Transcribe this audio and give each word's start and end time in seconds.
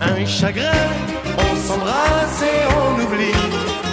Un 0.00 0.24
chagrin, 0.24 0.72
on 1.36 1.56
s'embrasse 1.66 2.42
et 2.42 2.64
on 2.80 2.94
oublie. 3.04 3.36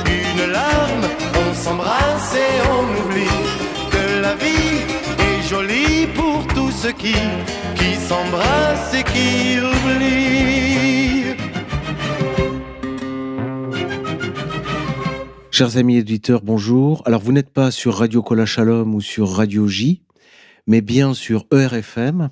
Une 0.07 0.51
larme, 0.51 1.05
on 1.33 1.53
s'embrasse 1.53 2.35
et 2.35 2.61
on 2.69 2.83
oublie. 3.01 3.37
Que 3.91 4.21
la 4.21 4.35
vie 4.35 4.79
est 5.19 5.41
jolie 5.49 6.07
pour 6.15 6.47
tous 6.53 6.71
ceux 6.71 6.93
qui, 6.93 7.16
qui 7.75 7.95
s'embrassent 8.07 8.93
et 8.93 9.04
qui 9.04 9.59
oublient. 9.59 11.36
Chers 15.52 15.75
amis 15.75 15.97
éditeurs, 15.97 16.41
bonjour. 16.43 17.02
Alors, 17.05 17.21
vous 17.21 17.33
n'êtes 17.33 17.49
pas 17.49 17.71
sur 17.71 17.95
Radio 17.95 18.21
Cola 18.21 18.45
Shalom 18.45 18.95
ou 18.95 19.02
sur 19.02 19.29
Radio 19.29 19.67
J, 19.67 20.02
mais 20.68 20.82
bien 20.82 21.13
sur 21.13 21.45
ERFM. 21.52 22.29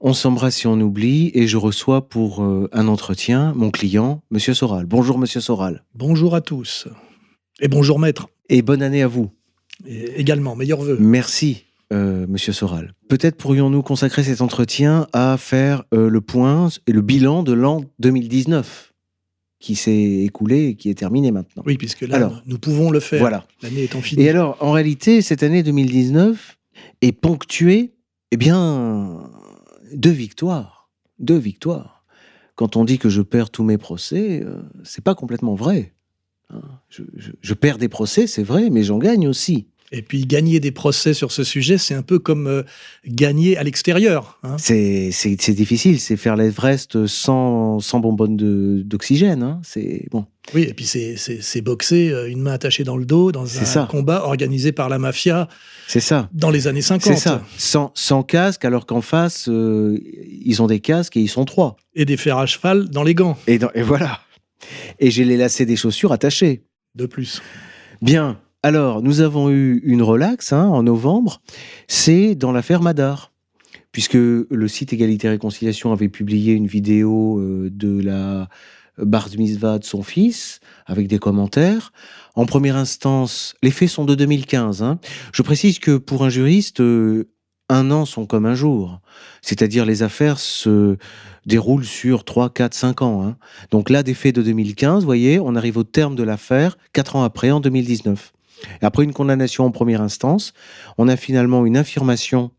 On 0.00 0.14
s'embrasse 0.14 0.56
si 0.56 0.66
on 0.66 0.80
oublie 0.80 1.30
et 1.34 1.46
je 1.46 1.56
reçois 1.56 2.08
pour 2.08 2.42
euh, 2.42 2.68
un 2.72 2.88
entretien 2.88 3.52
mon 3.54 3.70
client, 3.70 4.22
Monsieur 4.30 4.52
Soral. 4.52 4.86
Bonjour, 4.86 5.16
Monsieur 5.16 5.40
Soral. 5.40 5.84
Bonjour 5.94 6.34
à 6.34 6.40
tous. 6.40 6.88
Et 7.60 7.68
bonjour, 7.68 8.00
maître. 8.00 8.28
Et 8.48 8.62
bonne 8.62 8.82
année 8.82 9.02
à 9.02 9.06
vous. 9.06 9.30
Et 9.86 10.20
également, 10.20 10.56
meilleurs 10.56 10.82
vœux. 10.82 10.96
Merci, 10.98 11.66
euh, 11.92 12.26
Monsieur 12.28 12.52
Soral. 12.52 12.94
Peut-être 13.08 13.36
pourrions-nous 13.36 13.82
consacrer 13.82 14.24
cet 14.24 14.40
entretien 14.40 15.06
à 15.12 15.36
faire 15.38 15.84
euh, 15.94 16.10
le 16.10 16.20
point 16.20 16.68
et 16.88 16.92
le 16.92 17.00
bilan 17.00 17.44
de 17.44 17.52
l'an 17.52 17.84
2019 18.00 18.92
qui 19.60 19.76
s'est 19.76 20.24
écoulé 20.24 20.70
et 20.70 20.74
qui 20.74 20.90
est 20.90 20.94
terminé 20.94 21.30
maintenant. 21.30 21.62
Oui, 21.64 21.76
puisque 21.76 22.00
là, 22.00 22.16
Alors, 22.16 22.42
nous 22.46 22.58
pouvons 22.58 22.90
le 22.90 22.98
faire. 22.98 23.20
Voilà. 23.20 23.46
L'année 23.62 23.84
étant 23.84 24.00
finie. 24.00 24.24
Et 24.24 24.28
alors, 24.28 24.56
en 24.58 24.72
réalité, 24.72 25.22
cette 25.22 25.44
année 25.44 25.62
2019 25.62 26.58
est 27.00 27.12
ponctuée, 27.12 27.94
eh 28.30 28.36
bien, 28.36 29.30
de 29.92 30.10
victoires. 30.10 30.90
De 31.18 31.34
victoires. 31.34 32.04
Quand 32.54 32.76
on 32.76 32.84
dit 32.84 32.98
que 32.98 33.08
je 33.08 33.22
perds 33.22 33.50
tous 33.50 33.64
mes 33.64 33.78
procès, 33.78 34.42
euh, 34.44 34.62
c'est 34.84 35.02
pas 35.04 35.14
complètement 35.14 35.54
vrai. 35.54 35.94
Hein. 36.50 36.60
Je, 36.88 37.02
je- 37.16 37.32
je 37.40 37.54
perds 37.54 37.78
des 37.78 37.88
procès, 37.88 38.26
c'est 38.26 38.42
vrai, 38.42 38.70
mais 38.70 38.82
j'en 38.82 38.98
gagne 38.98 39.26
aussi. 39.28 39.68
Et 39.94 40.00
puis, 40.00 40.24
gagner 40.26 40.58
des 40.58 40.70
procès 40.70 41.12
sur 41.12 41.32
ce 41.32 41.44
sujet, 41.44 41.76
c'est 41.76 41.92
un 41.94 42.02
peu 42.02 42.18
comme 42.18 42.46
euh, 42.46 42.62
gagner 43.06 43.58
à 43.58 43.62
l'extérieur. 43.62 44.38
hein. 44.42 44.56
C'est 44.58 45.10
difficile, 45.50 46.00
c'est 46.00 46.16
faire 46.16 46.34
l'Everest 46.36 47.06
sans, 47.06 47.78
sans 47.78 48.00
bonbonne 48.00 48.36
d'oxygène. 48.84 49.42
hein. 49.42 49.60
C'est 49.62 50.06
bon. 50.10 50.24
Oui, 50.54 50.62
et 50.62 50.74
puis 50.74 50.84
c'est- 50.84 51.16
c'est 51.16 51.40
c'est 51.40 51.60
boxer 51.60 52.10
euh, 52.10 52.28
une 52.28 52.40
main 52.42 52.52
attachée 52.52 52.82
dans 52.84 52.96
le 52.96 53.04
dos 53.04 53.30
dans 53.32 53.42
un 53.44 53.64
ça. 53.64 53.86
combat 53.90 54.24
organisé 54.24 54.72
par 54.72 54.88
la 54.88 54.98
mafia 54.98 55.48
C'est 55.86 56.00
ça. 56.00 56.28
dans 56.32 56.50
les 56.50 56.66
années 56.66 56.82
50. 56.82 57.12
C'est 57.14 57.16
ça. 57.20 57.42
Sans, 57.56 57.92
sans 57.94 58.22
casque, 58.24 58.64
alors 58.64 58.84
qu'en 58.86 59.00
face, 59.02 59.48
euh, 59.48 59.98
ils 60.44 60.60
ont 60.60 60.66
des 60.66 60.80
casques 60.80 61.16
et 61.16 61.20
ils 61.20 61.28
sont 61.28 61.44
trois. 61.44 61.76
Et 61.94 62.04
des 62.04 62.16
fers 62.16 62.38
à 62.38 62.46
cheval 62.46 62.88
dans 62.90 63.04
les 63.04 63.14
gants, 63.14 63.38
Et, 63.46 63.58
dans- 63.58 63.70
et 63.74 63.82
voilà. 63.82 64.18
Et 64.98 65.10
j'ai 65.10 65.24
les 65.24 65.36
lacets 65.36 65.64
des 65.66 65.76
chaussures 65.76 66.12
attachés. 66.12 66.62
de 66.94 67.06
plus. 67.06 67.40
Bien. 68.02 68.38
Alors, 68.64 69.00
nous 69.02 69.20
avons 69.22 69.48
eu 69.50 69.80
une 69.84 70.02
relax 70.02 70.52
hein, 70.52 70.66
en 70.68 70.82
novembre. 70.82 71.40
C'est 71.88 72.34
dans 72.34 72.52
l'affaire 72.52 72.82
Madar. 72.82 73.32
Puisque 73.92 74.14
le 74.14 74.68
site 74.68 74.92
Égalité 74.92 75.26
et 75.26 75.30
Réconciliation 75.30 75.92
avait 75.92 76.08
publié 76.08 76.52
une 76.54 76.66
vidéo 76.66 77.38
euh, 77.40 77.68
de 77.72 78.00
la 78.00 78.48
bar 78.98 79.28
mitzvah 79.38 79.78
de 79.78 79.84
son 79.84 80.02
fils, 80.02 80.60
avec 80.86 81.08
des 81.08 81.18
commentaires. 81.18 81.92
En 82.34 82.46
première 82.46 82.76
instance, 82.76 83.54
les 83.62 83.70
faits 83.70 83.88
sont 83.88 84.04
de 84.04 84.14
2015. 84.14 84.82
hein. 84.82 84.98
Je 85.32 85.42
précise 85.42 85.78
que 85.78 85.96
pour 85.96 86.24
un 86.24 86.28
juriste, 86.28 86.80
euh, 86.80 87.28
un 87.68 87.90
an 87.90 88.04
sont 88.04 88.26
comme 88.26 88.44
un 88.46 88.54
jour. 88.54 89.00
C'est-à-dire 89.40 89.86
les 89.86 90.02
affaires 90.02 90.38
se 90.38 90.96
déroulent 91.46 91.84
sur 91.86 92.24
3, 92.24 92.50
4, 92.50 92.74
5 92.74 93.02
ans. 93.02 93.24
hein. 93.24 93.36
Donc 93.70 93.88
là, 93.90 94.02
des 94.02 94.14
faits 94.14 94.34
de 94.34 94.42
2015, 94.42 95.00
vous 95.00 95.06
voyez, 95.06 95.40
on 95.40 95.54
arrive 95.56 95.76
au 95.78 95.84
terme 95.84 96.14
de 96.14 96.22
l'affaire, 96.22 96.76
4 96.92 97.16
ans 97.16 97.24
après, 97.24 97.50
en 97.50 97.60
2019. 97.60 98.32
Et 98.80 98.84
après 98.84 99.04
une 99.04 99.12
condamnation 99.12 99.64
en 99.64 99.70
première 99.70 100.02
instance, 100.02 100.52
on 100.98 101.08
a 101.08 101.16
finalement 101.16 101.64
une 101.66 101.76
affirmation 101.76 102.50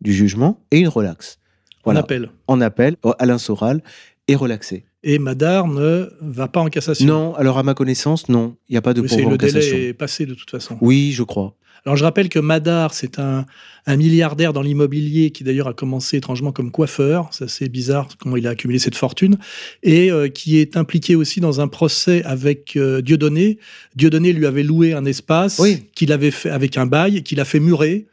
du 0.00 0.12
jugement 0.14 0.58
et 0.70 0.78
une 0.78 0.88
relaxe. 0.88 1.38
On 1.80 1.80
Voilà. 1.84 2.00
appelle. 2.00 2.30
En 2.46 2.60
appel, 2.60 2.96
oh, 3.02 3.12
Alain 3.18 3.38
Soral 3.38 3.82
est 4.30 4.36
relaxé. 4.36 4.84
Et 5.02 5.18
Madar 5.18 5.66
ne 5.66 6.08
va 6.20 6.48
pas 6.48 6.60
en 6.60 6.68
cassation. 6.68 7.06
Non, 7.06 7.34
alors 7.34 7.58
à 7.58 7.62
ma 7.62 7.74
connaissance, 7.74 8.28
non. 8.28 8.56
Il 8.68 8.72
n'y 8.72 8.78
a 8.78 8.82
pas 8.82 8.92
de 8.94 9.00
Oui, 9.00 9.08
c'est 9.08 9.16
pourvoi 9.16 9.28
en 9.30 9.32
le 9.32 9.38
cassation. 9.38 9.74
délai 9.76 9.88
est 9.88 9.92
passé 9.94 10.26
de 10.26 10.34
toute 10.34 10.50
façon. 10.50 10.76
Oui, 10.80 11.12
je 11.12 11.22
crois. 11.22 11.56
Alors 11.86 11.96
je 11.96 12.04
rappelle 12.04 12.28
que 12.28 12.38
Madar, 12.38 12.92
c'est 12.92 13.18
un, 13.18 13.46
un 13.86 13.96
milliardaire 13.96 14.52
dans 14.52 14.60
l'immobilier 14.60 15.30
qui 15.30 15.44
d'ailleurs 15.44 15.66
a 15.68 15.72
commencé 15.72 16.18
étrangement 16.18 16.52
comme 16.52 16.70
coiffeur, 16.70 17.28
c'est 17.30 17.44
assez 17.44 17.70
bizarre 17.70 18.06
comment 18.18 18.36
il 18.36 18.46
a 18.46 18.50
accumulé 18.50 18.78
cette 18.78 18.96
fortune, 18.96 19.38
et 19.82 20.10
euh, 20.10 20.28
qui 20.28 20.58
est 20.58 20.76
impliqué 20.76 21.16
aussi 21.16 21.40
dans 21.40 21.62
un 21.62 21.68
procès 21.68 22.22
avec 22.24 22.76
euh, 22.76 23.00
Dieudonné. 23.00 23.58
Dieudonné 23.96 24.34
lui 24.34 24.44
avait 24.44 24.62
loué 24.62 24.92
un 24.92 25.06
espace 25.06 25.58
Oui. 25.58 25.86
qu'il 25.94 26.12
avait 26.12 26.30
fait 26.30 26.50
avec 26.50 26.76
un 26.76 26.84
bail, 26.84 27.22
qu'il 27.22 27.40
a 27.40 27.46
fait 27.46 27.60
murer, 27.60 28.06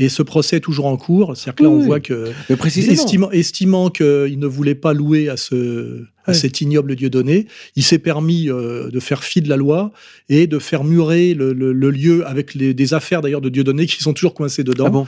et 0.00 0.08
ce 0.08 0.22
procès 0.22 0.56
est 0.56 0.60
toujours 0.60 0.86
en 0.86 0.96
cours. 0.96 1.36
C'est-à-dire 1.36 1.54
que 1.56 1.62
là, 1.62 1.68
Oui, 1.68 1.74
on 1.76 1.78
oui. 1.80 1.86
voit 1.86 2.00
que 2.00 2.30
Mais 2.48 2.56
précisément. 2.56 2.92
estimant, 2.94 3.30
estimant 3.30 3.90
qu'il 3.90 4.38
ne 4.38 4.46
voulait 4.46 4.74
pas 4.74 4.92
louer 4.94 5.28
à, 5.28 5.36
ce, 5.36 6.02
à 6.24 6.32
cet 6.34 6.60
ignoble 6.60 6.96
Dieudonné, 6.96 7.46
il 7.76 7.82
s'est 7.82 7.98
permis 7.98 8.48
euh, 8.48 8.88
de 8.90 8.98
faire 9.00 9.22
fi 9.22 9.40
de 9.42 9.48
la 9.48 9.56
loi 9.56 9.92
et 10.28 10.46
de 10.46 10.58
faire 10.58 10.84
murer 10.84 11.34
le, 11.34 11.52
le- 11.52 11.72
le 11.72 11.90
lieu 11.90 12.26
avec 12.26 12.54
les, 12.54 12.72
des 12.74 12.94
affaires 12.94 13.20
d'ailleurs 13.20 13.40
de 13.40 13.48
Dieudonné 13.50 13.86
qui 13.86 14.02
sont 14.02 14.12
toujours 14.14 14.34
coincées 14.34 14.64
dedans. 14.64 14.86
Ah 14.86 14.90
bon 14.90 15.06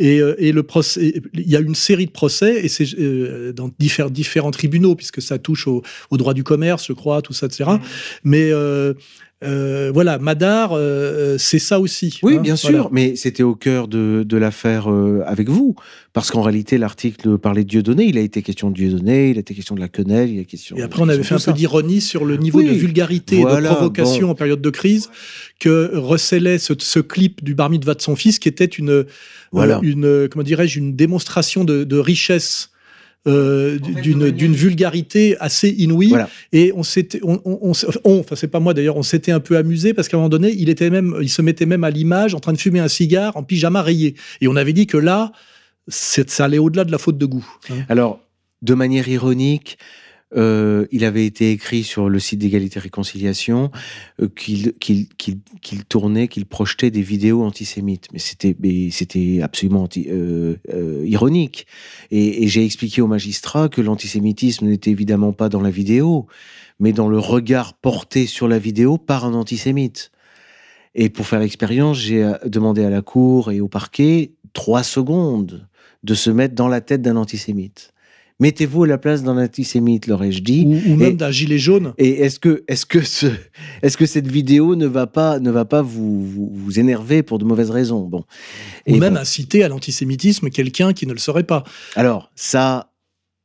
Et, 0.00 0.20
euh, 0.20 0.34
et 0.38 0.50
le 0.52 0.62
procès, 0.62 1.22
il 1.34 1.48
y 1.48 1.56
a 1.56 1.60
une 1.60 1.74
série 1.74 2.06
de 2.06 2.10
procès 2.10 2.64
et 2.64 2.68
c'est 2.68 2.86
euh, 2.98 3.52
dans 3.52 3.68
diffé- 3.80 4.10
différents 4.10 4.50
tribunaux 4.50 4.94
puisque 4.96 5.22
ça 5.22 5.38
touche 5.38 5.66
au, 5.68 5.82
au 6.10 6.16
droit 6.16 6.34
du 6.34 6.42
commerce, 6.42 6.86
je 6.88 6.92
crois, 6.94 7.22
tout 7.22 7.32
ça, 7.32 7.46
etc. 7.46 7.64
Mmh. 7.70 7.78
Mais 8.24 8.50
euh, 8.50 8.94
euh, 9.42 9.90
voilà, 9.92 10.18
Madar, 10.18 10.72
euh, 10.72 11.36
c'est 11.38 11.58
ça 11.58 11.80
aussi. 11.80 12.20
Oui, 12.22 12.36
hein, 12.36 12.40
bien 12.40 12.54
voilà. 12.54 12.78
sûr, 12.78 12.88
mais 12.92 13.16
c'était 13.16 13.42
au 13.42 13.54
cœur 13.54 13.88
de, 13.88 14.24
de 14.26 14.36
l'affaire 14.36 14.90
euh, 14.90 15.22
avec 15.26 15.48
vous. 15.48 15.74
Parce 16.12 16.30
qu'en 16.30 16.42
réalité, 16.42 16.76
l'article 16.76 17.38
parlait 17.38 17.64
de 17.64 17.68
Dieudonné, 17.68 18.04
il 18.04 18.18
a 18.18 18.20
été 18.20 18.42
question 18.42 18.68
de 18.70 18.74
Dieudonné, 18.74 19.30
il 19.30 19.38
a 19.38 19.40
été 19.40 19.54
question 19.54 19.74
de 19.74 19.80
la 19.80 19.88
quenelle, 19.88 20.28
il 20.30 20.38
a 20.38 20.42
été 20.42 20.50
question... 20.50 20.76
Et 20.76 20.82
après, 20.82 21.00
on 21.02 21.08
avait 21.08 21.22
fait 21.22 21.34
un 21.34 21.38
peu 21.38 21.52
d'ironie 21.54 22.02
sur 22.02 22.26
le 22.26 22.36
niveau 22.36 22.58
Oui, 22.58 22.66
de 22.66 22.72
vulgarité 22.72 23.36
et 23.40 23.44
de 23.44 23.64
provocation 23.64 24.26
bon. 24.26 24.32
en 24.32 24.34
période 24.34 24.60
de 24.60 24.70
crise 24.70 25.08
que 25.58 25.90
recélait 25.94 26.58
ce, 26.58 26.74
ce 26.78 27.00
clip 27.00 27.42
du 27.42 27.54
bar 27.54 27.70
mitzvah 27.70 27.94
de 27.94 28.02
son 28.02 28.14
fils, 28.14 28.38
qui 28.38 28.48
était 28.48 28.66
une, 28.66 28.90
euh, 28.90 29.06
Voilà. 29.52 29.80
une 29.82 30.04
euh, 30.04 30.28
comment 30.28 30.42
dirais-je, 30.42 30.78
une 30.78 30.94
démonstration 30.96 31.64
de, 31.64 31.84
de 31.84 31.96
richesse. 31.96 32.68
Euh, 33.28 33.78
d'une 33.78 34.52
vulgarité 34.54 35.36
assez 35.38 35.68
inouïe 35.68 36.08
Voilà. 36.08 36.28
et 36.52 36.72
on 36.74 36.82
s'était 36.82 37.20
on, 37.22 37.40
enfin 38.04 38.34
c'est 38.34 38.48
pas 38.48 38.58
moi 38.58 38.74
d'ailleurs 38.74 38.96
on 38.96 39.04
s'était 39.04 39.30
un 39.30 39.38
peu 39.38 39.56
amusé 39.56 39.94
parce 39.94 40.08
qu'à 40.08 40.16
un 40.16 40.20
moment 40.20 40.28
donné 40.28 40.52
il 40.58 40.68
était 40.68 40.90
même 40.90 41.16
il 41.22 41.28
se 41.28 41.40
mettait 41.40 41.66
même 41.66 41.84
à 41.84 41.90
l'image 41.90 42.34
en 42.34 42.40
train 42.40 42.52
de 42.52 42.58
fumer 42.58 42.80
un 42.80 42.88
cigare 42.88 43.36
en 43.36 43.44
pyjama 43.44 43.80
rayé 43.82 44.14
et 44.40 44.48
on 44.48 44.56
avait 44.56 44.72
dit 44.72 44.88
que 44.88 44.96
là 44.96 45.30
c'est- 45.86 46.30
ça 46.30 46.46
allait 46.46 46.58
au-delà 46.58 46.84
de 46.84 46.90
la 46.90 46.98
faute 46.98 47.16
de 47.18 47.26
goût 47.26 47.46
hein. 47.70 47.74
Alors, 47.88 48.18
de 48.62 48.74
manière 48.74 49.06
ironique, 49.08 49.78
euh, 50.34 50.86
il 50.90 51.04
avait 51.04 51.26
été 51.26 51.50
écrit 51.50 51.84
sur 51.84 52.08
le 52.08 52.18
site 52.18 52.38
d'égalité 52.38 52.80
réconciliation 52.80 53.70
euh, 54.20 54.28
qu'il 54.28 54.74
tournait, 55.88 56.28
qu'il 56.28 56.46
projetait 56.46 56.90
des 56.90 57.02
vidéos 57.02 57.42
antisémites. 57.42 58.08
Mais 58.12 58.18
c'était 58.90 59.42
absolument 59.42 59.88
euh, 59.96 60.56
ironique. 61.04 61.66
Et, 62.10 62.44
et 62.44 62.48
j'ai 62.48 62.64
expliqué 62.64 63.02
au 63.02 63.06
magistrat 63.06 63.68
que 63.68 63.80
l'antisémitisme 63.80 64.66
n'était 64.66 64.90
évidemment 64.90 65.32
pas 65.32 65.48
dans 65.48 65.60
la 65.60 65.70
vidéo, 65.70 66.26
mais 66.80 66.92
dans 66.92 67.08
le 67.08 67.18
regard 67.18 67.74
porté 67.74 68.26
sur 68.26 68.48
la 68.48 68.58
vidéo 68.58 68.98
par 68.98 69.24
un 69.24 69.34
antisémite. 69.34 70.10
Et 70.94 71.08
pour 71.08 71.26
faire 71.26 71.40
l'expérience, 71.40 71.98
j'ai 71.98 72.30
demandé 72.44 72.84
à 72.84 72.90
la 72.90 73.00
cour 73.00 73.50
et 73.50 73.60
au 73.60 73.68
parquet 73.68 74.32
trois 74.52 74.82
secondes 74.82 75.66
de 76.02 76.14
se 76.14 76.30
mettre 76.30 76.54
dans 76.54 76.68
la 76.68 76.80
tête 76.80 77.00
d'un 77.00 77.16
antisémite. 77.16 77.92
Mettez-vous 78.40 78.84
à 78.84 78.86
la 78.86 78.98
place 78.98 79.22
d'un 79.22 79.36
antisémite, 79.38 80.06
leur 80.06 80.22
ai-je 80.22 80.40
dit. 80.42 80.64
ou, 80.66 80.92
ou 80.92 80.96
même 80.96 81.16
d'un 81.16 81.30
gilet 81.30 81.58
jaune 81.58 81.94
Et 81.98 82.20
est-ce 82.22 82.40
que, 82.40 82.64
est-ce 82.66 82.86
que 82.86 83.02
ce, 83.02 83.26
est-ce 83.82 83.96
que 83.96 84.06
cette 84.06 84.26
vidéo 84.26 84.74
ne 84.74 84.86
va 84.86 85.06
pas, 85.06 85.38
ne 85.38 85.50
va 85.50 85.64
pas 85.64 85.82
vous, 85.82 86.24
vous, 86.26 86.50
vous 86.52 86.78
énerver 86.80 87.22
pour 87.22 87.38
de 87.38 87.44
mauvaises 87.44 87.70
raisons? 87.70 88.00
Bon. 88.02 88.24
ou 88.88 88.94
Et 88.96 88.98
même 88.98 89.14
bon. 89.14 89.20
inciter 89.20 89.62
à 89.64 89.68
l'antisémitisme 89.68 90.50
quelqu'un 90.50 90.92
qui 90.92 91.06
ne 91.06 91.12
le 91.12 91.18
serait 91.18 91.44
pas. 91.44 91.62
Alors, 91.94 92.30
ça, 92.34 92.90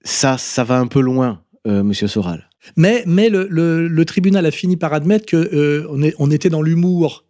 ça, 0.03 0.37
ça 0.37 0.63
va 0.63 0.79
un 0.79 0.87
peu 0.87 1.01
loin, 1.01 1.41
euh, 1.67 1.83
Monsieur 1.83 2.07
Soral. 2.07 2.49
Mais, 2.75 3.03
mais 3.05 3.29
le, 3.29 3.47
le- 3.49 3.87
le 3.87 4.05
tribunal 4.05 4.45
a 4.45 4.51
fini 4.51 4.77
par 4.77 4.93
admettre 4.93 5.25
que 5.25 5.37
euh, 5.37 5.85
on, 5.89 6.01
est- 6.01 6.15
on 6.17 6.31
était 6.31 6.49
dans 6.49 6.61
l'humour 6.61 7.23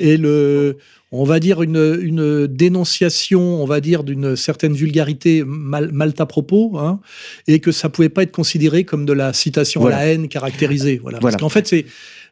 et 0.00 0.16
le, 0.16 0.78
on 1.12 1.24
va 1.24 1.38
dire 1.40 1.62
une, 1.62 1.98
une 2.02 2.46
dénonciation, 2.46 3.62
on 3.62 3.66
va 3.66 3.80
dire 3.80 4.02
d'une 4.04 4.36
certaine 4.36 4.74
vulgarité 4.74 5.44
mal, 5.46 5.90
mal 5.92 6.12
à 6.18 6.26
propos, 6.26 6.78
hein, 6.78 7.00
et 7.46 7.60
que 7.60 7.72
ça 7.72 7.88
pouvait 7.88 8.08
pas 8.08 8.22
être 8.24 8.32
considéré 8.32 8.84
comme 8.84 9.06
de 9.06 9.12
la 9.12 9.32
citation 9.32 9.80
Voilà. 9.80 9.96
à 9.98 10.00
la 10.04 10.12
haine 10.12 10.28
caractérisée. 10.28 10.98
Voilà. 11.00 11.18
Voilà. 11.20 11.32
Parce 11.32 11.40
qu'en 11.40 11.48
fait, 11.48 11.66
c'est 11.66 11.86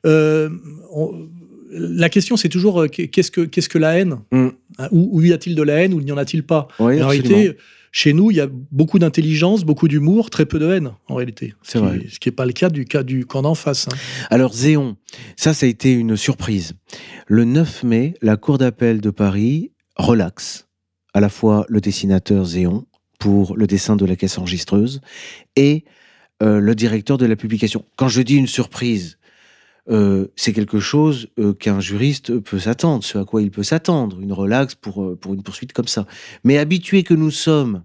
euh, 0.06 0.49
on- 0.93 1.29
la 1.76 2.09
question, 2.09 2.37
c'est 2.37 2.49
toujours 2.49 2.82
euh, 2.82 2.87
qu'est-ce 2.88 3.31
que, 3.32 3.41
qu'est-ce 3.41 3.69
que 3.69 3.79
la 3.79 3.99
haine? 3.99 4.19
Mm. 4.31 4.49
Où, 4.93 5.09
où 5.19 5.23
y 5.23 5.32
a-t-il 5.32 5.56
de 5.56 5.62
la 5.62 5.75
haine 5.82 5.93
ou 5.94 6.00
n'y 6.00 6.12
en 6.12 6.17
a-t-il 6.17 6.44
pas? 6.44 6.69
Oui, 6.79 7.03
En 7.03 7.09
réalité, 7.09 7.56
chez 7.96 8.12
nous, 8.12 8.32
il 8.32 8.38
y 8.38 8.41
a 8.41 8.49
beaucoup 8.50 8.99
d'intelligence, 8.99 9.62
beaucoup 9.64 9.87
d'humour, 9.87 10.29
très 10.29 10.46
peu 10.46 10.58
de 10.58 10.69
haine, 10.69 10.91
en 11.06 11.14
réalité. 11.14 11.55
C'est 11.62 11.79
vrai. 11.79 12.00
Ce 12.11 12.19
qui 12.19 12.29
n'est 12.29 12.35
pas 12.35 12.44
le 12.44 12.52
cas 12.52 12.69
du, 12.69 12.87
cas 12.87 13.05
du 13.05 13.25
camp 13.25 13.43
d'en 13.43 13.55
face. 13.55 13.87
hein. 13.87 13.94
Alors 14.31 14.52
Zéon, 14.52 14.96
ça, 15.37 15.55
ça 15.55 15.67
a 15.67 15.69
été 15.69 15.93
une 15.93 16.17
surprise. 16.17 16.73
Le 17.29 17.44
9 17.44 17.85
mai, 17.85 18.14
la 18.20 18.37
Cour 18.37 18.58
d'appel 18.58 19.00
de 19.00 19.11
Paris 19.11 19.70
relaxe 19.94 20.67
à 21.14 21.20
la 21.20 21.29
fois 21.29 21.67
le 21.69 21.81
dessinateur 21.81 22.44
Zéon 22.44 22.85
pour 23.20 23.56
le 23.56 23.69
dessin 23.69 23.94
de 23.94 24.05
la 24.05 24.17
caisse 24.17 24.38
enregistreuse 24.38 25.00
et 25.55 25.85
euh, 26.43 26.58
le 26.58 26.75
directeur 26.75 27.17
de 27.17 27.26
la 27.26 27.37
publication. 27.37 27.85
Quand 27.94 28.08
je 28.08 28.23
dis 28.23 28.35
une 28.35 28.49
surprise, 28.49 29.19
euh, 29.90 30.28
c'est 30.36 30.52
quelque 30.52 30.81
chose 30.81 31.28
euh, 31.38 31.52
qu'un 31.52 31.81
juriste 31.81 32.38
peut 32.38 32.58
s'attendre, 32.58 33.04
ce 33.04 33.19
à 33.19 33.25
quoi 33.25 33.42
il 33.42 33.50
peut 33.50 33.62
s'attendre, 33.62 34.20
une 34.20 34.32
relaxe 34.32 34.75
pour, 34.75 35.02
euh, 35.04 35.16
pour 35.16 35.34
une 35.34 35.42
poursuite 35.42 35.72
comme 35.72 35.88
ça. 35.88 36.06
Mais 36.42 36.56
habitués 36.58 37.02
que 37.02 37.14
nous 37.14 37.31
sommes 37.31 37.84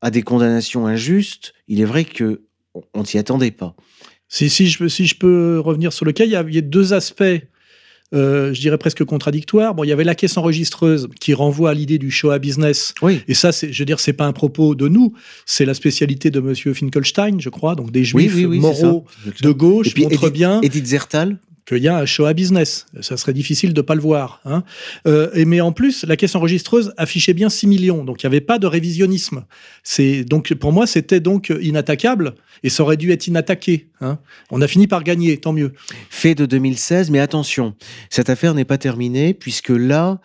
à 0.00 0.10
des 0.10 0.22
condamnations 0.22 0.86
injustes, 0.86 1.52
il 1.68 1.80
est 1.80 1.84
vrai 1.84 2.04
que 2.04 2.42
on- 2.74 2.82
on 2.94 3.04
s'y 3.04 3.18
attendait 3.18 3.50
pas. 3.50 3.74
Si, 4.28 4.48
si, 4.48 4.68
je, 4.68 4.86
si 4.86 5.06
je 5.06 5.16
peux 5.16 5.58
revenir 5.58 5.92
sur 5.92 6.04
le 6.04 6.12
cas, 6.12 6.24
il 6.24 6.30
y 6.30 6.36
a 6.36 6.42
deux 6.60 6.92
aspects, 6.92 7.42
euh, 8.12 8.52
je 8.52 8.60
dirais 8.60 8.78
presque 8.78 9.04
contradictoires. 9.04 9.74
Bon, 9.74 9.84
il 9.84 9.88
y 9.88 9.92
avait 9.92 10.04
la 10.04 10.14
caisse 10.14 10.36
enregistreuse 10.36 11.08
qui 11.20 11.32
renvoie 11.34 11.70
à 11.70 11.74
l'idée 11.74 11.98
du 11.98 12.10
show 12.10 12.30
à 12.30 12.38
business. 12.38 12.92
Oui. 13.02 13.20
Et 13.28 13.34
ça, 13.34 13.52
c'est, 13.52 13.72
je 13.72 13.78
veux 13.80 13.86
dire, 13.86 14.00
c'est 14.00 14.12
pas 14.12 14.26
un 14.26 14.32
propos 14.32 14.74
de 14.74 14.88
nous, 14.88 15.12
c'est 15.46 15.64
la 15.64 15.74
spécialité 15.74 16.30
de 16.30 16.40
Monsieur 16.40 16.74
Finkelstein, 16.74 17.36
je 17.38 17.48
crois, 17.48 17.74
donc 17.74 17.90
des 17.92 18.04
juifs 18.04 18.34
moraux 18.60 19.04
de 19.42 19.50
gauche 19.52 19.88
Et 19.88 19.90
puis 19.90 20.04
Edith- 20.04 20.32
bien 20.32 20.60
Edith 20.62 20.86
Zertal 20.86 21.38
qu'il 21.66 21.78
y 21.78 21.88
a 21.88 21.96
un 21.96 22.06
show 22.06 22.24
à 22.24 22.32
business. 22.32 22.86
Ça 23.00 23.16
serait 23.16 23.32
difficile 23.32 23.74
de 23.74 23.80
pas 23.80 23.94
le 23.94 24.00
voir. 24.00 24.40
Hein. 24.44 24.64
Euh, 25.06 25.30
et 25.34 25.44
mais 25.44 25.60
en 25.60 25.72
plus, 25.72 26.04
la 26.04 26.16
caisse 26.16 26.34
enregistreuse 26.34 26.92
affichait 26.96 27.34
bien 27.34 27.48
6 27.48 27.66
millions, 27.66 28.04
donc 28.04 28.22
il 28.22 28.26
n'y 28.26 28.28
avait 28.28 28.40
pas 28.40 28.58
de 28.58 28.66
révisionnisme. 28.66 29.44
Donc 30.26 30.52
pour 30.54 30.72
moi, 30.72 30.86
c'était 30.86 31.20
donc 31.20 31.52
inattaquable 31.60 32.34
et 32.62 32.70
ça 32.70 32.82
aurait 32.82 32.96
dû 32.96 33.10
être 33.12 33.26
inattaqué. 33.26 33.88
Hein. 34.00 34.18
On 34.50 34.60
a 34.60 34.68
fini 34.68 34.86
par 34.86 35.04
gagner, 35.04 35.36
tant 35.38 35.52
mieux. 35.52 35.72
fait 36.08 36.34
de 36.34 36.46
2016, 36.46 37.10
mais 37.10 37.20
attention, 37.20 37.74
cette 38.08 38.30
affaire 38.30 38.54
n'est 38.54 38.64
pas 38.64 38.78
terminée 38.78 39.34
puisque 39.34 39.70
là, 39.70 40.20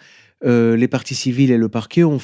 euh, 0.46 0.76
les 0.76 0.88
parties 0.88 1.16
civiles 1.16 1.52
et 1.52 1.58
le 1.58 1.70
parquet 1.70 2.04
ont, 2.04 2.20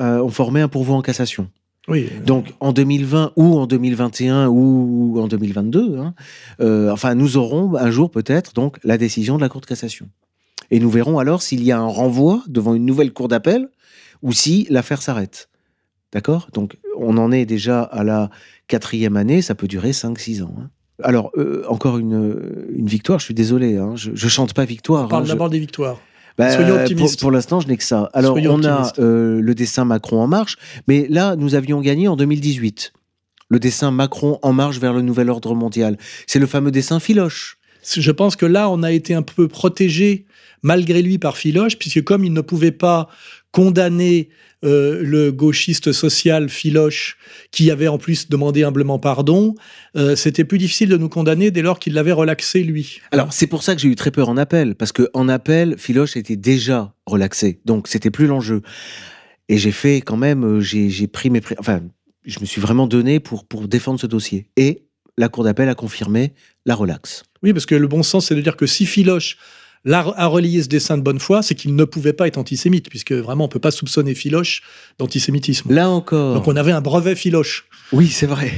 ont 0.00 0.28
formé 0.30 0.60
un 0.60 0.68
pourvoi 0.68 0.96
en 0.96 1.02
cassation. 1.02 1.48
Oui. 1.88 2.08
Donc 2.24 2.54
en 2.60 2.72
2020 2.72 3.32
ou 3.36 3.58
en 3.58 3.66
2021 3.66 4.46
ou 4.48 5.18
en 5.20 5.26
2022, 5.26 5.96
hein, 5.98 6.14
euh, 6.60 6.90
enfin 6.92 7.14
nous 7.14 7.36
aurons 7.36 7.74
un 7.76 7.90
jour 7.90 8.10
peut-être 8.10 8.52
donc 8.54 8.78
la 8.84 8.98
décision 8.98 9.36
de 9.36 9.40
la 9.42 9.48
Cour 9.48 9.60
de 9.60 9.66
cassation. 9.66 10.08
Et 10.70 10.78
nous 10.78 10.90
verrons 10.90 11.18
alors 11.18 11.42
s'il 11.42 11.62
y 11.64 11.72
a 11.72 11.78
un 11.78 11.86
renvoi 11.86 12.42
devant 12.48 12.74
une 12.74 12.86
nouvelle 12.86 13.12
Cour 13.12 13.28
d'appel 13.28 13.68
ou 14.22 14.32
si 14.32 14.66
l'affaire 14.70 15.02
s'arrête. 15.02 15.48
D'accord? 16.12 16.48
Donc 16.52 16.76
on 16.96 17.16
en 17.18 17.32
est 17.32 17.46
déjà 17.46 17.82
à 17.82 18.04
la 18.04 18.30
quatrième 18.68 19.16
année, 19.16 19.42
ça 19.42 19.54
peut 19.54 19.66
durer 19.68 19.90
5-6 19.90 20.42
ans. 20.44 20.54
hein. 20.60 20.70
Alors, 21.02 21.32
euh, 21.36 21.64
encore 21.68 21.98
une, 21.98 22.68
une 22.76 22.86
victoire, 22.86 23.18
je 23.18 23.24
suis 23.24 23.34
désolé, 23.34 23.76
hein, 23.76 23.96
je, 23.96 24.12
je 24.14 24.28
chante 24.28 24.54
pas 24.54 24.64
victoire. 24.64 25.06
On 25.06 25.08
parle 25.08 25.24
je- 25.24 25.32
d'abord 25.32 25.50
des 25.50 25.58
victoires. 25.58 25.98
Bah, 26.38 26.50
Soyons 26.50 26.76
optimistes. 26.76 27.20
Pour, 27.20 27.28
pour 27.28 27.30
l'instant, 27.30 27.60
je 27.60 27.68
n'ai 27.68 27.76
que 27.76 27.84
ça. 27.84 28.10
Alors, 28.12 28.32
Soyons 28.32 28.54
on 28.54 28.64
a 28.64 28.92
euh, 28.98 29.40
le 29.40 29.54
dessin 29.54 29.84
Macron 29.84 30.20
en 30.20 30.26
marche, 30.26 30.56
mais 30.88 31.06
là, 31.08 31.36
nous 31.36 31.54
avions 31.54 31.80
gagné 31.80 32.08
en 32.08 32.16
2018. 32.16 32.92
Le 33.48 33.58
dessin 33.58 33.90
Macron 33.90 34.38
en 34.42 34.52
marche 34.52 34.78
vers 34.78 34.92
le 34.94 35.02
nouvel 35.02 35.28
ordre 35.28 35.54
mondial. 35.54 35.98
C'est 36.26 36.38
le 36.38 36.46
fameux 36.46 36.70
dessin 36.70 37.00
Philoche. 37.00 37.58
Je 37.84 38.10
pense 38.10 38.36
que 38.36 38.46
là, 38.46 38.70
on 38.70 38.82
a 38.82 38.92
été 38.92 39.14
un 39.14 39.22
peu 39.22 39.48
protégé 39.48 40.26
malgré 40.62 41.02
lui 41.02 41.18
par 41.18 41.36
Philoche, 41.36 41.76
puisque 41.78 42.02
comme 42.02 42.24
il 42.24 42.32
ne 42.32 42.40
pouvait 42.40 42.72
pas 42.72 43.08
condamner 43.52 44.28
euh, 44.64 45.02
le 45.02 45.30
gauchiste 45.30 45.92
social 45.92 46.48
Philoche, 46.48 47.16
qui 47.50 47.70
avait 47.70 47.88
en 47.88 47.98
plus 47.98 48.28
demandé 48.28 48.64
humblement 48.64 48.98
pardon, 48.98 49.54
euh, 49.96 50.16
c'était 50.16 50.44
plus 50.44 50.58
difficile 50.58 50.88
de 50.88 50.96
nous 50.96 51.08
condamner 51.08 51.50
dès 51.50 51.62
lors 51.62 51.78
qu'il 51.78 51.94
l'avait 51.94 52.12
relaxé 52.12 52.62
lui. 52.62 53.00
Alors, 53.10 53.32
c'est 53.32 53.46
pour 53.46 53.62
ça 53.62 53.74
que 53.74 53.80
j'ai 53.80 53.88
eu 53.88 53.96
très 53.96 54.10
peur 54.10 54.28
en 54.28 54.36
appel, 54.36 54.74
parce 54.74 54.92
que 54.92 55.08
en 55.14 55.28
appel, 55.28 55.76
Philoche 55.78 56.16
était 56.16 56.36
déjà 56.36 56.94
relaxé, 57.06 57.60
donc 57.64 57.88
c'était 57.88 58.10
plus 58.10 58.26
l'enjeu. 58.26 58.62
Et 59.48 59.58
j'ai 59.58 59.72
fait 59.72 60.00
quand 60.00 60.16
même, 60.16 60.44
euh, 60.44 60.60
j'ai 60.60 61.06
pris 61.06 61.28
mes, 61.28 61.40
enfin, 61.58 61.82
je 62.24 62.40
me 62.40 62.46
suis 62.46 62.60
vraiment 62.60 62.86
donné 62.86 63.20
pour 63.20 63.44
pour 63.44 63.68
défendre 63.68 64.00
ce 64.00 64.06
dossier. 64.06 64.46
Et 64.56 64.84
la 65.18 65.28
cour 65.28 65.44
d'appel 65.44 65.68
a 65.68 65.74
confirmé 65.74 66.32
la 66.64 66.74
relaxe. 66.74 67.24
Oui, 67.42 67.52
parce 67.52 67.66
que 67.66 67.74
le 67.74 67.88
bon 67.88 68.02
sens, 68.02 68.26
c'est 68.26 68.34
de 68.34 68.40
dire 68.40 68.56
que 68.56 68.66
si 68.66 68.86
Philoche 68.86 69.36
l'a- 69.84 70.12
a 70.16 70.26
relié 70.26 70.62
ce 70.62 70.68
dessin 70.68 70.96
de 70.98 71.02
bonne 71.02 71.18
foi, 71.18 71.42
c'est 71.42 71.54
qu'il 71.54 71.74
ne 71.74 71.84
pouvait 71.84 72.12
pas 72.12 72.26
être 72.26 72.38
antisémite, 72.38 72.88
puisque 72.88 73.12
vraiment, 73.12 73.44
on 73.44 73.48
peut 73.48 73.58
pas 73.58 73.70
soupçonner 73.70 74.14
Philoche 74.14 74.62
d'antisémitisme. 74.98 75.72
Là 75.72 75.88
encore. 75.90 76.34
Donc 76.34 76.48
on 76.48 76.56
avait 76.56 76.72
un 76.72 76.80
brevet 76.80 77.14
Philoche. 77.16 77.66
Oui, 77.92 78.08
c'est 78.08 78.26
vrai. 78.26 78.52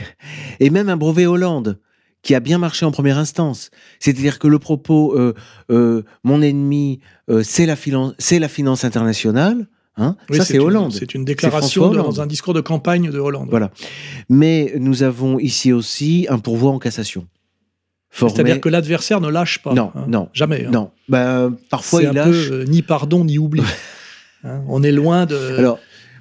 Et 0.60 0.70
même 0.70 0.88
un 0.88 0.96
brevet 0.96 1.26
Hollande 1.26 1.78
qui 2.22 2.34
a 2.34 2.40
bien 2.40 2.56
marché 2.58 2.86
en 2.86 2.90
première 2.90 3.18
instance. 3.18 3.70
C'est-à-dire 4.00 4.38
que 4.38 4.48
le 4.48 4.58
propos 4.58 5.14
euh, 5.18 5.34
euh, 5.70 6.02
mon 6.22 6.40
ennemi, 6.40 7.00
euh, 7.28 7.42
c'est 7.42 7.66
la, 7.66 7.76
finance 7.76 8.84
internationale, 8.84 9.66
hein, 9.98 10.16
Oui, 10.30 10.38
ça 10.38 10.44
c'est 10.46 10.58
Hollande. 10.58 10.92
C'est 10.92 11.14
une 11.14 11.24
déclaration 11.26 11.90
de- 11.90 11.96
dans 11.98 12.20
un 12.22 12.26
discours 12.26 12.54
de 12.54 12.62
campagne 12.62 13.10
de 13.10 13.18
Hollande. 13.18 13.48
Voilà. 13.50 13.70
Mais 14.30 14.72
nous 14.78 15.02
avons 15.02 15.38
ici 15.38 15.72
aussi 15.72 16.26
un 16.30 16.38
pourvoi 16.38 16.70
en 16.70 16.78
cassation. 16.78 17.26
Formé- 18.16 18.32
C'est-à-dire 18.34 18.60
que 18.60 18.68
l'adversaire 18.68 19.20
ne 19.20 19.28
lâche 19.28 19.60
pas. 19.62 19.74
Non, 19.74 19.90
hein. 19.96 20.04
non, 20.08 20.28
Jamais. 20.32 20.66
hein. 20.66 20.70
Non, 20.72 20.90
bah, 21.08 21.50
parfois 21.68 22.00
C'est 22.00 22.06
il 22.06 22.12
lâche. 22.12 22.26
peu 22.48 22.52
euh, 22.54 22.64
ni 22.64 22.82
pardon 22.82 23.24
ni 23.24 23.38
oubli. 23.38 23.62
Hein, 24.46 24.62
on 24.68 24.82
est 24.82 24.92
loin 24.92 25.24
de, 25.24 25.36
Alors, 25.56 25.78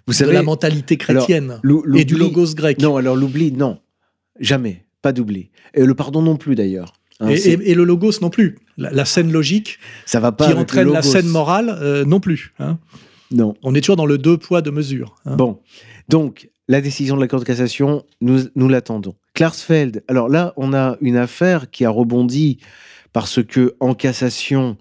vous 0.08 0.14
de 0.14 0.18
savez, 0.18 0.32
la 0.32 0.44
mentalité 0.44 0.96
chrétienne 0.96 1.60
et 1.94 2.06
du 2.06 2.16
logos 2.16 2.56
grec. 2.56 2.82
Non, 2.82 2.96
alors 2.96 3.18
l'oubli, 3.18 3.52
non, 3.52 3.80
jamais, 4.40 4.86
pas 5.02 5.12
d'oubli. 5.12 5.50
Et 5.74 5.84
le 5.84 5.94
pardon 5.94 6.22
non 6.22 6.38
plus 6.38 6.56
d'ailleurs. 6.56 6.94
Et, 7.30 7.36
c'est- 7.36 7.52
et- 7.52 7.72
et 7.72 7.76
le 7.76 7.84
logos 7.84 8.22
non 8.22 8.30
plus. 8.30 8.58
La, 8.78 8.92
la 8.92 9.04
scène 9.04 9.30
logique 9.32 9.78
ça 10.06 10.22
va 10.22 10.32
pas 10.32 10.48
qui 10.48 10.54
entraîne 10.54 10.90
la 10.92 11.02
scène 11.02 11.28
morale 11.28 11.78
euh, 11.82 12.06
non 12.06 12.22
plus. 12.22 12.54
Non. 13.32 13.56
On 13.62 13.76
est 13.76 13.82
toujours 13.82 13.98
dans 13.98 14.06
le 14.06 14.18
deux 14.18 14.38
poids, 14.38 14.62
deux 14.62 14.72
mesures. 14.72 15.16
Bon, 15.26 15.60
donc 16.08 16.50
la 16.70 16.80
décision 16.80 17.18
de 17.18 17.22
la 17.22 17.28
Cour 17.28 17.40
de 17.42 17.46
cassation, 17.46 18.04
nous, 18.22 18.40
nous 18.56 18.70
l'attendons. 18.70 19.16
Klarsfeld, 19.34 20.04
alors 20.08 20.30
là, 20.30 20.54
on 20.58 20.74
a 20.74 20.98
une 21.02 21.18
affaire 21.18 21.72
qui 21.72 21.86
a 21.86 21.90
rebondi 21.90 22.60
parce 23.14 23.44
que 23.44 23.76
en 23.80 23.94
cassation, 23.96 24.78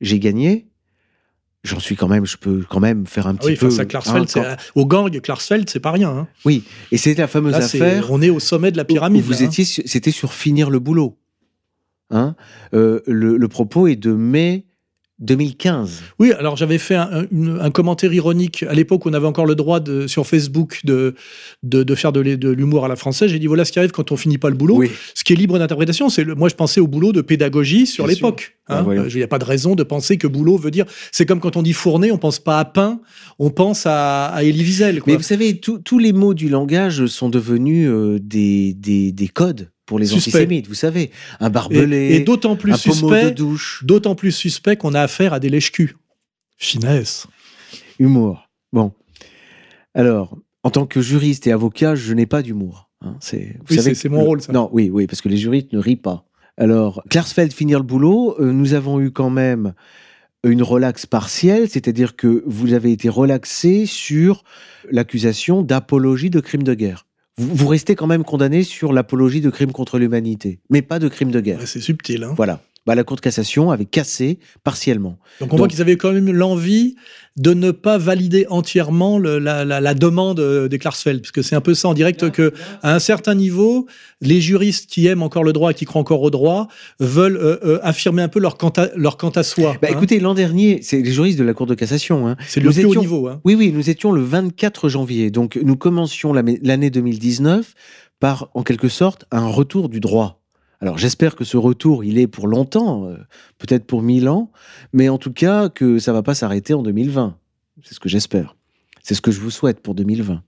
j'ai 0.00 0.18
gagné. 0.18 0.66
J'en 1.62 1.78
suis 1.78 1.94
quand 1.94 2.08
même, 2.08 2.24
je 2.24 2.38
peux 2.38 2.64
quand 2.68 2.80
même 2.80 3.06
faire 3.06 3.26
un 3.26 3.34
Ah 3.34 3.38
petit 3.38 3.48
oui, 3.50 3.56
peu. 3.56 3.68
face 3.68 3.78
à 3.80 3.84
Klarsfeld, 3.84 4.26
hein, 4.36 4.56
quand- 4.74 4.80
au 4.80 4.86
gang 4.86 5.20
Klarsfeld, 5.20 5.68
c'est 5.68 5.80
pas 5.80 5.90
rien. 5.90 6.08
hein. 6.10 6.28
Oui, 6.46 6.64
et 6.90 6.96
c'est 6.96 7.14
la 7.18 7.28
fameuse 7.28 7.52
Là, 7.52 7.58
affaire. 7.58 8.10
on 8.10 8.22
est 8.22 8.30
au 8.30 8.40
sommet 8.40 8.70
de 8.72 8.78
la 8.78 8.86
pyramide. 8.86 9.20
où 9.22 9.26
vous 9.26 9.32
là, 9.32 9.38
hein. 9.42 9.44
étiez, 9.44 9.64
c'était 9.64 10.10
sur 10.10 10.32
finir 10.32 10.70
le 10.70 10.78
boulot. 10.78 11.18
Hein 12.08 12.34
Euh, 12.72 13.00
le, 13.06 13.36
le 13.36 13.48
propos 13.48 13.86
est 13.88 13.96
de 13.96 14.12
mai 14.12 14.64
2015. 15.20 16.02
Oui, 16.18 16.32
alors 16.32 16.56
j'avais 16.56 16.78
fait 16.78 16.94
un, 16.96 17.08
un- 17.12 17.26
une- 17.30 17.58
un 17.60 17.70
commentaire 17.70 18.12
ironique 18.12 18.64
à 18.68 18.74
l'époque 18.74 19.06
où 19.06 19.10
on 19.10 19.12
avait 19.12 19.26
encore 19.26 19.46
le 19.46 19.54
droit 19.54 19.80
de, 19.80 20.06
sur 20.06 20.26
Facebook 20.26 20.80
de, 20.84 21.14
de, 21.62 21.82
de 21.82 21.94
faire 21.94 22.12
de, 22.12 22.20
l'humour 22.20 22.84
à 22.84 22.88
la 22.88 22.96
française. 22.96 23.30
J'ai 23.30 23.38
dit 23.38 23.46
voilà 23.46 23.64
ce 23.64 23.72
qui 23.72 23.78
arrive 23.78 23.90
quand 23.92 24.12
on 24.12 24.16
finit 24.16 24.38
pas 24.38 24.48
le 24.50 24.56
boulot. 24.56 24.76
Oui. 24.76 24.90
Ce 25.14 25.24
qui 25.24 25.32
est 25.32 25.36
libre 25.36 25.58
d'interprétation, 25.58 26.08
c'est 26.08 26.24
moi 26.26 26.48
je 26.48 26.54
pensais 26.54 26.80
au 26.80 26.86
boulot 26.86 27.12
de 27.12 27.20
pédagogie 27.20 27.86
sur 27.86 28.06
l'époque. 28.06 28.56
Ah, 28.66 28.84
hein. 28.88 29.04
Il 29.08 29.16
n'y 29.16 29.22
a 29.22 29.28
pas 29.28 29.38
de 29.40 29.44
raison 29.44 29.74
de 29.74 29.82
penser 29.82 30.16
que 30.16 30.26
boulot 30.28 30.56
veut 30.56 30.70
dire. 30.70 30.84
C'est 31.12 31.26
comme 31.26 31.40
quand 31.40 31.56
on 31.56 31.62
dit 31.62 31.72
fourner, 31.72 32.12
on 32.12 32.18
pense 32.18 32.38
pas 32.38 32.58
à 32.60 32.64
pain, 32.64 33.00
on 33.38 33.50
pense 33.50 33.84
à, 33.86 34.26
à 34.26 34.42
Elie 34.44 34.62
Wiesel, 34.62 35.00
quoi. 35.00 35.12
Mais 35.12 35.16
vous 35.16 35.24
savez, 35.24 35.58
tous- 35.58 35.78
tous 35.78 35.98
les 35.98 36.12
mots 36.12 36.34
du 36.34 36.48
langage 36.48 37.06
sont 37.06 37.28
devenus 37.28 37.88
euh, 37.90 38.18
des, 38.22 38.74
des, 38.74 39.10
des 39.12 39.28
codes 39.28 39.70
pour 39.90 39.98
les 39.98 40.06
Suspect. 40.06 40.30
antisémites. 40.38 40.68
Vous 40.68 40.74
savez, 40.74 41.10
un 41.40 41.50
barbelé, 41.50 42.14
et 42.14 42.20
d'autant 42.20 42.54
plus 42.54 42.72
un 42.72 42.78
pommeau 42.78 43.10
de 43.10 43.16
suspect, 43.16 43.30
douche, 43.32 43.82
d'autant 43.84 44.14
plus 44.14 44.30
suspect 44.30 44.76
qu'on 44.76 44.94
a 44.94 45.00
affaire 45.02 45.32
à 45.32 45.40
des 45.40 45.48
lèche-culs. 45.48 45.96
Finesse. 46.56 47.26
humour. 47.98 48.48
Bon. 48.72 48.92
Alors, 49.94 50.38
en 50.62 50.70
tant 50.70 50.86
que 50.86 51.00
juriste 51.00 51.48
et 51.48 51.52
avocat, 51.52 51.96
je 51.96 52.14
n'ai 52.14 52.26
pas 52.26 52.40
d'humour. 52.42 52.88
hein. 53.02 53.16
C'est, 53.18 53.56
vous 53.58 53.64
Oui, 53.70 53.76
savez, 53.78 53.94
c'est- 53.96 54.08
mon 54.08 54.18
le- 54.20 54.24
rôle, 54.26 54.40
ça. 54.42 54.52
Non, 54.52 54.70
oui, 54.72 54.90
oui, 54.92 55.08
parce 55.08 55.20
que 55.22 55.28
les 55.28 55.36
juristes 55.36 55.72
ne 55.72 55.80
rient 55.80 55.96
pas. 55.96 56.24
Alors, 56.56 57.02
Klarsfeld 57.10 57.52
finir 57.52 57.78
le 57.80 57.84
boulot, 57.84 58.36
euh, 58.38 58.52
nous 58.52 58.74
avons 58.74 59.00
eu 59.00 59.10
quand 59.10 59.30
même 59.30 59.74
une 60.44 60.62
relaxe 60.62 61.04
partielle, 61.04 61.68
c'est-à-dire 61.68 62.14
que 62.14 62.44
vous 62.46 62.74
avez 62.74 62.92
été 62.92 63.08
relaxé 63.08 63.86
sur 63.86 64.44
l'accusation 64.90 65.62
d'apologie 65.62 66.30
de 66.30 66.38
crime 66.38 66.62
de 66.62 66.74
guerre. 66.74 67.06
Vous, 67.40 67.54
vous 67.54 67.68
restez 67.68 67.94
quand 67.94 68.06
même 68.06 68.22
condamné 68.22 68.62
sur 68.64 68.92
l'apologie 68.92 69.40
de 69.40 69.48
crime 69.48 69.72
contre 69.72 69.98
l'humanité, 69.98 70.58
mais 70.68 70.82
pas 70.82 70.98
de 70.98 71.08
crime 71.08 71.30
de 71.30 71.40
guerre. 71.40 71.58
Ouais, 71.60 71.66
c'est 71.66 71.80
subtil. 71.80 72.22
hein. 72.22 72.34
Voilà. 72.36 72.60
Bah, 72.86 72.94
la 72.94 73.04
Cour 73.04 73.16
de 73.16 73.20
cassation 73.20 73.70
avait 73.70 73.84
cassé 73.84 74.38
partiellement. 74.64 75.18
Donc 75.40 75.52
on 75.52 75.56
voit 75.56 75.68
qu'ils 75.68 75.80
avaient 75.82 75.96
quand 75.96 76.12
même 76.12 76.32
l'envie 76.32 76.96
de 77.36 77.52
ne 77.54 77.70
pas 77.70 77.98
valider 77.98 78.46
entièrement 78.48 79.18
le- 79.18 79.38
la, 79.38 79.64
la- 79.64 79.80
la 79.80 79.94
demande 79.94 80.40
euh, 80.40 80.66
des 80.68 80.78
Klarsfeld, 80.78 81.20
parce 81.22 81.30
que 81.32 81.42
c'est 81.42 81.54
un 81.54 81.60
peu 81.60 81.74
ça 81.74 81.88
en 81.88 81.94
direct 81.94 82.30
que 82.30 82.52
à 82.82 82.94
un 82.94 82.98
certain 82.98 83.34
niveau, 83.34 83.86
les 84.20 84.40
juristes 84.40 84.90
qui 84.90 85.06
aiment 85.06 85.22
encore 85.22 85.44
le 85.44 85.52
droit 85.52 85.70
et 85.70 85.74
qui 85.74 85.84
croient 85.84 86.00
encore 86.00 86.22
au 86.22 86.30
droit 86.30 86.68
veulent 86.98 87.36
euh, 87.36 87.58
euh, 87.64 87.78
affirmer 87.82 88.22
un 88.22 88.28
peu 88.28 88.40
leur 88.40 88.56
quant 88.56 88.70
à, 88.70 88.88
leur 88.96 89.16
quant 89.16 89.30
à 89.30 89.42
soi. 89.42 89.76
Bah, 89.80 89.88
hein. 89.90 89.92
écoutez, 89.94 90.18
l'an 90.18 90.34
dernier, 90.34 90.80
c'est 90.82 91.00
les 91.00 91.12
juristes 91.12 91.38
de 91.38 91.44
la 91.44 91.54
Cour 91.54 91.66
de 91.66 91.74
cassation. 91.74 92.26
Hein. 92.26 92.36
c'est 92.48 92.60
le 92.60 92.68
nous 92.68 92.74
plus 92.74 92.84
haut 92.86 92.94
niveau. 93.00 93.28
hein. 93.28 93.40
Oui, 93.44 93.54
oui, 93.54 93.72
nous 93.72 93.88
étions 93.90 94.10
le 94.12 94.22
24 94.22 94.88
janvier. 94.88 95.30
Donc, 95.30 95.58
nous 95.62 95.76
commencions 95.76 96.32
l'année 96.32 96.90
2019 96.90 97.74
par, 98.18 98.50
en 98.54 98.62
quelque 98.62 98.88
sorte, 98.88 99.24
un 99.30 99.46
retour 99.46 99.88
du 99.88 100.00
droit. 100.00 100.39
Alors, 100.80 100.96
j'espère 100.96 101.36
que 101.36 101.44
ce 101.44 101.56
retour, 101.56 102.04
il 102.04 102.18
est 102.18 102.26
pour 102.26 102.48
longtemps, 102.48 103.06
euh, 103.06 103.16
peut-être 103.58 103.86
pour 103.86 104.02
mille 104.02 104.28
ans, 104.28 104.50
mais 104.92 105.08
en 105.08 105.18
tout 105.18 105.32
cas, 105.32 105.68
que 105.68 105.98
ça 105.98 106.12
va 106.12 106.22
pas 106.22 106.34
s'arrêter 106.34 106.72
en 106.72 106.82
2020. 106.82 107.36
C'est 107.82 107.94
ce 107.94 108.00
que 108.00 108.08
j'espère. 108.08 108.56
C'est 109.02 109.14
ce 109.14 109.20
que 109.20 109.30
je 109.30 109.40
vous 109.40 109.50
souhaite 109.50 109.80
pour 109.80 109.94
2020. 109.94 110.42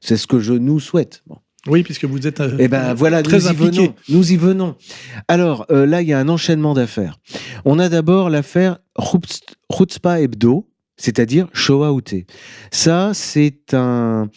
C'est 0.00 0.16
ce 0.16 0.26
que 0.26 0.40
je 0.40 0.54
nous 0.54 0.80
souhaite. 0.80 1.22
Bon. 1.26 1.36
Oui, 1.66 1.82
puisque 1.82 2.04
vous 2.04 2.26
êtes 2.26 2.40
euh, 2.40 2.56
Eh 2.58 2.68
ben 2.68 2.94
voilà, 2.94 3.22
très 3.22 3.38
nous 3.38 3.48
y 3.48 3.54
venons. 3.54 3.94
Nous 4.08 4.32
y 4.32 4.36
venons. 4.36 4.76
Alors 5.28 5.66
euh, 5.70 5.84
là, 5.84 6.00
il 6.02 6.08
y 6.08 6.12
a 6.12 6.18
un 6.18 6.28
enchaînement 6.28 6.74
d'affaires. 6.74 7.18
On 7.64 7.78
a 7.78 7.88
d'abord 7.88 8.30
l'affaire 8.30 8.78
Rutzpa 8.96 10.20
Hebdo, 10.20 10.68
c'est-à-dire 10.96 11.48
Shoah 11.52 11.92
Outé. 11.92 12.26
Ça, 12.70 13.12
c'est 13.14 13.74
un, 13.74 14.28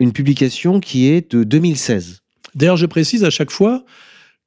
une 0.00 0.12
publication 0.12 0.80
qui 0.80 1.06
est 1.06 1.32
de 1.32 1.44
2016. 1.44 2.20
D'ailleurs, 2.54 2.76
je 2.76 2.86
précise 2.86 3.24
à 3.24 3.30
chaque 3.30 3.50
fois 3.50 3.84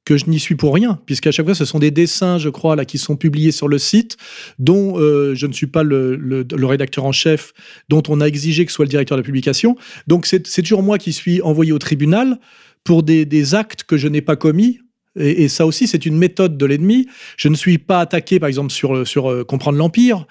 que 0.04 0.16
je 0.16 0.26
n'y 0.26 0.38
suis 0.38 0.54
pour 0.54 0.74
rien, 0.74 0.98
puisqu'à 1.06 1.32
chaque 1.32 1.46
fois, 1.46 1.54
ce 1.54 1.64
sont 1.64 1.78
des 1.78 1.90
dessins, 1.90 2.38
je 2.38 2.48
crois, 2.48 2.76
là, 2.76 2.84
qui 2.84 2.98
sont 2.98 3.16
publiés 3.16 3.52
sur 3.52 3.68
le 3.68 3.78
site, 3.78 4.16
dont 4.58 4.98
euh, 4.98 5.34
je 5.34 5.46
ne 5.46 5.52
suis 5.52 5.66
pas 5.66 5.82
le, 5.82 6.46
rédacteur 6.62 7.04
en 7.04 7.12
chef, 7.12 7.52
dont 7.88 8.02
on 8.08 8.20
a 8.20 8.26
exigé 8.26 8.66
que 8.66 8.72
soit 8.72 8.84
le 8.84 8.90
directeur 8.90 9.16
de 9.16 9.22
la 9.22 9.26
publication. 9.26 9.76
Donc, 10.06 10.26
c'est 10.26 10.42
toujours 10.62 10.82
moi 10.82 10.98
qui 10.98 11.12
suis 11.12 11.40
envoyé 11.42 11.72
au 11.72 11.78
tribunal 11.78 12.38
pour 12.84 13.02
des, 13.02 13.54
actes 13.54 13.84
que 13.84 13.96
je 13.96 14.08
n'ai 14.08 14.20
pas 14.20 14.36
commis. 14.36 14.80
Et, 15.18 15.44
et 15.44 15.48
ça 15.48 15.64
aussi, 15.64 15.86
c'est 15.86 16.04
une 16.06 16.16
méthode 16.16 16.58
de 16.58 16.66
l'ennemi. 16.66 17.06
Je 17.36 17.48
ne 17.48 17.54
suis 17.54 17.78
pas 17.78 18.00
attaqué, 18.00 18.38
par 18.38 18.48
exemple, 18.48 18.72
sur, 18.72 19.06
sur 19.06 19.30
euh, 19.30 19.44
Comprendre 19.44 19.78
l'Empire, 19.78 20.26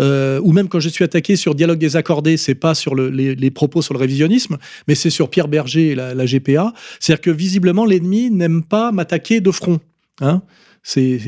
euh, 0.00 0.40
ou 0.42 0.52
même 0.52 0.68
quand 0.68 0.80
je 0.80 0.88
suis 0.88 1.04
attaqué 1.04 1.36
sur 1.36 1.54
Dialogue 1.54 1.78
désaccordé, 1.78 2.36
c'est 2.36 2.54
pas 2.54 2.74
sur 2.74 2.94
le- 2.94 3.10
les, 3.10 3.34
les 3.34 3.50
propos 3.50 3.82
sur 3.82 3.94
le 3.94 3.98
révisionnisme, 4.00 4.58
mais 4.88 4.94
c'est 4.94 5.10
sur 5.10 5.30
Pierre 5.30 5.48
Berger 5.48 5.88
et 5.88 5.94
la, 5.94 6.14
la 6.14 6.24
GPA. 6.26 6.72
C'est-à-dire 7.00 7.20
que 7.22 7.30
visiblement, 7.30 7.84
l'ennemi 7.86 8.30
n'aime 8.30 8.62
pas 8.62 8.92
m'attaquer 8.92 9.40
de 9.40 9.50
front. 9.50 9.80
Hein 10.20 10.42
c'est 10.82 11.18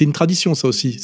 une 0.00 0.12
tradition, 0.12 0.54
ça 0.56 0.66
aussi. 0.66 0.98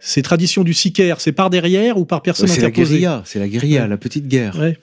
C'est 0.00 0.22
tradition 0.22 0.64
du 0.64 0.72
sicaire. 0.72 1.20
C'est 1.20 1.32
par 1.32 1.50
derrière 1.50 1.98
ou 1.98 2.04
par 2.06 2.22
personne 2.22 2.48
C'est 2.48 2.62
la 2.62 2.70
guérilla, 2.70 3.22
c'est 3.26 3.38
la 3.38 3.46
guérilla, 3.48 3.82
Ouais. 3.82 3.88
la 3.88 3.96
petite 3.98 4.26
guerre. 4.26 4.58
Ouais. 4.58 4.78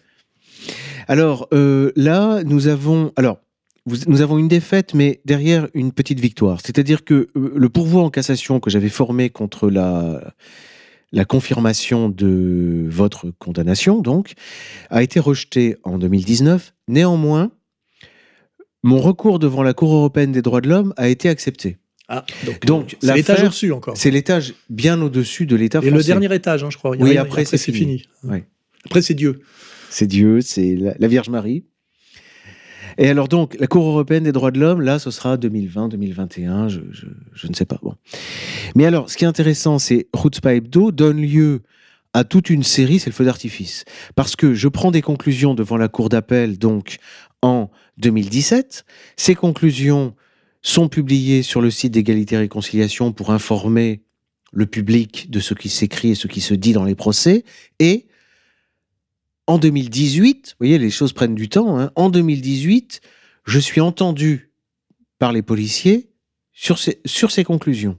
Alors 1.08 1.48
euh, 1.54 1.92
là, 1.96 2.44
nous 2.44 2.68
avons, 2.68 3.12
alors 3.16 3.40
vous- 3.86 3.98
nous 4.08 4.22
avons 4.22 4.38
une 4.38 4.48
défaite, 4.48 4.94
mais 4.94 5.20
derrière 5.26 5.68
une 5.74 5.92
petite 5.92 6.20
victoire. 6.20 6.60
C'est-à-dire 6.64 7.04
que 7.04 7.28
euh, 7.36 7.52
le 7.56 7.70
pourvoi 7.70 8.04
en 8.04 8.10
cassation 8.10 8.60
que 8.60 8.70
j'avais 8.70 8.90
formé 8.90 9.30
contre 9.30 9.70
la 9.70 10.34
la 11.14 11.26
confirmation 11.26 12.10
de 12.10 12.86
votre 12.90 13.30
condamnation, 13.38 14.02
donc, 14.02 14.34
a 14.90 15.02
été 15.04 15.20
rejeté 15.20 15.78
en 15.84 15.98
2019. 16.00 16.74
Néanmoins, 16.90 17.52
mon 18.82 19.00
recours 19.00 19.40
devant 19.40 19.64
la 19.64 19.74
Cour 19.74 19.94
européenne 19.96 20.32
des 20.32 20.42
droits 20.42 20.60
de 20.60 20.68
l'homme 20.68 20.94
a 20.98 21.08
été 21.08 21.30
accepté. 21.30 21.78
Ah, 22.10 22.26
donc, 22.46 22.66
Donc, 22.66 22.98
c'est 23.02 23.14
l'étage 23.14 23.44
au-dessus 23.44 23.72
encore. 23.72 23.96
C'est 23.96 24.12
l'étage 24.12 24.56
bien 24.70 25.02
au-dessus 25.02 25.46
de 25.46 25.56
l'État 25.56 25.80
Et 25.80 25.88
français. 25.88 25.98
le 25.98 26.04
dernier 26.04 26.36
étage, 26.36 26.64
hein, 26.64 26.70
je 26.70 26.78
crois. 26.78 26.96
Il 26.96 27.02
a 27.02 27.06
Oui, 27.06 27.12
rien, 27.12 27.22
après, 27.22 27.46
c'est 27.46 27.58
fini. 27.58 28.04
Ouais. 28.24 28.46
Après, 28.86 29.02
c'est 29.02 29.14
Dieu. 29.14 29.42
c'est 29.90 30.08
Dieu, 30.08 30.42
c'est 30.42 30.76
la, 30.76 30.96
la 31.00 31.08
Vierge 31.08 31.30
Marie. 31.30 31.64
Et 32.98 33.10
alors 33.10 33.28
donc, 33.28 33.56
la 33.60 33.68
Cour 33.68 33.88
européenne 33.88 34.24
des 34.24 34.32
droits 34.32 34.52
de 34.52 34.60
l'homme, 34.60 34.82
là, 34.82 35.00
ce 35.00 35.12
sera 35.12 35.38
2020, 35.38 35.90
2021, 35.90 36.68
je, 36.70 36.80
je, 36.92 37.48
ne 37.48 37.54
sais 37.54 37.66
pas. 37.66 37.80
Bon. 37.82 37.96
Mais 38.76 38.86
alors, 38.86 39.10
ce 39.10 39.18
qui 39.18 39.24
est 39.24 39.28
intéressant, 39.28 39.80
c'est 39.80 40.08
Chutzpah 40.16 40.56
Hebdo 40.56 40.92
donne 40.92 41.22
lieu 41.22 41.62
à 42.14 42.24
toute 42.24 42.50
une 42.50 42.64
série, 42.64 43.00
c'est 43.00 43.10
le 43.10 43.16
feu 43.16 43.26
d'artifice. 43.26 43.86
Parce 44.16 44.36
que 44.36 44.54
je 44.54 44.68
prends 44.68 44.92
des 44.92 45.02
conclusions 45.02 45.56
devant 45.56 45.78
la 45.78 45.88
Cour 45.88 46.10
d'appel, 46.10 46.60
donc, 46.60 46.98
en 47.42 47.70
2017. 47.98 48.86
Ces 49.18 49.36
conclusions 49.36 50.16
sont 50.62 50.88
publiées 50.88 51.44
sur 51.44 51.62
le 51.62 51.70
site 51.70 51.92
d'égalité 51.92 52.36
et 52.36 52.40
réconciliation 52.40 53.12
pour 53.12 53.32
informer 53.32 54.02
le 54.52 54.66
public 54.66 55.30
de 55.30 55.40
ce 55.40 55.54
qui 55.54 55.70
s'écrit 55.70 56.12
et 56.12 56.16
ce 56.16 56.28
qui 56.28 56.40
se 56.40 56.54
dit 56.54 56.74
dans 56.74 56.86
les 56.86 56.96
procès. 56.96 57.44
Et 57.80 58.06
en 59.48 59.58
2018, 59.58 60.52
vous 60.52 60.56
voyez, 60.60 60.78
les 60.78 60.90
choses 60.90 61.14
prennent 61.14 61.36
du 61.36 61.50
temps, 61.50 61.80
hein, 61.80 61.92
en 61.96 62.10
2018, 62.10 63.02
je 63.46 63.60
suis 63.60 63.82
entendu 63.82 64.52
par 65.20 65.32
les 65.32 65.42
policiers 65.42 66.10
sur 66.54 66.80
ces, 66.80 67.02
sur 67.06 67.32
ces 67.32 67.44
conclusions. 67.44 67.98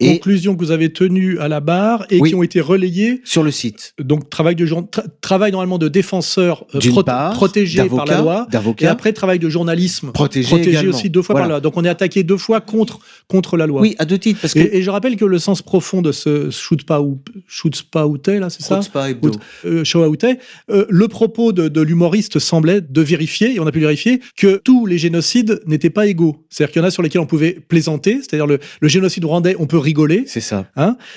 Et 0.00 0.12
Conclusions 0.14 0.54
que 0.54 0.60
vous 0.64 0.70
avez 0.70 0.92
tenues 0.92 1.38
à 1.40 1.48
la 1.48 1.58
barre 1.58 2.06
et 2.10 2.20
Oui. 2.20 2.28
qui 2.30 2.34
ont 2.36 2.44
été 2.44 2.60
relayées. 2.60 3.20
sur 3.24 3.42
le 3.42 3.50
site. 3.50 3.94
Donc, 3.98 4.30
travail, 4.30 4.54
de 4.54 4.64
tra- 4.64 5.04
travail 5.20 5.50
normalement 5.50 5.78
de 5.78 5.88
défenseur 5.88 6.64
euh, 6.76 7.02
part, 7.02 7.32
protégé 7.32 7.82
par 7.88 8.06
la 8.06 8.18
loi. 8.20 8.46
Et 8.80 8.86
après, 8.86 9.12
travail 9.12 9.40
de 9.40 9.48
journalisme 9.48 10.12
protégé, 10.12 10.48
protégé 10.48 10.86
aussi 10.86 11.10
deux 11.10 11.22
fois 11.22 11.32
Voilà. 11.34 11.42
par 11.44 11.48
la 11.48 11.54
loi. 11.56 11.60
Donc, 11.60 11.76
on 11.76 11.84
est 11.84 11.88
attaqué 11.88 12.22
deux 12.22 12.36
fois 12.36 12.60
contre, 12.60 13.00
contre 13.26 13.56
la 13.56 13.66
loi. 13.66 13.80
Oui, 13.80 13.96
à 13.98 14.04
deux 14.04 14.18
titres, 14.18 14.40
parce 14.40 14.54
que 14.54 14.60
Et, 14.60 14.76
et 14.78 14.82
je 14.82 14.90
rappelle 14.90 15.16
que 15.16 15.24
le 15.24 15.38
sens 15.40 15.62
profond 15.62 16.00
de 16.00 16.12
ce 16.12 16.48
shoot 16.50 16.84
pas 16.84 17.00
ou 17.02 17.18
shoot 17.48 17.82
pas 17.90 18.06
là, 18.26 18.50
c'est 18.50 18.62
ça 18.62 18.76
Chutzpah 18.76 19.10
Hebdo. 19.10 19.32
euh, 19.64 19.82
Outé, 20.08 20.38
euh, 20.70 20.86
le 20.88 21.08
propos 21.08 21.52
de, 21.52 21.66
de 21.68 21.80
l'humoriste 21.80 22.38
semblait 22.38 22.80
de 22.80 23.00
vérifier, 23.00 23.56
et 23.56 23.60
on 23.60 23.66
a 23.66 23.72
pu 23.72 23.80
vérifier, 23.80 24.20
que 24.36 24.60
tous 24.62 24.86
les 24.86 24.96
génocides 24.98 25.60
n'étaient 25.66 25.90
pas 25.90 26.06
égaux. 26.06 26.44
C'est-à-dire 26.50 26.72
qu'il 26.72 26.82
y 26.82 26.84
en 26.84 26.88
a 26.88 26.90
sur 26.92 27.02
lesquels 27.02 27.20
on 27.20 27.26
pouvait 27.26 27.52
plaisanter, 27.66 28.18
c'est-à-dire 28.20 28.46
le, 28.46 28.60
le 28.80 28.88
génocide 28.88 29.24
rwandais, 29.24 29.56
on 29.58 29.66
peut 29.66 29.76
rigoler, 29.88 30.24
C'est 30.26 30.40
ça. 30.52 30.60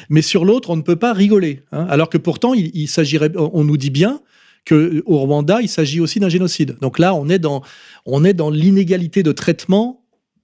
mais 0.10 0.22
sur 0.22 0.44
l'autre, 0.46 0.70
on 0.70 0.78
ne 0.78 0.82
peut 0.82 0.96
pas 1.06 1.14
rigoler. 1.14 1.64
hein. 1.72 1.86
alors 1.90 2.10
que 2.10 2.18
pourtant, 2.18 2.54
il, 2.54 2.72
il 2.74 2.88
s'agirait, 2.88 3.32
on 3.36 3.64
nous 3.64 3.78
dit 3.78 3.90
bien 3.92 4.20
que 4.66 5.02
au 5.06 5.18
Rwanda, 5.20 5.60
il 5.62 5.68
s'agit 5.70 6.00
aussi 6.00 6.20
d'un 6.20 6.30
génocide. 6.30 6.78
Donc 6.82 7.00
là, 7.00 7.14
on 7.16 7.28
est 7.30 7.40
dans, 7.40 7.62
on 8.06 8.24
est 8.24 8.34
dans 8.36 8.50
l'inégalité 8.52 9.24
de 9.24 9.32
traitement 9.32 10.01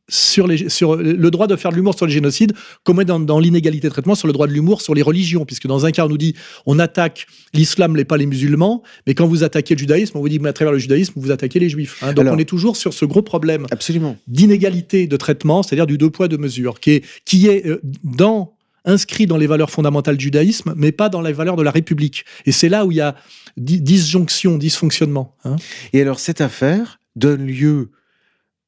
sur, 0.10 0.48
les, 0.48 0.70
sur 0.70 0.96
le 0.96 1.30
droit 1.32 1.48
de 1.48 1.56
faire 1.56 1.72
de 1.72 1.76
l'humour 1.76 1.96
sur 1.96 2.06
les 2.06 2.14
génocides, 2.14 2.54
comme 2.84 2.98
on 2.98 3.02
est 3.02 3.06
dans, 3.06 3.20
dans 3.20 3.40
l'inégalité 3.40 3.88
de 3.88 3.92
traitement 3.94 4.16
sur 4.16 4.28
le 4.28 4.34
droit 4.34 4.48
de 4.48 4.54
l'humour 4.54 4.82
sur 4.82 4.94
les 4.94 5.02
religions, 5.02 5.46
puisque 5.46 5.68
dans 5.68 5.86
un 5.86 5.92
cas, 5.92 6.06
on 6.06 6.10
nous 6.10 6.18
dit 6.18 6.34
on 6.66 6.80
attaque 6.80 7.28
l'islam, 7.54 7.92
mais 7.94 8.06
pas 8.06 8.18
les 8.18 8.26
musulmans, 8.26 8.84
mais 9.06 9.14
quand 9.16 9.28
vous 9.28 9.44
attaquez 9.44 9.76
le 9.76 9.80
judaïsme, 9.80 10.18
on 10.18 10.22
vous 10.22 10.30
dit 10.30 10.40
mais 10.40 10.50
à 10.50 10.54
travers 10.54 10.72
le 10.72 10.80
judaïsme, 10.80 11.14
vous 11.18 11.32
attaquez 11.32 11.60
les 11.60 11.70
juifs. 11.70 12.02
hein. 12.04 12.14
donc 12.14 12.24
Alors- 12.24 12.36
on 12.36 12.40
est 12.40 12.46
toujours 12.46 12.78
sur 12.78 12.94
ce 12.94 13.06
gros 13.06 13.22
problème 13.22 13.68
Absolument. 13.72 14.18
d'inégalité 14.28 15.08
de 15.08 15.18
traitement, 15.18 15.64
c'est-à-dire 15.64 15.88
du 15.88 15.98
deux 15.98 16.10
poids 16.10 16.28
deux 16.28 16.38
mesures, 16.38 16.80
qui 16.80 16.92
est, 16.92 17.04
qui 17.26 17.48
est 17.48 17.66
euh, 17.68 17.82
dans 18.04 18.54
inscrit 18.86 19.26
dans 19.28 19.36
les 19.36 19.48
valeurs 19.48 19.70
fondamentales 19.70 20.16
du 20.16 20.24
judaïsme, 20.26 20.74
mais 20.78 20.94
pas 20.94 21.10
dans 21.10 21.22
les 21.22 21.34
valeurs 21.34 21.58
de 21.58 21.64
la 21.64 21.72
République. 21.72 22.24
Et 22.46 22.54
c'est 22.54 22.70
là 22.70 22.86
où 22.86 22.92
il 22.92 22.96
y 22.98 23.02
a 23.02 23.16
di- 23.58 23.82
disjonction, 23.82 24.58
dysfonctionnement. 24.58 25.36
hein. 25.44 25.58
Et 25.92 26.00
alors, 26.02 26.22
cette 26.22 26.40
affaire 26.40 27.02
donne 27.18 27.46
lieu 27.46 27.92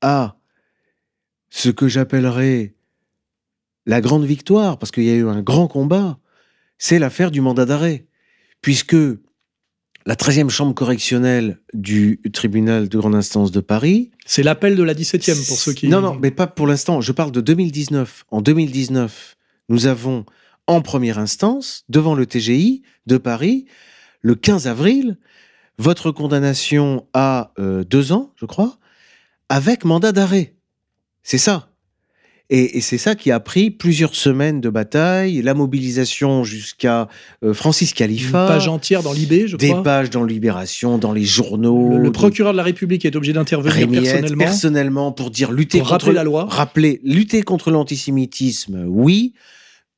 à 0.01 0.36
ce 1.49 1.69
que 1.69 1.87
j'appellerais 1.87 2.75
la 3.85 4.01
grande 4.01 4.25
victoire, 4.25 4.77
parce 4.77 4.91
qu'il 4.91 5.03
y 5.03 5.09
a 5.09 5.15
eu 5.15 5.27
un 5.27 5.41
grand 5.41 5.67
combat, 5.67 6.19
c'est 6.77 6.99
l'affaire 6.99 7.31
du 7.31 7.41
mandat 7.41 7.65
d'arrêt. 7.65 8.05
Puisque 8.61 8.95
la 10.05 10.15
13e 10.15 10.49
chambre 10.49 10.73
correctionnelle 10.73 11.59
du 11.73 12.19
tribunal 12.33 12.89
de 12.89 12.97
grande 12.97 13.15
instance 13.15 13.51
de 13.51 13.59
Paris. 13.59 14.11
C'est 14.25 14.43
l'appel 14.43 14.75
de 14.75 14.83
la 14.83 14.93
17e 14.93 15.47
pour 15.47 15.57
ceux 15.57 15.73
qui. 15.73 15.87
Non, 15.87 16.01
non, 16.01 16.15
mais 16.15 16.31
pas 16.31 16.47
pour 16.47 16.67
l'instant. 16.67 17.01
Je 17.01 17.11
parle 17.11 17.31
de 17.31 17.41
2019. 17.41 18.25
En 18.31 18.41
2019, 18.41 19.37
nous 19.69 19.85
avons 19.87 20.25
en 20.67 20.81
première 20.81 21.17
instance, 21.17 21.83
devant 21.89 22.13
le 22.13 22.27
TGI 22.27 22.83
de 23.07 23.17
Paris, 23.17 23.65
le 24.21 24.35
15 24.35 24.67
avril, 24.67 25.17
votre 25.79 26.11
condamnation 26.11 27.07
à 27.13 27.53
euh, 27.57 27.83
deux 27.83 28.11
ans, 28.11 28.33
je 28.35 28.45
crois, 28.45 28.77
avec 29.49 29.83
mandat 29.83 30.11
d'arrêt. 30.11 30.55
C'est 31.29 31.38
ça. 31.38 31.67
Et, 32.50 32.79
et 32.79 32.81
c'est 32.81 32.98
ça 32.98 33.13
qui 33.13 33.29
a 33.29 33.39
pris 33.39 33.69
plusieurs 33.69 34.15
semaines 34.15 34.62
de 34.62 34.69
bataille, 34.71 35.43
la 35.43 35.53
mobilisation 35.53 36.43
jusqu'à 36.43 37.07
euh, 37.43 37.53
Francis 37.53 37.91
Une 37.91 37.98
Khalifa, 37.98 38.48
page 38.48 38.67
entière 38.67 39.03
dans 39.03 39.13
l'IB, 39.13 39.45
je 39.45 39.55
des 39.55 39.69
crois. 39.69 39.83
pages 39.83 40.09
dans 40.09 40.24
Libération, 40.24 40.98
dans 40.98 41.12
les 41.12 41.24
journaux. 41.24 42.00
Le, 42.00 42.12
procureur 42.12 42.53
de 42.53 42.57
la 42.57 42.63
République 42.63 43.05
est 43.05 43.15
obligé 43.15 43.33
d'intervenir 43.33 43.88
personnellement 43.88 44.43
personnellement, 44.43 45.12
pour 45.12 45.29
dire 45.29 45.51
lutter 45.51 45.77
pour 45.77 45.89
contre 45.89 46.12
la 46.12 46.24
loi. 46.24 46.48
rappeler 46.50 47.00
lutter 47.03 47.43
contre 47.43 47.69
l'antisémitisme, 47.69 48.86
oui. 48.88 49.36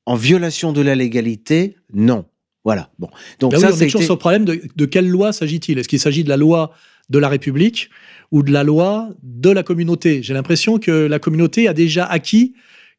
En 0.05 0.15
violation 0.15 0.73
de 0.73 0.81
la 0.81 0.95
légalité, 0.95 1.77
non. 1.93 2.25
Voilà. 2.65 2.89
Bon. 2.99 3.07
Donc 3.39 3.53
Ben 3.53 3.59
ça, 3.61 3.67
oui, 3.67 3.73
on 3.73 3.79
est 3.79 3.83
a 3.83 3.85
toujours 3.85 4.01
été- 4.01 4.05
sur 4.07 4.15
le 4.15 4.19
problème 4.19 4.43
de, 4.43 4.61
de 4.75 4.85
quelle 4.85 5.07
loi 5.07 5.31
s'agit-il? 5.31 5.79
Est-ce 5.79 5.87
qu'il 5.87 5.99
s'agit 6.01 6.25
de 6.25 6.29
la 6.29 6.35
loi 6.37 6.73
de 7.11 7.19
la 7.19 7.29
République 7.29 7.89
ou 8.31 8.41
de 8.41 8.51
la 8.51 8.63
loi 8.63 9.09
de 9.21 9.49
la 9.49 9.61
communauté 9.61 10.23
J'ai 10.23 10.33
l'impression 10.33 10.79
que 10.79 10.91
la 10.91 11.19
communauté 11.19 11.67
a 11.67 11.73
déjà 11.73 12.05
acquis 12.05 12.53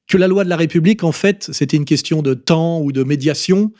que 0.09 0.19
la 0.19 0.28
loi 0.28 0.45
de 0.45 0.49
la 0.50 0.57
République, 0.57 1.04
en 1.04 1.12
fait, 1.12 1.49
c'était 1.52 1.76
une 1.76 1.85
question 1.85 2.23
de 2.23 2.35
temps 2.35 2.81
ou 2.81 2.92
de 2.92 3.02
médiation 3.02 3.73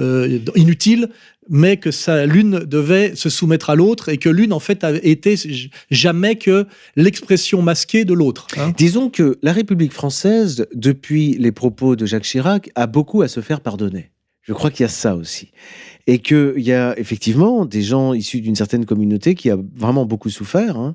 euh, 0.00 0.38
inutile, 0.54 1.08
mais 1.48 1.76
que 1.76 1.90
l'une 2.24 2.60
devait 2.60 3.14
se 3.16 3.28
soumettre 3.28 3.70
à 3.70 3.74
l'autre 3.74 4.08
et 4.08 4.16
que 4.16 4.28
l'une, 4.28 4.52
en 4.52 4.60
fait, 4.60 4.86
été 5.02 5.34
jamais 5.90 6.36
que 6.36 6.66
l'expression 6.94 7.62
masquée 7.62 8.04
de 8.04 8.14
l'autre. 8.14 8.46
hein. 8.56 8.72
Disons 8.76 9.10
que 9.10 9.38
la 9.42 9.52
République 9.52 9.92
française, 9.92 10.66
depuis 10.74 11.36
les 11.38 11.52
propos 11.52 11.96
de 11.96 12.06
Jacques 12.06 12.24
Chirac, 12.24 12.70
a 12.74 12.86
beaucoup 12.86 13.22
à 13.22 13.28
se 13.28 13.40
faire 13.40 13.60
pardonner. 13.60 14.12
Je 14.42 14.52
crois 14.52 14.70
qu'il 14.70 14.82
y 14.82 14.86
a 14.86 14.88
ça 14.88 15.14
aussi. 15.14 15.50
Et 16.06 16.18
qu'il 16.18 16.54
y 16.58 16.72
a 16.72 16.98
effectivement 16.98 17.64
des 17.64 17.82
gens 17.82 18.12
issus 18.12 18.40
d'une 18.40 18.56
certaine 18.56 18.86
communauté 18.86 19.34
qui 19.34 19.50
a 19.50 19.56
vraiment 19.74 20.04
beaucoup 20.04 20.30
souffert, 20.30 20.76
hein, 20.76 20.94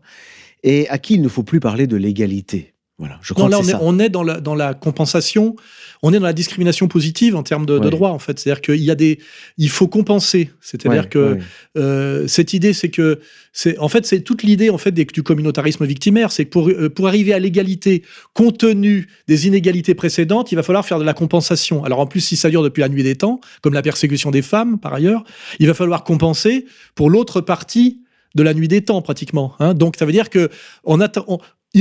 et 0.63 0.89
à 0.89 0.97
qui 0.97 1.15
il 1.15 1.21
ne 1.21 1.29
faut 1.29 1.43
plus 1.43 1.59
parler 1.59 1.87
de 1.87 1.95
l'égalité. 1.95 2.73
Voilà, 2.99 3.19
je 3.21 3.33
crois 3.35 3.45
Non, 3.47 3.49
là, 3.51 3.57
que 3.57 3.63
on 3.63 3.67
est, 3.67 3.71
ça. 3.73 3.79
on 3.83 3.99
est 3.99 4.09
dans 4.09 4.23
la, 4.23 4.39
dans 4.41 4.55
la 4.55 4.73
compensation, 4.73 5.55
on 6.01 6.13
est 6.13 6.19
dans 6.19 6.25
la 6.25 6.33
discrimination 6.33 6.87
positive 6.87 7.35
en 7.35 7.43
termes 7.43 7.67
de, 7.67 7.77
de 7.77 7.83
Ouais. 7.85 7.89
droit, 7.91 8.09
en 8.09 8.17
fait. 8.17 8.39
C'est-à-dire 8.39 8.59
qu'il 8.61 8.81
y 8.83 8.89
a 8.89 8.95
des. 8.95 9.19
Il 9.59 9.69
faut 9.69 9.87
compenser. 9.87 10.49
C'est-à-dire 10.61 11.03
Ouais, 11.03 11.09
que 11.09 11.33
ouais. 11.33 11.39
euh, 11.77 12.27
cette 12.27 12.53
idée, 12.53 12.73
c'est 12.73 12.89
que. 12.89 13.19
c'est 13.53 13.77
En 13.77 13.87
fait, 13.87 14.07
c'est 14.07 14.21
toute 14.21 14.41
l'idée 14.41 14.71
en 14.71 14.79
fait, 14.79 14.91
des- 14.91 15.05
du 15.05 15.21
communautarisme 15.21 15.85
victimaire. 15.85 16.31
C'est 16.31 16.45
que 16.45 16.49
pour, 16.49 16.69
euh, 16.69 16.89
pour 16.89 17.07
arriver 17.07 17.33
à 17.33 17.39
l'égalité, 17.39 18.01
compte 18.33 18.57
tenu 18.57 19.07
des 19.27 19.45
inégalités 19.45 19.93
précédentes, 19.93 20.51
il 20.51 20.55
va 20.55 20.63
falloir 20.63 20.83
faire 20.83 20.97
de 20.97 21.03
la 21.05 21.13
compensation. 21.13 21.83
Alors, 21.83 21.99
en 21.99 22.07
plus, 22.07 22.21
si 22.21 22.35
ça 22.35 22.49
dure 22.49 22.63
depuis 22.63 22.81
la 22.81 22.89
nuit 22.89 23.03
des 23.03 23.15
temps, 23.15 23.39
comme 23.61 23.75
la 23.75 23.83
persécution 23.83 24.31
des 24.31 24.41
femmes, 24.41 24.79
par 24.79 24.95
ailleurs, 24.95 25.23
il 25.59 25.67
va 25.67 25.75
falloir 25.75 26.03
compenser 26.03 26.65
pour 26.95 27.11
l'autre 27.11 27.41
partie 27.41 28.01
de 28.35 28.43
la 28.43 28.53
nuit 28.53 28.67
des 28.67 28.81
temps, 28.83 29.01
pratiquement. 29.01 29.53
hein. 29.59 29.73
Donc, 29.73 29.95
ça 29.97 30.05
veut 30.05 30.11
dire 30.11 30.29
que 30.29 30.49
on 30.83 30.99
attend. 30.99 31.23
on- 31.27 31.37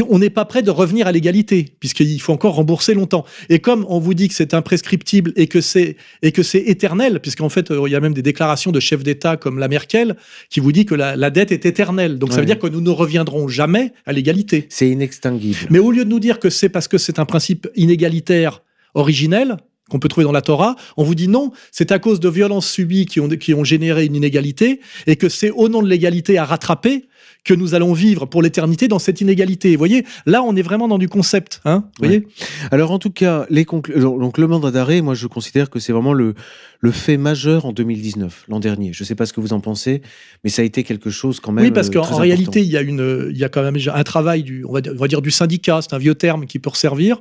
on 0.08 0.18
n'est 0.18 0.30
pas 0.30 0.44
prêt 0.44 0.62
de 0.62 0.70
revenir 0.70 1.06
à 1.06 1.12
l'égalité, 1.12 1.66
puisqu'il 1.80 2.20
faut 2.20 2.32
encore 2.32 2.54
rembourser 2.54 2.94
longtemps. 2.94 3.24
Et 3.48 3.58
comme 3.58 3.86
on 3.88 3.98
vous 3.98 4.14
dit 4.14 4.28
que 4.28 4.34
c'est 4.34 4.54
imprescriptible 4.54 5.32
et 5.36 5.46
que 5.46 5.60
c'est 5.60 5.96
et 6.22 6.32
que 6.32 6.42
c'est 6.42 6.60
éternel, 6.60 7.20
puisqu'en 7.20 7.48
fait 7.48 7.70
euh, 7.70 7.82
il 7.86 7.92
y 7.92 7.96
a 7.96 8.00
même 8.00 8.14
des 8.14 8.22
déclarations 8.22 8.72
de 8.72 8.80
chefs 8.80 9.02
d'État 9.02 9.36
comme 9.36 9.58
la 9.58 9.68
Merkel 9.68 10.16
qui 10.50 10.60
vous 10.60 10.72
dit 10.72 10.86
que 10.86 10.94
la, 10.94 11.16
la 11.16 11.30
dette 11.30 11.52
est 11.52 11.66
éternelle. 11.66 12.18
Donc 12.18 12.32
ça 12.32 12.40
veut 12.40 12.46
dire 12.46 12.58
que 12.58 12.66
nous 12.66 12.80
ne 12.80 12.90
reviendrons 12.90 13.48
jamais 13.48 13.92
à 14.06 14.12
l'égalité. 14.12 14.66
C'est 14.68 14.88
inextinguible. 14.88 15.58
Mais 15.70 15.78
au 15.78 15.90
lieu 15.90 16.04
de 16.04 16.10
nous 16.10 16.20
dire 16.20 16.38
que 16.38 16.50
c'est 16.50 16.68
parce 16.68 16.88
que 16.88 16.98
c'est 16.98 17.18
un 17.18 17.24
principe 17.24 17.68
inégalitaire 17.76 18.62
originel 18.94 19.56
qu'on 19.88 19.98
peut 19.98 20.08
trouver 20.08 20.24
dans 20.24 20.32
la 20.32 20.42
Torah, 20.42 20.74
on 20.96 21.04
vous 21.04 21.14
dit 21.14 21.28
non, 21.28 21.52
c'est 21.70 21.92
à 21.92 21.98
cause 21.98 22.18
de 22.18 22.28
violences 22.28 22.68
subies 22.68 23.06
qui 23.06 23.20
ont, 23.20 23.28
qui 23.28 23.54
ont 23.54 23.62
généré 23.62 24.04
une 24.04 24.16
inégalité 24.16 24.80
et 25.06 25.16
que 25.16 25.28
c'est 25.28 25.50
au 25.50 25.68
nom 25.68 25.80
de 25.82 25.88
l'égalité 25.88 26.38
à 26.38 26.44
rattraper 26.44 27.04
que 27.46 27.54
nous 27.54 27.74
allons 27.74 27.92
vivre 27.92 28.26
pour 28.26 28.42
l'éternité 28.42 28.88
dans 28.88 28.98
cette 28.98 29.20
inégalité. 29.20 29.70
Vous 29.72 29.78
voyez, 29.78 30.04
là, 30.26 30.42
on 30.42 30.54
est 30.56 30.62
vraiment 30.62 30.88
dans 30.88 30.98
du 30.98 31.08
concept. 31.08 31.60
Hein 31.64 31.84
vous 31.98 32.06
voyez 32.06 32.26
Alors 32.72 32.90
en 32.90 32.98
tout 32.98 33.10
cas, 33.10 33.46
les 33.50 33.64
conclu- 33.64 33.98
donc 34.00 34.36
le 34.36 34.46
mandat 34.48 34.72
d'arrêt, 34.72 35.00
moi 35.00 35.14
je 35.14 35.26
considère 35.28 35.70
que 35.70 35.78
c'est 35.78 35.92
vraiment 35.92 36.12
le, 36.12 36.34
le 36.80 36.90
fait 36.90 37.16
majeur 37.16 37.64
en 37.64 37.72
2019, 37.72 38.44
l'an 38.48 38.60
dernier. 38.60 38.92
Je 38.92 39.02
ne 39.02 39.06
sais 39.06 39.14
pas 39.14 39.26
ce 39.26 39.32
que 39.32 39.40
vous 39.40 39.52
en 39.52 39.60
pensez, 39.60 40.02
mais 40.44 40.50
ça 40.50 40.62
a 40.62 40.64
été 40.64 40.82
quelque 40.82 41.08
chose 41.08 41.38
quand 41.40 41.52
même. 41.52 41.64
Oui, 41.64 41.70
parce 41.70 41.88
euh, 41.88 41.92
qu'en 41.92 42.02
très 42.02 42.14
en 42.14 42.18
réalité, 42.18 42.62
il 42.62 42.68
y 42.68 42.76
a 42.76 42.82
une, 42.82 43.28
il 43.30 43.38
y 43.38 43.44
a 43.44 43.48
quand 43.48 43.62
même 43.62 43.76
un 43.94 44.02
travail 44.04 44.42
du, 44.42 44.64
on 44.64 44.72
va 44.72 44.80
dire, 44.80 44.92
on 44.94 45.00
va 45.00 45.08
dire 45.08 45.22
du 45.22 45.30
syndicat, 45.30 45.80
c'est 45.82 45.94
un 45.94 45.98
vieux 45.98 46.14
terme 46.16 46.46
qui 46.46 46.58
peut 46.58 46.70
resservir, 46.70 47.18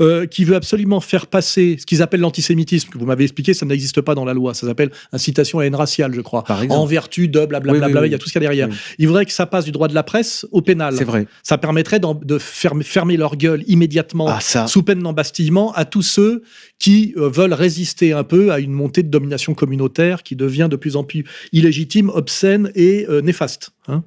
euh, 0.00 0.26
qui 0.26 0.44
veut 0.44 0.54
absolument 0.56 1.00
faire 1.00 1.26
passer 1.26 1.76
ce 1.80 1.86
qu'ils 1.86 2.00
appellent 2.02 2.20
l'antisémitisme, 2.20 2.90
que 2.90 2.98
vous 2.98 3.06
m'avez 3.06 3.24
expliqué, 3.24 3.54
ça 3.54 3.66
n'existe 3.66 4.00
pas 4.00 4.14
dans 4.14 4.24
la 4.24 4.34
loi, 4.34 4.54
ça 4.54 4.66
s'appelle 4.66 4.90
incitation 5.12 5.58
à 5.58 5.62
la 5.62 5.66
haine 5.66 5.74
raciale, 5.74 6.14
je 6.14 6.20
crois. 6.20 6.44
Par 6.44 6.62
exemple. 6.62 6.80
En 6.80 6.86
vertu 6.86 7.28
de 7.28 7.44
blablabla, 7.44 7.86
Oui, 7.86 7.92
oui, 7.92 8.00
oui. 8.00 8.08
il 8.08 8.12
y 8.12 8.14
a 8.14 8.18
tout 8.18 8.28
ce 8.28 8.32
qu'il 8.32 8.42
y 8.42 8.46
a 8.46 8.48
derrière. 8.48 8.68
Il 8.98 9.06
voudrait 9.08 9.26
que 9.26 9.32
ça 9.32 9.46
passe 9.46 9.63
du 9.64 9.72
droit 9.72 9.88
de 9.88 9.94
la 9.94 10.02
presse 10.02 10.46
au 10.52 10.60
pénal. 10.62 10.94
C'est 10.96 11.04
vrai. 11.04 11.26
Ça 11.42 11.58
permettrait 11.58 12.00
de 12.00 12.38
fermer, 12.38 12.84
fermer 12.84 13.16
leur 13.16 13.36
gueule 13.36 13.64
immédiatement, 13.66 14.28
Ah 14.28 14.66
sous 14.66 14.82
peine 14.82 15.00
d'embastillement, 15.00 15.72
à 15.72 15.84
tous 15.84 16.02
ceux 16.02 16.42
qui 16.78 17.14
euh, 17.16 17.28
veulent 17.28 17.54
résister 17.54 18.12
un 18.12 18.24
peu 18.24 18.52
à 18.52 18.58
une 18.60 18.72
montée 18.72 19.02
de 19.02 19.08
domination 19.08 19.54
communautaire 19.54 20.22
qui 20.22 20.36
devient 20.36 20.68
de 20.70 20.76
plus 20.76 20.96
en 20.96 21.04
plus 21.04 21.24
illégitime, 21.52 22.10
obscène 22.10 22.70
et 22.74 23.06
euh, 23.08 23.20
néfaste. 23.20 23.70
hein. 23.88 24.04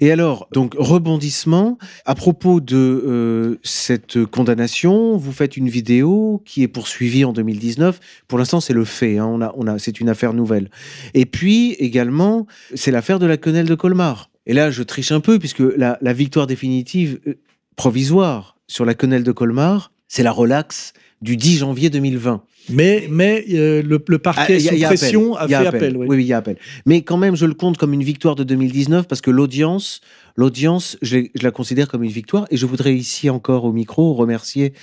Et 0.00 0.10
alors, 0.10 0.48
donc 0.52 0.74
rebondissement 0.76 1.78
à 2.06 2.14
propos 2.16 2.60
de 2.60 2.76
euh, 2.76 3.56
cette 3.62 4.24
condamnation, 4.24 5.16
vous 5.16 5.30
faites 5.32 5.56
une 5.56 5.68
vidéo 5.68 6.42
qui 6.44 6.62
est 6.64 6.68
poursuivie 6.68 7.24
en 7.24 7.32
2019. 7.32 8.00
Pour 8.26 8.38
l'instant, 8.38 8.60
c'est 8.60 8.72
le 8.72 8.84
fait. 8.84 9.18
hein, 9.18 9.26
on 9.26 9.40
a, 9.42 9.52
on 9.56 9.66
a, 9.68 9.78
c'est 9.78 10.00
une 10.00 10.08
affaire 10.08 10.32
nouvelle. 10.32 10.70
Et 11.14 11.24
puis 11.26 11.72
également, 11.74 12.46
c'est 12.74 12.90
l'affaire 12.90 13.18
de 13.20 13.26
la 13.26 13.36
quenelle 13.36 13.66
de 13.66 13.74
Colmar. 13.76 14.30
Et 14.46 14.54
là, 14.54 14.70
je 14.70 14.82
triche 14.82 15.12
un 15.12 15.20
peu 15.20 15.38
puisque 15.38 15.60
la, 15.60 15.98
la 16.00 16.12
victoire 16.12 16.46
définitive 16.46 17.20
euh, 17.26 17.34
provisoire 17.76 18.56
sur 18.66 18.84
la 18.84 18.94
quenelle 18.94 19.24
de 19.24 19.32
Colmar, 19.32 19.92
c'est 20.08 20.22
la 20.22 20.32
relaxe 20.32 20.92
du 21.20 21.36
10 21.36 21.58
janvier 21.58 21.90
2020. 21.90 22.42
Mais, 22.70 23.08
mais 23.10 23.44
euh, 23.50 23.82
le, 23.82 24.02
le 24.06 24.16
Ah, 24.16 24.18
parquet 24.18 24.60
y 24.60 24.68
a- 24.68 24.70
sous 24.70 24.74
il 24.76 24.80
y 24.80 24.84
a 24.84 24.88
pression 24.88 25.34
appel. 25.36 25.54
a 25.54 25.60
y 25.60 25.62
fait 25.62 25.68
appel. 25.68 25.96
oui. 25.96 26.06
Oui, 26.08 26.16
oui, 26.16 26.22
il 26.24 26.26
y 26.28 26.32
a 26.32 26.36
appel. 26.38 26.56
Mais 26.86 27.02
quand 27.02 27.16
même, 27.16 27.34
je 27.34 27.44
le 27.46 27.54
compte 27.54 27.76
comme 27.76 27.92
une 27.92 28.02
victoire 28.04 28.36
de 28.36 28.44
2019 28.44 29.08
parce 29.08 29.20
que 29.20 29.30
l'audience, 29.32 30.00
l'audience, 30.36 30.96
je, 31.02 31.18
la 31.42 31.50
considère 31.50 31.88
comme 31.88 32.04
une 32.04 32.10
victoire. 32.10 32.46
Et 32.50 32.56
je 32.56 32.66
voudrais 32.66 32.94
ici 32.94 33.30
encore 33.30 33.64
au 33.64 33.72
micro 33.72 34.14
remercier 34.14 34.74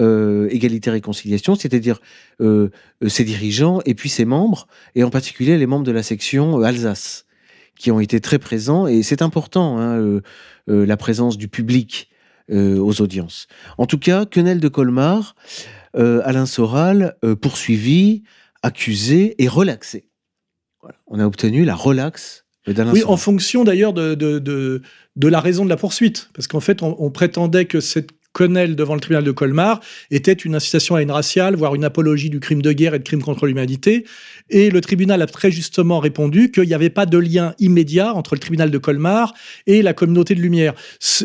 euh, 0.00 0.48
Égalité 0.50 0.90
Réconciliation, 0.90 1.54
c'est-à-dire 1.54 2.00
euh, 2.40 2.70
euh, 3.04 3.08
ses 3.08 3.24
dirigeants 3.24 3.80
et 3.86 3.94
puis 3.94 4.08
ses 4.08 4.24
membres, 4.24 4.66
et 4.96 5.04
en 5.04 5.10
particulier 5.10 5.56
les 5.58 5.66
membres 5.66 5.84
de 5.86 5.92
la 5.92 6.02
section 6.02 6.60
euh, 6.60 6.64
Alsace, 6.64 7.24
qui 7.78 7.90
ont 7.90 8.00
été 8.00 8.20
très 8.20 8.38
présents. 8.38 8.86
Et 8.86 9.02
c'est 9.02 9.22
important, 9.22 9.78
hein, 9.78 9.98
euh, 9.98 10.20
euh, 10.68 10.84
la 10.84 10.96
présence 10.96 11.38
du 11.38 11.48
public 11.48 12.10
euh, 12.50 12.78
aux 12.78 13.00
audiences. 13.00 13.46
En 13.78 13.86
tout 13.86 13.98
cas, 13.98 14.26
Quenelle 14.26 14.60
de 14.60 14.68
Colmar, 14.68 15.34
Alain 15.94 16.46
Soral, 16.46 17.16
poursuivi, 17.40 18.22
accusé 18.62 19.34
et 19.42 19.48
relaxé. 19.48 20.08
Voilà. 20.80 20.96
On 21.08 21.18
a 21.18 21.26
obtenu 21.26 21.64
la 21.64 21.74
relaxe 21.74 22.44
Oui, 22.66 23.02
en 23.04 23.16
fonction 23.16 23.64
d'ailleurs 23.64 23.92
de, 23.92 24.14
de, 24.14 24.38
de, 24.38 24.82
de 25.16 25.28
la 25.28 25.40
raison 25.40 25.64
de 25.64 25.70
la 25.70 25.76
poursuite. 25.76 26.30
Parce 26.34 26.46
qu'en 26.46 26.60
fait, 26.60 26.82
on, 26.82 26.94
on 27.02 27.10
prétendait 27.10 27.64
que 27.64 27.80
cette 27.80 28.12
quenelle 28.38 28.76
devant 28.76 28.94
le 28.94 29.00
tribunal 29.00 29.24
de 29.24 29.32
Colmar 29.32 29.80
était 30.12 30.32
une 30.32 30.54
incitation 30.54 30.94
à 30.94 31.02
une 31.02 31.10
raciale, 31.10 31.56
voire 31.56 31.74
une 31.74 31.82
apologie 31.82 32.30
du 32.30 32.38
crime 32.38 32.62
de 32.62 32.70
guerre 32.70 32.94
et 32.94 33.00
de 33.00 33.04
crime 33.04 33.20
contre 33.20 33.48
l'humanité. 33.48 34.04
Et 34.48 34.70
le 34.70 34.80
tribunal 34.80 35.20
a 35.22 35.26
très 35.26 35.50
justement 35.50 35.98
répondu 35.98 36.52
qu'il 36.52 36.62
n'y 36.62 36.74
avait 36.74 36.88
pas 36.88 37.04
de 37.04 37.18
lien 37.18 37.54
immédiat 37.58 38.14
entre 38.14 38.36
le 38.36 38.38
tribunal 38.38 38.70
de 38.70 38.78
Colmar 38.78 39.34
et 39.66 39.82
la 39.82 39.92
communauté 39.92 40.36
de 40.36 40.40
Lumière. 40.40 40.74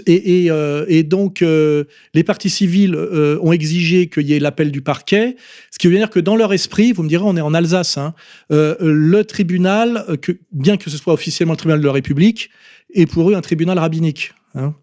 Euh, 0.09 0.85
et 0.87 1.03
donc, 1.03 1.43
euh, 1.43 1.83
les 2.15 2.23
parties 2.23 2.49
civiles 2.49 2.95
euh, 2.95 3.37
ont 3.43 3.51
exigé 3.51 4.07
qu'il 4.07 4.27
y 4.27 4.33
ait 4.33 4.39
l'appel 4.39 4.71
du 4.71 4.81
parquet, 4.81 5.35
ce 5.69 5.77
qui 5.77 5.87
veut 5.87 5.95
dire 5.95 6.09
que 6.09 6.19
dans 6.19 6.35
leur 6.35 6.51
esprit, 6.51 6.93
vous 6.93 7.03
me 7.03 7.09
direz, 7.09 7.23
on 7.25 7.37
est 7.37 7.41
en 7.41 7.53
Alsace, 7.53 7.99
hein, 7.99 8.15
le 8.49 9.21
tribunal, 9.21 10.05
bien 10.51 10.77
que 10.77 10.89
ce 10.89 10.97
soit 10.97 11.13
officiellement 11.13 11.53
le 11.53 11.57
tribunal 11.57 11.79
de 11.79 11.85
la 11.85 11.91
République, 11.91 12.49
est 12.95 13.05
pour 13.05 13.29
eux 13.29 13.35
un 13.35 13.41
tribunal 13.41 13.77
rabbinique. 13.77 14.33
hein. 14.55 14.73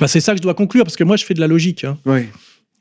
Bah, 0.00 0.08
c'est 0.08 0.20
ça 0.20 0.32
que 0.32 0.38
je 0.38 0.42
dois 0.42 0.54
conclure, 0.54 0.84
parce 0.84 0.96
que 0.96 1.04
moi, 1.04 1.16
je 1.16 1.24
fais 1.24 1.34
de 1.34 1.40
la 1.40 1.46
logique. 1.46 1.84
hein. 1.84 1.98
Oui. 2.06 2.26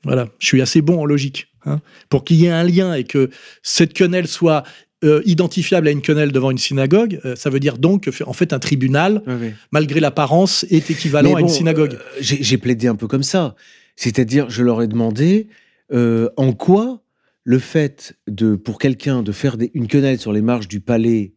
Voilà, 0.04 0.30
je 0.40 0.48
suis 0.48 0.62
assez 0.62 0.82
bon 0.82 1.02
en 1.02 1.06
logique. 1.06 1.48
hein. 1.66 1.82
Pour 2.10 2.24
qu'il 2.24 2.38
y 2.38 2.46
ait 2.46 2.50
un 2.52 2.64
lien 2.64 2.94
et 2.94 3.04
que 3.04 3.30
cette 3.64 3.94
quenelle 3.94 4.28
soit 4.28 4.64
euh, 5.04 5.22
identifiable 5.26 5.88
à 5.88 5.92
une 5.92 6.02
quenelle 6.02 6.32
devant 6.32 6.50
une 6.52 6.58
synagogue, 6.58 7.20
euh, 7.26 7.36
ça 7.36 7.50
veut 7.50 7.60
dire 7.60 7.78
donc 7.78 8.10
que, 8.10 8.24
en 8.24 8.34
fait, 8.34 8.54
un 8.54 8.60
tribunal, 8.60 9.22
oui, 9.28 9.34
oui. 9.42 9.52
malgré 9.72 10.00
l'apparence, 10.00 10.66
est 10.70 10.90
équivalent 10.90 11.36
à 11.36 11.42
une 11.42 11.48
synagogue. 11.50 11.94
euh, 11.96 12.18
J'ai 12.20 12.58
plaidé 12.58 12.88
un 12.88 12.96
peu 12.96 13.08
comme 13.08 13.24
ça. 13.24 13.56
C'est-à-dire, 13.96 14.50
je 14.50 14.64
leur 14.64 14.82
ai 14.82 14.88
demandé 14.88 15.48
en 15.94 16.54
quoi 16.54 17.02
le 17.44 17.60
fait 17.60 18.16
de, 18.28 18.56
pour 18.56 18.78
quelqu'un 18.78 19.24
de 19.24 19.32
faire 19.32 19.58
des- 19.58 19.72
une 19.74 19.88
quenelle 19.88 20.20
sur 20.20 20.34
les 20.34 20.42
marches 20.42 20.68
du 20.68 20.80
palais 20.82 21.34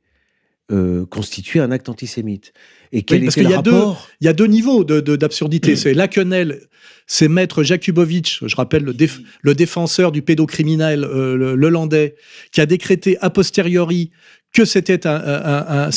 constituait 1.10 1.60
un 1.60 1.70
acte 1.72 1.88
antisémite. 1.88 2.52
Et 2.92 3.02
quel 3.02 3.22
parce 3.22 3.34
qu'il 3.34 3.48
y 3.48 3.54
a 3.54 3.62
deux- 3.62 3.70
rapport? 3.72 4.08
Il 4.20 4.24
y 4.24 4.28
a 4.28 4.32
deux 4.32 4.46
niveaux 4.46 4.82
de- 4.84 5.00
de- 5.00 5.16
d'absurdité. 5.16 5.76
C'est 5.76 5.94
la 5.94 6.08
quenelle, 6.08 6.60
c'est 7.06 7.28
maître 7.28 7.62
Jakubowicz, 7.62 8.40
je 8.46 8.56
rappelle 8.56 8.82
le, 8.84 8.92
déf- 8.92 9.20
le 9.42 9.54
défenseur 9.54 10.10
du 10.12 10.22
pédocriminel 10.22 11.04
euh, 11.04 11.36
le, 11.36 11.54
le 11.54 11.68
Landais, 11.68 12.14
qui 12.52 12.60
a 12.60 12.66
décrété 12.66 13.16
a 13.20 13.30
posteriori 13.30 14.10
que 14.52 14.64
c'était 14.64 15.06
un, 15.06 15.88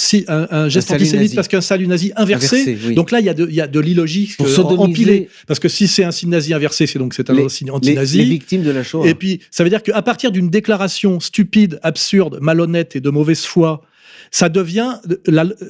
geste 0.69 0.91
antisémite 0.91 1.23
nazi. 1.23 1.35
parce 1.35 1.47
qu'un 1.47 1.61
salut 1.61 1.87
nazi 1.87 2.11
inversé. 2.15 2.61
Inversé, 2.61 2.77
oui. 2.89 2.93
Donc 2.93 3.09
là, 3.09 3.19
il 3.19 3.25
y 3.25 3.29
a 3.29 3.33
de, 3.33 3.47
il 3.49 3.55
y 3.55 3.61
a 3.61 3.67
de 3.67 3.79
l'illogique 3.79 4.37
Pour 4.37 4.45
euh, 4.45 4.49
sodomiser 4.49 4.83
empilé. 4.83 5.29
Parce 5.47 5.59
que 5.59 5.67
si 5.67 5.87
c'est 5.87 6.03
un 6.03 6.11
signe 6.11 6.29
nazi 6.29 6.53
inversé, 6.53 6.85
c'est 6.85 6.99
donc 6.99 7.15
c'est 7.15 7.27
un 7.31 7.49
signe 7.49 7.67
les- 7.67 7.71
anti-nazi. 7.73 8.19
les 8.19 8.25
victimes 8.25 8.61
de 8.61 8.69
la 8.69 8.83
Shoah. 8.83 9.07
Et 9.07 9.15
puis, 9.15 9.39
ça 9.49 9.63
veut 9.63 9.71
dire 9.71 9.81
qu'à 9.81 9.99
partir 10.03 10.31
d'une 10.31 10.49
déclaration 10.51 11.19
stupide, 11.19 11.79
absurde, 11.81 12.37
malhonnête 12.41 12.95
et 12.95 13.01
de 13.01 13.09
mauvaise 13.09 13.41
foi, 13.43 13.81
ça 14.35 14.49
devient, 14.49 14.95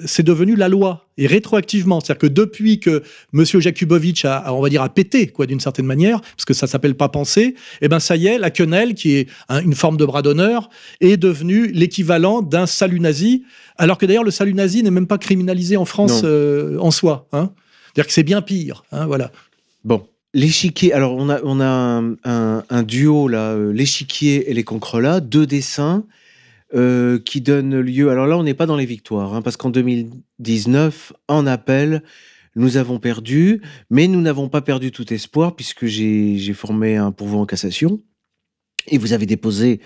c'est 0.06 0.24
devenu 0.24 0.56
la 0.56 0.70
loi 0.70 1.10
et 1.18 1.28
rétroactivement. 1.28 2.00
C'est-à-dire 2.00 2.20
que 2.20 2.28
depuis 2.28 2.80
que 2.80 3.04
Monsieur 3.34 3.60
Jakubowicz 3.60 4.24
a, 4.24 4.38
a, 4.38 4.54
on 4.54 4.62
va 4.62 4.70
dire, 4.70 4.82
a 4.82 4.88
pété, 4.88 5.28
quoi, 5.28 5.46
d'une 5.46 5.60
certaine 5.60 5.86
manière, 5.86 6.22
parce 6.22 6.46
que 6.46 6.54
ça 6.54 6.66
s'appelle 6.66 6.96
pas 6.96 7.10
penser, 7.10 7.56
eh 7.82 7.90
ben, 7.90 8.00
ça 8.00 8.16
y 8.16 8.28
est, 8.28 8.38
la 8.38 8.52
quenelle, 8.52 8.94
qui 8.94 9.16
est 9.18 9.28
un- 9.50 9.62
une 9.62 9.76
forme 9.76 9.98
de 9.98 10.06
bras 10.06 10.22
d'honneur, 10.22 10.70
est 11.02 11.18
devenue 11.18 11.68
l'équivalent 11.74 12.42
d'un 12.42 12.66
salut 12.66 13.02
nazi, 13.02 13.44
alors 13.78 13.98
que 13.98 14.06
d'ailleurs, 14.06 14.24
le 14.24 14.32
salut 14.32 14.54
nazi 14.54 14.82
n'est 14.82 14.92
même 14.92 15.08
pas 15.08 15.18
criminalisé 15.18 15.76
en 15.76 15.84
France 15.86 16.22
euh, 16.24 16.78
en 16.80 16.90
soi, 16.92 17.28
hein. 17.34 17.52
C'est-à-dire 17.94 18.08
que 18.08 18.14
c'est 18.14 18.24
bien 18.24 18.42
pire, 18.42 18.86
hein, 18.94 19.06
voilà. 19.08 19.30
Bon. 19.84 20.08
l'échiquier. 20.34 20.94
Alors, 20.94 21.16
on 21.18 21.30
a, 21.30 21.42
on 21.44 21.60
a 21.60 21.66
un, 21.68 22.14
un- 22.24 22.64
un 22.70 22.84
duo 22.84 23.28
là, 23.28 23.52
euh, 23.52 23.74
l'échiquier 23.74 24.50
et 24.50 24.54
les 24.54 24.64
cancrelats, 24.64 25.20
deux 25.20 25.46
dessins 25.46 26.06
euh, 26.76 27.20
qui 27.20 27.42
donnent 27.42 27.80
lieu. 27.80 28.10
Alors 28.10 28.28
là, 28.28 28.38
on 28.38 28.44
n'est 28.44 28.54
pas 28.54 28.66
dans 28.66 28.78
les 28.78 28.86
victoires, 28.86 29.34
hein, 29.34 29.42
parce 29.42 29.58
qu'en 29.58 29.70
2019, 29.70 31.14
en 31.28 31.46
appel, 31.46 32.04
nous 32.56 32.78
avons 32.78 33.00
perdu, 33.00 33.62
mais 33.90 34.08
nous 34.08 34.22
n'avons 34.22 34.50
pas 34.50 34.62
perdu 34.62 34.92
tout 34.92 35.12
espoir 35.14 35.56
puisque 35.56 35.86
j'ai 35.86 36.54
formé 36.54 36.98
un 36.98 37.12
pourvoi 37.12 37.42
en 37.42 37.46
cassation 37.46 38.02
et 38.88 38.98
vous 38.98 39.14
avez 39.14 39.26
déposé 39.26 39.82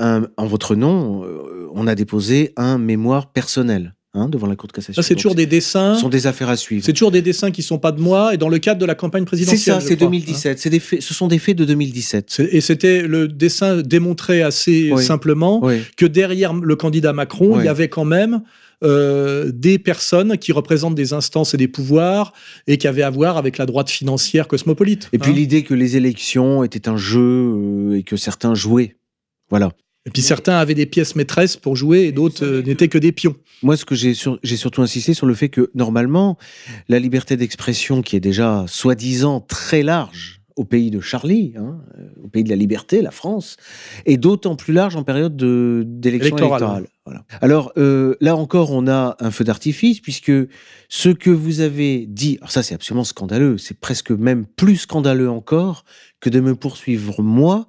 en 0.00 0.46
votre 0.46 0.76
nom, 0.76 1.24
euh, 1.24 1.68
on 1.74 1.88
a 1.88 1.96
déposé 1.96 2.52
un 2.56 2.78
mémoire 2.78 3.32
personnel 3.32 3.96
hein, 4.14 4.28
devant 4.28 4.46
la 4.46 4.56
Cour 4.56 4.66
de 4.68 4.72
cassation. 4.72 5.00
Ça, 5.02 5.06
c'est 5.06 5.14
toujours 5.14 5.34
des 5.34 5.46
dessins. 5.46 5.94
ce 5.94 6.00
sont 6.00 6.08
des 6.08 6.26
affaires 6.26 6.48
à 6.48 6.56
suivre. 6.56 6.84
C'est 6.84 6.92
toujours 6.92 7.10
des 7.10 7.22
dessins 7.22 7.50
qui 7.50 7.62
sont 7.62 7.78
pas 7.78 7.92
de 7.92 8.00
moi 8.00 8.34
et 8.34 8.36
dans 8.36 8.48
le 8.48 8.58
cadre 8.58 8.80
de 8.80 8.86
la 8.86 8.94
campagne 8.94 9.22
C'est 9.22 9.26
présidentielle. 9.26 9.74
ça, 9.76 9.80
c'est 9.80 9.96
crois, 9.96 10.06
hein. 10.06 10.10
2017. 10.10 10.58
C'est 10.58 10.70
des 10.70 10.80
faits, 10.80 11.02
ce 11.02 11.14
sont 11.14 11.28
des 11.28 11.38
faits 11.38 11.56
de 11.56 11.64
2017. 11.64 12.26
C'est- 12.30 12.48
Et 12.52 12.60
c'était 12.60 13.02
le 13.02 13.28
dessin 13.28 13.82
démontré 13.82 14.42
assez 14.42 14.90
Oui. 14.92 15.02
simplement 15.04 15.60
Oui. 15.62 15.80
que 15.96 16.06
derrière 16.06 16.54
le 16.54 16.76
candidat 16.76 17.12
Macron, 17.12 17.52
Oui. 17.54 17.60
il 17.62 17.64
y 17.66 17.68
avait 17.68 17.88
quand 17.88 18.04
même 18.04 18.42
euh, 18.84 19.50
des 19.52 19.76
personnes 19.80 20.38
qui 20.38 20.52
représentent 20.52 20.94
des 20.94 21.12
instances 21.12 21.52
et 21.52 21.56
des 21.56 21.66
pouvoirs 21.66 22.32
et 22.68 22.78
qui 22.78 22.86
avaient 22.86 23.02
à 23.02 23.10
voir 23.10 23.36
avec 23.36 23.58
la 23.58 23.66
droite 23.66 23.90
financière 23.90 24.46
cosmopolite. 24.46 25.08
Et 25.12 25.18
puis 25.18 25.32
hein. 25.32 25.34
l'idée 25.34 25.64
que 25.64 25.74
les 25.74 25.96
élections 25.96 26.62
étaient 26.62 26.88
un 26.88 26.96
jeu 26.96 27.18
euh, 27.20 27.96
et 27.98 28.04
que 28.04 28.16
certains 28.16 28.54
jouaient. 28.54 28.94
Voilà. 29.50 29.72
Et 30.08 30.10
puis 30.10 30.22
certains 30.22 30.56
avaient 30.56 30.74
des 30.74 30.86
pièces 30.86 31.16
maîtresses 31.16 31.58
pour 31.58 31.76
jouer 31.76 32.04
et 32.04 32.12
d'autres 32.12 32.42
euh, 32.42 32.62
n'étaient 32.62 32.88
que 32.88 32.96
des 32.96 33.12
pions. 33.12 33.36
Moi, 33.62 33.76
ce 33.76 33.84
que 33.84 33.94
j'ai 33.94 34.14
sur- 34.14 34.38
j'ai 34.42 34.56
surtout 34.56 34.80
insisté 34.80 35.12
sur 35.12 35.26
le 35.26 35.34
fait 35.34 35.50
que 35.50 35.70
normalement, 35.74 36.38
la 36.88 36.98
liberté 36.98 37.36
d'expression, 37.36 38.00
qui 38.00 38.16
est 38.16 38.20
déjà 38.20 38.64
soi-disant 38.68 39.42
très 39.42 39.82
large 39.82 40.40
au 40.56 40.64
pays 40.64 40.90
de 40.90 40.98
Charlie, 41.00 41.52
hein, 41.58 41.76
euh, 41.98 42.08
au 42.24 42.28
pays 42.28 42.42
de 42.42 42.48
la 42.48 42.56
liberté, 42.56 43.02
la 43.02 43.10
France, 43.10 43.58
est 44.06 44.16
d'autant 44.16 44.56
plus 44.56 44.72
large 44.72 44.96
en 44.96 45.02
période 45.04 45.36
de- 45.36 45.84
d'élection 45.86 46.38
Électorale. 46.38 46.60
électorale. 46.62 46.86
Voilà. 47.04 47.24
Alors 47.42 47.70
euh, 47.76 48.14
là 48.22 48.34
encore, 48.34 48.72
on 48.72 48.88
a 48.88 49.14
un 49.20 49.30
feu 49.30 49.44
d'artifice 49.44 50.00
puisque 50.00 50.32
ce 50.88 51.10
que 51.10 51.28
vous 51.30 51.60
avez 51.60 52.06
dit, 52.08 52.38
alors 52.40 52.50
ça 52.50 52.62
c'est 52.62 52.74
absolument 52.74 53.04
scandaleux, 53.04 53.58
c'est 53.58 53.78
presque 53.78 54.10
même 54.10 54.46
plus 54.46 54.78
scandaleux 54.78 55.28
encore 55.30 55.84
que 56.20 56.30
de 56.30 56.40
me 56.40 56.54
poursuivre 56.54 57.22
moi, 57.22 57.68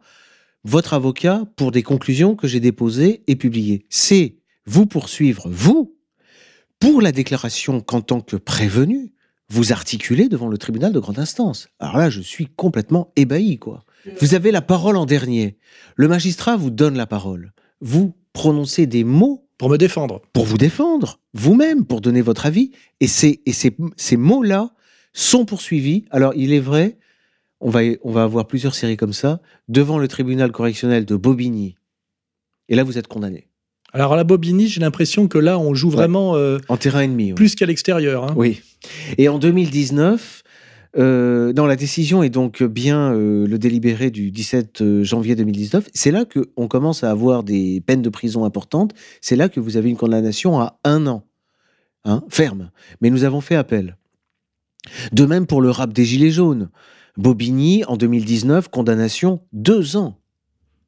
votre 0.66 0.94
avocat, 0.94 1.44
pour 1.56 1.72
des 1.72 1.84
conclusions 1.84 2.36
que 2.36 2.48
j'ai 2.48 2.60
déposées 2.60 3.24
et 3.28 3.36
publiées. 3.36 3.86
C'est 3.90 4.38
vous 4.66 4.86
poursuivre, 4.86 5.48
vous, 5.50 5.96
pour 6.80 7.02
la 7.02 7.12
déclaration 7.12 7.82
qu'en 7.82 8.02
tant 8.02 8.22
que 8.22 8.36
prévenu, 8.36 9.14
vous 9.50 9.72
articulez 9.72 10.30
devant 10.30 10.48
le 10.48 10.58
tribunal 10.58 10.94
de 10.94 11.00
grande 11.00 11.20
instance. 11.20 11.70
Alors 11.80 11.98
là, 11.98 12.10
je 12.10 12.22
suis 12.22 12.46
complètement 12.46 13.12
ébahi, 13.16 13.58
quoi. 13.58 13.84
Vous 14.22 14.36
avez 14.36 14.52
la 14.52 14.62
parole 14.62 14.96
en 14.96 15.06
dernier. 15.06 15.58
Le 15.96 16.08
magistrat 16.08 16.56
vous 16.56 16.70
donne 16.70 16.96
la 16.96 17.08
parole. 17.08 17.52
Vous 17.82 18.16
prononcez 18.34 18.86
des 18.86 19.04
mots 19.04 19.48
Pour 19.58 19.70
me 19.70 19.78
défendre. 19.78 20.22
pour 20.34 20.46
vous 20.46 20.58
défendre, 20.58 21.20
vous-même, 21.34 21.86
pour 21.86 22.00
donner 22.00 22.22
votre 22.22 22.46
avis. 22.46 22.72
Et, 23.00 23.08
ces, 23.08 23.42
et 23.46 23.54
ces, 23.54 23.76
ces 23.98 24.18
mots-là 24.18 24.72
sont 25.14 25.46
poursuivis. 25.46 26.06
Alors, 26.12 26.34
il 26.36 26.54
est 26.54 26.60
vrai, 26.60 26.99
on 27.62 27.70
va, 27.70 27.82
on 28.04 28.12
va 28.12 28.24
avoir 28.24 28.48
plusieurs 28.48 28.76
séries 28.76 28.98
comme 28.98 29.14
ça, 29.14 29.42
devant 29.68 29.98
le 29.98 30.08
tribunal 30.08 30.52
correctionnel 30.52 31.06
de 31.06 31.16
Bobigny. 31.16 31.76
Et 32.70 32.76
là, 32.76 32.84
vous 32.84 32.98
êtes 32.98 33.08
condamné. 33.08 33.48
Alors 33.92 34.14
à 34.14 34.16
la 34.16 34.24
Bobigny, 34.24 34.68
j'ai 34.68 34.80
l'impression 34.82 35.28
que 35.28 35.38
là, 35.40 35.58
on 35.58 35.74
joue 35.74 35.90
vraiment 35.90 36.36
euh, 36.36 36.60
En 36.68 36.78
terrain 36.78 37.02
ennemi. 37.02 37.34
plus 37.34 37.56
qu'à 37.56 37.66
l'extérieur. 37.66 38.24
hein. 38.24 38.34
Oui. 38.36 38.62
Et 39.18 39.28
en 39.30 39.40
2019, 39.40 40.44
euh, 40.98 41.54
non, 41.54 41.66
la 41.66 41.76
décision 41.76 42.22
est 42.22 42.30
donc 42.30 42.62
bien 42.64 43.14
euh, 43.14 43.48
le 43.48 43.58
délibéré 43.58 44.12
du 44.12 44.30
17 44.32 45.02
janvier 45.04 45.36
2019. 45.36 45.90
C'est 45.94 46.12
là 46.12 46.26
qu'on 46.26 46.68
commence 46.68 47.04
à 47.04 47.10
avoir 47.10 47.44
des 47.44 47.82
peines 47.82 48.04
de 48.04 48.10
prison 48.10 48.46
importantes. 48.46 48.94
C'est 49.22 49.36
là 49.36 49.50
que 49.50 49.60
vous 49.60 49.76
avez 49.76 49.90
une 49.90 49.98
condamnation 49.98 50.60
à 50.60 50.80
un 50.84 51.08
an, 51.08 51.24
hein, 52.06 52.24
ferme. 52.30 52.70
Mais 53.02 53.10
nous 53.10 53.24
avons 53.24 53.42
fait 53.42 53.56
appel. 53.56 53.98
De 55.12 55.26
même 55.26 55.48
pour 55.48 55.62
le 55.62 55.72
rap 55.72 55.92
des 55.94 56.06
Gilets 56.06 56.32
jaunes. 56.32 56.70
Bobigny, 57.20 57.84
en 57.88 57.98
2019, 57.98 58.70
condamnation 58.70 59.42
deux 59.54 59.98
ans. 59.98 60.16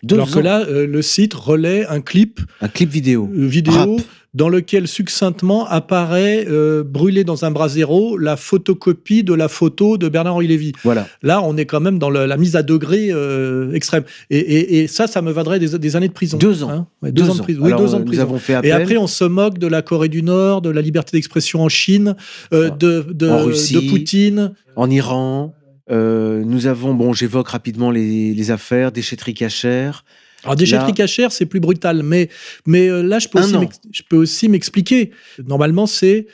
Deux 0.04 0.16
Alors 0.16 0.30
ans. 0.30 0.32
que 0.32 0.40
là, 0.40 0.62
euh, 0.68 0.88
le 0.88 1.02
site 1.04 1.34
relaie 1.36 1.86
un 1.86 2.02
clip 2.02 2.40
un 2.62 2.68
clip 2.68 2.90
vidéo. 2.90 3.30
euh, 3.38 3.46
vidéo 3.46 3.74
Rap. 3.74 3.90
dans 4.34 4.50
lequel 4.50 4.88
succinctement 4.88 5.68
apparaît 5.68 6.48
euh, 6.50 6.84
brûlé 6.84 7.24
dans 7.24 7.46
un 7.46 7.52
brasero 7.52 8.18
la 8.18 8.36
photocopie 8.36 9.24
de 9.24 9.34
la 9.36 9.48
photo 9.48 9.98
de 10.00 10.10
Bernard-Henri 10.10 10.48
Lévy. 10.48 10.72
Voilà. 10.84 11.06
Là, 11.22 11.44
on 11.44 11.56
est 11.56 11.68
quand 11.68 11.82
même 11.82 12.00
dans 12.00 12.10
la 12.10 12.36
mise 12.38 12.56
à 12.56 12.64
degré 12.64 13.10
euh, 13.12 13.74
extrême. 13.74 14.04
Et, 14.32 14.40
et- 14.40 14.80
et 14.80 14.88
ça, 14.88 15.06
ça 15.06 15.22
me 15.22 15.32
vaudrait 15.32 15.60
des, 15.60 15.78
des 15.78 15.96
années 15.96 16.08
de 16.08 16.14
prison. 16.14 16.40
Deux 16.40 16.64
ans. 16.64 16.72
Hein 16.72 16.88
Ouais, 17.04 17.12
deux, 17.12 17.30
ans 17.30 17.36
de 17.36 17.42
prison. 17.42 17.60
Oui, 17.62 17.72
deux 17.78 17.94
ans 17.94 17.98
de 18.00 18.04
nous 18.04 18.06
prison. 18.08 18.24
avons 18.24 18.40
fait 18.40 18.56
appel. 18.56 18.70
Et 18.70 18.74
après, 18.74 18.98
on 18.98 19.06
se 19.08 19.24
moque 19.26 19.60
de 19.60 19.68
la 19.68 19.84
Corée 19.84 20.10
du 20.10 20.24
Nord, 20.24 20.64
de 20.64 20.72
la 20.72 20.82
liberté 20.82 21.16
d'expression 21.16 21.62
en 21.62 21.70
Chine, 21.70 22.16
euh, 22.56 22.70
Ah. 22.72 22.76
de, 22.76 23.06
de, 23.12 23.30
En 23.30 23.44
Russie. 23.44 23.76
de 23.76 23.88
Poutine. 23.92 24.54
En 24.78 24.90
Iran, 24.90 25.54
euh, 25.92 26.44
nous 26.46 26.68
avons, 26.68 26.94
bon, 26.94 27.14
j'évoque 27.14 27.50
rapidement 27.50 27.92
les, 27.92 28.34
les 28.34 28.52
affaires, 28.52 28.92
déchetterie 28.92 29.34
cachère. 29.34 30.06
Alors, 30.44 30.56
déchetterie 30.56 30.88
Là- 30.92 30.96
cachère, 30.96 31.32
c'est 31.32 31.46
plus 31.46 31.60
brutal. 31.60 32.02
Mais, 32.04 32.30
mais 32.66 32.90
euh, 32.90 33.02
là, 33.04 33.20
je 33.20 33.28
peux, 33.28 33.40
aussi 33.40 33.56
an. 33.56 33.60
m'ex- 33.60 33.80
je 33.92 34.02
peux 34.10 34.16
aussi 34.18 34.50
m'expliquer. 34.50 35.12
Normalement, 35.46 35.86
c'est 35.86 36.28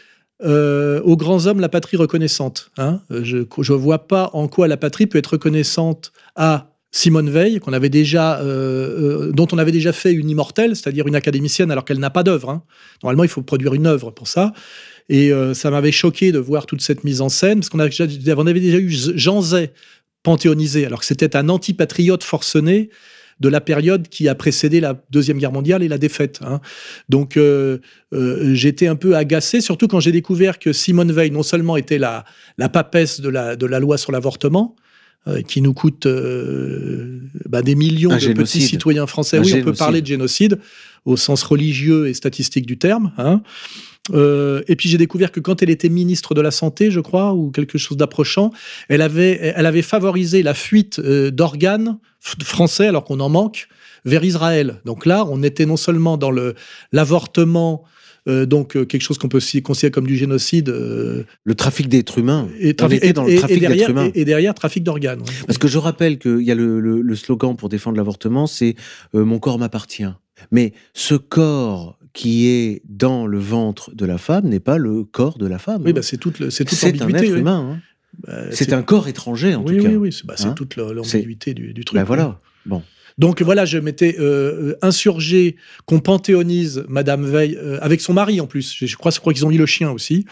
euh, 0.45 1.01
aux 1.01 1.17
grands 1.17 1.47
hommes 1.47 1.59
la 1.59 1.69
patrie 1.69 1.97
reconnaissante. 1.97 2.71
Hein 2.77 3.01
je 3.09 3.37
ne 3.37 3.77
vois 3.77 4.07
pas 4.07 4.29
en 4.33 4.47
quoi 4.47 4.67
la 4.67 4.77
patrie 4.77 5.07
peut 5.07 5.17
être 5.17 5.31
reconnaissante 5.33 6.13
à 6.35 6.71
Simone 6.91 7.29
Veil, 7.29 7.59
qu'on 7.59 7.73
avait 7.73 7.89
déjà, 7.89 8.39
euh, 8.39 9.25
euh, 9.27 9.31
dont 9.33 9.47
on 9.51 9.57
avait 9.57 9.73
déjà 9.73 9.91
fait 9.91 10.13
une 10.13 10.29
immortelle, 10.29 10.75
c'est-à-dire 10.75 11.05
une 11.07 11.15
académicienne, 11.15 11.69
alors 11.69 11.83
qu'elle 11.83 11.99
n'a 11.99 12.09
pas 12.09 12.23
d'œuvre. 12.23 12.49
hein. 12.49 12.63
Normalement, 13.03 13.23
il 13.23 13.29
faut 13.29 13.41
produire 13.41 13.73
une 13.73 13.87
œuvre 13.87 14.11
pour 14.11 14.27
ça. 14.29 14.53
Et 15.09 15.31
euh, 15.31 15.53
ça 15.53 15.71
m'avait 15.71 15.91
choqué 15.91 16.31
de 16.31 16.39
voir 16.39 16.65
toute 16.65 16.81
cette 16.81 17.03
mise 17.03 17.21
en 17.21 17.29
scène, 17.29 17.59
parce 17.59 17.69
qu'on 17.69 17.79
a 17.79 17.87
déjà- 17.87 18.03
avait 18.03 18.59
déjà 18.59 18.77
eu 18.77 18.89
Jean 18.89 19.41
Zay 19.41 19.71
panthéonisé, 20.23 20.85
alors 20.85 20.99
que 20.99 21.05
c'était 21.05 21.35
un 21.37 21.47
antipatriote 21.49 22.23
forcené 22.23 22.89
de 23.39 23.49
la 23.49 23.61
période 23.61 24.07
qui 24.09 24.27
a 24.27 24.35
précédé 24.35 24.79
la 24.79 24.99
Deuxième 25.11 25.37
Guerre 25.37 25.51
mondiale 25.51 25.83
et 25.83 25.87
la 25.87 25.99
défaite. 25.99 26.39
hein. 26.41 26.59
Donc 27.07 27.37
euh, 27.37 27.77
euh, 28.13 28.55
j'étais 28.55 28.87
un 28.87 28.95
peu 28.95 29.15
agacé, 29.15 29.61
surtout 29.61 29.87
quand 29.87 29.99
j'ai 29.99 30.11
découvert 30.11 30.57
que 30.57 30.73
Simone 30.73 31.11
Veil 31.11 31.29
non 31.31 31.43
seulement 31.43 31.77
était 31.77 31.99
la, 31.99 32.25
la 32.57 32.67
papesse 32.67 33.21
de 33.21 33.29
la, 33.29 33.55
de 33.55 33.65
la 33.67 33.79
loi 33.79 33.97
sur 33.97 34.11
l'avortement, 34.11 34.75
euh, 35.27 35.41
qui 35.41 35.61
nous 35.61 35.73
coûte 35.73 36.05
euh, 36.05 37.19
bah, 37.49 37.61
des 37.61 37.75
millions 37.75 38.11
Un 38.11 38.15
de 38.15 38.19
génocide. 38.21 38.61
petits 38.61 38.67
citoyens 38.67 39.07
français. 39.07 39.37
Un 39.37 39.43
oui, 39.43 39.55
on 39.59 39.63
peut 39.63 39.73
parler 39.73 40.01
de 40.01 40.07
génocide 40.07 40.59
au 41.05 41.17
sens 41.17 41.43
religieux 41.43 42.07
et 42.07 42.13
statistique 42.13 42.65
du 42.65 42.77
terme. 42.77 43.11
hein. 43.17 43.41
Euh, 44.13 44.61
et 44.69 44.77
puis 44.77 44.87
j'ai 44.87 44.97
découvert 44.97 45.33
que 45.33 45.41
quand 45.41 45.61
elle 45.61 45.69
était 45.69 45.89
ministre 45.89 46.33
de 46.33 46.39
la 46.39 46.51
Santé, 46.51 46.91
je 46.91 47.01
crois, 47.01 47.33
ou 47.33 47.51
quelque 47.51 47.77
chose 47.77 47.97
d'approchant, 47.97 48.51
elle 48.87 49.01
avait, 49.01 49.53
elle 49.55 49.65
avait 49.65 49.81
favorisé 49.81 50.43
la 50.43 50.53
fuite 50.53 51.01
d'organes 51.01 51.97
français, 52.21 52.87
alors 52.87 53.03
qu'on 53.03 53.19
en 53.19 53.27
manque, 53.27 53.67
vers 54.05 54.23
Israël. 54.23 54.79
Donc 54.85 55.05
là, 55.05 55.25
on 55.29 55.43
était 55.43 55.65
non 55.65 55.75
seulement 55.75 56.17
dans 56.17 56.31
l'avortement, 56.93 57.83
donc 58.45 58.75
euh, 58.75 58.85
quelque 58.85 59.01
chose 59.01 59.17
qu'on 59.17 59.29
peut 59.29 59.37
aussi 59.37 59.61
considérer 59.61 59.91
comme 59.91 60.07
du 60.07 60.15
génocide, 60.17 60.69
euh, 60.69 61.23
Le 61.43 61.55
trafic 61.55 61.87
d'êtres 61.89 62.17
humains. 62.19 62.47
et, 62.59 62.73
trafic- 62.73 63.13
dans 63.13 63.23
le 63.25 63.35
trafic 63.37 63.59
derrière, 63.59 63.89
humains. 63.89 64.11
et, 64.13 64.21
et 64.21 64.25
derrière 64.25 64.53
trafic 64.53 64.83
d'organes. 64.83 65.19
ouais. 65.21 65.25
Parce 65.45 65.57
que 65.57 65.67
je 65.67 65.77
rappelle 65.77 66.19
qu'il 66.19 66.41
y 66.41 66.51
a 66.51 66.55
le, 66.55 66.79
le- 66.79 67.01
le 67.01 67.15
slogan 67.15 67.55
pour 67.55 67.69
défendre 67.69 67.97
l'avortement, 67.97 68.47
c'est 68.47 68.75
euh, 69.15 69.23
Mon 69.25 69.39
corps 69.39 69.59
m'appartient. 69.59 70.05
Mais 70.51 70.73
ce 70.93 71.15
corps 71.15 71.97
qui 72.13 72.47
est 72.47 72.81
dans 72.87 73.27
le 73.27 73.37
ventre 73.39 73.93
de 73.95 74.05
la 74.05 74.17
femme 74.17 74.47
n'est 74.47 74.59
pas 74.59 74.77
le 74.77 75.03
corps 75.03 75.37
de 75.37 75.45
la 75.47 75.59
femme. 75.59 75.83
Oui, 75.85 75.93
bah, 75.93 76.01
c'est 76.01 76.17
toute, 76.17 76.39
le- 76.39 76.49
c'est 76.49 76.63
un 76.83 76.87
l'ambiguïté. 76.91 77.25
être 77.27 77.33
oui. 77.33 77.39
humain. 77.39 77.71
hein. 77.75 77.79
Bah, 78.25 78.33
C'est 78.51 78.73
un 78.73 78.81
corps 78.81 79.07
étranger, 79.07 79.53
en 79.55 79.63
oui, 79.63 79.77
tout 79.77 79.83
cas. 79.83 79.89
oui, 79.89 79.95
oui, 79.95 80.11
c'est 80.11 80.25
bah, 80.25 80.33
c'est 80.37 80.45
Hein 80.47 80.53
toute 80.53 80.75
la- 80.75 80.91
l'ambiguïté 80.93 81.53
du, 81.53 81.73
du 81.73 81.85
truc. 81.85 81.97
Ben 81.99 82.03
voilà. 82.03 82.39
Bon. 82.65 82.81
Donc 83.17 83.41
voilà, 83.41 83.65
je 83.65 83.77
m'étais 83.79 84.15
euh, 84.19 84.75
insurgé 84.81 85.55
qu'on 85.85 85.99
panthéonise 85.99 86.85
Madame 86.87 87.25
Veil 87.25 87.57
euh, 87.57 87.79
avec 87.81 88.01
son 88.01 88.13
mari 88.13 88.39
en 88.39 88.47
plus. 88.47 88.75
Je, 88.75 88.85
je 88.85 88.95
crois, 88.95 89.11
je 89.11 89.19
crois 89.19 89.33
qu'ils 89.33 89.45
ont 89.45 89.49
mis 89.49 89.57
le 89.57 89.65
chien 89.65 89.89
aussi. 89.91 90.25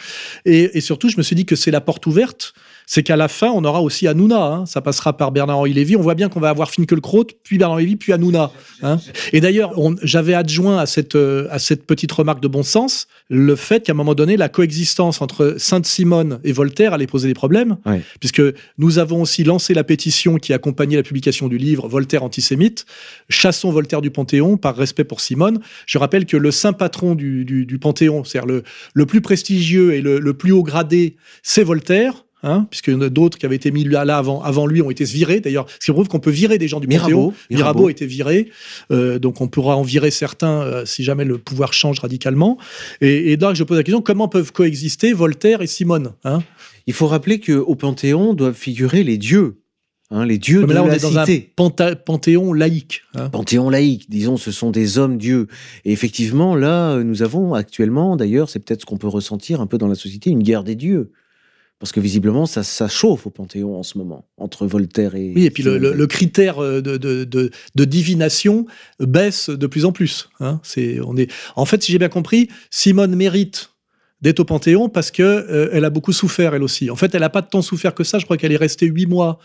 Et, 0.46 0.78
et 0.78 0.82
surtout, 0.82 1.10
je 1.10 1.18
me 1.18 1.24
suis 1.24 1.36
dit 1.36 1.46
que 1.46 1.56
c'est 1.56 1.72
la 1.72 1.82
porte 1.82 2.06
ouverte. 2.06 2.54
C'est 2.88 3.04
qu'à 3.04 3.16
la 3.16 3.28
fin, 3.28 3.50
on 3.50 3.64
aura 3.64 3.82
aussi 3.82 4.08
Hanouna. 4.08 4.44
Hein. 4.46 4.66
Ça 4.66 4.82
passera 4.82 5.18
par 5.18 5.32
Bernard-Henri 5.32 5.74
Lévy. 5.74 5.96
On 5.96 6.02
voit 6.02 6.16
bien 6.16 6.30
qu'on 6.30 6.40
va 6.40 6.50
avoir 6.50 6.70
Finkielkraut, 6.72 7.26
puis 7.44 7.58
Bernard-Henri 7.58 7.84
Lévy, 7.86 7.96
puis 7.96 8.14
Hanouna. 8.14 8.52
Hein. 8.84 8.98
Et 9.34 9.42
d'ailleurs, 9.42 9.74
j'avais 10.04 10.34
adjoint 10.34 10.78
à 10.78 10.86
cette, 10.86 11.16
euh, 11.16 11.48
à 11.52 11.60
cette 11.60 11.86
petite 11.86 12.12
remarque 12.12 12.42
de 12.42 12.48
bon 12.48 12.64
sens 12.64 13.08
le 13.30 13.56
fait 13.56 13.84
qu'à 13.84 13.94
un 13.94 13.96
moment 13.96 14.14
donné, 14.14 14.38
la 14.38 14.50
coexistence 14.50 15.22
entre 15.22 15.56
Sainte-Simone 15.58 16.40
et 16.44 16.52
Voltaire 16.52 16.94
allait 16.94 17.08
poser 17.08 17.28
des 17.28 17.34
problèmes, 17.34 17.78
Ouais. 17.86 18.02
puisque 18.20 18.42
nous 18.78 19.00
avons 19.00 19.22
aussi 19.24 19.44
lancé 19.44 19.74
la 19.74 19.84
pétition 19.84 20.38
qui 20.38 20.54
accompagnait 20.54 20.98
la 20.98 21.04
publication 21.04 21.48
du 21.48 21.58
livre 21.58 21.88
Voltaire 21.88 22.22
antisémite. 22.24 22.86
Chassons 23.30 23.72
Voltaire 23.72 24.02
du 24.02 24.12
Panthéon 24.12 24.58
par 24.58 24.76
respect 24.76 25.04
pour 25.06 25.22
Simone. 25.22 25.60
Je 25.88 25.98
rappelle 25.98 26.26
que 26.26 26.38
le 26.38 26.52
saint 26.52 26.74
patron 26.74 27.16
du, 27.16 27.46
du- 27.46 27.66
du 27.66 27.80
Panthéon, 27.80 28.24
c'est-à-dire 28.24 28.48
le, 28.48 28.64
le 28.94 29.06
plus 29.06 29.22
prestigieux 29.22 29.94
et 29.94 30.02
le, 30.02 30.20
le 30.20 30.34
plus 30.34 30.52
haut 30.52 30.64
gradé, 30.64 31.16
c'est 31.42 31.64
Voltaire. 31.64 32.25
Hein, 32.46 32.68
puisque 32.70 32.90
d'autres 33.10 33.38
qui 33.38 33.46
avaient 33.46 33.58
été 33.58 33.72
mis 33.72 33.84
là, 33.84 34.06
là 34.06 34.18
avant, 34.18 34.42
avant 34.42 34.66
lui 34.68 34.82
ont 34.82 34.90
été 34.90 35.04
virés. 35.04 35.42
D'ailleurs, 35.42 35.66
ce 35.82 35.86
qui 35.86 35.92
prouve 35.92 36.08
qu'on 36.08 36.22
peut 36.22 36.32
virer 36.32 36.58
des 36.58 36.70
gens 36.70 36.80
du 36.80 36.88
Mirabeau, 36.88 37.32
Panthéon. 37.32 37.34
Mirabeau 37.50 37.88
a 37.88 37.92
été 37.92 38.06
viré, 38.06 38.50
euh, 38.92 39.20
donc 39.20 39.42
on 39.42 39.50
pourra 39.50 39.76
en 39.76 39.82
virer 39.82 40.12
certains 40.12 40.62
euh, 40.62 40.86
si 40.86 41.04
jamais 41.04 41.26
le 41.26 41.38
pouvoir 41.38 41.74
change 41.74 42.00
radicalement. 42.00 42.58
Et, 43.02 43.34
et 43.34 43.38
donc 43.38 43.56
je 43.56 43.64
pose 43.66 43.76
la 43.76 43.84
question 43.84 44.02
comment 44.02 44.30
peuvent 44.30 44.54
coexister 44.54 45.12
Voltaire 45.12 45.62
et 45.62 45.68
Simone 45.68 46.14
hein? 46.24 46.42
Il 46.88 46.94
faut 46.94 47.08
rappeler 47.08 47.40
qu'au 47.42 47.76
Panthéon 47.76 48.34
doivent 48.36 48.54
figurer 48.56 49.04
les 49.04 49.18
dieux. 49.18 49.58
hein, 50.12 50.24
les 50.24 50.38
dieux 50.38 50.62
Mais 50.62 50.68
de 50.68 50.74
là, 50.74 50.84
on 50.84 50.88
la 50.88 50.96
est 50.98 51.02
dans 51.02 51.18
un 51.18 51.26
cité. 51.26 51.52
panta- 51.56 51.96
panthéon 51.96 52.54
laïque. 52.54 53.02
hein. 53.16 53.30
Panthéon 53.30 53.72
laïque, 53.72 54.08
disons, 54.08 54.38
ce 54.38 54.52
sont 54.52 54.70
des 54.70 55.00
hommes-dieux. 55.00 55.48
Et 55.84 55.92
effectivement, 55.92 56.56
là, 56.56 56.92
euh, 56.92 57.04
nous 57.04 57.24
avons 57.24 57.56
actuellement, 57.56 58.16
d'ailleurs, 58.16 58.52
c'est 58.52 58.60
peut-être 58.60 58.82
ce 58.82 58.86
qu'on 58.86 58.98
peut 58.98 59.08
ressentir 59.08 59.62
un 59.62 59.66
peu 59.66 59.80
dans 59.80 59.88
la 59.88 59.96
société, 59.96 60.30
une 60.30 60.44
guerre 60.44 60.64
des 60.64 60.76
dieux. 60.76 61.12
Parce 61.80 61.92
que 61.92 62.00
visiblement, 62.00 62.46
ça, 62.46 62.64
ça 62.64 62.88
chauffe 62.88 63.28
au 63.28 63.30
Panthéon 63.30 63.78
en 63.78 63.84
ce 63.84 63.98
moment, 63.98 64.26
entre 64.38 64.66
Voltaire 64.66 65.14
et. 65.16 65.34
Oui, 65.36 65.46
et 65.46 65.52
puis 65.52 65.62
le, 65.62 65.78
le- 65.78 66.08
critère 66.08 66.60
euh, 66.64 66.82
de, 66.82 66.96
de, 66.98 67.26
de, 67.26 67.52
de 67.76 67.86
divination 67.86 68.66
baisse 69.00 69.50
de 69.50 69.68
plus 69.68 69.84
en 69.86 69.92
plus. 69.92 70.30
hein. 70.40 70.60
C'est, 70.64 71.00
on 71.02 71.18
est, 71.18 71.30
en 71.58 71.66
fait, 71.66 71.84
si 71.84 71.92
j'ai 71.92 72.00
bien 72.00 72.08
compris, 72.10 72.48
Simone 72.72 73.14
mérite 73.16 73.72
d'être 74.22 74.40
au 74.40 74.46
Panthéon 74.46 74.88
parce 74.88 75.12
que 75.12 75.22
euh, 75.22 75.70
elle 75.74 75.84
a 75.84 75.90
beaucoup 75.90 76.14
souffert 76.14 76.56
elle 76.56 76.64
aussi. 76.64 76.90
En 76.90 76.96
fait, 76.96 77.14
elle 77.14 77.22
n'a 77.22 77.30
pas 77.30 77.42
tant 77.42 77.62
souffert 77.62 77.94
que 77.94 78.06
ça. 78.06 78.20
Je 78.20 78.24
crois 78.26 78.38
qu'elle 78.38 78.54
est 78.54 78.58
restée 78.58 78.86
huit 78.88 79.06
mois 79.06 79.38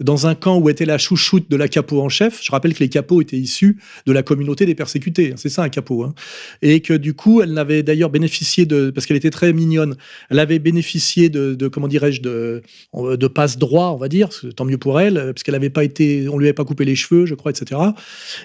dans 0.00 0.26
un 0.26 0.34
camp 0.34 0.58
où 0.58 0.68
était 0.68 0.84
la 0.84 0.98
chouchoute 0.98 1.50
de 1.50 1.56
la 1.56 1.68
capo 1.68 2.00
en 2.02 2.08
chef. 2.08 2.40
Je 2.42 2.50
rappelle 2.50 2.74
que 2.74 2.80
les 2.80 2.88
capos 2.88 3.20
étaient 3.22 3.36
issus 3.38 3.78
de 4.06 4.12
la 4.12 4.22
communauté 4.22 4.66
des 4.66 4.74
persécutés. 4.74 5.30
hein. 5.32 5.36
C'est 5.36 5.48
ça 5.48 5.62
un 5.62 5.68
capot. 5.68 6.02
hein. 6.04 6.14
Et 6.62 6.80
que 6.80 6.92
du 6.92 7.14
coup, 7.14 7.40
elle 7.42 7.52
n'avait 7.52 7.82
d'ailleurs 7.82 8.10
bénéficié 8.10 8.66
de, 8.66 8.90
parce 8.90 9.06
qu'elle 9.06 9.16
était 9.16 9.30
très 9.30 9.52
mignonne, 9.52 9.96
elle 10.30 10.38
avait 10.38 10.58
bénéficié 10.58 11.28
de, 11.28 11.54
de 11.54 11.68
comment 11.68 11.88
dirais-je, 11.88 12.20
de, 12.20 12.62
de 12.94 13.26
passe 13.26 13.56
droit, 13.58 13.86
on 13.90 13.96
va 13.96 14.08
dire, 14.08 14.28
tant 14.56 14.64
mieux 14.64 14.78
pour 14.78 15.00
elle, 15.00 15.14
parce 15.14 15.42
qu'elle 15.42 15.54
n'avait 15.54 15.70
pas 15.70 15.84
été, 15.84 16.28
on 16.28 16.38
lui 16.38 16.46
avait 16.46 16.52
pas 16.52 16.64
coupé 16.64 16.84
les 16.84 16.94
cheveux, 16.96 17.24
je 17.26 17.34
crois, 17.34 17.50
etc. 17.50 17.80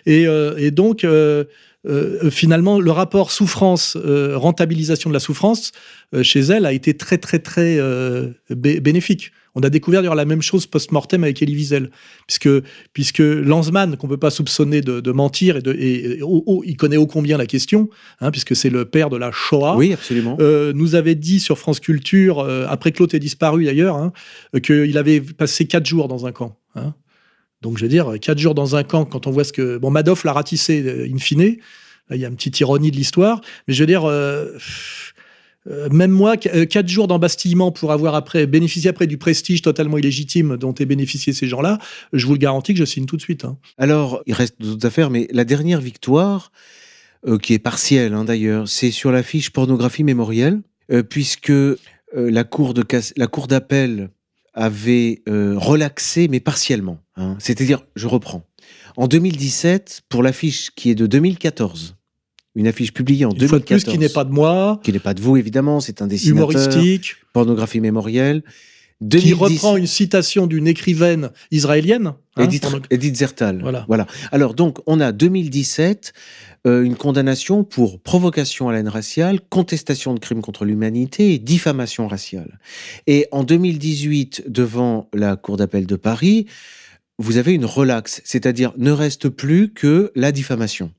Et, 0.06 0.28
euh, 0.28 0.56
et 0.58 0.72
donc, 0.72 1.04
euh, 1.04 1.44
euh, 1.88 2.30
finalement, 2.30 2.80
le 2.80 2.92
rapport 2.92 3.32
souffrance, 3.32 3.98
euh, 3.98 4.38
de 4.40 5.14
la 5.14 5.20
souffrance 5.20 5.72
euh, 6.14 6.24
chez 6.24 6.40
elle 6.42 6.66
a 6.66 6.74
été 6.74 6.96
très, 6.96 7.18
très, 7.18 7.40
très 7.40 7.78
euh, 7.80 8.30
bé- 8.50 8.80
bénéfique. 8.80 9.32
On 9.54 9.62
a 9.62 9.70
découvert 9.70 10.02
d'ailleurs 10.02 10.16
la 10.16 10.24
même 10.26 10.42
chose 10.42 10.66
post-mortem 10.66 11.24
avec 11.26 11.42
Elie 11.42 11.54
Wiesel, 11.56 11.92
puisque, 12.26 12.50
puisque 12.94 13.20
Lanzmann, 13.20 13.98
qu'on 13.98 14.08
peut 14.08 14.16
pas 14.18 14.30
soupçonner 14.30 14.80
de, 14.82 15.02
de 15.02 15.12
mentir, 15.12 15.58
et, 15.58 15.62
de, 15.62 15.74
et, 15.74 16.18
et- 16.20 16.24
oh, 16.24 16.44
oh, 16.48 16.64
il 16.66 16.78
connaît 16.78 16.96
ô 16.98 17.06
combien 17.06 17.38
la 17.38 17.46
question, 17.46 17.90
hein, 18.22 18.32
puisque 18.32 18.56
c'est 18.56 18.70
le 18.70 18.86
père 18.86 19.10
de 19.10 19.18
la 19.18 19.32
Shoah, 19.34 19.76
Oui, 19.76 19.92
absolument. 19.94 20.38
euh, 20.40 20.72
nous 20.74 20.96
avait 20.96 21.16
dit 21.16 21.40
sur 21.42 21.58
France 21.58 21.80
Culture, 21.82 22.40
euh, 22.40 22.66
après 22.70 22.92
que 22.94 23.00
l'autre 23.00 23.14
ait 23.16 23.20
disparu 23.20 23.66
d'ailleurs, 23.66 23.98
hein, 23.98 24.14
qu'il 24.64 24.98
avait 24.98 25.20
passé 25.20 25.68
quatre 25.68 25.86
jours 25.86 26.08
dans 26.08 26.26
un 26.26 26.32
camp. 26.32 26.58
hein. 26.76 26.94
Donc 27.62 27.78
je 27.78 27.84
veux 27.84 27.90
dire, 27.90 28.14
quatre 28.22 28.40
jours 28.40 28.56
dans 28.56 28.76
un 28.78 28.84
camp, 28.84 29.06
quand 29.06 29.28
on 29.28 29.32
voit 29.32 29.44
ce 29.44 29.54
que... 29.54 29.78
Bon, 29.78 29.92
Madoff 29.92 30.24
l'a 30.24 30.34
ratissé 30.34 30.82
euh, 30.86 31.08
in 31.14 31.18
fine, 31.18 31.58
Là, 32.10 32.18
il 32.18 32.22
y 32.22 32.26
a 32.26 32.28
une 32.28 32.36
petite 32.36 32.60
ironie 32.60 32.92
de 32.92 32.96
l'histoire, 32.98 33.40
mais 33.68 33.74
je 33.74 33.80
veux 33.82 33.88
dire... 33.88 34.06
euh, 34.06 34.48
euh, 35.68 35.90
même 35.90 36.12
moi, 36.12 36.36
euh, 36.54 36.66
quatre 36.66 36.88
jours 36.88 37.08
d'embastillement 37.08 37.72
pour 37.72 37.92
avoir 37.92 38.16
après 38.16 38.48
bénéficié 38.48 38.90
après 38.90 39.08
du 39.08 39.18
prestige 39.18 39.62
totalement 39.62 39.98
illégitime 39.98 40.58
dont 40.58 40.74
est 40.74 40.86
bénéficié 40.86 41.34
ces 41.34 41.48
gens-là, 41.48 41.78
je 42.14 42.26
vous 42.26 42.34
le 42.34 42.40
garantis 42.40 42.74
que 42.74 42.80
je 42.80 42.86
signe 42.86 43.06
tout 43.06 43.18
de 43.18 43.22
suite. 43.22 43.46
hein. 43.46 43.58
Alors, 43.78 44.22
il 44.26 44.34
reste 44.34 44.60
d'autres 44.60 44.86
affaires, 44.88 45.10
mais 45.10 45.28
la 45.32 45.46
dernière 45.46 45.82
victoire, 45.82 46.52
euh, 47.28 47.38
qui 47.38 47.54
est 47.54 47.60
partielle 47.60 48.14
hein, 48.14 48.26
d'ailleurs, 48.26 48.68
c'est 48.68 48.92
sur 48.92 49.12
la 49.12 49.22
fiche 49.24 49.52
pornographie 49.52 50.04
mémorielle, 50.04 50.62
puisque 51.10 51.54
la 52.14 52.44
cour 52.44 52.74
la 53.16 53.28
cour 53.28 53.48
d'appel 53.48 54.10
avait 54.54 55.22
relaxé, 55.28 56.28
mais 56.28 56.42
partiellement. 56.42 57.00
hein. 57.16 57.38
C'est-à-dire, 57.40 57.86
je 57.96 58.08
reprends. 58.08 58.44
En 58.98 59.08
2017, 59.08 60.02
pour 60.10 60.22
l'affiche 60.22 60.72
qui 60.72 60.90
est 60.90 60.96
de 60.96 61.08
2014, 61.08 61.96
une 62.56 62.68
affiche 62.68 62.94
publiée 62.94 63.26
en 63.26 63.30
Une 63.32 63.48
fois 63.48 63.60
de 63.60 63.64
2014, 63.66 63.84
plus, 63.84 63.92
qui 63.92 63.98
n'est 63.98 64.10
pas 64.10 64.24
de 64.26 64.32
moi, 64.32 64.80
qui 64.84 64.92
n'est 64.92 65.00
pas 65.00 65.14
de 65.14 65.22
vous 65.22 65.38
évidemment, 65.38 65.80
c'est 65.80 66.02
un 66.02 66.08
dessinateur, 66.08 66.50
humoristique, 66.52 67.16
pornographie 67.34 67.80
mémorielle. 67.80 68.42
qui 68.44 69.08
2010 69.08 69.34
reprend 69.36 69.78
une 69.78 69.88
citation 69.88 70.46
d'une 70.48 70.68
écrivaine 70.68 71.30
israélienne. 71.50 72.08
hein, 72.36 72.44
Edith, 72.44 72.62
pendant- 72.64 72.82
Edith 72.92 73.16
Zertal. 73.16 73.62
Voilà. 73.88 74.06
Alors, 74.32 74.54
donc, 74.54 74.78
on 74.86 75.00
a 75.00 75.12
2017, 75.12 76.14
euh, 76.68 76.84
une 76.84 76.96
condamnation 76.96 77.64
pour 77.64 78.00
provocation 78.00 78.70
à 78.70 78.74
la 78.74 78.80
haine 78.80 78.88
raciale, 78.90 79.40
contestation 79.50 80.14
de 80.14 80.20
crimes 80.20 80.42
contre 80.42 80.66
l'humanité 80.66 81.34
et 81.34 81.40
diffamation 81.40 82.08
raciale. 82.08 82.60
Et 83.08 83.28
en 83.32 83.44
2018, 83.44 84.44
devant 84.48 85.10
la 85.16 85.36
Cour 85.36 85.58
d'appel 85.58 85.88
de 85.88 85.96
Paris, 85.96 86.46
vous 87.18 87.38
avez 87.38 87.54
une 87.54 87.66
relaxe, 87.66 88.22
c'est-à-dire 88.24 88.72
ne 88.78 88.92
reste 88.92 89.30
plus 89.30 89.74
que 89.74 90.12
la 90.16 90.32
diffamation. 90.32 90.92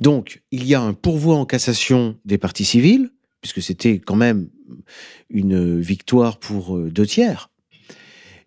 Donc, 0.00 0.42
il 0.50 0.64
y 0.66 0.74
a 0.74 0.80
un 0.80 0.92
pourvoi 0.94 1.36
en 1.36 1.46
cassation 1.46 2.16
des 2.24 2.38
parties 2.38 2.64
civiles, 2.64 3.10
puisque 3.40 3.62
c'était 3.62 3.98
quand 3.98 4.16
même 4.16 4.48
une 5.30 5.80
victoire 5.80 6.38
pour 6.38 6.76
euh, 6.76 6.90
deux 6.90 7.06
tiers. 7.06 7.50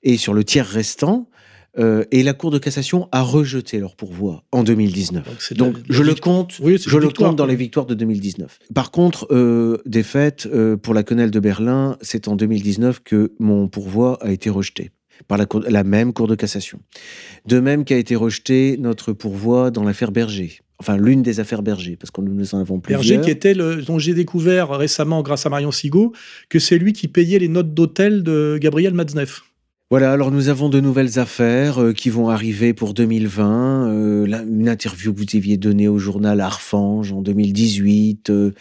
Et 0.03 0.17
sur 0.17 0.33
le 0.33 0.43
tiers 0.43 0.67
restant, 0.67 1.29
euh, 1.77 2.05
et 2.11 2.23
la 2.23 2.33
Cour 2.33 2.51
de 2.51 2.57
cassation 2.59 3.09
a 3.11 3.21
rejeté 3.21 3.79
leur 3.79 3.95
pourvoi 3.97 4.43
en 4.53 4.63
2019. 4.63 5.27
Donc, 5.55 5.77
la- 5.77 5.83
je 5.89 6.03
le 6.03 6.15
compte, 6.15 6.59
Oui, 6.61 6.77
je 6.77 6.97
le 6.97 7.09
compte 7.09 7.35
dans 7.35 7.45
les 7.45 7.55
victoires 7.57 7.85
de 7.85 7.95
2019. 7.95 8.59
Par 8.73 8.91
contre, 8.91 9.27
euh, 9.31 9.79
des 9.85 10.03
faits 10.03 10.47
euh, 10.51 10.77
pour 10.77 10.93
la 10.93 11.03
quenelle 11.03 11.31
de 11.31 11.39
Berlin, 11.41 11.97
c'est 12.01 12.27
en 12.29 12.35
2019 12.37 13.01
que 13.03 13.33
mon 13.39 13.67
pourvoi 13.67 14.17
a 14.23 14.31
été 14.31 14.49
rejeté 14.49 14.91
par 15.27 15.37
la, 15.37 15.45
cour- 15.45 15.63
la 15.67 15.83
même 15.83 16.13
Cour 16.13 16.27
de 16.27 16.35
cassation. 16.35 16.79
De 17.45 17.59
même 17.59 17.83
qu'a 17.83 17.97
été 17.97 18.15
rejeté 18.15 18.77
notre 18.79 19.11
pourvoi 19.11 19.69
dans 19.71 19.83
l'affaire 19.83 20.11
Berger. 20.11 20.61
Enfin, 20.79 20.97
l'une 20.97 21.21
des 21.23 21.39
affaires 21.39 21.61
Berger, 21.61 21.95
parce 21.95 22.11
que 22.11 22.21
nous 22.21 22.55
en 22.55 22.59
avons 22.59 22.79
plusieurs. 22.79 23.01
Berger, 23.01 23.21
qui 23.21 23.31
était 23.31 23.53
le, 23.53 23.81
dont 23.81 23.97
j'ai 23.97 24.13
découvert 24.13 24.69
récemment, 24.71 25.21
grâce 25.21 25.45
à 25.45 25.49
Marion 25.49 25.71
Sigaud, 25.71 26.11
que 26.49 26.59
c'est 26.59 26.77
lui 26.77 26.93
qui 26.93 27.07
payait 27.07 27.39
les 27.39 27.47
notes 27.47 27.73
d'hôtel 27.73 28.23
de 28.23 28.57
Gabriel 28.61 28.93
Matzneff. 28.93 29.43
Voilà, 29.91 30.11
alors 30.11 30.31
nous 30.31 30.49
avons 30.49 30.67
de 30.67 30.79
nouvelles 30.79 31.19
affaires 31.19 31.79
euh, 31.79 31.93
qui 31.93 32.09
vont 32.09 32.29
arriver 32.29 32.73
pour 32.73 32.95
2020. 32.95 33.87
euh, 33.87 34.27
là, 34.27 34.41
une 34.41 34.67
interview 34.67 35.13
que 35.13 35.19
vous 35.19 35.37
aviez 35.37 35.57
donnée 35.57 35.87
au 35.87 35.99
journal 35.99 36.41
Arfange 36.41 37.11
en 37.11 37.21
2018. 37.21 38.31
euh, 38.31 38.51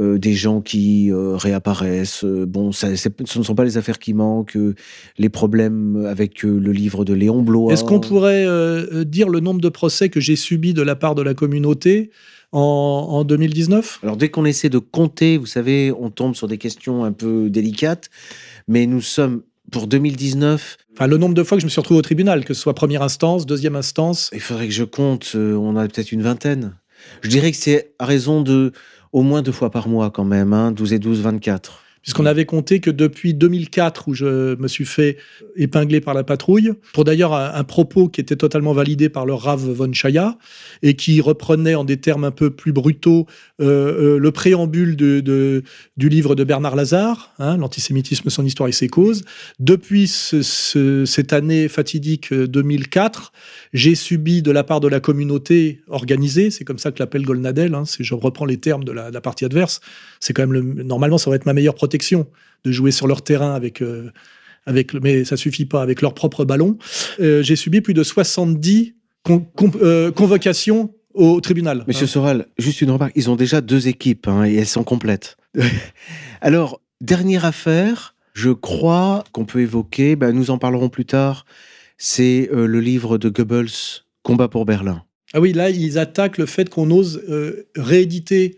euh, 0.00 0.18
des 0.18 0.32
gens 0.32 0.62
qui 0.62 1.12
euh, 1.12 1.36
réapparaissent. 1.36 2.24
Euh, 2.24 2.46
bon, 2.46 2.72
ça, 2.72 2.96
ce 2.96 3.08
ne 3.38 3.44
sont 3.44 3.54
pas 3.54 3.64
les 3.64 3.76
affaires 3.76 3.98
qui 3.98 4.14
manquent. 4.14 4.56
les 5.18 5.28
problèmes 5.28 6.06
avec 6.06 6.42
le 6.42 6.72
livre 6.72 7.04
de 7.04 7.12
Léon 7.12 7.42
Blois. 7.42 7.72
Est-ce 7.72 7.84
qu'on 7.84 8.00
pourrait 8.00 8.46
dire 9.04 9.28
le 9.28 9.40
nombre 9.40 9.60
de 9.60 9.68
procès 9.68 10.08
que 10.08 10.20
j'ai 10.20 10.36
subis 10.36 10.74
de 10.74 10.82
la 10.82 10.96
part 10.96 11.14
de 11.14 11.22
la 11.22 11.34
communauté 11.34 12.10
en, 12.52 12.60
en 12.60 13.24
2019 13.24 14.00
Alors 14.02 14.16
dès 14.16 14.28
qu'on 14.28 14.44
essaie 14.44 14.70
de 14.70 14.78
compter, 14.78 15.36
vous 15.36 15.46
savez, 15.46 15.92
on 15.98 16.10
tombe 16.10 16.34
sur 16.34 16.48
des 16.48 16.58
questions 16.58 17.04
un 17.04 17.12
peu 17.12 17.50
délicates. 17.50 18.08
Mais 18.68 18.86
nous 18.86 19.02
sommes 19.02 19.42
pour 19.70 19.86
2019. 19.86 20.78
Enfin, 20.94 21.06
le 21.06 21.18
nombre 21.18 21.34
de 21.34 21.42
fois 21.42 21.58
que 21.58 21.60
je 21.60 21.66
me 21.66 21.70
suis 21.70 21.80
retrouvé 21.80 21.98
au 21.98 22.02
tribunal, 22.02 22.44
que 22.44 22.54
ce 22.54 22.62
soit 22.62 22.74
première 22.74 23.02
instance, 23.02 23.44
deuxième 23.44 23.76
instance. 23.76 24.30
Il 24.32 24.40
faudrait 24.40 24.68
que 24.68 24.74
je 24.74 24.84
compte. 24.84 25.32
on 25.34 25.76
a 25.76 25.86
peut-être 25.86 26.12
une 26.12 26.22
vingtaine. 26.22 26.74
Je 27.22 27.28
dirais 27.28 27.50
que 27.50 27.56
c'est 27.56 27.92
à 27.98 28.06
raison 28.06 28.42
de 28.42 28.72
au 29.12 29.22
moins 29.22 29.42
deux 29.42 29.52
fois 29.52 29.70
par 29.70 29.88
mois 29.88 30.10
quand 30.10 30.24
même, 30.24 30.52
hein, 30.52 30.72
12 30.72 30.92
et 30.92 30.98
12, 30.98 31.20
24. 31.22 31.82
Puisqu'on 32.02 32.26
avait 32.26 32.46
compté 32.46 32.80
que 32.80 32.90
depuis 32.90 33.34
2004, 33.34 34.08
où 34.08 34.14
je 34.14 34.56
me 34.56 34.68
suis 34.68 34.86
fait 34.86 35.16
épingler 35.56 36.00
par 36.00 36.14
la 36.14 36.24
patrouille, 36.24 36.72
pour 36.94 37.04
d'ailleurs 37.04 37.34
un, 37.34 37.64
propos 37.64 38.08
qui 38.08 38.20
était 38.20 38.36
totalement 38.36 38.72
validé 38.72 39.08
par 39.08 39.26
le 39.26 39.34
Rav 39.34 39.60
von 39.70 39.92
Chaya, 39.92 40.38
et 40.82 40.94
qui 40.94 41.20
reprenait 41.20 41.74
en 41.74 41.84
des 41.84 41.98
termes 41.98 42.24
un 42.24 42.30
peu 42.30 42.50
plus 42.50 42.72
brutaux 42.72 43.26
euh, 43.60 44.16
euh, 44.16 44.18
le 44.18 44.30
préambule 44.30 44.96
du 44.96 46.08
livre 46.08 46.34
de 46.34 46.44
Bernard 46.44 46.74
Lazare, 46.76 47.32
hein, 47.38 47.56
L'antisémitisme, 47.58 48.30
son 48.30 48.46
histoire 48.46 48.68
et 48.68 48.72
ses 48.72 48.88
causes. 48.88 49.24
Depuis 49.58 50.08
ce- 50.08 50.42
ce- 50.42 51.04
cette 51.04 51.32
année 51.32 51.68
fatidique 51.68 52.32
euh, 52.32 52.46
2004, 52.46 53.32
j'ai 53.74 53.94
subi 53.94 54.40
de 54.42 54.50
la 54.50 54.64
part 54.64 54.80
de 54.80 54.88
la 54.88 55.00
communauté 55.00 55.80
organisée, 55.88 56.50
c'est 56.50 56.64
comme 56.64 56.78
ça 56.78 56.90
que 56.92 56.98
l'appelle 56.98 57.22
Golnadel, 57.22 57.74
hein, 57.74 57.84
je 57.98 58.14
reprends 58.14 58.46
les 58.46 58.56
termes 58.56 58.84
de 58.84 58.92
la, 58.92 59.10
partie 59.20 59.44
adverse, 59.44 59.80
c'est 60.18 60.32
quand 60.32 60.42
même 60.42 60.52
le, 60.54 60.62
normalement 60.82 61.18
ça 61.18 61.28
va 61.28 61.36
être 61.36 61.44
ma 61.46 61.52
meilleure 61.52 61.74
protection 61.74 61.89
de 62.64 62.72
jouer 62.72 62.90
sur 62.90 63.06
leur 63.06 63.22
terrain 63.22 63.54
avec 63.54 63.80
euh, 63.82 64.10
avec 64.66 64.94
mais 64.94 65.24
ça 65.24 65.36
suffit 65.36 65.64
pas 65.64 65.82
avec 65.82 66.02
leur 66.02 66.14
propre 66.14 66.44
ballon. 66.44 66.76
Euh, 67.20 67.42
j'ai 67.42 67.56
subi 67.56 67.80
plus 67.80 67.94
de 67.94 68.02
70 68.02 68.94
con- 69.22 69.40
con- 69.56 69.70
euh, 69.82 70.10
convocations 70.12 70.92
au 71.14 71.40
tribunal. 71.40 71.84
Monsieur 71.88 72.04
Hein. 72.04 72.08
Soral, 72.08 72.46
juste 72.58 72.80
une 72.82 72.90
remarque. 72.90 73.12
Ils 73.16 73.30
ont 73.30 73.36
déjà 73.36 73.60
deux 73.60 73.88
équipes 73.88 74.28
hein, 74.28 74.44
et 74.44 74.54
elles 74.54 74.66
sont 74.66 74.84
complètes. 74.84 75.36
Alors, 76.40 76.80
dernière 77.00 77.44
affaire, 77.44 78.14
je 78.34 78.50
crois 78.50 79.24
qu'on 79.32 79.44
peut 79.44 79.60
évoquer, 79.60 80.14
ben, 80.16 80.32
nous 80.32 80.50
en 80.50 80.58
parlerons 80.58 80.88
plus 80.88 81.04
tard, 81.06 81.44
c'est 81.98 82.48
le 82.52 82.80
livre 82.80 83.18
de 83.18 83.28
Goebbels, 83.28 84.02
Combat 84.22 84.48
pour 84.48 84.64
Berlin. 84.66 85.02
Ah 85.32 85.40
oui, 85.40 85.52
là 85.52 85.70
ils 85.70 85.98
attaquent 85.98 86.38
le 86.38 86.46
fait 86.46 86.68
qu'on 86.70 86.90
ose 86.90 87.22
rééditer 87.76 88.56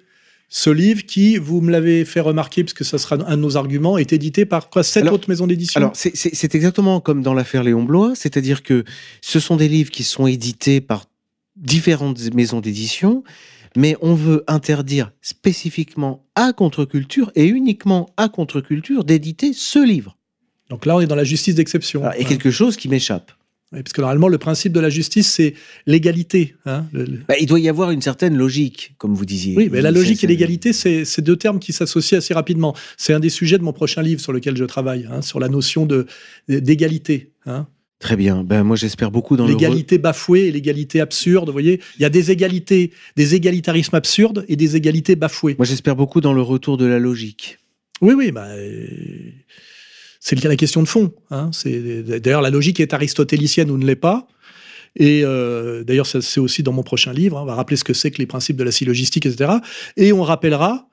ce 0.54 0.68
livre 0.68 1.06
qui, 1.06 1.38
vous 1.38 1.62
me 1.62 1.70
l'avez 1.70 2.04
fait 2.04 2.20
remarquer, 2.20 2.62
parce 2.62 2.74
que 2.74 2.84
ça 2.84 2.98
sera 2.98 3.16
un 3.26 3.36
de 3.38 3.40
nos 3.42 3.56
arguments, 3.56 3.96
est 3.96 4.12
édité 4.12 4.44
par 4.44 4.68
quoi 4.68 4.82
Sept 4.82 5.02
Alors- 5.04 5.14
autres 5.14 5.30
maisons 5.30 5.46
d'édition 5.46 5.78
Alors, 5.78 5.92
c'est- 5.94 6.54
exactement 6.54 7.00
comme 7.00 7.22
dans 7.22 7.32
l'affaire 7.32 7.62
Léon 7.64 7.84
Blois, 7.84 8.12
c'est-à-dire 8.14 8.62
que 8.62 8.84
ce 9.22 9.40
sont 9.40 9.56
des 9.56 9.68
livres 9.68 9.90
qui 9.90 10.02
sont 10.04 10.26
édités 10.26 10.82
par 10.82 11.06
différentes 11.56 12.20
maisons 12.34 12.60
d'édition, 12.60 13.24
mais 13.76 13.96
on 14.02 14.14
veut 14.14 14.44
interdire 14.46 15.12
spécifiquement 15.22 16.26
à 16.34 16.52
Contre-Culture 16.52 17.32
et 17.34 17.46
uniquement 17.46 18.10
à 18.18 18.28
Contre-Culture 18.28 19.04
d'éditer 19.04 19.52
ce 19.54 19.78
livre. 19.82 20.18
Donc 20.68 20.84
là, 20.84 20.96
on 20.96 21.00
est 21.00 21.06
dans 21.06 21.14
la 21.16 21.24
justice 21.24 21.54
d'exception. 21.54 22.04
A 22.04 22.10
Hein. 22.10 22.24
quelque 22.28 22.50
chose 22.50 22.76
qui 22.76 22.88
m'échappe. 22.90 23.32
Oui, 23.72 23.82
parce 23.82 23.92
que 23.92 24.00
normalement, 24.02 24.28
le 24.28 24.38
principe 24.38 24.72
de 24.72 24.80
la 24.80 24.90
justice, 24.90 25.32
c'est 25.32 25.54
l'égalité. 25.86 26.54
hein. 26.66 26.86
Le- 26.92 27.06
Bah, 27.28 27.34
il 27.40 27.46
doit 27.46 27.58
y 27.60 27.68
avoir 27.68 27.90
une 27.90 28.02
certaine 28.02 28.36
logique, 28.36 28.94
comme 28.98 29.14
vous 29.14 29.24
disiez. 29.24 29.54
Oui, 29.56 29.68
mais 29.72 29.80
la 29.80 29.90
logique 29.90 30.22
et 30.24 30.26
l'égalité, 30.26 30.72
c'est 30.72 31.20
deux 31.20 31.36
termes 31.36 31.58
qui 31.58 31.72
s'associent 31.72 32.18
assez 32.18 32.34
rapidement. 32.34 32.74
C'est 32.96 33.12
un 33.14 33.20
des 33.20 33.30
sujets 33.30 33.56
de 33.58 33.62
mon 33.62 33.72
prochain 33.72 34.02
livre 34.02 34.20
sur 34.20 34.32
lequel 34.32 34.56
je 34.56 34.64
travaille, 34.64 35.08
hein, 35.10 35.22
sur 35.22 35.40
la 35.40 35.48
notion 35.48 35.88
d'égalité. 36.48 37.32
hein. 37.46 37.66
Très 37.98 38.16
bien. 38.16 38.42
Ben, 38.42 38.64
moi, 38.64 38.74
j'espère 38.74 39.12
beaucoup 39.12 39.36
dans 39.36 39.46
le. 39.46 39.52
L'égalité 39.52 39.96
bafouée 39.96 40.48
et 40.48 40.50
l'égalité 40.50 41.00
absurde. 41.00 41.46
Vous 41.46 41.52
voyez, 41.52 41.80
il 41.98 42.02
y 42.02 42.04
a 42.04 42.08
des 42.10 42.32
égalités, 42.32 42.90
des 43.16 43.36
égalitarismes 43.36 43.94
absurdes 43.94 44.44
et 44.48 44.56
des 44.56 44.74
égalités 44.74 45.14
bafouées. 45.14 45.54
Moi, 45.56 45.64
j'espère 45.66 45.94
beaucoup 45.94 46.20
dans 46.20 46.32
le 46.32 46.42
retour 46.42 46.76
de 46.76 46.84
la 46.84 46.98
logique. 46.98 47.58
Oui, 48.00 48.14
oui, 48.14 48.32
bah, 48.32 48.46
euh, 48.48 49.30
c'est 50.24 50.44
la 50.44 50.54
question 50.54 50.82
de 50.84 50.88
fond. 50.88 51.12
hein. 51.32 51.50
D'ailleurs, 51.64 52.42
la 52.42 52.50
logique 52.50 52.78
est 52.78 52.94
aristotélicienne 52.94 53.72
ou 53.72 53.76
ne 53.76 53.84
l'est 53.84 53.96
pas. 53.96 54.28
Et 54.94 55.22
euh, 55.24 55.82
d'ailleurs, 55.82 56.06
c'est 56.06 56.38
aussi 56.38 56.62
dans 56.62 56.70
mon 56.70 56.84
prochain 56.84 57.12
livre. 57.12 57.38
hein. 57.38 57.42
On 57.42 57.46
va 57.46 57.56
rappeler 57.56 57.76
ce 57.76 57.82
que 57.82 57.92
c'est 57.92 58.12
que 58.12 58.18
les 58.18 58.26
principes 58.26 58.56
de 58.56 58.62
la 58.62 58.70
syllogistique, 58.70 59.26
etc. 59.26 59.54
Et 59.96 60.12
on 60.12 60.22
rappellera 60.22 60.86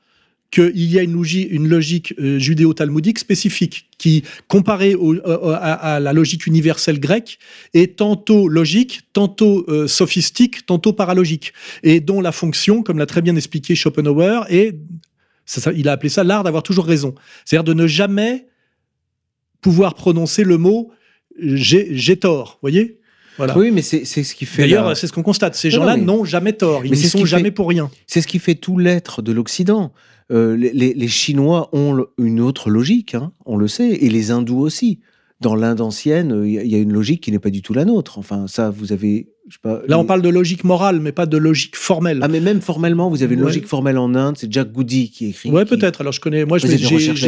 qu'il 0.49 0.91
y 0.91 0.97
a 0.97 1.03
une 1.03 1.13
logique, 1.13 1.47
une 1.51 1.67
logique 1.67 2.15
euh, 2.17 2.39
judéo-talmudique 2.39 3.19
spécifique 3.19 3.87
qui, 3.99 4.23
comparée 4.47 4.95
euh, 4.95 5.21
à, 5.61 5.99
la 5.99 6.11
logique 6.11 6.47
universelle 6.47 6.99
grecque, 6.99 7.37
est 7.75 7.97
tantôt 7.97 8.47
logique, 8.47 9.01
tantôt 9.13 9.63
sophistique, 9.87 10.65
tantôt 10.65 10.91
paralogique, 10.91 11.53
et 11.83 11.99
dont 11.99 12.19
la 12.19 12.31
fonction, 12.31 12.81
comme 12.81 12.97
l'a 12.97 13.05
très 13.05 13.21
bien 13.21 13.35
expliqué 13.35 13.75
Schopenhauer, 13.75 14.47
est, 14.49 14.75
il 15.75 15.87
a 15.87 15.91
appelé 15.91 16.09
ça 16.09 16.23
l'art 16.23 16.43
d'avoir 16.43 16.63
toujours 16.63 16.87
raison, 16.87 17.13
c'est-à-dire 17.45 17.63
de 17.63 17.79
ne 17.79 17.85
jamais 17.85 18.48
pouvoir 19.61 19.93
prononcer 19.95 20.43
le 20.43 20.57
mot 20.57 20.91
j'ai 21.41 22.17
tort, 22.17 22.57
voyez? 22.61 22.97
Voilà. 23.37 23.57
Oui, 23.57 23.71
mais 23.71 23.81
c'est 23.81 24.03
ce 24.05 24.35
qui 24.35 24.45
fait. 24.45 24.63
D'ailleurs, 24.63 24.89
la- 24.89 24.95
c'est 24.95 25.07
ce 25.07 25.13
qu'on 25.13 25.23
constate. 25.23 25.55
Ces 25.55 25.71
gens-là 25.71 25.95
n'ont 25.95 26.25
jamais 26.25 26.51
tort. 26.53 26.85
Ils 26.85 26.97
ce 26.97 27.07
sont 27.07 27.25
jamais 27.25 27.43
fait- 27.45 27.51
pour 27.51 27.69
rien. 27.69 27.89
C'est 28.05 28.19
ce 28.21 28.27
qui 28.27 28.37
fait 28.39 28.55
tout 28.55 28.77
l'être 28.77 29.21
de 29.21 29.31
l'Occident. 29.31 29.93
Euh, 30.31 30.57
les, 30.57 30.71
les- 30.73 30.93
les 30.93 31.07
Chinois 31.07 31.69
ont 31.71 32.05
une 32.17 32.41
autre 32.41 32.69
logique, 32.69 33.15
hein, 33.15 33.31
on 33.45 33.55
le 33.55 33.67
sait, 33.69 33.89
et 33.91 34.09
les 34.09 34.31
Hindous 34.31 34.59
aussi. 34.59 34.99
Dans 35.39 35.55
l'Inde 35.55 35.79
ancienne, 35.79 36.43
il 36.45 36.51
y 36.67 36.75
a 36.75 36.79
une 36.79 36.91
logique 36.91 37.23
qui 37.23 37.31
n'est 37.31 37.39
pas 37.39 37.49
du 37.49 37.61
tout 37.61 37.73
la 37.73 37.85
nôtre. 37.85 38.17
Enfin, 38.19 38.45
ça, 38.47 38.69
vous 38.69 38.91
avez. 38.91 39.29
Je 39.49 39.55
sais 39.55 39.59
pas, 39.61 39.81
Là, 39.87 39.97
on 39.99 40.05
parle 40.05 40.21
de 40.21 40.29
logique 40.29 40.63
morale, 40.63 40.99
mais 40.99 41.11
pas 41.11 41.25
de 41.25 41.37
logique 41.37 41.75
formelle. 41.75 42.19
Ah, 42.21 42.27
mais 42.27 42.39
même 42.39 42.61
formellement, 42.61 43.09
vous 43.09 43.23
avez 43.23 43.33
une 43.33 43.41
Ouais. 43.41 43.47
logique 43.47 43.67
formelle 43.67 43.97
en 43.97 44.13
Inde. 44.15 44.35
C'est 44.37 44.51
Jack 44.51 44.71
Goody 44.71 45.09
qui 45.09 45.29
écrit. 45.29 45.49
ouais, 45.49 45.65
qui- 45.65 45.69
peut-être. 45.75 46.01
Alors, 46.01 46.13
je 46.13 46.21
connais. 46.21 46.45
Moi, 46.45 46.57
je, 46.59 46.67
avez 46.67 46.77
des 46.77 46.85
recherches 46.85 47.19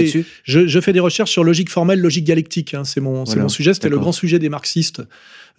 je, 0.43 0.67
je 0.67 0.79
fais 0.79 0.93
des 0.93 0.99
recherches 0.99 1.31
sur 1.31 1.43
logique 1.43 1.69
formelle, 1.69 1.99
logique 1.99 2.23
dialectique. 2.23 2.73
hein. 2.73 2.84
C'est 2.84 3.01
mon, 3.01 3.23
Voilà, 3.23 3.41
mon 3.43 3.49
sujet. 3.49 3.73
C'était 3.73 3.89
le 3.89 3.97
grand 3.99 4.12
sujet 4.12 4.39
des 4.39 4.49
marxistes. 4.49 5.01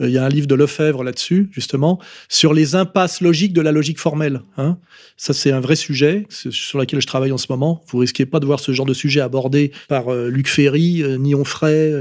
Euh, 0.01 0.09
Il 0.09 0.13
y 0.15 0.19
a 0.19 0.25
un 0.25 0.29
livre 0.31 0.47
de 0.47 0.55
Lefebvre 0.55 1.05
là-dessus, 1.05 1.51
justement, 1.53 1.99
sur 2.31 2.55
les 2.55 2.75
impasses 2.77 3.21
logiques 3.21 3.53
de 3.53 3.61
la 3.61 3.73
logique 3.73 3.99
formelle. 4.01 4.41
hein. 4.57 4.79
Ça, 5.19 5.33
c'est 5.35 5.53
un 5.53 5.61
vrai 5.61 5.77
sujet 5.77 6.27
sur 6.31 6.79
lequel 6.79 7.01
je 7.01 7.07
travaille 7.07 7.31
en 7.33 7.39
ce 7.39 7.47
moment. 7.51 7.83
Vous 7.89 7.99
risquez 7.99 8.25
pas 8.25 8.41
de 8.41 8.47
voir 8.47 8.59
ce 8.61 8.73
genre 8.73 8.87
de 8.87 8.95
sujet 8.95 9.21
abordé 9.21 9.71
par 9.89 10.09
euh, 10.13 10.29
Luc 10.31 10.49
Ferry, 10.49 11.03
euh, 11.03 11.19
ni 11.19 11.35
Onfray, 11.35 11.93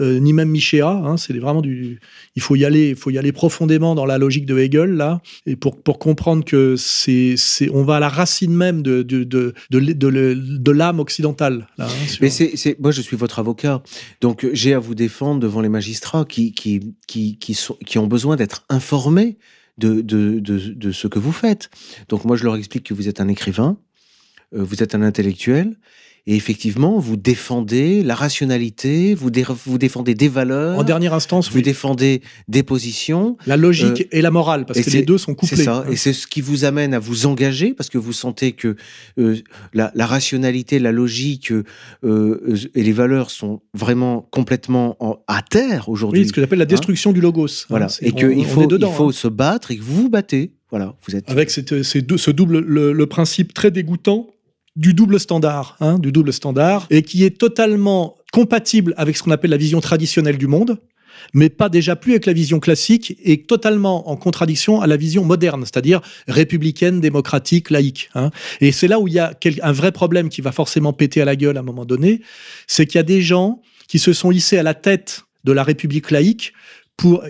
ni 0.00 0.32
même 0.32 0.48
Michéa. 0.50 0.90
hein. 0.90 1.16
C'est 1.16 1.32
vraiment 1.38 1.62
du. 1.62 2.00
Il 2.36 2.42
faut 2.42 2.56
y 2.56 2.64
aller. 2.64 2.90
Il 2.90 2.96
faut 2.96 3.10
y 3.10 3.18
aller 3.18 3.32
profondément 3.50 3.96
dans 3.96 4.06
la 4.06 4.16
logique 4.16 4.46
de 4.46 4.56
Hegel 4.58 4.90
là, 4.92 5.20
et 5.44 5.56
pour 5.56 5.82
pour 5.82 5.98
comprendre 5.98 6.44
que 6.44 6.76
c'est 6.76 7.34
on 7.72 7.82
va 7.82 7.96
à 7.96 8.00
la 8.00 8.08
racine 8.08 8.54
même 8.54 8.80
de 8.82 9.02
de 9.02 9.24
de 9.24 9.54
de, 9.70 10.70
l'âme 10.70 11.00
occidentale. 11.00 11.66
Hein, 11.78 11.88
Mais 12.20 12.30
c'est, 12.30 12.56
c'est- 12.56 12.78
moi, 12.78 12.92
je 12.92 13.02
suis 13.02 13.16
votre 13.16 13.40
avocat, 13.40 13.82
donc 14.20 14.46
j'ai 14.52 14.72
à 14.74 14.78
vous 14.78 14.94
défendre 14.94 15.40
devant 15.40 15.60
les 15.60 15.68
magistrats 15.68 16.24
qui, 16.24 16.52
qui, 16.52 16.94
qui, 17.08 17.38
qui, 17.38 17.54
sont, 17.54 17.76
qui 17.84 17.98
ont 17.98 18.06
besoin 18.06 18.36
d'être 18.36 18.64
informés 18.68 19.36
de, 19.78 20.00
de, 20.00 20.38
de, 20.38 20.58
de 20.58 20.92
ce 20.92 21.08
que 21.08 21.18
vous 21.18 21.32
faites. 21.32 21.70
Donc 22.08 22.24
moi, 22.24 22.36
je 22.36 22.44
leur 22.44 22.54
explique 22.56 22.84
que 22.84 22.94
vous 22.94 23.08
êtes 23.08 23.20
un 23.20 23.28
écrivain, 23.28 23.76
euh, 24.54 24.62
vous 24.62 24.82
êtes 24.82 24.94
un 24.94 25.02
intellectuel, 25.02 25.76
et 26.30 26.36
effectivement, 26.36 26.98
vous 27.00 27.16
défendez 27.16 28.04
la 28.04 28.14
rationalité, 28.14 29.14
vous, 29.14 29.30
dé- 29.30 29.44
vous 29.66 29.78
défendez 29.78 30.14
des 30.14 30.28
valeurs, 30.28 30.78
en 30.78 30.84
dernière 30.84 31.12
instance, 31.12 31.50
vous 31.50 31.56
oui. 31.56 31.62
défendez 31.62 32.22
des 32.46 32.62
positions. 32.62 33.36
la 33.46 33.56
logique 33.56 34.06
et 34.12 34.22
la 34.22 34.30
morale, 34.30 34.64
parce 34.64 34.80
que 34.80 34.90
les 34.90 35.02
deux 35.02 35.18
sont 35.18 35.34
couplés. 35.34 35.56
C'est 35.56 35.64
ça, 35.64 35.78
hein. 35.86 35.90
et 35.90 35.96
c'est 35.96 36.12
ce 36.12 36.28
qui 36.28 36.40
vous 36.40 36.64
amène 36.64 36.94
à 36.94 37.00
vous 37.00 37.26
engager 37.26 37.74
parce 37.74 37.88
que 37.90 37.98
vous 37.98 38.12
sentez 38.12 38.52
que 38.52 38.76
euh, 39.18 39.36
la, 39.74 39.90
la 39.96 40.06
rationalité, 40.06 40.78
la 40.78 40.92
logique 40.92 41.50
euh, 41.50 41.64
euh, 42.04 42.56
et 42.76 42.82
les 42.84 42.92
valeurs 42.92 43.30
sont 43.32 43.60
vraiment 43.74 44.28
complètement 44.30 44.96
en- 45.00 45.18
à 45.26 45.42
terre 45.42 45.88
aujourd'hui. 45.88 46.20
Oui, 46.22 46.28
ce 46.28 46.32
que 46.32 46.40
j'appelle 46.40 46.60
la 46.60 46.64
destruction 46.66 47.12
du 47.12 47.20
logos. 47.20 47.46
hein. 47.46 47.66
voilà, 47.70 47.88
et 48.02 48.12
qu'il 48.12 48.44
faut, 48.46 48.62
est 48.62 48.66
dedans, 48.68 48.90
il 48.92 48.96
faut 48.96 49.08
hein. 49.08 49.12
se 49.12 49.26
battre 49.28 49.72
et 49.72 49.76
que 49.76 49.82
vous 49.82 50.02
vous 50.02 50.10
battez. 50.10 50.52
Voilà, 50.70 50.94
vous 51.08 51.16
êtes. 51.16 51.28
avec 51.28 51.50
cette- 51.50 51.82
ces 51.82 52.00
deux- 52.02 52.16
ce 52.18 52.30
double, 52.30 52.60
le, 52.60 52.92
le 52.92 53.06
principe 53.06 53.52
très 53.52 53.72
dégoûtant 53.72 54.28
du 54.76 54.94
double 54.94 55.18
standard, 55.18 55.76
hein, 55.80 55.98
du 55.98 56.12
double 56.12 56.32
standard, 56.32 56.86
et 56.90 57.02
qui 57.02 57.24
est 57.24 57.38
totalement 57.38 58.16
compatible 58.32 58.94
avec 58.96 59.16
ce 59.16 59.22
qu'on 59.22 59.30
appelle 59.30 59.50
la 59.50 59.56
vision 59.56 59.80
traditionnelle 59.80 60.38
du 60.38 60.46
monde, 60.46 60.78
mais 61.34 61.50
pas 61.50 61.68
déjà 61.68 61.96
plus 61.96 62.12
avec 62.12 62.26
la 62.26 62.32
vision 62.32 62.60
classique, 62.60 63.16
et 63.22 63.42
totalement 63.42 64.08
en 64.08 64.16
contradiction 64.16 64.80
à 64.80 64.86
la 64.86 64.96
vision 64.96 65.24
moderne, 65.24 65.64
c'est-à-dire 65.64 66.00
républicaine, 66.28 67.00
démocratique, 67.00 67.70
laïque. 67.70 68.10
hein. 68.14 68.30
Et 68.60 68.72
c'est 68.72 68.88
là 68.88 69.00
où 69.00 69.08
il 69.08 69.14
y 69.14 69.18
a 69.18 69.34
un 69.62 69.72
vrai 69.72 69.92
problème 69.92 70.28
qui 70.28 70.40
va 70.40 70.52
forcément 70.52 70.92
péter 70.92 71.20
à 71.20 71.24
la 71.24 71.36
gueule 71.36 71.56
à 71.56 71.60
un 71.60 71.64
moment 71.64 71.84
donné, 71.84 72.22
c'est 72.66 72.86
qu'il 72.86 72.96
y 72.96 73.00
a 73.00 73.04
des 73.04 73.22
gens 73.22 73.60
qui 73.88 73.98
se 73.98 74.12
sont 74.12 74.30
hissés 74.30 74.56
à 74.56 74.62
la 74.62 74.74
tête 74.74 75.24
de 75.44 75.52
la 75.52 75.64
République 75.64 76.10
laïque 76.10 76.52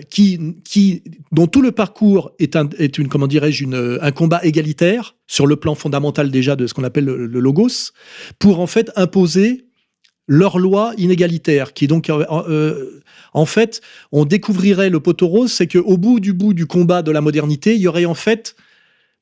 qui, 0.09 1.03
dont 1.31 1.47
tout 1.47 1.61
le 1.61 1.71
parcours 1.71 2.31
est 2.39 2.55
un 2.55 2.69
une 2.97 3.07
comment 3.07 3.27
dirais-je 3.27 3.65
un 4.01 4.11
combat 4.11 4.43
égalitaire 4.43 5.15
sur 5.27 5.47
le 5.47 5.55
plan 5.55 5.75
fondamental 5.75 6.31
déjà 6.31 6.55
de 6.55 6.67
ce 6.67 6.73
qu'on 6.73 6.83
appelle 6.83 7.05
le, 7.05 7.27
logos 7.27 7.91
pour 8.39 8.59
en 8.59 8.67
fait 8.67 8.91
imposer 8.95 9.67
leur 10.27 10.59
loi 10.59 10.93
inégalitaire 10.97 11.73
qui 11.73 11.87
donc 11.87 12.09
euh, 12.09 12.25
euh, 12.49 13.01
en 13.33 13.45
fait 13.45 13.81
on 14.11 14.25
découvrirait 14.25 14.89
le 14.89 14.99
poteau 14.99 15.27
rose 15.27 15.51
c'est 15.51 15.67
que 15.67 15.79
au 15.79 15.97
bout 15.97 16.19
du 16.19 16.33
bout 16.33 16.53
du 16.53 16.65
combat 16.65 17.01
de 17.01 17.11
la 17.11 17.21
modernité 17.21 17.75
il 17.75 17.81
y 17.81 17.87
aurait 17.87 18.05
en 18.05 18.15
fait 18.15 18.55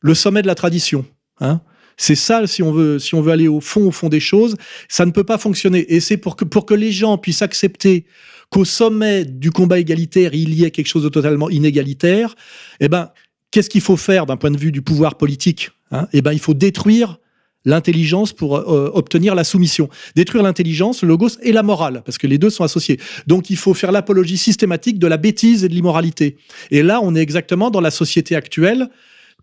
le 0.02 0.14
sommet 0.14 0.42
de 0.42 0.48
la 0.48 0.56
tradition 0.56 1.06
hein 1.40 1.62
c'est 2.02 2.16
ça, 2.16 2.48
si 2.48 2.64
on 2.64 2.72
veut, 2.72 2.98
si 2.98 3.14
on 3.14 3.22
veut 3.22 3.34
aller 3.34 3.50
au 3.50 3.60
fond, 3.60 3.88
au 3.88 3.92
fond 3.92 4.08
des 4.08 4.22
choses, 4.22 4.56
ça 4.88 5.06
ne 5.06 5.12
peut 5.12 5.26
pas 5.26 5.38
fonctionner. 5.38 5.86
Et 5.94 6.00
c'est 6.00 6.16
pour 6.16 6.38
que, 6.38 6.46
pour 6.46 6.66
que 6.66 6.74
les 6.74 6.94
gens 6.94 7.18
puissent 7.18 7.42
accepter 7.42 8.06
qu'au 8.50 8.66
sommet 8.66 9.26
du 9.26 9.52
combat 9.52 9.80
égalitaire, 9.80 10.34
il 10.34 10.54
y 10.54 10.66
ait 10.66 10.72
quelque 10.72 10.88
chose 10.88 11.04
de 11.04 11.10
totalement 11.10 11.50
inégalitaire, 11.50 12.36
eh 12.80 12.88
ben, 12.88 13.12
qu'est-ce 13.52 13.70
qu'il 13.70 13.82
faut 13.82 13.98
faire 13.98 14.26
d'un 14.26 14.38
point 14.38 14.52
de 14.52 14.58
vue 14.58 14.72
du 14.72 14.82
pouvoir 14.82 15.16
politique 15.16 15.72
hein? 15.92 16.08
Eh 16.14 16.22
ben, 16.22 16.34
il 16.34 16.40
faut 16.40 16.54
détruire 16.54 17.20
l'intelligence 17.66 18.34
pour 18.34 18.58
euh, 18.58 18.90
obtenir 18.94 19.36
la 19.36 19.44
soumission. 19.44 19.90
Détruire 20.16 20.44
l'intelligence, 20.44 21.02
le 21.02 21.10
logos 21.10 21.38
et 21.42 21.52
la 21.52 21.62
morale, 21.62 22.02
parce 22.06 22.18
que 22.18 22.26
les 22.26 22.38
deux 22.38 22.50
sont 22.50 22.64
associés. 22.64 23.00
Donc 23.28 23.50
il 23.50 23.58
faut 23.58 23.74
faire 23.74 23.92
l'apologie 23.92 24.38
systématique 24.38 24.98
de 24.98 25.08
la 25.08 25.18
bêtise 25.18 25.64
et 25.64 25.68
de 25.68 25.74
l'immoralité. 25.74 26.38
Et 26.72 26.84
là, 26.84 27.02
on 27.04 27.16
est 27.16 27.22
exactement 27.22 27.70
dans 27.70 27.82
la 27.82 27.92
société 27.92 28.36
actuelle, 28.36 28.90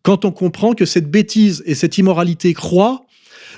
quand 0.03 0.25
on 0.25 0.31
comprend 0.31 0.73
que 0.73 0.87
cette 0.87 1.11
bêtise 1.11 1.63
et 1.67 1.75
cette 1.75 1.99
immoralité 1.99 2.55
croient, 2.55 3.07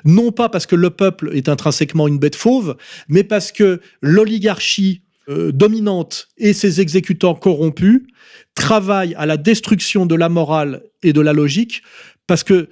non 0.04 0.32
pas 0.32 0.48
parce 0.48 0.66
que 0.66 0.76
le 0.76 0.90
peuple 0.90 1.30
est 1.34 1.48
intrinsèquement 1.48 2.08
une 2.08 2.18
bête 2.18 2.36
fauve, 2.36 2.76
mais 3.08 3.24
parce 3.24 3.52
que 3.52 3.80
l'oligarchie 4.00 5.02
euh, 5.28 5.52
dominante 5.52 6.28
et 6.36 6.52
ses 6.52 6.80
exécutants 6.80 7.34
corrompus 7.34 8.02
travaillent 8.54 9.14
à 9.16 9.26
la 9.26 9.36
destruction 9.36 10.06
de 10.06 10.14
la 10.14 10.28
morale 10.28 10.82
et 11.02 11.12
de 11.12 11.20
la 11.20 11.32
logique, 11.32 11.82
parce 12.26 12.44
que 12.44 12.68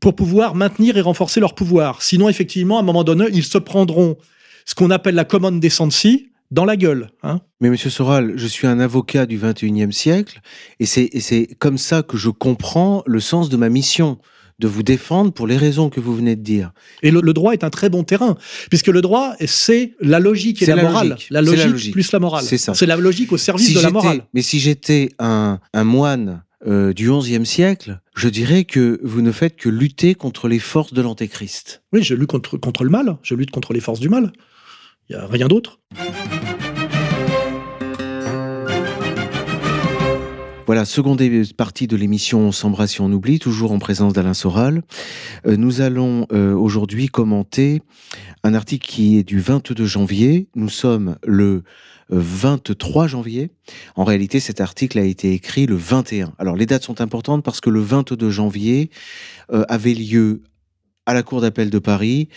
pour 0.00 0.16
pouvoir 0.16 0.54
maintenir 0.54 0.96
et 0.96 1.00
renforcer 1.00 1.38
leur 1.40 1.54
pouvoir. 1.54 2.02
Sinon, 2.02 2.28
effectivement, 2.28 2.78
à 2.78 2.80
un 2.80 2.84
moment 2.84 3.04
donné, 3.04 3.26
ils 3.32 3.44
se 3.44 3.58
prendront 3.58 4.16
ce 4.64 4.74
qu'on 4.74 4.90
appelle 4.90 5.14
la 5.14 5.24
common 5.24 5.52
decency 5.52 6.32
dans 6.50 6.64
la 6.64 6.76
gueule. 6.76 7.10
Hein. 7.22 7.40
Mais 7.60 7.70
Monsieur 7.70 7.88
Soral, 7.88 8.32
je 8.36 8.46
suis 8.46 8.66
un 8.66 8.80
avocat 8.80 9.26
du 9.26 9.38
21e 9.38 9.92
siècle, 9.92 10.40
et 10.80 10.86
c'est 10.86 11.48
comme 11.58 11.78
ça 11.78 12.02
que 12.02 12.16
je 12.16 12.28
comprends 12.28 13.02
le 13.06 13.20
sens 13.20 13.48
de 13.48 13.56
ma 13.56 13.68
mission 13.68 14.18
de 14.62 14.68
vous 14.68 14.84
défendre 14.84 15.32
pour 15.32 15.48
les 15.48 15.56
raisons 15.56 15.90
que 15.90 15.98
vous 16.00 16.14
venez 16.14 16.36
de 16.36 16.40
dire. 16.40 16.70
Et 17.02 17.10
le, 17.10 17.20
le 17.20 17.32
droit 17.34 17.52
est 17.52 17.64
un 17.64 17.70
très 17.70 17.90
bon 17.90 18.04
terrain, 18.04 18.36
puisque 18.70 18.86
le 18.86 19.00
droit, 19.00 19.34
c'est 19.44 19.94
la 20.00 20.20
logique 20.20 20.62
et 20.62 20.66
la, 20.66 20.76
la 20.76 20.82
morale. 20.84 21.08
logique. 21.10 21.26
La 21.30 21.42
logique, 21.42 21.92
plus 21.92 22.12
la 22.12 22.20
morale. 22.20 22.44
C'est 22.44 22.58
ça. 22.58 22.72
C'est 22.72 22.86
la 22.86 22.96
logique 22.96 23.32
au 23.32 23.36
service 23.36 23.66
Si 23.66 23.74
de 23.74 23.80
la 23.80 23.90
morale. 23.90 24.24
Mais 24.34 24.40
si 24.42 24.60
j'étais 24.60 25.10
un, 25.18 25.58
un 25.74 25.84
moine 25.84 26.44
euh, 26.64 26.92
du 26.92 27.10
XIe 27.10 27.44
siècle, 27.44 28.00
je 28.14 28.28
dirais 28.28 28.62
que 28.64 29.00
vous 29.02 29.20
ne 29.20 29.32
faites 29.32 29.56
que 29.56 29.68
lutter 29.68 30.14
contre 30.14 30.46
les 30.46 30.60
forces 30.60 30.92
de 30.94 31.02
l'Antéchrist. 31.02 31.82
Oui, 31.92 32.04
je 32.04 32.14
lutte 32.14 32.30
contre, 32.30 32.56
contre 32.56 32.84
le 32.84 32.90
mal, 32.90 33.16
je 33.24 33.34
lutte 33.34 33.50
contre 33.50 33.72
les 33.72 33.80
forces 33.80 33.98
du 33.98 34.08
mal. 34.08 34.32
Il 35.10 35.16
n'y 35.16 35.22
a 35.22 35.26
rien 35.26 35.48
d'autre. 35.48 35.80
Voilà, 40.66 40.84
seconde 40.84 41.20
partie 41.56 41.88
de 41.88 41.96
l'émission 41.96 42.40
On 42.40 42.52
s'embrasse 42.52 42.96
et 42.96 43.00
on 43.00 43.10
oublie, 43.10 43.40
toujours 43.40 43.72
en 43.72 43.80
présence 43.80 44.12
d'Alain 44.12 44.32
Soral. 44.32 44.82
Euh, 45.46 45.56
nous 45.56 45.80
allons 45.80 46.26
euh, 46.32 46.54
aujourd'hui 46.54 47.08
commenter 47.08 47.82
un 48.44 48.54
article 48.54 48.88
qui 48.88 49.18
est 49.18 49.24
du 49.24 49.40
22 49.40 49.84
janvier. 49.84 50.46
Nous 50.54 50.68
sommes 50.68 51.16
le 51.26 51.64
23 52.10 53.08
janvier. 53.08 53.50
En 53.96 54.04
réalité, 54.04 54.38
cet 54.38 54.60
article 54.60 54.98
a 54.98 55.04
été 55.04 55.32
écrit 55.32 55.66
le 55.66 55.76
21. 55.76 56.32
Alors, 56.38 56.54
les 56.54 56.66
dates 56.66 56.84
sont 56.84 57.00
importantes 57.00 57.42
parce 57.42 57.60
que 57.60 57.70
le 57.70 57.80
22 57.80 58.30
janvier 58.30 58.90
euh, 59.52 59.64
avait 59.68 59.94
lieu 59.94 60.42
à 61.06 61.14
la 61.14 61.22
Cour 61.22 61.40
d'appel 61.40 61.70
de 61.70 61.78
Paris 61.78 62.28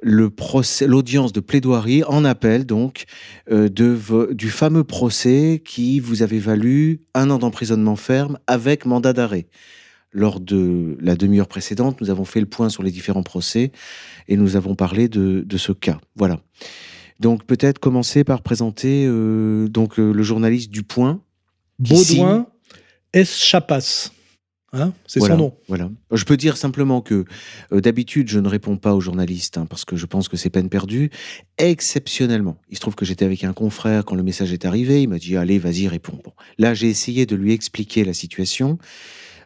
le 0.00 0.30
procès, 0.30 0.86
l'audience 0.86 1.32
de 1.32 1.40
plaidoirie 1.40 2.04
en 2.04 2.24
appel 2.24 2.66
donc 2.66 3.04
euh, 3.50 3.68
de 3.68 4.32
du 4.32 4.50
fameux 4.50 4.84
procès 4.84 5.62
qui 5.64 6.00
vous 6.00 6.22
avait 6.22 6.38
valu 6.38 7.00
un 7.14 7.30
an 7.30 7.38
d'emprisonnement 7.38 7.96
ferme 7.96 8.38
avec 8.46 8.86
mandat 8.86 9.12
d'arrêt. 9.12 9.46
Lors 10.10 10.40
de 10.40 10.96
la 11.00 11.16
demi-heure 11.16 11.48
précédente, 11.48 12.00
nous 12.00 12.08
avons 12.08 12.24
fait 12.24 12.40
le 12.40 12.46
point 12.46 12.70
sur 12.70 12.82
les 12.82 12.90
différents 12.90 13.22
procès 13.22 13.72
et 14.26 14.36
nous 14.36 14.56
avons 14.56 14.74
parlé 14.74 15.08
de, 15.08 15.44
de 15.46 15.56
ce 15.58 15.72
cas. 15.72 16.00
Voilà. 16.16 16.40
Donc 17.20 17.44
peut-être 17.44 17.78
commencer 17.78 18.24
par 18.24 18.42
présenter 18.42 19.04
euh, 19.06 19.68
donc 19.68 19.98
euh, 19.98 20.12
le 20.12 20.22
journaliste 20.22 20.70
du 20.70 20.82
Point. 20.82 21.20
Baudouin 21.78 22.46
S. 23.12 23.36
Chapas. 23.36 24.10
Hein 24.74 24.92
c'est 25.06 25.18
voilà, 25.18 25.34
son 25.34 25.40
nom. 25.40 25.54
Voilà. 25.66 25.90
Je 26.12 26.24
peux 26.24 26.36
dire 26.36 26.58
simplement 26.58 27.00
que 27.00 27.24
euh, 27.72 27.80
d'habitude, 27.80 28.28
je 28.28 28.38
ne 28.38 28.48
réponds 28.48 28.76
pas 28.76 28.94
aux 28.94 29.00
journalistes 29.00 29.56
hein, 29.56 29.66
parce 29.68 29.86
que 29.86 29.96
je 29.96 30.04
pense 30.04 30.28
que 30.28 30.36
c'est 30.36 30.50
peine 30.50 30.68
perdue. 30.68 31.10
Exceptionnellement, 31.56 32.58
il 32.68 32.76
se 32.76 32.80
trouve 32.82 32.94
que 32.94 33.06
j'étais 33.06 33.24
avec 33.24 33.44
un 33.44 33.54
confrère 33.54 34.04
quand 34.04 34.14
le 34.14 34.22
message 34.22 34.52
est 34.52 34.66
arrivé. 34.66 35.02
Il 35.02 35.08
m'a 35.08 35.18
dit 35.18 35.36
Allez, 35.38 35.58
vas-y, 35.58 35.88
réponds. 35.88 36.20
Bon. 36.22 36.32
Là, 36.58 36.74
j'ai 36.74 36.88
essayé 36.88 37.24
de 37.24 37.34
lui 37.34 37.52
expliquer 37.52 38.04
la 38.04 38.12
situation. 38.12 38.78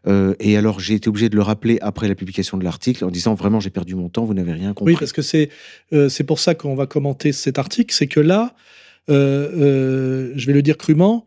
Euh, 0.09 0.35
et 0.41 0.57
alors, 0.57 0.81
j'ai 0.81 0.95
été 0.95 1.09
obligé 1.09 1.29
de 1.29 1.37
le 1.37 1.43
rappeler 1.43 1.79
après 1.83 2.09
la 2.09 2.17
publication 2.17 2.59
de 2.59 2.65
l'article 2.65 3.05
en 3.05 3.11
disant 3.11 3.35
vraiment, 3.35 3.61
j'ai 3.61 3.71
perdu 3.71 3.95
mon 3.95 4.09
temps, 4.09 4.25
vous 4.25 4.35
n'avez 4.35 4.53
rien 4.53 4.75
compris. 4.75 4.95
Oui, 4.95 4.99
parce 4.99 5.13
que 5.13 5.23
c'est 5.23 5.51
euh, 5.93 6.09
c'est 6.09 6.25
pour 6.25 6.41
ça 6.41 6.57
qu'on 6.57 6.75
va 6.75 6.87
commenter 6.87 7.31
cet 7.31 7.61
article. 7.61 7.95
C'est 7.95 8.09
que 8.09 8.19
là, 8.19 8.57
je 9.07 10.47
vais 10.47 10.53
le 10.53 10.63
dire 10.63 10.77
crûment, 10.77 11.25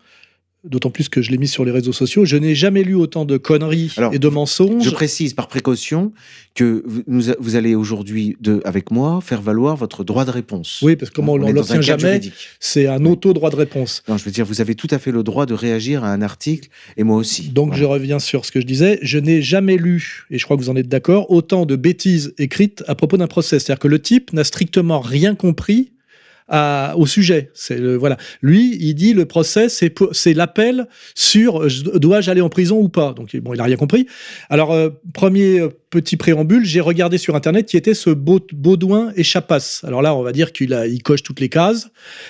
d'autant 0.65 0.89
plus 0.89 1.09
que 1.09 1.21
je 1.21 1.31
l'ai 1.31 1.37
mis 1.37 1.47
sur 1.47 1.65
les 1.65 1.71
réseaux 1.71 1.93
sociaux, 1.93 2.25
je 2.25 2.37
n'ai 2.37 2.55
jamais 2.55 2.83
lu 2.83 2.95
autant 2.95 3.25
de 3.25 3.37
conneries 3.37 3.93
Alors, 3.97 4.13
et 4.13 4.19
de 4.19 4.27
mensonges. 4.27 4.83
Je 4.83 4.89
précise 4.89 5.33
par 5.33 5.47
précaution 5.47 6.11
que 6.53 6.83
vous, 7.07 7.55
allez 7.55 7.75
aujourd'hui, 7.75 8.37
avec 8.63 8.89
moi, 8.91 9.19
faire 9.21 9.41
valoir 9.41 9.75
votre 9.75 10.03
droit 10.03 10.25
de 10.25 10.31
réponse. 10.31 10.79
Oui, 10.81 10.95
parce 10.95 11.11
que 11.11 11.15
comme 11.15 11.29
on 11.29 11.37
l'obtient 11.37 11.81
jamais, 11.81 12.21
c'est 12.59 12.87
un 12.87 13.03
auto-droit 13.05 13.49
de 13.49 13.57
réponse. 13.57 14.03
Non, 14.07 14.17
je 14.17 14.23
veux 14.23 14.31
dire, 14.31 14.45
vous 14.45 14.61
avez 14.61 14.75
tout 14.75 14.87
à 14.91 14.97
fait 14.97 15.11
le 15.11 15.23
droit 15.23 15.45
de 15.45 15.53
réagir 15.53 16.03
à 16.03 16.11
un 16.11 16.21
article, 16.21 16.69
et 16.97 17.03
moi 17.03 17.17
aussi. 17.17 17.49
Donc 17.49 17.67
Voilà. 17.67 17.81
je 17.81 17.85
reviens 17.85 18.19
sur 18.19 18.45
ce 18.45 18.51
que 18.51 18.61
je 18.61 18.65
disais. 18.65 18.99
Je 19.01 19.19
n'ai 19.19 19.41
jamais 19.41 19.77
lu, 19.77 20.25
et 20.31 20.37
je 20.37 20.45
crois 20.45 20.55
que 20.55 20.61
vous 20.61 20.69
en 20.69 20.75
êtes 20.75 20.87
d'accord, 20.87 21.29
autant 21.29 21.65
de 21.65 21.75
bêtises 21.75 22.33
écrites 22.37 22.83
à 22.87 22.95
propos 22.95 23.17
d'un 23.17 23.27
procès. 23.27 23.59
C'est-à-dire 23.59 23.79
que 23.79 23.87
le 23.87 24.01
type 24.01 24.31
n'a 24.31 24.43
strictement 24.43 24.99
rien 24.99 25.35
compris 25.35 25.91
à- 26.47 26.93
au 26.97 27.05
sujet. 27.05 27.49
C'est 27.53 27.77
le- 27.77 27.95
voilà. 27.95 28.17
Lui, 28.41 28.77
il 28.79 28.93
dit 28.93 29.13
le 29.13 29.25
procès, 29.25 29.69
c'est 29.69 29.93
c'est 30.11 30.33
l'appel 30.33 30.87
sur 31.15 31.63
euh, 31.63 31.69
je- 31.69 31.83
dois-je 31.83 32.29
aller 32.29 32.41
en 32.41 32.49
prison 32.49 32.77
ou 32.79 32.89
pas? 32.89 33.13
Donc 33.13 33.35
bon, 33.37 33.53
il 33.53 33.59
a 33.59 33.63
rien 33.63 33.75
compris. 33.77 34.05
Alors 34.49 34.71
euh, 34.71 34.89
premier 35.13 35.59
euh, 35.59 35.69
petit 35.89 36.17
préambule, 36.17 36.65
j'ai 36.65 36.81
regardé 36.81 37.17
sur 37.17 37.35
internet 37.35 37.65
qui 37.67 37.77
était 37.77 37.93
ce 37.93 38.09
Baud- 38.09 38.53
Baudouin 38.53 39.11
et 39.15 39.23
Chapas. 39.23 39.81
Alors 39.83 40.01
là, 40.01 40.13
on 40.15 40.21
va 40.23 40.31
dire 40.33 40.51
qu'il 40.51 40.73
a, 40.73 40.87
il 40.87 41.01
coche 41.01 41.23
toutes 41.23 41.39
les 41.39 41.49
cases. 41.49 41.87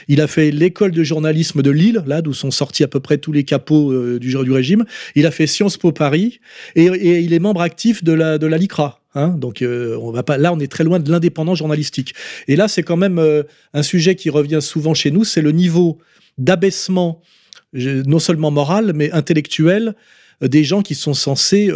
Il 0.08 0.22
a 0.22 0.28
fait 0.28 0.52
l'école 0.52 0.92
de 0.92 1.04
journalisme 1.04 1.62
de 1.62 1.72
Lille, 1.72 2.04
là 2.06 2.22
d'où 2.22 2.34
sont 2.34 2.52
sortis 2.52 2.84
à 2.84 2.88
peu 2.88 3.00
près 3.00 3.18
tous 3.18 3.32
les 3.32 3.44
capots 3.44 3.92
euh, 3.92 4.20
du, 4.20 4.30
du 4.30 4.52
régime. 4.52 4.86
Il 5.16 5.26
a 5.26 5.32
fait 5.32 5.48
Sciences 5.48 5.78
Po 5.78 5.92
Paris 5.92 6.40
et, 6.76 6.86
et 6.86 7.20
il 7.20 7.34
est 7.34 7.40
membre 7.40 7.62
actif 7.62 8.04
de 8.04 8.14
la 8.14 8.38
de 8.38 8.48
la 8.48 8.58
LICRA. 8.58 9.02
Hein, 9.16 9.30
donc 9.30 9.62
euh, 9.62 9.98
on 10.02 10.12
va 10.12 10.24
pas 10.24 10.38
là 10.38 10.52
on 10.52 10.60
est 10.60 10.70
très 10.70 10.84
loin 10.84 11.00
de 11.00 11.10
l'indépendance 11.10 11.58
journalistique. 11.58 12.14
Et 12.50 12.58
là 12.58 12.68
c'est 12.68 12.84
quand 12.84 12.98
même 12.98 13.18
euh, 13.18 13.44
un 13.74 13.82
sujet 13.82 14.16
qui 14.16 14.30
revient 14.30 14.60
souvent 14.62 14.94
chez 14.94 15.10
nous, 15.10 15.24
c'est 15.24 15.42
le 15.42 15.52
niveau 15.52 16.00
d'abaissement 16.38 17.22
non 17.74 18.20
seulement 18.20 18.52
moral 18.52 18.92
mais 18.94 19.12
intellectuel 19.12 19.96
euh, 20.44 20.50
des 20.50 20.66
gens 20.66 20.82
qui 20.82 20.96
sont 20.96 21.14
censés 21.14 21.72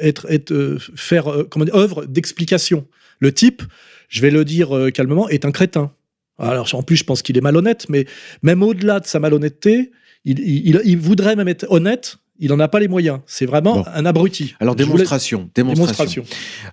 être, 0.00 0.26
être 0.30 0.78
faire 0.96 1.44
comment 1.50 1.66
dire, 1.66 1.76
œuvre 1.76 2.06
d'explication. 2.06 2.86
Le 3.20 3.32
type, 3.32 3.62
je 4.08 4.22
vais 4.22 4.30
le 4.30 4.44
dire 4.44 4.70
calmement, 4.94 5.28
est 5.28 5.44
un 5.44 5.52
crétin. 5.52 5.92
Alors 6.38 6.74
en 6.74 6.82
plus 6.82 6.96
je 6.96 7.04
pense 7.04 7.20
qu'il 7.20 7.36
est 7.36 7.42
malhonnête, 7.42 7.86
mais 7.90 8.06
même 8.42 8.62
au-delà 8.62 9.00
de 9.00 9.06
sa 9.06 9.20
malhonnêteté, 9.20 9.90
il 10.24 10.98
voudrait 10.98 11.36
même 11.36 11.48
être 11.48 11.66
honnête. 11.70 12.16
Il 12.38 12.48
n'en 12.50 12.60
a 12.60 12.68
pas 12.68 12.80
les 12.80 12.88
moyens. 12.88 13.20
C'est 13.26 13.46
vraiment 13.46 13.76
Bon. 13.76 13.84
un 13.94 14.04
abruti. 14.06 14.54
Alors, 14.60 14.74
voulais- 14.74 14.84
démonstration, 14.86 15.48
démonstration. 15.54 16.22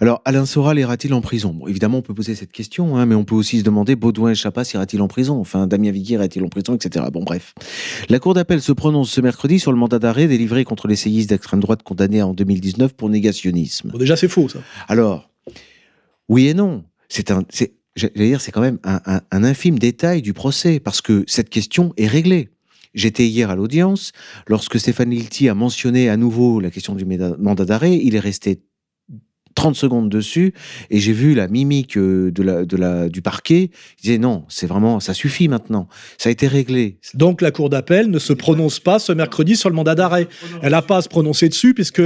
Alors, 0.02 0.22
Alain 0.26 0.46
Soral 0.46 0.78
ira-t-il 0.80 1.14
en 1.14 1.22
prison? 1.22 1.54
Bon, 1.54 1.68
évidemment, 1.68 2.00
on 2.00 2.02
peut 2.02 2.14
poser 2.14 2.36
cette 2.36 2.52
question, 2.52 2.98
hein, 2.98 3.06
mais 3.06 3.16
on 3.16 3.24
peut 3.24 3.36
aussi 3.36 3.60
se 3.60 3.64
demander 3.64 3.96
Baudouin 3.96 4.32
et 4.32 4.36
Chapas 4.36 4.70
ira-t-il 4.74 5.02
en 5.02 5.08
prison? 5.08 5.40
Enfin, 5.40 5.68
Damien 5.68 5.92
Viguier 5.92 6.16
ira-t-il 6.16 6.44
en 6.44 6.50
prison, 6.50 6.76
etc. 6.76 7.06
Bon, 7.14 7.24
bref. 7.24 7.54
La 8.10 8.20
Cour 8.20 8.34
d'appel 8.34 8.62
se 8.62 8.72
prononce 8.72 9.10
ce 9.12 9.22
mercredi 9.22 9.60
sur 9.60 9.72
le 9.72 9.78
mandat 9.78 10.00
d'arrêt 10.00 10.28
délivré 10.28 10.64
contre 10.66 10.88
l'essayiste 10.88 11.30
d'extrême 11.30 11.60
droite 11.62 11.84
condamné 11.84 12.22
en 12.22 12.34
2019 12.34 12.94
pour 12.94 13.10
négationnisme. 13.10 13.90
Bon, 13.92 13.98
déjà 13.98 14.16
c'est 14.16 14.28
faux 14.28 14.50
ça. 14.50 14.60
Alors, 14.88 15.30
oui 16.30 16.48
et 16.48 16.54
non. 16.54 16.84
C'est 17.10 17.32
un, 17.32 17.44
c'est, 17.50 17.74
j'allais 17.96 18.28
dire, 18.28 18.42
c'est 18.42 18.52
quand 18.52 18.62
même 18.62 18.80
un, 18.84 19.00
un- 19.06 19.22
un 19.32 19.44
infime 19.44 19.78
détail 19.78 20.22
du 20.22 20.34
procès 20.34 20.80
parce 20.80 21.02
que 21.02 21.24
cette 21.28 21.50
question 21.50 21.94
est 21.98 22.08
réglée. 22.08 22.50
J'étais 22.94 23.28
hier 23.28 23.50
à 23.50 23.56
l'audience. 23.56 24.12
Lorsque 24.48 24.80
Stéphane 24.80 25.10
Lilti 25.10 25.50
a 25.50 25.56
mentionné 25.56 26.10
à 26.10 26.18
nouveau 26.18 26.60
la 26.60 26.72
question 26.72 26.96
du 26.96 27.06
mandat 27.06 27.66
d'arrêt, 27.66 27.96
il 27.96 28.16
est 28.16 28.20
resté 28.20 28.62
30 29.56 29.76
secondes 29.76 30.10
dessus 30.10 30.54
et 30.90 31.00
j'ai 31.00 31.14
vu 31.14 31.34
la 31.34 31.48
mimique 31.48 31.98
euh, 31.98 32.32
de 32.32 32.44
la, 32.44 32.66
de 32.66 32.78
la, 32.78 33.10
du 33.10 33.22
parquet. 33.22 33.70
Il 34.00 34.02
disait 34.02 34.18
non, 34.18 34.46
c'est 34.50 34.68
vraiment, 34.68 35.00
ça 35.00 35.14
suffit 35.14 35.48
maintenant. 35.48 35.88
Ça 36.18 36.30
a 36.30 36.32
été 36.32 36.48
réglé. 36.48 37.00
Donc 37.14 37.42
la 37.42 37.52
Cour 37.52 37.70
d'appel 37.70 38.10
ne 38.10 38.20
se 38.20 38.34
prononce 38.34 38.80
pas 38.80 39.00
ce 39.00 39.12
mercredi 39.12 39.56
sur 39.56 39.70
le 39.70 39.76
mandat 39.76 39.96
d'arrêt. 39.96 40.28
Elle 40.62 40.72
n'a 40.72 40.82
pas 40.82 40.98
à 40.98 41.02
se 41.02 41.10
prononcer 41.10 41.50
dessus 41.50 41.74
puisque 41.74 42.02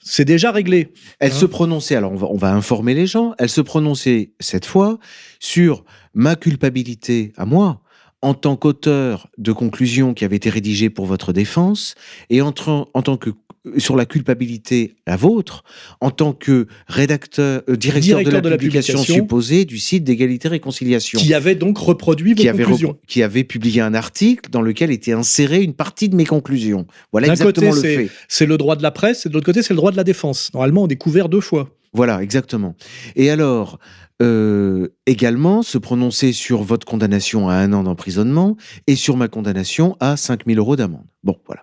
c'est 0.00 0.24
déjà 0.24 0.52
réglé. 0.52 0.92
Elle 1.18 1.32
Hein 1.32 1.34
se 1.34 1.46
prononçait, 1.46 1.96
alors 1.96 2.12
on 2.12 2.16
va, 2.16 2.26
on 2.30 2.36
va 2.36 2.54
informer 2.54 2.94
les 2.94 3.06
gens, 3.06 3.34
elle 3.38 3.48
se 3.48 3.60
prononçait 3.60 4.32
cette 4.40 4.64
fois 4.64 4.98
sur 5.40 5.84
ma 6.14 6.36
culpabilité 6.36 7.32
à 7.36 7.44
moi 7.44 7.82
en 8.26 8.34
tant 8.34 8.56
qu'auteur 8.56 9.28
de 9.38 9.52
conclusions 9.52 10.12
qui 10.12 10.24
avaient 10.24 10.34
été 10.34 10.50
rédigées 10.50 10.90
pour 10.90 11.06
votre 11.06 11.32
défense 11.32 11.94
et 12.28 12.42
en, 12.42 12.50
tant 12.50 13.16
que 13.16 13.30
sur 13.78 13.94
la 13.94 14.04
culpabilité 14.04 14.96
la 15.06 15.14
vôtre 15.14 15.62
en 16.00 16.10
tant 16.10 16.32
que 16.32 16.66
rédacteur 16.88 17.62
euh, 17.68 17.76
directeur, 17.76 18.18
Directeur 18.18 18.42
de 18.42 18.48
la, 18.48 18.58
publication, 18.58 18.98
supposée 18.98 19.64
du 19.64 19.78
site 19.78 20.02
d'égalité 20.02 20.48
réconciliation 20.48 21.20
Qui 21.20 21.34
avait 21.34 21.54
donc 21.54 21.78
reproduit 21.78 22.34
vos 22.34 22.42
qui 22.42 22.48
conclusions. 22.48 22.98
qui 23.06 23.22
avait 23.22 23.44
publié 23.44 23.80
un 23.80 23.94
article 23.94 24.50
dans 24.50 24.62
lequel 24.62 24.90
était 24.90 25.12
insérée 25.12 25.62
une 25.62 25.74
partie 25.74 26.08
de 26.08 26.16
mes 26.16 26.26
conclusions. 26.26 26.84
Voilà 27.12 27.28
exactement 27.28 27.70
côté, 27.70 27.88
le 27.88 28.06
fait. 28.06 28.10
C'est 28.26 28.46
le 28.46 28.58
droit 28.58 28.74
de 28.74 28.82
la 28.82 28.90
presse 28.90 29.26
et 29.26 29.28
de 29.28 29.34
l'autre 29.34 29.46
côté 29.46 29.62
c'est 29.62 29.72
le 29.72 29.78
droit 29.78 29.92
de 29.92 29.96
la 29.96 30.04
défense. 30.04 30.50
Normalement 30.52 30.82
on 30.82 30.88
est 30.88 30.96
couvert 30.96 31.28
deux 31.28 31.40
fois. 31.40 31.70
Voilà, 31.92 32.22
exactement. 32.22 32.74
Et 33.14 33.30
alors, 33.30 33.78
euh, 34.22 34.88
également, 35.06 35.62
se 35.62 35.76
prononcer 35.76 36.32
sur 36.32 36.62
votre 36.62 36.86
condamnation 36.86 37.48
à 37.48 37.54
un 37.56 37.72
an 37.74 37.82
d'emprisonnement 37.82 38.56
et 38.86 38.96
sur 38.96 39.16
ma 39.16 39.28
condamnation 39.28 39.96
à 40.00 40.16
5000 40.16 40.58
euros 40.58 40.76
d'amende. 40.76 41.04
Bon, 41.22 41.36
voilà. 41.46 41.62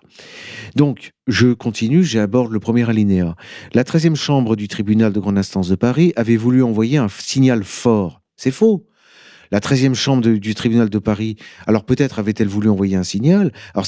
Donc, 0.76 1.10
je 1.26 1.52
continue, 1.52 2.04
j'aborde 2.04 2.52
le 2.52 2.60
premier 2.60 2.88
alinéa. 2.88 3.34
La 3.72 3.82
13e 3.82 4.14
chambre 4.14 4.54
du 4.54 4.68
tribunal 4.68 5.12
de 5.12 5.18
grande 5.18 5.38
instance 5.38 5.68
de 5.68 5.74
Paris 5.74 6.12
avait 6.14 6.36
voulu 6.36 6.62
envoyer 6.62 6.98
un 6.98 7.08
signal 7.08 7.64
fort. 7.64 8.22
C'est 8.36 8.52
faux. 8.52 8.86
La 9.50 9.60
13e 9.60 9.94
chambre 9.94 10.26
du 10.28 10.54
tribunal 10.54 10.90
de 10.90 10.98
Paris, 10.98 11.36
alors 11.66 11.84
peut-être 11.84 12.18
avait-elle 12.18 12.48
voulu 12.48 12.68
envoyer 12.68 12.96
un 12.96 13.04
signal? 13.04 13.52
Alors, 13.74 13.86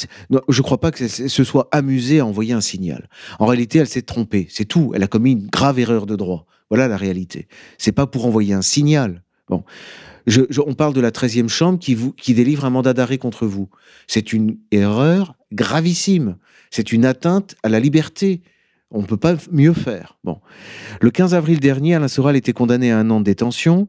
je 0.49 0.59
ne 0.59 0.63
crois 0.63 0.79
pas 0.79 0.91
que 0.91 1.09
se 1.09 1.45
soit 1.45 1.69
amusée 1.73 2.21
à 2.21 2.27
envoyer 2.27 2.53
un 2.53 2.61
signal. 2.61 3.09
En 3.39 3.47
réalité, 3.47 3.79
elle 3.79 3.89
s'est 3.89 4.03
trompée. 4.03 4.47
C'est 4.51 4.65
tout. 4.65 4.93
Elle 4.95 5.03
a 5.03 5.09
commis 5.09 5.33
une 5.33 5.47
grave 5.47 5.79
erreur 5.79 6.07
de 6.07 6.15
droit. 6.15 6.47
Voilà 6.71 6.89
la 6.89 6.97
réalité. 6.97 7.49
C'est 7.79 7.93
pas 7.93 8.07
pour 8.07 8.27
envoyer 8.27 8.55
un 8.55 8.63
signal. 8.63 9.23
Bon. 9.49 9.65
On 10.67 10.75
parle 10.75 10.93
de 10.93 11.01
la 11.01 11.13
13e 11.13 11.49
chambre 11.49 11.79
qui, 11.79 11.95
vous, 11.95 12.13
qui 12.13 12.35
délivre 12.35 12.65
un 12.65 12.71
mandat 12.71 12.95
d'arrêt 12.95 13.19
contre 13.19 13.47
vous. 13.47 13.69
C'est 14.09 14.33
une 14.33 14.59
erreur 14.73 15.37
gravissime. 15.53 16.37
C'est 16.71 16.93
une 16.93 17.05
atteinte 17.05 17.55
à 17.63 17.69
la 17.69 17.79
liberté. 17.79 18.43
On 18.91 19.03
ne 19.03 19.07
peut 19.07 19.17
pas 19.17 19.37
mieux 19.53 19.73
faire. 19.73 20.19
Bon. 20.25 20.41
Le 21.01 21.11
15 21.11 21.35
avril 21.35 21.61
dernier, 21.61 21.95
Alain 21.95 22.09
Soral 22.09 22.35
était 22.35 22.53
condamné 22.53 22.91
à 22.91 22.99
un 22.99 23.09
an 23.11 23.21
de 23.21 23.25
détention 23.25 23.89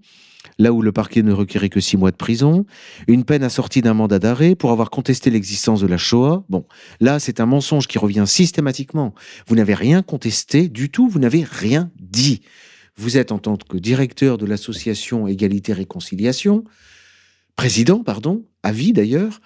là 0.60 0.74
où 0.74 0.82
le 0.82 0.92
parquet 0.92 1.24
ne 1.24 1.34
requérait 1.34 1.70
que 1.70 1.80
six 1.80 1.98
mois 1.98 2.12
de 2.12 2.16
prison, 2.16 2.66
une 3.08 3.24
peine 3.24 3.44
assortie 3.44 3.82
d'un 3.82 3.94
mandat 3.94 4.20
d'arrêt 4.20 4.56
pour 4.56 4.72
avoir 4.72 4.90
contesté 4.90 5.30
l'existence 5.30 5.82
de 5.82 5.88
la 5.88 5.98
Shoah. 5.98 6.44
Bon, 6.50 6.66
là, 7.00 7.20
c'est 7.20 7.40
un 7.40 7.46
mensonge 7.46 7.88
qui 7.88 7.98
revient 7.98 8.26
systématiquement. 8.26 9.14
Vous 9.48 9.56
n'avez 9.56 9.74
rien 9.74 10.02
contesté 10.02 10.68
du 10.68 10.90
tout, 10.90 11.10
vous 11.10 11.20
n'avez 11.20 11.44
rien 11.44 11.92
dit. 12.00 12.42
Vous 12.98 13.18
êtes 13.18 13.32
en 13.32 13.38
tant 13.38 13.58
que 13.58 13.78
directeur 13.78 14.38
de 14.38 14.46
l'association 14.46 15.28
Égalité 15.28 15.74
Réconciliation, 15.74 16.64
président, 17.56 18.04
pardon, 18.04 18.46
à 18.64 18.72
vie 18.72 18.92
d'ailleurs, 18.92 19.40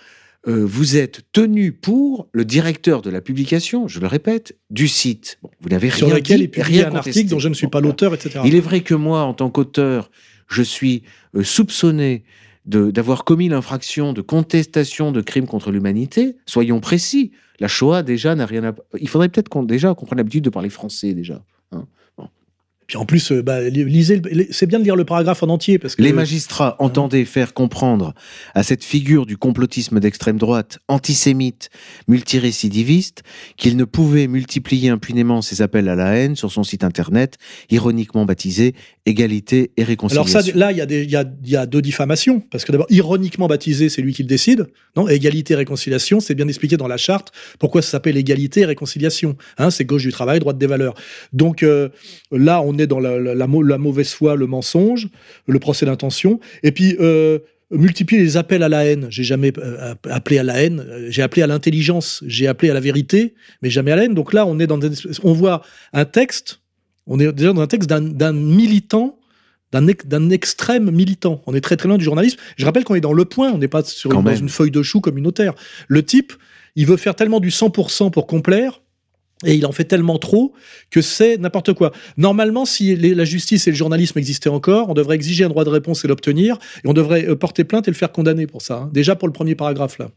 euh, 0.47 0.65
vous 0.65 0.97
êtes 0.97 1.21
tenu 1.33 1.71
pour 1.71 2.27
le 2.31 2.45
directeur 2.45 3.01
de 3.01 3.09
la 3.09 3.21
publication, 3.21 3.87
je 3.87 3.99
le 3.99 4.07
répète, 4.07 4.57
du 4.69 4.87
site. 4.87 5.37
Bon, 5.43 5.51
vous 5.59 5.69
n'avez 5.69 5.89
rien 5.89 6.07
Sur 6.07 6.15
lequel 6.15 6.39
dit, 6.39 6.45
est 6.45 6.47
publié 6.47 6.79
rien 6.79 6.91
un 6.91 6.95
article 6.95 7.15
contesté. 7.15 7.29
dont 7.29 7.39
je 7.39 7.49
ne 7.49 7.53
suis 7.53 7.67
Bon, 7.67 7.71
pas 7.71 7.81
l'auteur, 7.81 8.15
etc. 8.15 8.39
Il 8.45 8.55
est 8.55 8.61
vrai 8.61 8.81
que 8.81 8.95
moi, 8.95 9.21
en 9.21 9.33
tant 9.33 9.51
qu'auteur, 9.51 10.09
je 10.47 10.63
suis 10.63 11.03
euh, 11.35 11.43
soupçonné 11.43 12.23
d'avoir 12.65 13.23
commis 13.23 13.49
l'infraction 13.49 14.13
de 14.13 14.21
contestation 14.21 15.11
de 15.11 15.21
crimes 15.21 15.47
contre 15.47 15.71
l'humanité. 15.71 16.37
Soyons 16.45 16.79
précis. 16.79 17.31
La 17.59 17.67
Shoah, 17.67 18.03
déjà, 18.03 18.35
n'a 18.35 18.45
rien 18.45 18.63
à... 18.63 18.75
Il 18.99 19.09
faudrait 19.09 19.29
peut-être 19.29 19.49
qu'on 19.49 19.63
déjà 19.63 19.95
qu'on 19.95 20.05
prenne 20.05 20.17
l'habitude 20.17 20.43
de 20.43 20.51
parler 20.51 20.69
français, 20.69 21.13
déjà. 21.15 21.43
Puis 22.91 22.97
en 22.97 23.05
plus, 23.05 23.31
euh, 23.31 23.41
bah, 23.41 23.61
lisez, 23.69 24.21
c'est 24.51 24.65
bien 24.65 24.77
de 24.77 24.83
lire 24.83 24.97
le 24.97 25.05
paragraphe 25.05 25.41
en 25.43 25.47
entier 25.47 25.79
parce 25.79 25.95
que 25.95 26.01
Les 26.01 26.11
magistrats 26.11 26.75
entendaient 26.79 27.23
faire 27.23 27.53
comprendre 27.53 28.13
à 28.53 28.63
cette 28.63 28.83
figure 28.83 29.25
du 29.25 29.37
complotisme 29.37 30.01
d'extrême 30.01 30.37
droite, 30.37 30.79
antisémite, 30.89 31.69
multirécidiviste, 32.09 33.23
qu'il 33.55 33.77
ne 33.77 33.85
pouvait 33.85 34.27
multiplier 34.27 34.89
impunément 34.89 35.41
ses 35.41 35.61
appels 35.61 35.87
à 35.87 35.95
la 35.95 36.15
haine 36.17 36.35
sur 36.35 36.51
son 36.51 36.63
site 36.65 36.83
internet, 36.83 37.37
ironiquement 37.69 38.25
baptisé 38.25 38.75
Égalité 39.05 39.71
et 39.77 39.81
Alors 39.81 39.87
Réconciliation. 39.87 40.41
ça, 40.41 40.57
là, 40.57 40.71
il 40.71 40.77
y, 40.77 40.81
a 40.81 40.85
des- 40.85 41.03
il 41.03 41.09
y, 41.09 41.15
a, 41.15 41.23
il 41.43 41.49
y 41.49 41.55
a 41.55 41.65
deux 41.65 41.81
diffamations, 41.81 42.39
parce 42.51 42.65
que 42.65 42.71
d'abord, 42.71 42.85
ironiquement 42.89 43.47
baptisé, 43.47 43.89
c'est 43.89 44.01
lui 44.01 44.13
qui 44.13 44.21
le 44.21 44.27
décide. 44.27 44.67
Non, 44.95 45.07
égalité, 45.07 45.55
réconciliation, 45.55 46.19
c'est 46.19 46.35
bien 46.35 46.47
expliqué 46.47 46.77
dans 46.77 46.87
la 46.87 46.97
charte 46.97 47.31
pourquoi 47.57 47.81
ça 47.81 47.89
s'appelle 47.91 48.15
égalité 48.17 48.59
et 48.61 48.65
réconciliation. 48.65 49.37
Hein, 49.57 49.71
c'est 49.71 49.85
gauche 49.85 50.03
du 50.03 50.11
travail, 50.11 50.39
droite 50.39 50.57
des 50.59 50.67
valeurs. 50.67 50.93
Donc 51.33 51.63
euh, 51.63 51.89
là, 52.31 52.61
on 52.61 52.77
est 52.77 52.80
dans 52.88 52.99
la, 52.99 53.19
la- 53.19 53.36
la 53.36 53.47
mau- 53.47 53.63
la 53.63 53.77
mauvaise 53.77 54.11
foi, 54.13 54.36
le 54.36 54.47
mensonge, 54.47 55.07
le 55.47 55.59
procès 55.59 55.86
d'intention, 55.86 56.39
et 56.63 56.71
puis 56.71 56.95
euh, 56.99 57.39
multiplier 57.71 58.21
les 58.21 58.38
appels 58.38 58.63
à 58.63 58.69
la 58.69 58.86
haine. 58.86 59.07
J'ai 59.09 59.23
jamais 59.23 59.53
euh, 59.57 59.93
appelé 60.09 60.38
à 60.39 60.43
la 60.43 60.61
haine, 60.61 60.86
j'ai 61.09 61.21
appelé 61.21 61.41
à 61.41 61.47
l'intelligence, 61.47 62.23
j'ai 62.27 62.47
appelé 62.47 62.69
à 62.69 62.73
la 62.73 62.79
vérité, 62.82 63.34
mais 63.61 63.69
jamais 63.69 63.91
à 63.91 63.95
la 63.95 64.03
haine. 64.05 64.13
Donc 64.13 64.34
là, 64.34 64.45
on 64.45 64.59
est 64.59 64.67
dans, 64.67 64.77
des- 64.77 64.89
on 65.23 65.34
voit 65.34 65.61
un 65.93 66.05
texte. 66.05 66.59
On 67.07 67.19
est 67.19 67.32
déjà 67.32 67.53
dans 67.53 67.61
un 67.61 67.67
texte 67.67 67.89
d'un- 67.89 68.34
militant 68.34 69.17
d'un 69.71 69.88
ex- 69.88 70.05
d'un 70.05 70.29
extrême 70.32 70.91
militant. 70.91 71.41
On 71.47 71.55
est 71.55 71.61
très 71.61 71.77
très 71.77 71.88
loin 71.88 71.97
du 71.97 72.03
journalisme. 72.03 72.38
Je 72.57 72.65
rappelle 72.65 72.84
qu'on 72.84 72.95
est 72.95 72.99
dans 73.01 73.13
le 73.13 73.23
point, 73.23 73.51
on 73.53 73.57
n'est 73.57 73.69
pas 73.69 73.84
sur 73.84 74.09
une, 74.11 74.17
dans 74.34 74.41
une 74.41 74.49
feuille 74.49 74.69
de 74.71 74.84
chou 74.84 74.99
communautaire. 74.99 75.53
Le 75.88 76.03
type, 76.03 76.34
il 76.75 76.86
veut 76.88 76.97
faire 76.97 77.15
tellement 77.15 77.39
du 77.39 77.49
100% 77.51 78.11
pour 78.11 78.27
complaire. 78.27 78.82
Et 79.45 79.55
il 79.55 79.65
en 79.65 79.71
fait 79.71 79.85
tellement 79.85 80.17
trop 80.19 80.53
que 80.89 81.01
c'est 81.01 81.37
n'importe 81.37 81.73
quoi. 81.73 81.91
Normalement, 82.17 82.65
si 82.65 82.95
la 82.95 83.25
justice 83.25 83.67
et 83.67 83.71
le 83.71 83.77
journalisme 83.77 84.19
existaient 84.19 84.49
encore, 84.49 84.89
on 84.89 84.93
devrait 84.93 85.15
exiger 85.15 85.43
un 85.43 85.49
droit 85.49 85.63
de 85.63 85.69
réponse 85.69 86.05
et 86.05 86.07
l'obtenir, 86.07 86.57
et 86.83 86.87
on 86.87 86.93
devrait 86.93 87.27
euh, 87.27 87.35
porter 87.35 87.63
plainte 87.63 87.87
et 87.87 87.91
le 87.91 87.95
faire 87.95 88.11
condamner 88.11 88.47
pour 88.47 88.61
ça. 88.61 88.75
hein. 88.75 88.89
Déjà 88.93 89.15
pour 89.15 89.27
le 89.27 89.33
premier 89.33 89.55
paragraphe 89.55 89.97
là. 89.97 90.11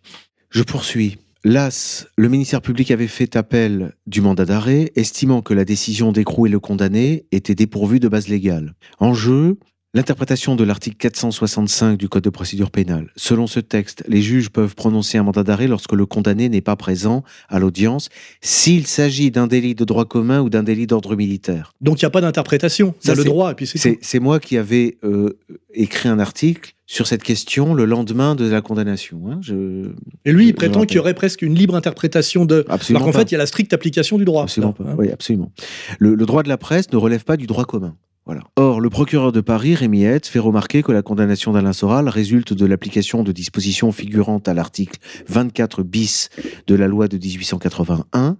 Je 0.50 0.62
poursuis. 0.62 1.18
L'AS, 1.46 2.06
le 2.16 2.30
ministère 2.30 2.62
public 2.62 2.90
avait 2.90 3.06
fait 3.06 3.36
appel 3.36 3.92
du 4.06 4.22
mandat 4.22 4.46
d'arrêt, 4.46 4.92
estimant 4.96 5.42
que 5.42 5.52
la 5.52 5.66
décision 5.66 6.10
d'écrouer 6.10 6.48
le 6.48 6.58
condamné 6.58 7.26
était 7.32 7.54
dépourvue 7.54 8.00
de 8.00 8.08
base 8.08 8.28
légale. 8.28 8.74
En 8.98 9.12
jeu, 9.12 9.58
l'interprétation 9.94 10.56
de 10.56 10.64
l'article 10.64 10.96
465 10.96 11.96
du 11.96 12.08
Code 12.08 12.24
de 12.24 12.30
procédure 12.30 12.70
pénale. 12.70 13.10
Selon 13.16 13.46
ce 13.46 13.60
texte, 13.60 14.02
les 14.08 14.20
juges 14.22 14.50
peuvent 14.50 14.74
prononcer 14.74 15.18
un 15.18 15.22
mandat 15.22 15.44
d'arrêt 15.44 15.68
lorsque 15.68 15.92
le 15.92 16.04
condamné 16.04 16.48
n'est 16.48 16.60
pas 16.60 16.76
présent 16.76 17.22
à 17.48 17.58
l'audience, 17.60 18.08
s'il 18.40 18.86
s'agit 18.86 19.30
d'un 19.30 19.46
délit 19.46 19.74
de 19.74 19.84
droit 19.84 20.04
commun 20.04 20.40
ou 20.40 20.50
d'un 20.50 20.62
délit 20.64 20.86
d'ordre 20.86 21.14
militaire. 21.16 21.72
Donc 21.80 22.02
il 22.02 22.04
n'y 22.04 22.08
a 22.08 22.10
pas 22.10 22.20
d'interprétation. 22.20 22.94
Ça, 22.98 23.14
le 23.14 23.22
c'est- 23.22 23.28
droit 23.28 23.52
et 23.52 23.54
puis 23.54 23.66
c'est 23.66 23.78
C'est 23.78 23.98
c'est 24.02 24.18
moi 24.20 24.40
qui 24.40 24.58
avais 24.58 24.98
euh, 25.04 25.38
écrit 25.72 26.08
un 26.08 26.18
article 26.18 26.72
sur 26.86 27.06
cette 27.06 27.22
question 27.22 27.72
le 27.72 27.84
lendemain 27.86 28.34
de 28.34 28.46
la 28.48 28.60
condamnation. 28.60 29.22
hein. 29.30 29.38
Je... 29.42 29.90
Et 30.26 30.32
lui, 30.32 30.48
il 30.48 30.54
prétend 30.54 30.84
qu'il 30.84 30.96
y 30.96 30.98
aurait 30.98 31.14
presque 31.14 31.40
une 31.42 31.54
libre 31.54 31.74
interprétation 31.76 32.44
de. 32.44 32.64
Absolument 32.68 33.04
Alors 33.04 33.12
qu'en 33.14 33.18
fait, 33.20 33.30
il 33.30 33.32
y 33.32 33.34
a 33.36 33.38
la 33.38 33.46
stricte 33.46 33.72
application 33.72 34.18
du 34.18 34.24
droit. 34.24 34.42
Absolument 34.42 34.74
Là, 34.78 34.84
pas. 34.84 34.90
hein. 34.90 34.96
Oui, 34.98 35.10
absolument. 35.10 35.52
Le, 35.98 36.14
le 36.14 36.26
droit 36.26 36.42
de 36.42 36.48
la 36.48 36.58
presse 36.58 36.92
ne 36.92 36.96
relève 36.98 37.24
pas 37.24 37.36
du 37.36 37.46
droit 37.46 37.64
commun. 37.64 37.96
Voilà. 38.26 38.40
Or, 38.56 38.80
le 38.80 38.88
procureur 38.88 39.32
de 39.32 39.40
Paris, 39.42 39.74
Rémi 39.74 40.04
Hetz, 40.04 40.28
fait 40.28 40.38
remarquer 40.38 40.82
que 40.82 40.92
la 40.92 41.02
condamnation 41.02 41.52
d'Alain 41.52 41.74
Soral 41.74 42.08
résulte 42.08 42.54
de 42.54 42.64
l'application 42.64 43.22
de 43.22 43.32
dispositions 43.32 43.92
figurant 43.92 44.38
à 44.46 44.54
l'article 44.54 44.98
24 45.28 45.82
bis 45.82 46.30
de 46.66 46.74
la 46.74 46.88
loi 46.88 47.06
de 47.06 47.18
1881, 47.18 48.38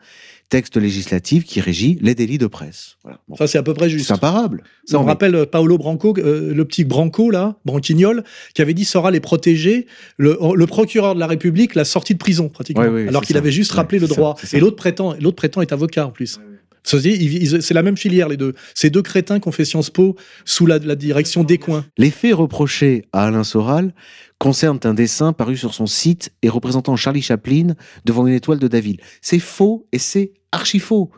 texte 0.49 0.77
législatif 0.79 1.45
qui 1.45 1.61
régit 1.61 1.99
les 2.01 2.15
délits 2.15 2.39
de 2.39 2.47
presse. 2.47 2.97
Voilà. 3.03 3.19
Bon. 3.29 3.37
Ça, 3.37 3.47
c'est 3.47 3.59
à 3.59 3.63
peu 3.63 3.75
près 3.75 3.91
juste. 3.91 4.07
C'est 4.07 4.13
imparable. 4.15 4.63
Ça 4.87 4.99
mais- 5.01 5.05
rappelle 5.05 5.35
euh, 5.35 5.45
Paolo 5.47 5.77
Branco, 5.77 6.15
euh, 6.17 6.55
le 6.55 6.65
petit 6.65 6.85
Branco, 6.85 7.31
là, 7.31 7.57
Branquignol, 7.67 8.25
qui 8.55 8.63
avait 8.63 8.75
dit 8.75 8.85
Soral 8.87 9.15
est 9.15 9.21
protégé. 9.21 9.87
Le, 10.17 10.39
le 10.55 10.67
procureur 10.67 11.15
de 11.15 11.21
la 11.21 11.27
République 11.27 11.75
l'a 11.75 11.85
sorti 11.85 12.15
de 12.15 12.19
prison, 12.19 12.49
pratiquement. 12.49 12.85
Ouais, 12.85 12.89
ouais, 12.89 13.09
alors 13.09 13.23
qu'il 13.23 13.37
avait 13.37 13.53
juste 13.53 13.73
Ouais, 13.73 13.77
rappelé 13.79 13.99
le 13.99 14.07
droit. 14.07 14.37
ça. 14.43 14.57
Et 14.57 14.61
l'autre 14.61 14.77
prétend, 14.77 15.15
l'autre 15.21 15.37
prétend 15.37 15.61
est 15.61 15.73
avocat, 15.73 16.07
en 16.07 16.11
plus. 16.11 16.39
C'est 16.85 17.73
la 17.73 17.83
même 17.83 17.97
filière, 17.97 18.29
les 18.29 18.37
deux. 18.37 18.55
Ces 18.75 18.91
deux 18.91 19.03
crétins 19.03 19.41
qui 19.41 19.49
ont 19.49 19.53
fait 19.53 19.65
Sciences 19.65 19.91
Po 19.91 20.17
sous 20.45 20.67
la, 20.67 20.79
direction 20.79 21.43
d'Écoin. 21.43 21.85
Les 21.97 22.11
faits 22.11 22.35
reprochés 22.35 23.07
à 23.13 23.27
Alain 23.27 23.45
Soral 23.45 23.95
concernent 24.39 24.81
un 24.85 24.95
dessin 24.95 25.33
paru 25.33 25.57
sur 25.57 25.73
son 25.73 25.87
site 25.87 26.33
et 26.43 26.49
représentant 26.49 26.97
Charlie 26.97 27.23
Chaplin 27.23 27.75
devant 28.05 28.27
une 28.27 28.35
étoile 28.35 28.59
de 28.59 28.69
David. 28.69 29.01
C'est 29.23 29.39
faux 29.39 29.87
et 29.93 29.99
c'est 29.99 30.35
archi 30.53 30.79
faux. 30.79 31.11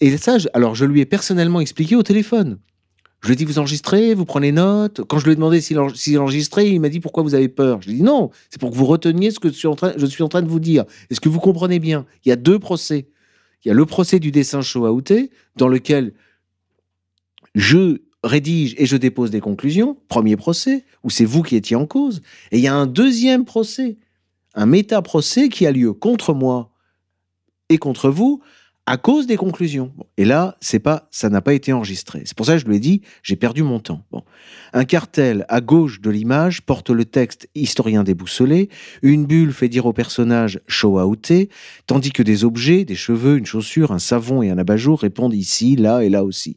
Et 0.00 0.16
ça, 0.16 0.38
alors 0.54 0.74
je 0.74 0.84
lui 0.84 1.00
ai 1.00 1.06
personnellement 1.06 1.60
expliqué 1.60 1.94
au 1.94 2.02
téléphone. 2.02 2.58
Je 3.22 3.28
lui 3.28 3.34
ai 3.34 3.36
dit, 3.36 3.44
vous 3.44 3.58
enregistrez, 3.58 4.14
vous 4.14 4.24
prenez 4.24 4.50
note. 4.50 5.02
Quand 5.06 5.18
je 5.18 5.26
lui 5.26 5.32
ai 5.32 5.34
demandé 5.34 5.60
s'il 5.60 6.18
enregistrait, 6.18 6.70
il 6.70 6.80
m'a 6.80 6.88
dit, 6.88 7.00
pourquoi 7.00 7.22
vous 7.22 7.34
avez 7.34 7.48
peur? 7.48 7.82
Je 7.82 7.88
lui 7.88 7.96
ai 7.96 7.98
dit, 7.98 8.02
non, 8.02 8.30
c'est 8.48 8.58
pour 8.58 8.70
que 8.70 8.76
vous 8.76 8.86
reteniez 8.86 9.30
ce 9.30 9.38
que 9.38 9.48
je 9.48 9.54
suis 9.54 9.68
en 9.68 9.74
train, 9.74 9.92
je 9.94 10.06
suis 10.06 10.22
en 10.22 10.28
train 10.28 10.40
de 10.40 10.48
vous 10.48 10.60
dire. 10.60 10.84
Est-ce 11.10 11.20
que 11.20 11.28
vous 11.28 11.38
comprenez 11.38 11.78
bien? 11.78 12.06
Il 12.24 12.30
y 12.30 12.32
a 12.32 12.36
deux 12.36 12.58
procès. 12.58 13.08
Il 13.64 13.68
y 13.68 13.70
a 13.70 13.74
le 13.74 13.86
procès 13.86 14.18
du 14.18 14.30
dessin 14.30 14.62
Shoah 14.62 14.92
Outé, 14.92 15.30
dans 15.56 15.68
lequel 15.68 16.14
je 17.54 17.98
rédige 18.22 18.74
et 18.78 18.86
je 18.86 18.96
dépose 18.96 19.30
des 19.30 19.40
conclusions, 19.40 19.96
premier 20.08 20.36
procès, 20.36 20.84
où 21.02 21.10
c'est 21.10 21.24
vous 21.24 21.42
qui 21.42 21.56
étiez 21.56 21.76
en 21.76 21.86
cause, 21.86 22.22
et 22.52 22.58
il 22.58 22.62
y 22.62 22.68
a 22.68 22.74
un 22.74 22.86
deuxième 22.86 23.44
procès, 23.44 23.96
un 24.54 24.66
méta-procès 24.66 25.48
qui 25.48 25.66
a 25.66 25.72
lieu 25.72 25.92
contre 25.92 26.34
moi 26.34 26.70
et 27.68 27.78
contre 27.78 28.10
vous 28.10 28.42
à 28.90 28.96
cause 28.96 29.28
des 29.28 29.36
conclusions. 29.36 29.92
Et 30.16 30.24
là, 30.24 30.56
c'est 30.60 30.80
pas, 30.80 31.06
ça 31.12 31.28
n'a 31.28 31.40
pas 31.40 31.54
été 31.54 31.72
enregistré. 31.72 32.22
C'est 32.24 32.36
pour 32.36 32.44
ça 32.44 32.54
que 32.54 32.58
je 32.58 32.66
lui 32.66 32.74
ai 32.74 32.80
dit, 32.80 33.02
j'ai 33.22 33.36
perdu 33.36 33.62
mon 33.62 33.78
temps. 33.78 34.04
Un 34.72 34.84
cartel 34.84 35.46
à 35.48 35.60
gauche 35.60 36.00
de 36.00 36.10
l'image 36.10 36.62
porte 36.62 36.90
le 36.90 37.04
texte 37.04 37.48
historien 37.54 38.02
déboussolé, 38.02 38.68
une 39.02 39.26
bulle 39.26 39.52
fait 39.52 39.68
dire 39.68 39.86
au 39.86 39.92
personnage 39.92 40.58
Shoah 40.66 41.06
outé, 41.06 41.50
tandis 41.86 42.10
que 42.10 42.24
des 42.24 42.42
objets, 42.42 42.84
des 42.84 42.96
cheveux, 42.96 43.38
une 43.38 43.46
chaussure, 43.46 43.92
un 43.92 44.00
savon 44.00 44.42
et 44.42 44.50
un 44.50 44.58
abat-jour 44.58 44.98
répondent 45.02 45.34
ici, 45.34 45.76
là 45.76 46.00
et 46.00 46.08
là 46.08 46.24
aussi. 46.24 46.56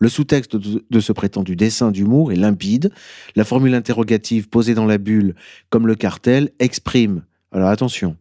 Le 0.00 0.10
sous-texte 0.10 0.56
de 0.56 1.00
ce 1.00 1.12
prétendu 1.12 1.56
dessin 1.56 1.92
d'humour 1.92 2.30
est 2.30 2.36
limpide. 2.36 2.92
La 3.36 3.44
formule 3.44 3.74
interrogative 3.74 4.50
posée 4.50 4.74
dans 4.74 4.84
la 4.84 4.98
bulle, 4.98 5.34
comme 5.70 5.86
le 5.86 5.94
cartel, 5.94 6.50
exprime, 6.58 7.22
alors 7.52 7.70
attention, 7.70 8.18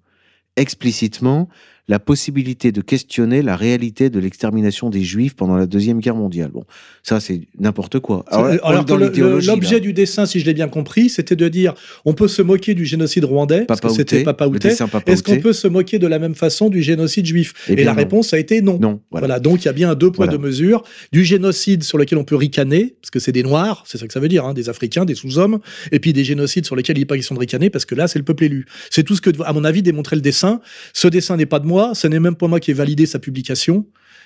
explicitement 0.55 1.49
la 1.88 1.99
possibilité 1.99 2.71
de 2.71 2.81
questionner 2.81 3.41
la 3.41 3.55
réalité 3.57 4.09
de 4.09 4.19
l'extermination 4.19 4.89
des 4.89 5.01
Juifs 5.03 5.36
pendant 5.36 5.57
la 5.57 5.65
Deuxième 5.65 5.99
Guerre 5.99 6.15
mondiale. 6.15 6.49
Bon, 6.53 6.63
ça 7.03 7.19
c'est 7.19 7.41
n'importe 7.59 7.99
quoi. 7.99 8.23
Alors, 8.29 8.86
l'objet 8.88 9.79
du 9.79 9.93
dessin, 9.93 10.25
si 10.25 10.39
je 10.39 10.45
l'ai 10.45 10.53
bien 10.53 10.69
compris, 10.69 11.09
c'était 11.09 11.36
de 11.36 11.47
dire 11.49 11.73
on 12.05 12.13
peut 12.13 12.27
se 12.27 12.41
moquer 12.41 12.73
du 12.73 12.86
génocide 12.86 13.25
rwandais, 13.25 13.65
parce 13.65 13.81
que 13.81 13.89
c'était 13.89 14.23
Papa 14.23 14.47
Outé. 14.47 14.69
Est-ce 15.07 15.23
qu'on 15.23 15.39
peut 15.39 15.53
se 15.53 15.67
moquer 15.67 15.99
de 15.99 16.07
la 16.07 16.19
même 16.19 16.36
façon 16.36 16.69
du 16.69 16.81
génocide 16.81 17.25
juif? 17.25 17.53
Et 17.67 17.84
la 17.84 17.91
non. 17.91 17.97
réponse 17.97 18.34
a 18.34 18.39
été 18.39 18.61
non. 18.61 18.79
Non, 18.79 19.01
voilà. 19.11 19.27
Voilà. 19.27 19.39
donc 19.39 19.63
il 19.63 19.65
y 19.65 19.69
a 19.69 19.73
bien 19.73 19.91
un 19.91 19.95
deux 19.95 20.11
poids, 20.11 20.25
Voilà. 20.25 20.38
deux 20.38 20.43
mesures. 20.43 20.84
Du 21.11 21.25
génocide 21.25 21.84
sur 21.84 21.97
lequel 21.97 22.17
on 22.17 22.23
peut 22.23 22.36
ricaner, 22.36 22.95
parce 23.01 23.11
que 23.11 23.19
c'est 23.19 23.31
des 23.31 23.43
Noirs, 23.43 23.84
c'est 23.88 23.97
ça 23.97 24.07
que 24.07 24.13
ça 24.13 24.19
veut 24.19 24.29
dire, 24.29 24.45
hein, 24.45 24.53
des 24.53 24.69
Africains, 24.69 25.05
des 25.05 25.15
sous-hommes, 25.15 25.59
et 25.91 25.99
puis 25.99 26.13
des 26.13 26.23
génocides 26.23 26.65
sur 26.65 26.75
lesquels 26.75 26.97
il 26.97 27.01
n'est 27.01 27.05
pas 27.05 27.15
question 27.15 27.36
de 27.36 27.39
ricaner, 27.39 27.69
parce 27.69 27.86
que 27.86 27.95
là, 27.95 28.07
c'est 28.07 28.19
le 28.19 28.25
peuple 28.25 28.45
élu. 28.45 28.65
C'est 28.89 29.03
tout 29.03 29.15
ce 29.15 29.21
que, 29.21 29.29
à 29.43 29.51
mon 29.53 29.63
avis, 29.63 29.81
démontrait 29.81 30.15
le 30.15 30.21
dessin. 30.21 30.61
Ce 30.93 31.07
dessin 31.07 31.36
n'est 31.38 31.45
pas 31.45 31.59
de 31.59 31.65
ce 31.93 32.07
n'est 32.07 32.19
même 32.19 32.36
pas 32.36 32.47
moi 32.47 32.59
qui 32.59 32.71
ai 32.71 32.74
validé 32.74 33.05
sa 33.05 33.19
publication. 33.19 33.86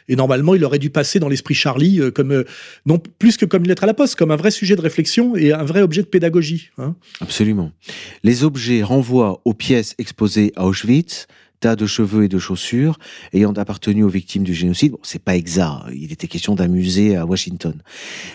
Et 0.09 0.15
normalement, 0.15 0.55
il 0.55 0.63
aurait 0.63 0.79
dû 0.79 0.89
passer 0.89 1.19
dans 1.19 1.27
l'esprit 1.27 1.53
Charlie, 1.53 1.99
euh, 1.99 2.11
comme, 2.11 2.31
euh, 2.31 2.43
non 2.85 2.97
plus 3.19 3.35
que 3.35 3.45
comme 3.45 3.63
une 3.63 3.67
lettre 3.67 3.83
à 3.83 3.87
la 3.87 3.93
poste, 3.93 4.15
comme 4.15 4.31
un 4.31 4.37
vrai 4.37 4.51
sujet 4.51 4.75
de 4.75 4.81
réflexion 4.81 5.35
et 5.35 5.51
un 5.51 5.63
vrai 5.63 5.81
objet 5.81 6.01
de 6.01 6.07
pédagogie. 6.07 6.69
hein. 6.77 6.95
Absolument. 7.19 7.71
Les 8.23 8.43
objets 8.45 8.83
renvoient 8.83 9.41
aux 9.43 9.53
pièces 9.53 9.95
exposées 9.97 10.53
à 10.55 10.65
Auschwitz, 10.65 11.27
tas 11.59 11.75
de 11.75 11.85
cheveux 11.85 12.23
et 12.25 12.27
de 12.27 12.37
chaussures 12.39 12.97
ayant 13.33 13.53
appartenu 13.53 14.03
aux 14.03 14.09
victimes 14.09 14.43
du 14.43 14.53
génocide. 14.53 14.91
Bon, 14.91 14.99
c'est 15.03 15.21
pas 15.21 15.35
exact. 15.35 15.57
Il 15.93 16.11
était 16.11 16.27
question 16.27 16.53
d'un 16.55 16.67
musée 16.67 17.15
à 17.15 17.25
Washington. 17.25 17.73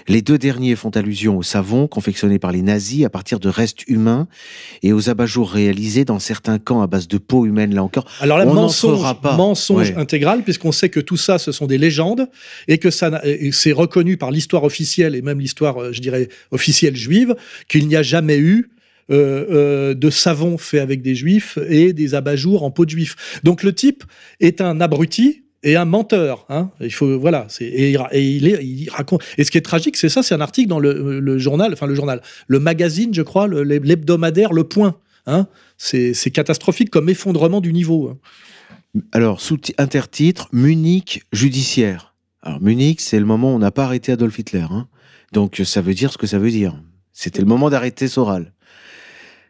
Les 0.09 0.23
deux 0.23 0.39
derniers 0.39 0.75
font 0.77 0.91
allusion 0.91 1.39
au 1.39 1.43
savon 1.43 1.87
confectionné 1.87 2.39
par 2.39 2.51
les 2.53 2.63
nazis 2.63 3.05
à 3.05 3.11
partir 3.11 3.39
de 3.39 3.49
restes 3.49 3.87
humains 3.89 4.27
et 4.83 4.93
aux 4.93 5.09
abat-jours 5.09 5.51
réalisés 5.51 6.05
dans 6.05 6.19
certains 6.19 6.59
camps 6.59 6.83
à 6.83 6.87
base 6.87 7.07
de 7.09 7.19
peau 7.19 7.47
humaine, 7.47 7.75
là 7.75 7.83
encore. 7.85 8.07
Alors 8.21 8.39
là, 8.39 8.47
On 8.47 8.55
mensonge, 8.55 9.21
pas. 9.21 9.37
mensonge 9.37 9.91
Ouais. 9.91 9.97
intégral, 9.97 10.43
puisqu'on 10.43 10.73
sait 10.73 10.89
que 10.89 11.01
tout 11.01 11.17
ça, 11.17 11.39
ce 11.39 11.53
sont 11.53 11.67
des 11.67 11.79
légendes, 11.79 12.29
et 12.69 12.79
que 12.79 12.91
ça, 12.91 13.23
c'est 13.53 13.73
reconnu 13.73 14.17
par 14.17 14.31
l'histoire 14.31 14.65
officielle, 14.65 15.15
et 15.15 15.23
même 15.23 15.41
l'histoire, 15.41 15.81
euh, 15.81 15.93
je 15.93 16.01
dirais, 16.01 16.29
officielle 16.51 16.97
juive, 16.97 17.35
qu'il 17.69 17.87
n'y 17.89 17.97
a 17.97 18.03
jamais 18.03 18.39
eu 18.39 18.71
de 19.13 20.11
savon 20.11 20.59
fait 20.59 20.81
avec 20.81 21.03
des 21.03 21.15
juifs 21.15 21.59
et 21.69 21.93
des 21.93 22.15
abat-jours 22.15 22.63
en 22.63 22.71
peau 22.71 22.85
de 22.85 22.91
juif. 22.91 23.41
Donc 23.45 23.63
le 23.63 23.73
type 23.75 24.05
est 24.41 24.61
un 24.61 24.81
abruti 24.81 25.43
et 25.63 25.77
un 25.77 25.85
menteur. 25.85 26.45
Hein. 26.49 26.71
Il 26.81 26.93
faut 26.93 27.19
voilà. 27.19 27.47
Et, 27.61 27.93
il 27.93 28.91
raconte. 28.91 29.23
Et 29.39 29.45
ce 29.45 29.51
qui 29.51 29.59
est 29.59 29.63
tragique, 29.63 29.97
c'est 29.97 30.09
ça. 30.09 30.23
C'est 30.23 30.35
un 30.35 30.41
article 30.41 30.69
dans 30.69 30.81
le, 30.81 31.39
journal, 31.39 31.73
enfin 31.73 31.87
le 31.87 31.95
journal, 31.95 32.23
le 32.47 32.59
magazine, 32.59 33.15
je 33.15 33.23
crois, 33.23 33.49
l'hebdomadaire 33.49 34.53
Le 34.53 34.65
Point. 34.65 34.97
Hein. 35.27 35.47
C'est 35.77 36.31
catastrophique 36.33 36.91
comme 36.91 37.09
effondrement 37.09 37.61
du 37.61 37.73
niveau. 37.73 38.09
hein. 38.09 38.19
Alors, 39.13 39.41
sous 39.41 39.59
intertitre, 39.79 40.49
Munich 40.53 41.23
judiciaire. 41.33 42.15
Alors, 42.43 42.61
Munich, 42.61 43.01
c'est 43.01 43.19
le 43.19 43.25
moment 43.25 43.53
où 43.53 43.57
on 43.57 43.59
n'a 43.59 43.71
pas 43.71 43.85
arrêté 43.85 44.13
Adolf 44.13 44.39
Hitler. 44.39 44.67
Donc, 45.33 45.63
ça 45.65 45.81
veut 45.81 45.95
dire 45.95 46.13
ce 46.13 46.19
que 46.19 46.27
ça 46.27 46.39
veut 46.39 46.51
dire. 46.51 46.79
C'était 47.13 47.41
le 47.41 47.47
moment 47.47 47.71
d'arrêter 47.71 48.09
Soral. 48.09 48.53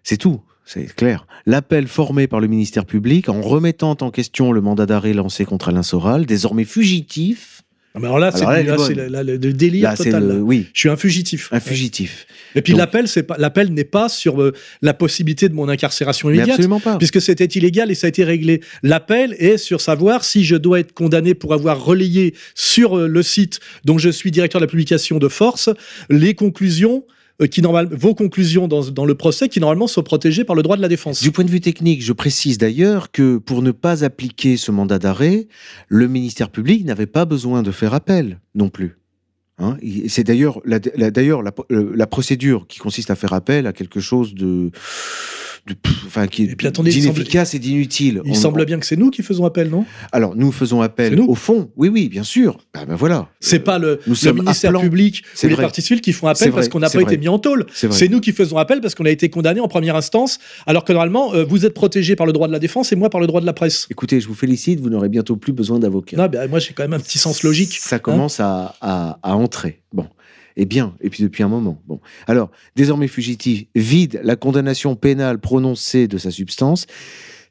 C'est 0.02 0.16
tout, 0.16 0.40
c'est 0.64 0.94
clair. 0.94 1.26
L'appel 1.46 1.86
formé 1.88 2.26
par 2.26 2.40
le 2.40 2.46
ministère 2.48 2.84
public 2.84 3.28
en 3.28 3.40
remettant 3.40 3.96
en 4.00 4.10
question 4.10 4.52
le 4.52 4.60
mandat 4.60 4.86
d'arrêt 4.86 5.12
lancé 5.12 5.44
contre 5.44 5.68
Alain 5.68 5.82
Soral, 5.82 6.26
désormais 6.26 6.64
fugitif. 6.64 7.62
Mais 7.94 8.06
Alors 8.06 8.18
là, 8.18 8.32
c'est 8.32 8.46
le 8.46 9.36
délire 9.52 9.90
Là, 9.90 9.96
total. 9.98 10.26
le, 10.26 10.40
oui, 10.40 10.68
Je 10.72 10.80
suis 10.80 10.88
un 10.88 10.96
fugitif. 10.96 11.50
un 11.52 11.60
fugitif. 11.60 12.26
Et 12.54 12.62
puis 12.62 12.72
l'appel, 12.72 13.06
c'est 13.06 13.22
pas 13.22 13.36
l'appel 13.38 13.68
n'est 13.74 13.84
pas 13.84 14.08
sur 14.08 14.40
euh, 14.40 14.54
la 14.80 14.94
possibilité 14.94 15.50
de 15.50 15.54
mon 15.54 15.68
incarcération 15.68 16.30
immédiate. 16.30 16.50
absolument 16.52 16.80
pas. 16.80 16.96
puisque 16.96 17.20
c'était 17.20 17.44
illégal 17.44 17.90
et 17.90 17.94
ça 17.94 18.06
a 18.06 18.08
été 18.08 18.24
réglé. 18.24 18.62
L'appel 18.82 19.36
est 19.38 19.58
sur 19.58 19.82
savoir 19.82 20.24
si 20.24 20.42
je 20.42 20.56
dois 20.56 20.80
être 20.80 20.94
condamné 20.94 21.34
pour 21.34 21.52
avoir 21.52 21.84
relayé 21.84 22.34
sur 22.54 22.96
euh, 22.98 23.06
le 23.08 23.22
site 23.22 23.60
dont 23.84 23.98
je 23.98 24.08
suis 24.08 24.30
directeur 24.30 24.58
de 24.60 24.64
la 24.64 24.70
publication 24.70 25.18
de 25.18 25.28
force 25.28 25.68
les 26.08 26.34
conclusions 26.34 27.04
qui 27.46 27.62
normalement 27.62 27.96
vos 27.96 28.14
conclusions 28.14 28.68
dans, 28.68 29.04
le 29.04 29.14
procès 29.14 29.48
qui 29.48 29.60
normalement 29.60 29.86
sont 29.86 30.02
protégées 30.02 30.44
par 30.44 30.56
le 30.56 30.62
droit 30.62 30.76
de 30.76 30.82
la 30.82 30.88
défense. 30.88 31.22
Du 31.22 31.30
point 31.30 31.44
de 31.44 31.50
vue 31.50 31.60
technique, 31.60 32.02
je 32.02 32.12
précise 32.12 32.58
d'ailleurs 32.58 33.10
que 33.10 33.38
pour 33.38 33.62
ne 33.62 33.70
pas 33.70 34.04
appliquer 34.04 34.56
ce 34.56 34.70
mandat 34.70 34.98
d'arrêt, 34.98 35.48
le 35.88 36.08
ministère 36.08 36.50
public 36.50 36.84
n'avait 36.84 37.06
pas 37.06 37.24
besoin 37.24 37.62
de 37.62 37.70
faire 37.70 37.94
appel 37.94 38.40
non 38.54 38.68
plus. 38.68 38.98
Hein, 39.58 39.76
c'est 40.08 40.24
d'ailleurs 40.24 40.60
la, 40.64 40.80
euh, 41.70 41.92
la 41.94 42.06
procédure 42.06 42.66
qui 42.66 42.78
consiste 42.78 43.10
à 43.10 43.14
faire 43.14 43.32
appel 43.32 43.66
à 43.66 43.72
quelque 43.72 44.00
chose 44.00 44.34
de, 44.34 44.70
de 45.66 45.74
pff, 45.74 45.94
enfin 46.06 46.26
qui 46.26 46.44
Et 46.44 46.56
puis 46.56 46.66
attendez, 46.66 46.90
d'inefficace 46.90 47.54
et 47.54 47.60
d'inutile. 47.60 48.20
Il 48.24 48.32
On- 48.32 48.34
semble 48.34 48.60
on- 48.60 48.64
bien 48.64 48.78
que 48.80 48.86
c'est 48.86 48.96
nous 48.96 49.10
qui 49.10 49.22
faisons 49.22 49.44
appel, 49.44 49.68
non? 49.70 49.84
Alors 50.10 50.34
nous 50.34 50.50
faisons 50.50 50.80
appel 50.82 51.14
nous. 51.14 51.26
au 51.26 51.36
fond. 51.36 51.70
Oui, 51.76 51.88
oui, 51.88 52.08
bien 52.08 52.24
sûr. 52.24 52.58
Ben, 52.74 52.84
ben 52.84 52.96
voilà. 52.96 53.28
C'est 53.38 53.60
Euh, 53.60 53.64
pas 53.64 53.78
le, 53.78 54.00
nous 54.06 54.12
le 54.12 54.14
sommes 54.16 54.36
ministère 54.38 54.70
appelant. 54.70 54.80
public 54.80 55.22
C'est 55.34 55.46
ou 55.46 55.50
les 55.50 55.56
partis 55.56 55.80
civils 55.80 56.00
qui 56.00 56.12
font 56.12 56.26
appel 56.26 56.50
parce 56.50 56.68
qu'on 56.68 56.80
n'a 56.80 56.90
pas 56.90 56.98
vrai. 56.98 57.04
été 57.14 57.16
mis 57.18 57.28
en 57.28 57.38
tôle. 57.38 57.66
C'est 57.72 58.08
nous 58.08 58.20
qui 58.20 58.32
faisons 58.32 58.56
appel 58.56 58.80
parce 58.80 58.96
qu'on 58.96 59.04
a 59.04 59.10
été 59.10 59.28
condamné 59.30 59.60
en 59.60 59.68
première 59.68 59.94
instance, 59.94 60.40
alors 60.66 60.84
que 60.84 60.92
normalement, 60.92 61.32
euh, 61.34 61.44
vous 61.44 61.64
êtes 61.64 61.74
protégé 61.74 62.16
par 62.16 62.26
le 62.26 62.32
droit 62.32 62.48
de 62.48 62.52
la 62.52 62.58
défense 62.58 62.90
et 62.92 62.96
moi 62.96 63.08
par 63.08 63.20
le 63.20 63.28
droit 63.28 63.40
de 63.40 63.46
la 63.46 63.52
presse. 63.52 63.86
Écoutez, 63.90 64.20
je 64.20 64.26
vous 64.26 64.34
félicite. 64.34 64.80
Vous 64.80 64.90
n'aurez 64.90 65.08
bientôt 65.08 65.36
plus 65.36 65.52
besoin 65.52 65.78
d'avocat. 65.78 66.16
Non, 66.16 66.26
ben, 66.26 66.50
moi 66.50 66.58
j'ai 66.58 66.72
quand 66.72 66.82
même 66.82 66.94
un 66.94 66.98
petit 67.00 67.18
sens 67.18 67.44
logique. 67.44 67.78
Ça 67.80 67.96
hein. 67.96 67.98
commence 68.00 68.40
à, 68.40 68.74
à, 68.80 69.18
à 69.22 69.36
entrer. 69.36 69.80
Bon. 69.92 70.06
Et 70.56 70.64
bien, 70.64 70.94
et 71.00 71.10
puis 71.10 71.22
depuis 71.22 71.42
un 71.42 71.48
moment. 71.48 71.82
Bon. 71.86 72.00
Alors, 72.26 72.50
désormais 72.76 73.08
fugitif, 73.08 73.64
vide 73.74 74.20
la 74.22 74.36
condamnation 74.36 74.96
pénale 74.96 75.38
prononcée 75.38 76.08
de 76.08 76.18
sa 76.18 76.30
substance. 76.30 76.86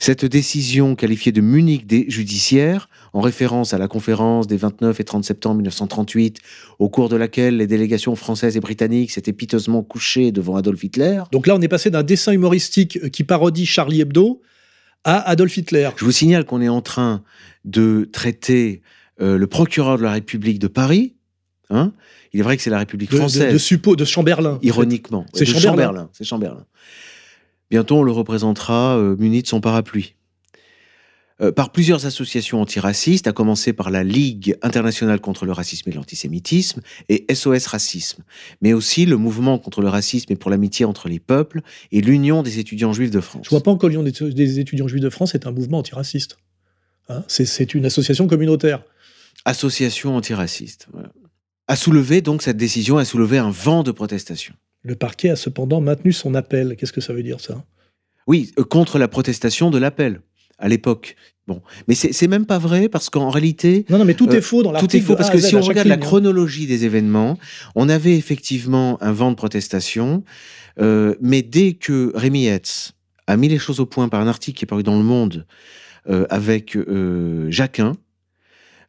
Cette 0.01 0.25
décision 0.25 0.95
qualifiée 0.95 1.31
de 1.31 1.41
Munich 1.41 1.85
des 1.85 2.05
judiciaires, 2.09 2.89
en 3.13 3.21
référence 3.21 3.75
à 3.75 3.77
la 3.77 3.87
conférence 3.87 4.47
des 4.47 4.57
29 4.57 4.99
et 4.99 5.03
30 5.03 5.23
septembre 5.23 5.57
1938, 5.57 6.39
au 6.79 6.89
cours 6.89 7.07
de 7.07 7.15
laquelle 7.15 7.57
les 7.57 7.67
délégations 7.67 8.15
françaises 8.15 8.57
et 8.57 8.59
britanniques 8.59 9.11
s'étaient 9.11 9.31
piteusement 9.31 9.83
couchées 9.83 10.31
devant 10.31 10.55
Adolf 10.55 10.83
Hitler. 10.83 11.21
Donc 11.31 11.45
là, 11.45 11.55
on 11.55 11.61
est 11.61 11.67
passé 11.67 11.91
d'un 11.91 12.01
dessin 12.01 12.31
humoristique 12.31 12.97
euh, 13.03 13.09
qui 13.09 13.23
parodie 13.23 13.67
Charlie 13.67 14.01
Hebdo 14.01 14.41
à 15.03 15.19
Adolf 15.29 15.55
Hitler. 15.55 15.91
Je 15.95 16.05
vous 16.05 16.11
signale 16.11 16.45
qu'on 16.45 16.61
est 16.61 16.69
en 16.69 16.81
train 16.81 17.23
de 17.63 18.09
traiter 18.11 18.81
euh, 19.21 19.37
le 19.37 19.45
procureur 19.45 19.99
de 19.99 20.03
la 20.03 20.13
République 20.13 20.57
de 20.57 20.67
Paris. 20.67 21.13
Hein 21.69 21.93
Il 22.33 22.39
est 22.39 22.43
vrai 22.43 22.55
que 22.57 22.63
c'est 22.63 22.69
la 22.69 22.79
République 22.79 23.13
française. 23.13 23.47
de, 23.47 23.53
de 23.53 23.57
Suppo, 23.57 23.95
de 23.95 24.05
Chamberlain. 24.05 24.57
ironiquement. 24.61 25.25
C'est 25.33 25.45
Chamberlain. 25.45 26.09
C'est 26.13 26.23
Chamberlain. 26.23 26.65
Bientôt, 27.69 27.97
on 27.99 28.03
le 28.03 28.11
représentera 28.11 28.97
euh, 28.97 29.15
muni 29.17 29.41
de 29.41 29.47
son 29.47 29.61
parapluie. 29.61 30.15
Euh, 31.41 31.51
par 31.51 31.71
plusieurs 31.71 32.05
associations 32.05 32.61
antiracistes, 32.61 33.25
à 33.27 33.31
commencer 33.31 33.73
par 33.73 33.89
la 33.89 34.03
Ligue 34.03 34.55
internationale 34.61 35.19
contre 35.19 35.45
le 35.45 35.51
racisme 35.53 35.89
et 35.89 35.93
l'antisémitisme 35.93 36.81
et 37.09 37.25
SOS 37.33 37.65
Racisme, 37.65 38.23
mais 38.61 38.73
aussi 38.73 39.07
le 39.07 39.17
mouvement 39.17 39.57
contre 39.57 39.81
le 39.81 39.87
racisme 39.89 40.31
et 40.31 40.35
pour 40.35 40.51
l'amitié 40.51 40.85
entre 40.85 41.09
les 41.09 41.19
peuples 41.19 41.61
et 41.91 42.01
l'Union 42.01 42.43
des 42.43 42.59
étudiants 42.59 42.93
juifs 42.93 43.09
de 43.09 43.21
France. 43.21 43.41
Je 43.45 43.49
vois 43.49 43.63
pas 43.63 43.71
encore 43.71 43.89
l'Union 43.89 44.03
des, 44.03 44.59
étudiants 44.59 44.87
juifs 44.87 45.01
de 45.01 45.09
France 45.09 45.33
est 45.33 45.47
un 45.47 45.51
mouvement 45.51 45.79
antiraciste. 45.79 46.37
Hein, 47.09 47.23
c'est- 47.27 47.45
c'est 47.45 47.73
une 47.73 47.85
association 47.85 48.27
communautaire. 48.27 48.83
Association 49.45 50.15
antiraciste. 50.15 50.87
voilà. 50.93 51.09
A 51.67 51.75
soulevé 51.75 52.21
donc 52.21 52.41
cette 52.41 52.57
décision, 52.57 52.97
a 52.97 53.05
soulevé 53.05 53.37
un 53.37 53.51
vent 53.51 53.83
de 53.83 53.91
protestation. 53.91 54.53
Le 54.83 54.95
parquet 54.95 55.29
a 55.29 55.35
cependant 55.35 55.79
maintenu 55.79 56.11
son 56.11 56.35
appel. 56.35 56.75
Qu'est-ce 56.75 56.93
que 56.93 57.01
ça 57.01 57.13
veut 57.13 57.23
dire 57.23 57.39
ça? 57.39 57.63
Oui, 58.27 58.51
euh, 58.57 58.63
contre 58.63 58.97
la 58.97 59.07
protestation 59.07 59.69
de 59.69 59.77
l'appel 59.77 60.21
à 60.57 60.67
l'époque. 60.67 61.15
Bon, 61.47 61.61
mais 61.87 61.95
c'est 61.95 62.27
même 62.27 62.45
pas 62.45 62.59
vrai 62.59 62.87
parce 62.87 63.09
qu'en 63.09 63.29
réalité, 63.29 63.85
Non, 63.89 63.97
non, 63.97 64.05
mais 64.05 64.13
tout 64.13 64.29
Euh, 64.29 64.37
est 64.37 64.41
faux 64.41 64.61
dans 64.63 64.71
l'article. 64.71 64.91
Tout 64.91 64.97
est 64.97 65.01
faux 65.01 65.15
parce 65.15 65.31
que 65.31 65.39
si 65.39 65.55
on 65.55 65.61
regarde 65.61 65.87
la 65.87 65.95
hein. 65.95 65.97
chronologie 65.97 66.67
des 66.67 66.85
événements, 66.85 67.37
on 67.75 67.89
avait 67.89 68.15
effectivement 68.15 69.01
un 69.01 69.11
vent 69.11 69.31
de 69.31 69.35
protestation, 69.35 70.23
euh, 70.79 71.15
mais 71.19 71.41
dès 71.41 71.73
que 71.73 72.11
Rémi 72.15 72.45
Hetz 72.45 72.93
a 73.27 73.37
mis 73.37 73.49
les 73.49 73.57
choses 73.57 73.79
au 73.79 73.85
point 73.85 74.07
par 74.07 74.21
un 74.21 74.27
article 74.27 74.59
qui 74.59 74.65
est 74.65 74.67
paru 74.67 74.83
dans 74.83 74.97
Le 74.97 75.03
Monde 75.03 75.45
euh, 76.09 76.25
avec 76.29 76.75
euh, 76.75 77.49
Jacquin, 77.49 77.93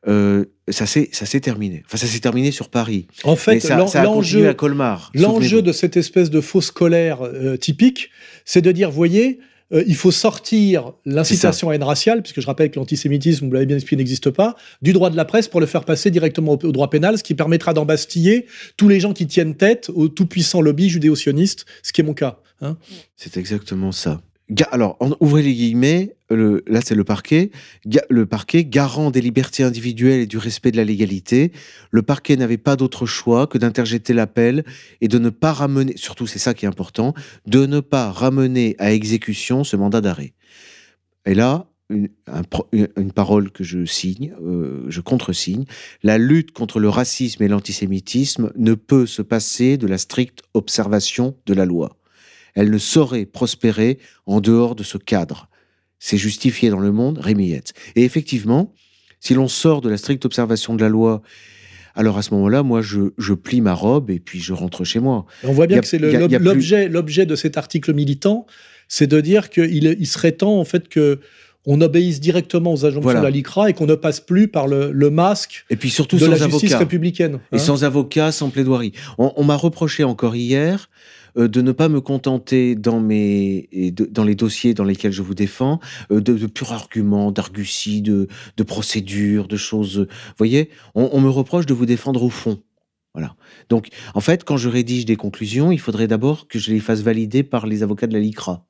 euh, 0.08 0.44
ça 0.68 0.86
s'est 0.86 1.40
terminé. 1.40 1.82
Enfin, 1.86 1.96
ça 1.96 2.06
s'est 2.06 2.20
terminé 2.20 2.50
sur 2.50 2.68
Paris. 2.68 3.06
En 3.24 3.36
fait, 3.36 3.62
l'enjeu 3.68 4.48
à 4.48 4.54
Colmar. 4.54 5.10
L'enjeu 5.14 5.62
de 5.62 5.72
cette 5.72 5.96
espèce 5.96 6.30
de 6.30 6.40
fausse 6.40 6.70
colère 6.70 7.22
euh, 7.22 7.56
typique, 7.56 8.10
c'est 8.44 8.62
de 8.62 8.72
dire, 8.72 8.90
voyez, 8.90 9.38
euh, 9.72 9.82
il 9.86 9.94
faut 9.96 10.10
sortir 10.10 10.92
l'incitation 11.06 11.70
à 11.70 11.74
haine 11.74 11.82
raciale, 11.82 12.22
puisque 12.22 12.40
je 12.40 12.46
rappelle 12.46 12.70
que 12.70 12.78
l'antisémitisme, 12.78 13.46
vous 13.46 13.52
l'avez 13.52 13.66
bien 13.66 13.76
expliqué, 13.76 13.96
n'existe 13.96 14.30
pas, 14.30 14.56
du 14.82 14.92
droit 14.92 15.08
de 15.10 15.16
la 15.16 15.24
presse 15.24 15.48
pour 15.48 15.60
le 15.60 15.66
faire 15.66 15.84
passer 15.84 16.10
directement 16.10 16.52
au, 16.52 16.66
au 16.66 16.72
droit 16.72 16.90
pénal, 16.90 17.16
ce 17.16 17.22
qui 17.22 17.34
permettra 17.34 17.72
d'embastiller 17.72 18.46
tous 18.76 18.88
les 18.88 19.00
gens 19.00 19.12
qui 19.12 19.26
tiennent 19.26 19.54
tête 19.56 19.90
au 19.94 20.08
tout-puissant 20.08 20.60
lobby 20.60 20.88
judéo-sioniste, 20.88 21.64
ce 21.82 21.92
qui 21.92 22.00
est 22.00 22.04
mon 22.04 22.14
cas. 22.14 22.40
hein. 22.60 22.76
C'est 23.16 23.36
exactement 23.36 23.92
ça. 23.92 24.20
Alors, 24.70 24.98
ouvrez 25.20 25.42
les 25.42 25.54
guillemets, 25.54 26.14
le- 26.28 26.64
là 26.66 26.80
c'est 26.84 26.94
le 26.94 27.04
parquet, 27.04 27.50
le 28.10 28.26
parquet, 28.26 28.64
garant 28.64 29.10
des 29.10 29.20
libertés 29.20 29.62
individuelles 29.62 30.20
et 30.20 30.26
du 30.26 30.36
respect 30.38 30.72
de 30.72 30.76
la 30.76 30.84
légalité, 30.84 31.52
le 31.90 32.02
parquet 32.02 32.36
n'avait 32.36 32.58
pas 32.58 32.76
d'autre 32.76 33.06
choix 33.06 33.46
que 33.46 33.56
d'interjeter 33.58 34.12
l'appel 34.12 34.64
et 35.00 35.08
de 35.08 35.18
ne 35.18 35.30
pas 35.30 35.52
ramener, 35.52 35.96
surtout 35.96 36.26
c'est 36.26 36.38
ça 36.38 36.54
qui 36.54 36.64
est 36.64 36.68
important, 36.68 37.14
de 37.46 37.66
ne 37.66 37.80
pas 37.80 38.10
ramener 38.10 38.74
à 38.78 38.92
exécution 38.92 39.64
ce 39.64 39.76
mandat 39.76 40.00
d'arrêt. 40.00 40.34
Et 41.24 41.34
là, 41.34 41.68
une 41.90 43.12
parole 43.12 43.50
que 43.50 43.64
je 43.64 43.84
signe, 43.84 44.34
euh, 44.42 44.84
je 44.88 45.00
contresigne, 45.00 45.66
la 46.02 46.18
lutte 46.18 46.52
contre 46.52 46.80
le 46.80 46.88
racisme 46.88 47.42
et 47.42 47.48
l'antisémitisme 47.48 48.50
ne 48.56 48.74
peut 48.74 49.06
se 49.06 49.22
passer 49.22 49.76
de 49.76 49.86
la 49.86 49.98
stricte 49.98 50.42
observation 50.54 51.36
de 51.46 51.54
la 51.54 51.66
loi 51.66 51.96
elle 52.54 52.70
ne 52.70 52.78
saurait 52.78 53.26
prospérer 53.26 53.98
en 54.26 54.40
dehors 54.40 54.74
de 54.74 54.82
ce 54.82 54.98
cadre. 54.98 55.48
C'est 55.98 56.16
justifié 56.18 56.70
dans 56.70 56.80
le 56.80 56.92
monde, 56.92 57.18
Rémi. 57.18 57.52
Et 57.52 58.04
effectivement, 58.04 58.72
si 59.20 59.34
l'on 59.34 59.48
sort 59.48 59.80
de 59.80 59.88
la 59.88 59.96
stricte 59.96 60.24
observation 60.24 60.74
de 60.74 60.80
la 60.82 60.88
loi, 60.88 61.22
alors 61.94 62.18
à 62.18 62.22
ce 62.22 62.32
moment-là, 62.34 62.62
moi, 62.62 62.82
je, 62.82 63.12
je 63.18 63.34
plie 63.34 63.60
ma 63.60 63.74
robe 63.74 64.10
et 64.10 64.18
puis 64.18 64.40
je 64.40 64.52
rentre 64.52 64.84
chez 64.84 64.98
moi. 64.98 65.26
Et 65.44 65.46
on 65.46 65.52
voit 65.52 65.66
bien 65.66 65.78
a- 65.78 65.80
que 65.80 65.86
c'est 65.86 65.98
plus- 65.98 66.38
l'objet, 66.88 67.26
de 67.26 67.36
cet 67.36 67.56
article 67.56 67.92
militant, 67.94 68.46
c'est 68.88 69.06
de 69.06 69.20
dire 69.20 69.48
qu'il 69.50 69.84
il 69.98 70.06
serait 70.06 70.32
temps, 70.32 70.58
en 70.58 70.64
fait, 70.64 70.88
que 70.88 71.20
on 71.64 71.80
obéisse 71.80 72.18
directement 72.18 72.72
aux 72.72 72.84
injonctions 72.84 73.02
Voilà. 73.02 73.20
de 73.20 73.24
la 73.24 73.30
LICRA 73.30 73.70
et 73.70 73.72
qu'on 73.72 73.86
ne 73.86 73.94
passe 73.94 74.18
plus 74.18 74.48
par 74.48 74.66
le, 74.66 74.90
le 74.90 75.10
masque 75.10 75.64
Et 75.70 75.76
puis 75.76 75.90
surtout 75.90 76.16
de 76.16 76.24
sans 76.24 76.30
la 76.32 76.36
justice 76.36 76.54
avocat. 76.72 76.78
républicaine. 76.78 77.38
Et 77.52 77.56
hein. 77.56 77.58
sans 77.58 77.84
avocat, 77.84 78.32
sans 78.32 78.50
plaidoirie. 78.50 78.90
On, 79.16 79.32
on 79.36 79.44
m'a 79.44 79.54
reproché 79.54 80.02
encore 80.02 80.34
hier 80.34 80.90
euh, 81.36 81.48
de 81.48 81.62
ne 81.62 81.72
pas 81.72 81.88
me 81.88 82.00
contenter 82.00 82.74
dans, 82.74 83.00
mes, 83.00 83.68
dans 84.10 84.24
les 84.24 84.34
dossiers 84.34 84.74
dans 84.74 84.84
lesquels 84.84 85.12
je 85.12 85.22
vous 85.22 85.34
défends 85.34 85.80
euh, 86.10 86.20
de, 86.20 86.46
purs 86.46 86.72
arguments, 86.72 87.32
d'arguties, 87.32 88.02
de, 88.02 88.28
de 88.56 88.62
procédures, 88.62 89.48
de 89.48 89.56
choses. 89.56 89.98
Vous 89.98 90.34
voyez, 90.38 90.70
on, 90.94 91.20
me 91.20 91.28
reproche 91.28 91.66
de 91.66 91.74
vous 91.74 91.86
défendre 91.86 92.22
au 92.22 92.30
fond. 92.30 92.60
Voilà. 93.14 93.34
Donc, 93.68 93.88
en 94.14 94.20
fait, 94.20 94.44
quand 94.44 94.56
je 94.56 94.68
rédige 94.68 95.04
des 95.04 95.16
conclusions, 95.16 95.70
il 95.70 95.78
faudrait 95.78 96.08
d'abord 96.08 96.48
que 96.48 96.58
je 96.58 96.70
les 96.70 96.80
fasse 96.80 97.02
valider 97.02 97.42
par 97.42 97.66
les 97.66 97.82
avocats 97.82 98.06
de 98.06 98.14
la 98.14 98.20
LICRA. 98.20 98.64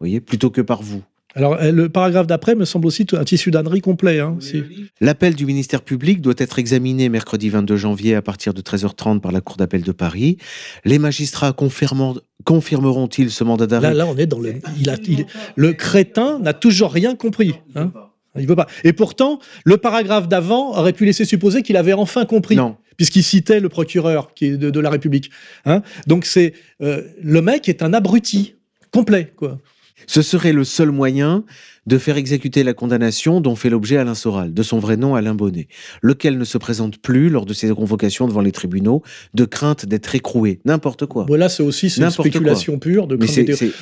Voyez, 0.00 0.20
plutôt 0.20 0.50
que 0.50 0.60
par 0.60 0.82
vous. 0.82 1.02
Alors, 1.36 1.54
euh, 1.60 1.70
le 1.70 1.88
paragraphe 1.88 2.26
d'après 2.26 2.54
me 2.54 2.64
semble 2.64 2.86
aussi 2.86 3.06
un 3.12 3.22
tissu 3.24 3.50
d'ânerie 3.52 3.80
complet. 3.82 4.18
Hein, 4.20 4.36
si- 4.40 4.64
L'appel 5.00 5.34
du 5.34 5.46
ministère 5.46 5.82
public 5.82 6.20
doit 6.22 6.34
être 6.38 6.58
examiné 6.58 7.08
mercredi 7.08 7.48
22 7.50 7.76
janvier 7.76 8.14
à 8.16 8.22
partir 8.22 8.54
de 8.54 8.60
13h30 8.62 9.20
par 9.20 9.30
la 9.32 9.40
Cour 9.42 9.56
d'appel 9.58 9.82
de 9.82 9.92
Paris. 9.92 10.38
Les 10.84 10.98
magistrats 10.98 11.52
confirmeront- 11.52 12.18
confirmeront-ils 12.44 13.30
ce 13.30 13.44
mandat 13.44 13.66
d'arrêt? 13.66 13.88
Là, 13.88 13.94
là, 13.94 14.06
on 14.06 14.16
est 14.16 14.26
dans 14.26 14.40
le. 14.40 14.54
Il 14.80 14.88
a, 14.90 14.96
il- 15.06 15.26
le 15.56 15.72
crétin 15.74 16.38
n'a 16.38 16.54
toujours 16.54 16.90
rien 16.92 17.14
compris. 17.14 17.54
hein. 17.74 17.92
Il 18.38 18.46
veut 18.46 18.56
pas. 18.56 18.66
Et 18.84 18.92
pourtant, 18.92 19.38
le 19.64 19.78
paragraphe 19.78 20.28
d'avant 20.28 20.76
aurait 20.78 20.92
pu 20.92 21.06
laisser 21.06 21.24
supposer 21.24 21.62
qu'il 21.62 21.76
avait 21.76 21.94
enfin 21.94 22.24
compris. 22.26 22.56
Non. 22.56 22.76
puisqu'il 22.98 23.22
citait 23.22 23.60
le 23.60 23.68
procureur 23.68 24.32
qui 24.34 24.46
est 24.46 24.56
de, 24.56 24.70
de 24.70 24.80
la 24.80 24.88
République. 24.88 25.30
Hein 25.66 25.82
Donc 26.06 26.24
c'est 26.24 26.54
euh, 26.82 27.02
le 27.22 27.42
mec 27.42 27.68
est 27.68 27.82
un 27.82 27.92
abruti 27.92 28.54
complet 28.90 29.32
quoi. 29.36 29.58
Ce 30.06 30.22
serait 30.22 30.52
le 30.52 30.64
seul 30.64 30.90
moyen 30.90 31.44
de 31.86 31.98
faire 31.98 32.16
exécuter 32.16 32.64
la 32.64 32.74
condamnation 32.74 33.40
dont 33.40 33.54
fait 33.54 33.70
l'objet 33.70 33.96
Alain 33.96 34.14
Soral, 34.14 34.52
de 34.52 34.62
son 34.62 34.78
vrai 34.78 34.96
nom 34.96 35.14
Alain 35.14 35.34
Bonnet, 35.34 35.68
lequel 36.02 36.36
ne 36.36 36.44
se 36.44 36.58
présente 36.58 36.98
plus 36.98 37.28
lors 37.28 37.46
de 37.46 37.52
ses 37.52 37.68
convocations 37.68 38.26
devant 38.26 38.40
les 38.40 38.52
tribunaux, 38.52 39.02
de 39.34 39.44
crainte 39.44 39.86
d'être 39.86 40.14
écroué. 40.14 40.60
N'importe 40.64 41.06
quoi. 41.06 41.24
Voilà, 41.28 41.48
c'est 41.48 41.62
aussi 41.62 41.88
une 41.88 42.10
spéculation 42.10 42.78
pure 42.78 43.06
de 43.06 43.16
Mais 43.16 43.26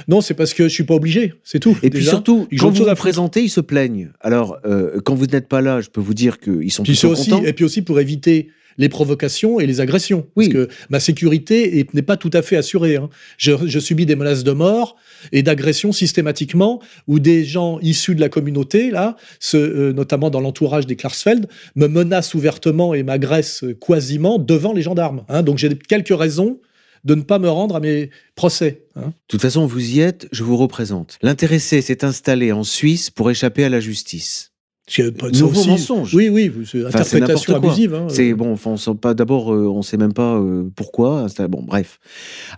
Non, 0.09 0.21
c'est 0.21 0.35
parce 0.35 0.53
que 0.55 0.65
je 0.65 0.75
suis 0.75 0.85
pas 0.85 0.95
obligé, 0.95 1.35
c'est 1.45 1.61
tout. 1.61 1.77
Et 1.83 1.91
puis 1.91 2.05
surtout, 2.05 2.47
ils 2.51 2.59
quand 2.59 2.71
vous 2.71 2.85
vous 2.85 2.95
présentez, 2.95 3.43
ils 3.43 3.51
se 3.51 3.61
plaignent. 3.61 4.11
Alors, 4.21 4.59
euh, 4.67 5.01
quand 5.05 5.15
vous 5.15 5.27
n'êtes 5.27 5.49
pas 5.49 5.61
là, 5.61 5.81
je 5.81 5.89
peux 5.89 6.01
vous 6.01 6.15
dire 6.15 6.39
qu'ils 6.39 6.73
sont 6.73 6.83
Puis 6.83 6.93
plutôt 6.93 7.09
aussi, 7.13 7.31
contents. 7.31 7.45
et 7.45 7.53
puis 7.53 7.65
aussi 7.65 7.83
pour 7.83 8.01
éviter 8.01 8.49
les 8.79 8.89
provocations 8.89 9.61
et 9.61 9.67
les 9.67 9.81
agressions. 9.81 10.27
Oui. 10.37 10.49
Parce 10.49 10.67
que 10.69 10.73
ma 10.91 11.01
sécurité 11.01 11.79
est- 11.79 11.95
n'est 11.95 12.03
pas 12.03 12.17
tout 12.17 12.31
à 12.33 12.43
fait 12.43 12.57
assurée. 12.57 12.97
hein. 12.97 13.09
Je, 13.39 13.53
je 13.67 13.79
subis 13.79 14.07
des 14.07 14.17
menaces 14.17 14.45
de 14.45 14.53
mort 14.53 14.97
et 15.33 15.43
d'agression 15.43 15.93
systématiquement, 15.93 16.81
où 17.07 17.19
des 17.19 17.45
gens 17.45 17.79
issus 17.81 18.15
de 18.15 18.21
la 18.21 18.29
communauté, 18.29 18.91
là, 18.91 19.17
ce, 19.41 19.57
euh, 19.57 19.93
notamment 19.93 20.31
dans 20.31 20.41
l'entourage 20.41 20.87
des 20.87 20.97
Klarsfeld, 20.97 21.47
me 21.77 21.87
menacent 21.87 22.35
ouvertement 22.35 22.95
et 22.95 23.03
m'agressent 23.03 23.65
quasiment 23.81 24.39
devant 24.39 24.73
les 24.73 24.83
gendarmes. 24.83 25.25
hein. 25.29 25.43
Donc 25.43 25.59
j'ai 25.59 25.71
quelques 25.77 26.17
raisons 26.17 26.61
de 27.05 27.15
ne 27.15 27.21
pas 27.23 27.39
me 27.39 27.51
rendre 27.51 27.77
à 27.77 27.81
mes 27.81 28.09
procès. 28.35 28.85
hein. 28.97 29.09
De 29.09 29.13
toute 29.29 29.43
façon, 29.43 29.67
vous 29.67 29.97
y 29.97 30.01
êtes, 30.01 30.27
je 30.33 30.43
vous 30.43 30.57
représente. 30.57 31.19
L'intéressé 31.23 31.83
s'est 31.83 32.03
installé 32.05 32.51
en 32.53 32.65
Suisse 32.65 33.11
pour 33.11 33.31
échapper 33.31 33.65
à 33.65 33.69
la 33.69 33.81
justice. 33.81 34.53
C'est 34.87 35.17
pas- 35.17 35.31
Nouveau 35.31 35.61
aussi- 35.61 35.69
mensonge. 35.71 36.15
Oui, 36.15 36.29
oui, 36.29 36.53
c'est 36.67 36.85
Enfin, 36.85 37.05
c'est 37.05 37.17
interprétation 37.17 37.59
quoi. 37.59 37.71
abusive. 37.71 37.95
hein. 37.95 38.07
C'est 38.11 38.35
bon, 38.35 38.53
enfin, 38.53 38.75
on 38.87 38.95
pas. 38.97 39.15
D'abord, 39.15 39.53
euh, 39.55 39.67
on 39.67 39.81
sait 39.83 39.97
même 39.97 40.13
pas 40.13 40.35
euh, 40.37 40.65
pourquoi. 40.77 41.27
Bon, 41.49 41.63
bref. 41.63 41.99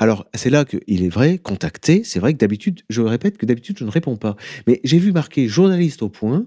Alors, 0.01 0.27
c'est 0.35 0.51
là 0.51 0.65
qu'il 0.65 1.05
est 1.05 1.09
vrai, 1.09 1.39
contacter. 1.39 2.03
C'est 2.05 2.19
vrai 2.19 2.33
que 2.35 2.39
d'habitude, 2.39 2.81
je 2.91 3.01
répète 3.01 3.39
que 3.39 3.47
d'habitude, 3.47 3.77
je 3.79 3.85
ne 3.85 3.91
réponds 3.91 4.17
pas. 4.17 4.35
Mais 4.67 4.81
j'ai 4.83 4.99
vu 4.99 5.13
marquer 5.13 5.47
journaliste 5.47 6.03
au 6.03 6.09
point. 6.09 6.47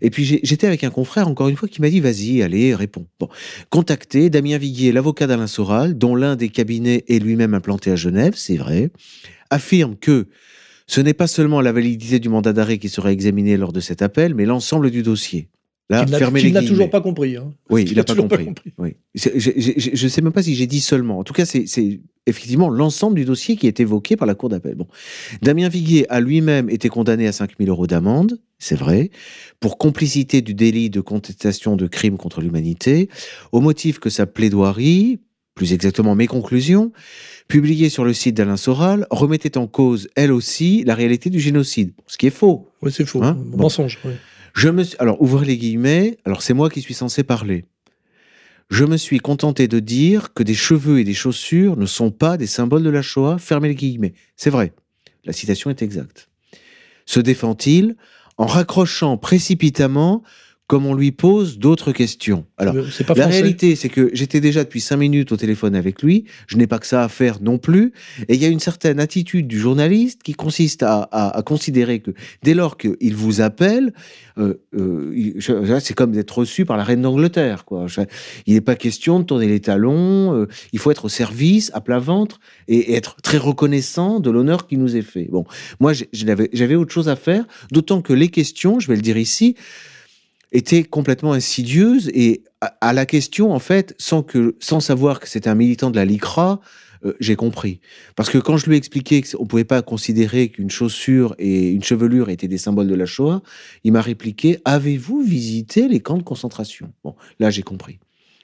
Et 0.00 0.10
puis 0.10 0.24
j'étais 0.44 0.68
avec 0.68 0.84
un 0.84 0.90
confrère, 0.90 1.26
encore 1.26 1.48
une 1.48 1.56
fois, 1.56 1.68
qui 1.68 1.80
m'a 1.80 1.90
dit 1.90 1.98
vas-y, 1.98 2.40
allez, 2.42 2.72
réponds. 2.76 3.06
Bon, 3.18 3.28
contacté, 3.70 4.30
Damien 4.30 4.56
Viguier, 4.58 4.92
l'avocat 4.92 5.26
d'Alain 5.26 5.48
Soral, 5.48 5.98
dont 5.98 6.14
l'un 6.14 6.36
des 6.36 6.50
cabinets 6.50 7.04
est 7.08 7.18
lui-même 7.18 7.52
implanté 7.54 7.90
à 7.90 7.96
Genève, 7.96 8.34
c'est 8.36 8.56
vrai, 8.56 8.90
affirme 9.50 9.96
que 9.96 10.28
ce 10.88 11.00
n'est 11.00 11.14
pas 11.14 11.28
seulement 11.28 11.60
la 11.60 11.70
validité 11.70 12.18
du 12.18 12.28
mandat 12.28 12.52
d'arrêt 12.52 12.78
qui 12.78 12.88
sera 12.88 13.12
examinée 13.12 13.56
lors 13.56 13.72
de 13.72 13.78
cet 13.80 14.02
appel, 14.02 14.34
mais 14.34 14.44
l'ensemble 14.46 14.90
du 14.90 15.02
dossier. 15.04 15.48
Là, 15.90 16.04
Qu'il 16.04 16.52
n'a- 16.52 16.62
toujours 16.62 16.90
pas 16.90 17.00
compris. 17.00 17.36
hein. 17.36 17.50
Oui, 17.70 17.84
il 17.90 17.96
n'a 17.96 18.04
pas 18.04 18.12
toujours 18.12 18.28
pas 18.28 18.36
compris. 18.36 18.72
Oui. 18.76 18.96
Je 19.14 20.04
ne 20.04 20.08
sais 20.10 20.20
même 20.20 20.32
pas 20.34 20.42
si 20.42 20.54
j'ai 20.54 20.66
dit 20.66 20.80
seulement. 20.80 21.18
En 21.18 21.24
tout 21.24 21.32
cas, 21.32 21.46
c'est 21.46 21.66
c'est 21.66 22.00
effectivement 22.26 22.68
l'ensemble 22.68 23.16
du 23.16 23.24
dossier 23.24 23.56
qui 23.56 23.66
est 23.66 23.80
évoqué 23.80 24.14
par 24.16 24.26
la 24.26 24.34
Cour 24.34 24.50
d'appel. 24.50 24.74
Bon. 24.74 24.86
Damien 25.40 25.70
Viguier 25.70 26.04
a 26.10 26.20
lui-même 26.20 26.68
été 26.68 26.90
condamné 26.90 27.26
à 27.26 27.32
5 27.32 27.52
000 27.58 27.70
euros 27.70 27.86
d'amende, 27.86 28.38
c'est 28.58 28.74
vrai, 28.76 29.10
pour 29.60 29.78
complicité 29.78 30.42
du 30.42 30.52
délit 30.52 30.90
de 30.90 31.00
contestation 31.00 31.74
de 31.74 31.86
crimes 31.86 32.18
contre 32.18 32.42
l'humanité, 32.42 33.08
au 33.52 33.62
motif 33.62 33.98
que 33.98 34.10
sa 34.10 34.26
plaidoirie, 34.26 35.20
plus 35.58 35.72
exactement 35.72 36.14
mes 36.14 36.28
conclusions, 36.28 36.92
publiées 37.48 37.88
sur 37.90 38.04
le 38.04 38.12
site 38.14 38.36
d'Alain 38.36 38.56
Soral, 38.56 39.06
remettait 39.10 39.58
en 39.58 39.66
cause, 39.66 40.08
elle 40.14 40.30
aussi, 40.30 40.84
la 40.84 40.94
réalité 40.94 41.30
du 41.30 41.40
génocide. 41.40 41.92
Ce 42.06 42.16
qui 42.16 42.28
est 42.28 42.30
faux. 42.30 42.68
Oui, 42.80 42.92
c'est 42.92 43.04
faux. 43.04 43.22
Hein? 43.24 43.36
Bon. 43.36 43.64
Mensonge. 43.64 43.98
oui. 44.04 44.12
Je 44.54 44.68
me 44.68 44.84
suis- 44.84 44.96
alors 45.00 45.20
ouvrez 45.20 45.46
les 45.46 45.58
guillemets. 45.58 46.16
Alors 46.24 46.42
c'est 46.42 46.54
moi 46.54 46.70
qui 46.70 46.80
suis 46.80 46.94
censé 46.94 47.24
parler. 47.24 47.64
Je 48.70 48.84
me 48.84 48.96
suis 48.96 49.18
contenté 49.18 49.66
de 49.66 49.80
dire 49.80 50.32
que 50.32 50.44
des 50.44 50.54
cheveux 50.54 51.00
et 51.00 51.04
des 51.04 51.14
chaussures 51.14 51.76
ne 51.76 51.86
sont 51.86 52.10
pas 52.12 52.36
des 52.36 52.46
symboles 52.46 52.82
de 52.84 52.90
la 52.90 53.02
Shoah. 53.02 53.38
Fermez 53.38 53.68
les 53.68 53.74
guillemets. 53.74 54.14
C'est 54.36 54.50
vrai. 54.50 54.72
La 55.24 55.32
citation 55.32 55.70
est 55.70 55.82
exacte. 55.82 56.28
Se 57.04 57.18
défend-il 57.18 57.96
en 58.36 58.46
raccrochant 58.46 59.16
précipitamment 59.16 60.22
comme 60.68 60.84
on 60.86 60.94
lui 60.94 61.12
pose 61.12 61.58
d'autres 61.58 61.92
questions. 61.92 62.44
Alors, 62.58 62.74
pas 62.74 63.14
la 63.14 63.22
français. 63.22 63.24
réalité, 63.40 63.74
c'est 63.74 63.88
que 63.88 64.10
j'étais 64.12 64.40
déjà 64.40 64.62
depuis 64.64 64.82
cinq 64.82 64.98
minutes 64.98 65.32
au 65.32 65.36
téléphone 65.38 65.74
avec 65.74 66.02
lui. 66.02 66.24
Je 66.46 66.56
n'ai 66.58 66.66
pas 66.66 66.78
que 66.78 66.86
ça 66.86 67.02
à 67.02 67.08
faire 67.08 67.38
non 67.40 67.56
plus. 67.58 67.92
Et 68.28 68.34
il 68.34 68.40
y 68.42 68.44
a 68.44 68.48
une 68.48 68.60
certaine 68.60 69.00
attitude 69.00 69.48
du 69.48 69.58
journaliste 69.58 70.22
qui 70.22 70.34
consiste 70.34 70.82
à, 70.82 71.08
à- 71.10 71.36
à 71.38 71.42
considérer 71.42 72.00
que 72.00 72.10
dès 72.42 72.52
lors 72.52 72.76
qu'il 72.76 73.14
vous 73.16 73.40
appelle, 73.40 73.94
euh, 74.38 74.60
euh, 74.76 75.40
c'est 75.80 75.94
comme 75.94 76.12
d'être 76.12 76.36
reçu 76.36 76.66
par 76.66 76.76
la 76.76 76.84
reine 76.84 77.00
d'Angleterre. 77.00 77.64
Quoi. 77.64 77.86
Il 78.46 78.52
n'est 78.52 78.60
pas 78.60 78.76
question 78.76 79.20
de 79.20 79.24
tourner 79.24 79.48
les 79.48 79.60
talons. 79.60 80.34
euh, 80.34 80.48
il 80.74 80.78
faut 80.78 80.90
être 80.90 81.06
au 81.06 81.08
service, 81.08 81.70
à 81.72 81.80
plat 81.80 81.98
ventre, 81.98 82.40
et, 82.68 82.92
et 82.92 82.94
être 82.94 83.16
très 83.22 83.38
reconnaissant 83.38 84.20
de 84.20 84.30
l'honneur 84.30 84.66
qui 84.66 84.76
nous 84.76 84.96
est 84.96 85.02
fait. 85.02 85.28
Bon, 85.30 85.46
moi, 85.80 85.92
j'avais 86.12 86.74
autre 86.74 86.92
chose 86.92 87.08
à 87.08 87.16
faire, 87.16 87.46
d'autant 87.72 88.02
que 88.02 88.12
les 88.12 88.28
questions, 88.28 88.78
je 88.80 88.88
vais 88.88 88.96
le 88.96 89.02
dire 89.02 89.16
ici, 89.16 89.54
était 90.52 90.84
complètement 90.84 91.32
insidieuse 91.32 92.10
et 92.14 92.44
à, 92.60 92.92
la 92.92 93.06
question, 93.06 93.52
en 93.52 93.58
fait, 93.58 93.94
sans, 93.98 94.22
que, 94.22 94.56
sans 94.58 94.80
savoir 94.80 95.20
que 95.20 95.28
c'était 95.28 95.48
un 95.48 95.54
militant 95.54 95.90
de 95.90 95.96
la 95.96 96.04
LICRA, 96.04 96.60
euh, 97.04 97.14
j'ai 97.20 97.36
compris. 97.36 97.80
Parce 98.16 98.30
que 98.30 98.38
quand 98.38 98.56
je 98.56 98.66
lui 98.66 98.74
ai 98.74 98.78
expliqué 98.78 99.22
qu'on 99.22 99.44
ne 99.44 99.48
pouvait 99.48 99.64
pas 99.64 99.82
considérer 99.82 100.48
qu'une 100.48 100.70
chaussure 100.70 101.34
et 101.38 101.70
une 101.70 101.84
chevelure 101.84 102.30
étaient 102.30 102.48
des 102.48 102.58
symboles 102.58 102.88
de 102.88 102.94
la 102.94 103.06
Shoah, 103.06 103.42
il 103.84 103.92
m'a 103.92 104.00
répliqué 104.00 104.58
Avez-vous 104.64 105.22
visité 105.22 105.86
les 105.88 106.00
camps 106.00 106.18
de 106.18 106.22
concentration? 106.22 106.92
Bon, 107.04 107.14
là, 107.38 107.50
j'ai 107.50 107.62
compris. 107.62 108.00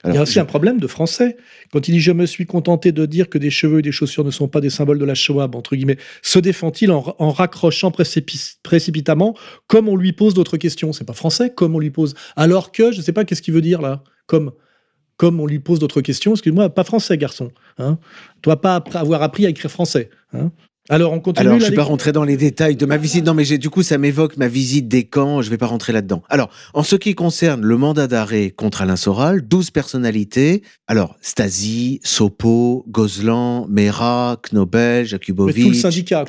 Il 0.06 0.14
y 0.14 0.18
a 0.18 0.22
aussi 0.22 0.38
un 0.38 0.44
problème 0.44 0.78
de 0.78 0.86
français. 0.86 1.36
Quand 1.72 1.88
il 1.88 1.92
dit 1.92 2.00
Je 2.00 2.12
me 2.12 2.26
suis 2.26 2.46
contenté 2.46 2.92
de 2.92 3.06
dire 3.06 3.28
que 3.28 3.38
des 3.38 3.50
cheveux 3.50 3.78
et 3.78 3.82
des 3.82 3.92
chaussures 3.92 4.24
ne 4.24 4.30
sont 4.30 4.48
pas 4.48 4.60
des 4.60 4.70
symboles 4.70 4.98
de 4.98 5.04
la 5.04 5.14
Shoah, 5.14 5.48
entre 5.54 5.76
guillemets, 5.76 5.98
se 6.22 6.38
défend-il 6.38 6.90
en, 6.90 7.14
en 7.18 7.30
raccrochant 7.30 7.90
précipi- 7.90 8.56
précipitamment 8.62 9.36
comme 9.66 9.88
on 9.88 9.96
lui 9.96 10.12
pose 10.12 10.34
d'autres 10.34 10.56
questions? 10.56 10.92
C'est 10.92 11.04
pas 11.04 11.14
français, 11.14 11.52
comme 11.54 11.74
on 11.74 11.78
lui 11.78 11.90
pose. 11.90 12.14
Alors 12.36 12.72
que, 12.72 12.92
je 12.92 12.98
ne 12.98 13.02
sais 13.02 13.12
pas 13.12 13.24
qu'est-ce 13.24 13.42
qu'il 13.42 13.54
veut 13.54 13.62
dire 13.62 13.80
là, 13.80 14.02
comme. 14.26 14.52
Comme 15.16 15.38
on 15.38 15.46
lui 15.46 15.60
pose 15.60 15.78
d'autres 15.78 16.00
questions, 16.00 16.32
excuse-moi, 16.32 16.70
pas 16.70 16.82
français, 16.82 17.16
garçon. 17.16 17.52
Hein 17.78 18.00
Toi, 18.42 18.60
pas 18.60 18.82
avoir 18.94 19.22
appris 19.22 19.46
à 19.46 19.48
écrire 19.48 19.70
français. 19.70 20.10
Hein 20.32 20.50
Alors, 20.90 21.12
on 21.14 21.20
continue. 21.20 21.46
Alors, 21.46 21.58
je 21.58 21.62
là, 21.62 21.66
ne 21.66 21.70
vais 21.70 21.70
les- 21.70 21.76
pas 21.76 21.82
rentrer 21.84 22.12
dans 22.12 22.24
les 22.24 22.36
détails 22.36 22.76
de 22.76 22.84
ma 22.84 22.98
visite. 22.98 23.24
Non, 23.24 23.32
mais 23.32 23.44
du 23.56 23.70
coup, 23.70 23.82
ça 23.82 23.96
m'évoque 23.96 24.36
ma 24.36 24.48
visite 24.48 24.86
des 24.86 25.04
camps. 25.04 25.40
Je 25.40 25.46
ne 25.46 25.50
vais 25.50 25.56
pas 25.56 25.66
rentrer 25.66 25.94
là-dedans. 25.94 26.22
Alors, 26.28 26.50
en 26.74 26.82
ce 26.82 26.96
qui 26.96 27.14
concerne 27.14 27.62
le 27.64 27.76
mandat 27.78 28.06
d'arrêt 28.06 28.50
contre 28.50 28.82
Alain 28.82 28.96
Soral, 28.96 29.40
12 29.48 29.70
personnalités. 29.70 30.62
Alors, 30.86 31.16
Stasi, 31.22 32.00
Sopo, 32.04 32.84
Gozlan, 32.88 33.66
Mera, 33.68 34.38
Knobel, 34.42 35.06
Jakubovic, 35.06 35.54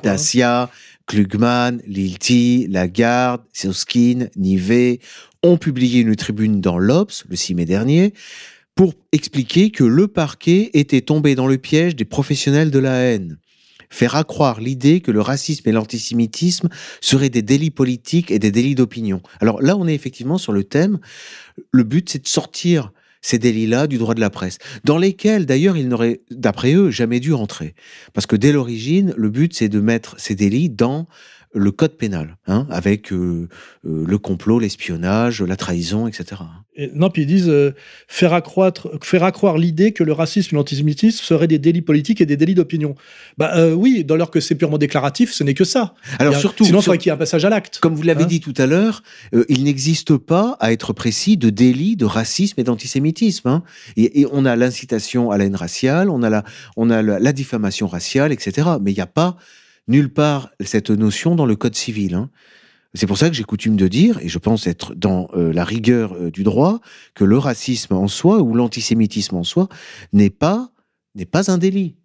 quoi. 0.01 0.11
hein. 0.11 0.13
Dacia, 0.13 0.69
Klugman, 1.05 1.79
Lilti, 1.85 2.67
Lagarde, 2.69 3.41
Seoskin, 3.51 4.27
Nivet 4.37 4.99
ont 5.43 5.57
publié 5.57 5.99
une 6.01 6.15
tribune 6.15 6.61
dans 6.61 6.77
l'Obs 6.77 7.25
le 7.29 7.35
6 7.35 7.55
mai 7.55 7.65
dernier 7.65 8.13
pour 8.73 8.93
expliquer 9.11 9.69
que 9.69 9.83
le 9.83 10.07
parquet 10.07 10.69
était 10.73 11.01
tombé 11.01 11.35
dans 11.35 11.47
le 11.47 11.57
piège 11.57 11.95
des 11.95 12.05
professionnels 12.05 12.71
de 12.71 12.79
la 12.79 12.93
haine. 12.95 13.37
Faire 13.89 14.15
accroire 14.15 14.59
l'idée 14.59 15.01
que 15.01 15.11
le 15.11 15.21
racisme 15.21 15.67
et 15.69 15.71
l'antisémitisme 15.71 16.69
seraient 17.01 17.29
des 17.29 17.41
délits 17.41 17.71
politiques 17.71 18.31
et 18.31 18.39
des 18.39 18.51
délits 18.51 18.75
d'opinion. 18.75 19.21
Alors 19.39 19.61
là, 19.61 19.77
on 19.77 19.87
est 19.87 19.95
effectivement 19.95 20.37
sur 20.37 20.53
le 20.53 20.63
thème. 20.63 20.99
Le 21.71 21.83
but, 21.83 22.09
c'est 22.09 22.23
de 22.23 22.27
sortir 22.27 22.91
ces 23.25 23.39
délits-là 23.39 23.87
du 23.87 23.97
droit 23.97 24.13
de 24.13 24.19
la 24.19 24.29
presse, 24.29 24.59
dans 24.83 24.99
lesquels, 24.99 25.47
d'ailleurs, 25.47 25.77
ils 25.77 25.87
n'auraient, 25.87 26.21
d'après 26.29 26.75
eux, 26.75 26.91
jamais 26.91 27.19
dû 27.19 27.33
entrer. 27.33 27.73
Parce 28.13 28.27
que 28.27 28.35
dès 28.35 28.51
l'origine, 28.51 29.15
le 29.17 29.29
but, 29.29 29.55
c'est 29.55 29.67
de 29.67 29.79
mettre 29.79 30.19
ces 30.19 30.35
délits 30.35 30.69
dans 30.69 31.07
le 31.55 31.71
code 31.71 31.97
pénal, 31.97 32.37
hein, 32.45 32.67
avec 32.69 33.11
euh, 33.11 33.49
euh, 33.85 34.05
le 34.05 34.17
complot, 34.19 34.59
l'espionnage, 34.59 35.41
la 35.41 35.55
trahison, 35.55 36.07
etc. 36.07 36.41
Et, 36.77 36.91
non, 36.93 37.09
puis 37.09 37.21
ils 37.21 37.25
disent 37.25 37.47
euh, 37.49 37.73
faire 38.07 38.33
accroître, 38.33 38.89
faire 39.01 39.23
accroire 39.23 39.57
l'idée 39.57 39.93
que 39.93 40.03
le 40.03 40.11
racisme 40.11 40.55
et 40.55 40.57
l'antisémitisme 40.57 41.23
seraient 41.23 41.47
des 41.47 41.57
délits 41.59 41.81
politiques 41.81 42.19
et 42.19 42.25
des 42.25 42.35
délits 42.37 42.55
d'opinion. 42.55 42.95
Bah 43.37 43.51
euh, 43.55 43.73
oui, 43.73 44.03
dans 44.03 44.15
l'heure 44.17 44.29
que 44.31 44.39
c'est 44.41 44.55
purement 44.55 44.77
déclaratif, 44.77 45.31
ce 45.33 45.43
n'est 45.43 45.53
que 45.53 45.63
ça. 45.63 45.93
Alors 46.19 46.35
a- 46.35 46.39
surtout, 46.39 46.65
sinon, 46.65 46.79
il 46.79 46.83
faudrait 46.83 46.97
qu'il 46.97 47.07
y 47.07 47.11
ait 47.11 47.13
un 47.13 47.17
passage 47.17 47.45
à 47.45 47.49
l'acte. 47.49 47.79
comme 47.79 47.95
vous 47.95 48.03
l'avez 48.03 48.23
Hein 48.23 48.27
dit 48.27 48.41
tout 48.41 48.53
à 48.57 48.65
l'heure, 48.65 49.03
euh, 49.33 49.45
il 49.47 49.63
n'existe 49.63 50.17
pas, 50.17 50.57
à 50.59 50.71
être 50.73 50.91
précis, 50.91 51.37
de 51.37 51.49
délit 51.49 51.95
de 51.95 52.05
racisme 52.05 52.59
et 52.59 52.63
d'antisémitisme. 52.63 53.47
hein. 53.47 53.63
Et, 53.95 54.21
et 54.21 54.27
on 54.31 54.43
a 54.45 54.55
l'incitation 54.55 55.31
à 55.31 55.37
la 55.37 55.45
haine 55.45 55.55
raciale, 55.55 56.09
on 56.09 56.23
a 56.23 56.29
la, 56.29 56.43
on 56.75 56.89
a 56.89 57.01
la, 57.01 57.19
la 57.19 57.31
diffamation 57.33 57.87
raciale, 57.87 58.31
etc. 58.33 58.67
Mais 58.81 58.91
il 58.91 58.95
n'y 58.95 59.01
a 59.01 59.07
pas 59.07 59.37
nulle 59.87 60.11
part 60.11 60.49
cette 60.59 60.89
notion 60.89 61.35
dans 61.35 61.45
le 61.45 61.55
code 61.55 61.75
civil. 61.75 62.15
hein. 62.15 62.29
C'est 62.95 63.07
pour 63.07 63.17
ça 63.17 63.29
que 63.29 63.35
j'ai 63.35 63.43
coutume 63.43 63.75
de 63.75 63.87
dire, 63.87 64.19
et 64.21 64.29
je 64.29 64.37
pense 64.37 64.67
être 64.67 64.95
dans 64.95 65.29
euh, 65.33 65.51
la 65.51 65.65
rigueur 65.65 66.13
euh, 66.13 66.31
du 66.31 66.43
droit, 66.43 66.79
que 67.13 67.25
le 67.25 67.37
racisme 67.37 67.93
en 67.93 68.07
soi 68.07 68.41
ou 68.41 68.53
l'antisémitisme 68.55 69.35
en 69.35 69.43
soi 69.43 69.67
n'est 70.13 70.29
pas, 70.29 70.71
n'est 71.13 71.25
pas 71.25 71.51
un 71.51 71.57
délit. 71.57 71.95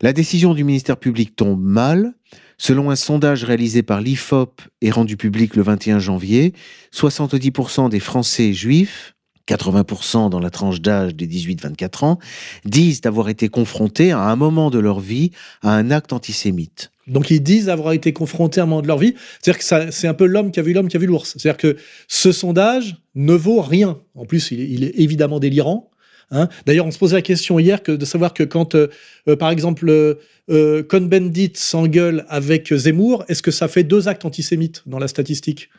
La 0.00 0.12
décision 0.12 0.52
du 0.52 0.64
ministère 0.64 0.96
public 0.96 1.36
tombe 1.36 1.62
mal. 1.62 2.14
Selon 2.58 2.90
un 2.90 2.96
sondage 2.96 3.44
réalisé 3.44 3.82
par 3.82 4.00
l'IFOP 4.00 4.62
et 4.82 4.90
rendu 4.90 5.16
public 5.16 5.56
le 5.56 5.62
21 5.62 5.98
janvier, 5.98 6.52
70% 6.92 7.88
des 7.88 7.98
Français 7.98 8.52
juifs, 8.52 9.11
80% 9.48 10.30
dans 10.30 10.40
la 10.40 10.50
tranche 10.50 10.80
d'âge 10.80 11.14
des 11.14 11.26
18-24 11.26 12.04
ans, 12.04 12.18
disent 12.64 13.00
avoir 13.04 13.28
été 13.28 13.48
confrontés 13.48 14.12
à 14.12 14.20
un 14.20 14.36
moment 14.36 14.70
de 14.70 14.78
leur 14.78 15.00
vie 15.00 15.30
à 15.62 15.74
un 15.74 15.90
acte 15.90 16.12
antisémite. 16.12 16.90
Donc 17.08 17.30
ils 17.30 17.42
disent 17.42 17.68
avoir 17.68 17.92
été 17.92 18.12
confrontés 18.12 18.60
à 18.60 18.62
un 18.62 18.66
moment 18.66 18.82
de 18.82 18.86
leur 18.86 18.98
vie. 18.98 19.14
C'est-à-dire 19.40 19.58
que 19.64 19.90
c'est 19.90 20.06
un 20.06 20.14
peu 20.14 20.26
l'homme 20.26 20.52
qui 20.52 20.60
a 20.60 20.62
vu 20.62 20.72
l'homme 20.72 20.88
qui 20.88 20.96
a 20.96 21.00
vu 21.00 21.06
l'ours. 21.06 21.36
C'est-à-dire 21.36 21.56
que 21.56 21.76
ce 22.06 22.30
sondage 22.30 22.96
ne 23.14 23.34
vaut 23.34 23.60
rien. 23.60 23.98
En 24.14 24.24
plus, 24.24 24.52
il 24.52 24.60
est, 24.60 24.68
il 24.68 24.84
est 24.84 24.98
évidemment 25.00 25.40
délirant. 25.40 25.90
hein. 26.30 26.48
D'ailleurs, 26.64 26.86
on 26.86 26.92
se 26.92 26.98
posait 26.98 27.16
la 27.16 27.22
question 27.22 27.58
hier 27.58 27.82
que, 27.82 27.90
de 27.92 28.04
savoir 28.04 28.32
que 28.34 28.44
quand, 28.44 28.76
euh, 28.76 28.86
euh, 29.28 29.34
par 29.34 29.50
exemple, 29.50 29.88
euh, 29.88 30.14
euh, 30.50 30.84
Cohn-Bendit 30.84 31.52
s'engueule 31.56 32.24
avec 32.28 32.72
Zemmour, 32.72 33.24
est-ce 33.28 33.42
que 33.42 33.50
ça 33.50 33.66
fait 33.66 33.82
deux 33.84 34.06
actes 34.06 34.24
antisémites 34.24 34.82
dans 34.86 35.00
la 35.00 35.08
statistique? 35.08 35.70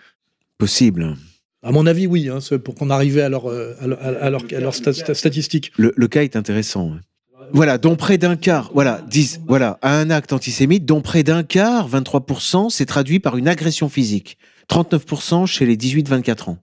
Possible. 0.58 1.16
À 1.64 1.72
mon 1.72 1.86
avis, 1.86 2.08
oui, 2.08 2.30
hein, 2.30 2.40
c'est 2.42 2.60
pour 2.60 2.76
qu'on 2.76 2.90
arrive 2.90 3.18
à 3.20 3.30
leur, 3.30 3.50
euh, 3.50 3.74
à 3.80 3.88
leur, 3.88 4.00
à 4.04 4.30
leur- 4.30 4.44
à 4.56 4.60
leur 4.60 4.74
sta- 4.74 4.92
sta- 4.92 5.14
statistique. 5.14 5.72
Le, 5.78 5.94
le 5.96 6.08
cas 6.08 6.24
est 6.24 6.36
intéressant. 6.36 6.92
hein. 6.94 7.00
Voilà, 7.52 7.78
dont 7.78 7.96
près 7.96 8.18
d'un 8.18 8.36
quart, 8.36 8.72
voilà, 8.74 9.02
disent, 9.10 9.40
voilà, 9.48 9.78
à 9.82 9.98
un 9.98 10.10
acte 10.10 10.34
antisémite, 10.34 10.86
dont 10.86 11.02
près 11.02 11.24
d'un 11.24 11.44
quart, 11.44 11.88
23%, 11.90 12.70
s'est 12.70 12.86
traduit 12.86 13.20
par 13.20 13.38
une 13.38 13.48
agression 13.48 13.90
physique. 13.90 14.38
39% 14.70 15.46
chez 15.46 15.66
les 15.66 15.76
18-24 15.78 16.50
ans. 16.50 16.58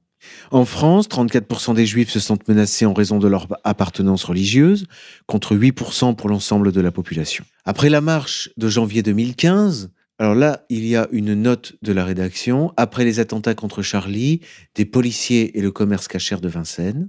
En 0.50 0.64
France, 0.64 1.08
34% 1.08 1.74
des 1.74 1.86
juifs 1.86 2.10
se 2.10 2.20
sentent 2.20 2.46
menacés 2.48 2.84
en 2.86 2.92
raison 2.92 3.18
de 3.18 3.28
leur 3.28 3.46
appartenance 3.64 4.24
religieuse, 4.24 4.86
contre 5.26 5.54
8% 5.56 6.14
pour 6.14 6.28
l'ensemble 6.28 6.72
de 6.72 6.80
la 6.80 6.90
population. 6.90 7.44
Après 7.64 7.88
la 7.88 8.00
marche 8.00 8.50
de 8.56 8.68
janvier 8.68 9.02
2015, 9.02 9.90
alors 10.20 10.34
là, 10.34 10.66
il 10.68 10.86
y 10.86 10.96
a 10.96 11.08
une 11.12 11.32
note 11.32 11.76
de 11.80 11.94
la 11.94 12.04
rédaction. 12.04 12.74
Après 12.76 13.06
les 13.06 13.20
attentats 13.20 13.54
contre 13.54 13.80
Charlie, 13.80 14.42
des 14.74 14.84
policiers 14.84 15.56
et 15.56 15.62
le 15.62 15.70
commerce 15.70 16.08
cachère 16.08 16.42
de 16.42 16.48
Vincennes, 16.48 17.08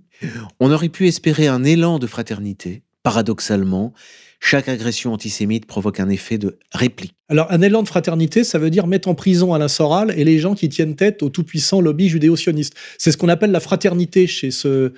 on 0.61 0.71
aurait 0.71 0.87
pu 0.87 1.09
espérer 1.09 1.47
un 1.47 1.65
élan 1.65 1.99
de 1.99 2.07
fraternité. 2.07 2.83
Paradoxalement, 3.03 3.91
chaque 4.39 4.69
agression 4.69 5.11
antisémite 5.11 5.65
provoque 5.65 5.99
un 5.99 6.07
effet 6.07 6.37
de 6.37 6.57
réplique. 6.71 7.13
Alors, 7.27 7.51
un 7.51 7.61
élan 7.61 7.83
de 7.83 7.89
fraternité, 7.89 8.45
ça 8.45 8.59
veut 8.59 8.69
dire 8.69 8.87
mettre 8.87 9.09
en 9.09 9.13
prison 9.13 9.53
Alain 9.53 9.67
Soral 9.67 10.17
et 10.17 10.23
les 10.23 10.39
gens 10.39 10.55
qui 10.55 10.69
tiennent 10.69 10.95
tête 10.95 11.21
au 11.21 11.29
tout-puissant 11.29 11.81
lobby 11.81 12.07
judéo-sioniste. 12.07 12.75
C'est 12.97 13.11
ce 13.11 13.17
qu'on 13.17 13.27
appelle 13.27 13.51
la 13.51 13.59
fraternité 13.59 14.25
chez 14.25 14.51
ce, 14.51 14.67
euh, 14.67 14.91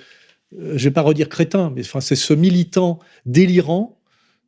je 0.52 0.88
vais 0.88 1.24
crétin, 1.28 1.72
mais 1.74 1.82
c'est 1.82 2.14
ce 2.14 2.32
militant 2.32 3.00
délirant 3.26 3.98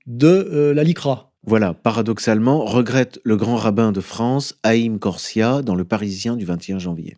de 0.07 0.29
euh, 0.29 0.73
la 0.73 0.85
LICRA. 0.85 1.33
Voilà, 1.47 1.75
paradoxalement, 1.75 2.65
regrette 2.65 3.21
le 3.23 3.37
grand 3.37 3.57
rabbin 3.57 3.93
de 3.93 4.01
France, 4.01 4.57
Haïm 4.65 4.99
Corsia, 4.99 5.63
dans 5.63 5.75
Le 5.77 5.85
Parisien 5.85 6.37
du 6.37 6.45
21 6.45 6.79
janvier. 6.79 7.17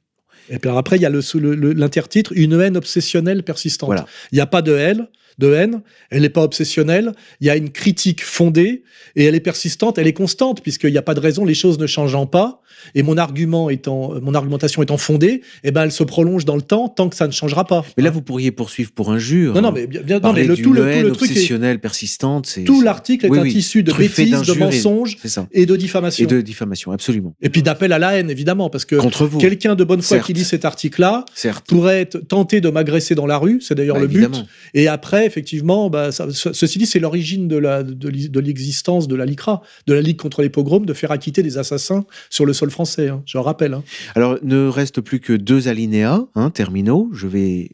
Et 0.50 0.58
puis 0.58 0.70
après, 0.70 0.96
il 0.96 1.02
y 1.02 1.06
a 1.06 1.10
le- 1.10 1.20
le- 1.54 1.72
l'intertitre 1.72 2.32
Une 2.36 2.60
haine 2.60 2.76
obsessionnelle 2.76 3.42
persistante. 3.42 3.88
Voilà. 3.88 4.06
Il 4.32 4.36
n'y 4.36 4.40
a 4.40 4.46
pas 4.46 4.62
de 4.62 4.74
haine, 4.74 5.08
de 5.38 5.52
haine, 5.52 5.82
elle 6.10 6.22
n'est 6.22 6.28
pas 6.30 6.42
obsessionnelle, 6.42 7.12
il 7.40 7.46
y 7.46 7.50
a 7.50 7.56
une 7.56 7.70
critique 7.70 8.24
fondée 8.24 8.82
et 9.14 9.24
elle 9.24 9.34
est 9.34 9.40
persistante, 9.40 9.96
elle 9.98 10.06
est 10.06 10.12
constante 10.12 10.62
puisqu'il 10.62 10.90
n'y 10.90 10.98
a 10.98 11.02
pas 11.02 11.14
de 11.14 11.20
raison, 11.20 11.44
les 11.44 11.54
choses 11.54 11.78
ne 11.78 11.86
changeant 11.86 12.26
pas 12.26 12.60
et 12.94 13.02
mon 13.02 13.16
argument 13.16 13.70
étant, 13.70 14.14
mon 14.20 14.34
argumentation 14.34 14.82
étant 14.82 14.96
fondée, 14.96 15.42
eh 15.64 15.70
ben 15.70 15.84
elle 15.84 15.92
se 15.92 16.04
prolonge 16.04 16.44
dans 16.44 16.56
le 16.56 16.62
temps 16.62 16.88
tant 16.88 17.08
que 17.08 17.16
ça 17.16 17.26
ne 17.26 17.32
changera 17.32 17.64
pas. 17.66 17.84
Mais 17.96 18.02
là, 18.02 18.10
vous 18.10 18.22
pourriez 18.22 18.50
poursuivre 18.50 18.92
pour 18.92 19.10
injure. 19.10 19.54
non, 19.54 19.62
non, 19.62 19.72
mais 19.72 19.86
bien, 19.86 20.02
bien- 20.02 20.20
non, 20.20 20.32
mais 20.32 20.44
le, 20.44 20.56
tout, 20.56 20.72
le, 20.72 20.80
tout 20.82 20.86
le 21.06 21.12
truc 21.12 21.30
est, 21.30 21.32
obsessionnelle 21.34 21.80
persistante, 21.80 22.46
c'est... 22.46 22.64
tout 22.64 22.82
l'article 22.82 23.26
est 23.26 23.30
Oui, 23.30 23.38
un 23.38 23.42
oui. 23.42 23.52
tissu 23.52 23.82
de 23.82 23.92
bêtises, 23.92 24.42
de 24.42 24.54
et- 24.54 24.58
mensonges 24.58 25.16
et 25.52 25.66
de 25.66 25.76
diffamation. 25.76 26.24
Et 26.24 26.26
de 26.26 26.40
diffamation, 26.40 26.92
absolument. 26.92 27.34
Et 27.40 27.48
puis 27.50 27.62
d'appel 27.62 27.92
à 27.92 27.98
la 27.98 28.16
haine, 28.18 28.30
évidemment, 28.30 28.70
parce 28.70 28.84
que 28.84 28.96
Contre 28.96 29.26
vous, 29.26 29.38
quelqu'un 29.38 29.74
de 29.74 29.84
bonne 29.84 30.02
foi 30.02 30.16
Certes. 30.18 30.26
qui 30.26 30.32
lit 30.34 30.44
cet 30.44 30.64
article-là 30.64 31.24
pourrait 31.66 32.00
être 32.00 32.18
tenté 32.18 32.60
de 32.60 32.68
m'agresser 32.70 33.14
dans 33.14 33.26
la 33.26 33.38
rue, 33.38 33.60
c'est 33.60 33.74
d'ailleurs 33.74 33.96
Bah, 33.96 34.02
le 34.02 34.08
but. 34.08 34.22
évidemment. 34.22 34.46
Et 34.74 34.88
après, 34.88 35.26
effectivement, 35.26 35.90
bah, 35.90 36.12
ça- 36.12 36.28
ce- 36.30 36.52
ceci 36.52 36.78
dit, 36.78 36.86
c'est 36.86 36.98
l'origine 37.00 37.48
de 37.48 37.56
la- 37.56 37.82
de 37.82 38.08
de 38.08 38.40
l'existence 38.40 39.06
de 39.08 39.14
la 39.14 39.24
LICRA, 39.26 39.62
de 39.86 39.94
la 39.94 40.00
Ligue 40.00 40.16
contre 40.16 40.42
les 40.42 40.48
pogroms, 40.48 40.84
de 40.86 40.92
faire 40.94 41.10
acquitter 41.12 41.42
des 41.42 41.58
assassins 41.58 42.04
sur 42.30 42.46
le 42.46 42.52
sol 42.52 42.67
français. 42.70 43.08
hein, 43.08 43.22
je 43.26 43.38
le 43.38 43.42
rappelle. 43.42 43.74
hein. 43.74 43.84
Alors, 44.14 44.38
ne 44.42 44.66
reste 44.68 45.00
plus 45.00 45.20
que 45.20 45.32
deux 45.32 45.68
alinéas 45.68 46.24
hein, 46.34 46.50
terminaux. 46.50 47.10
Je 47.12 47.26
vais 47.26 47.70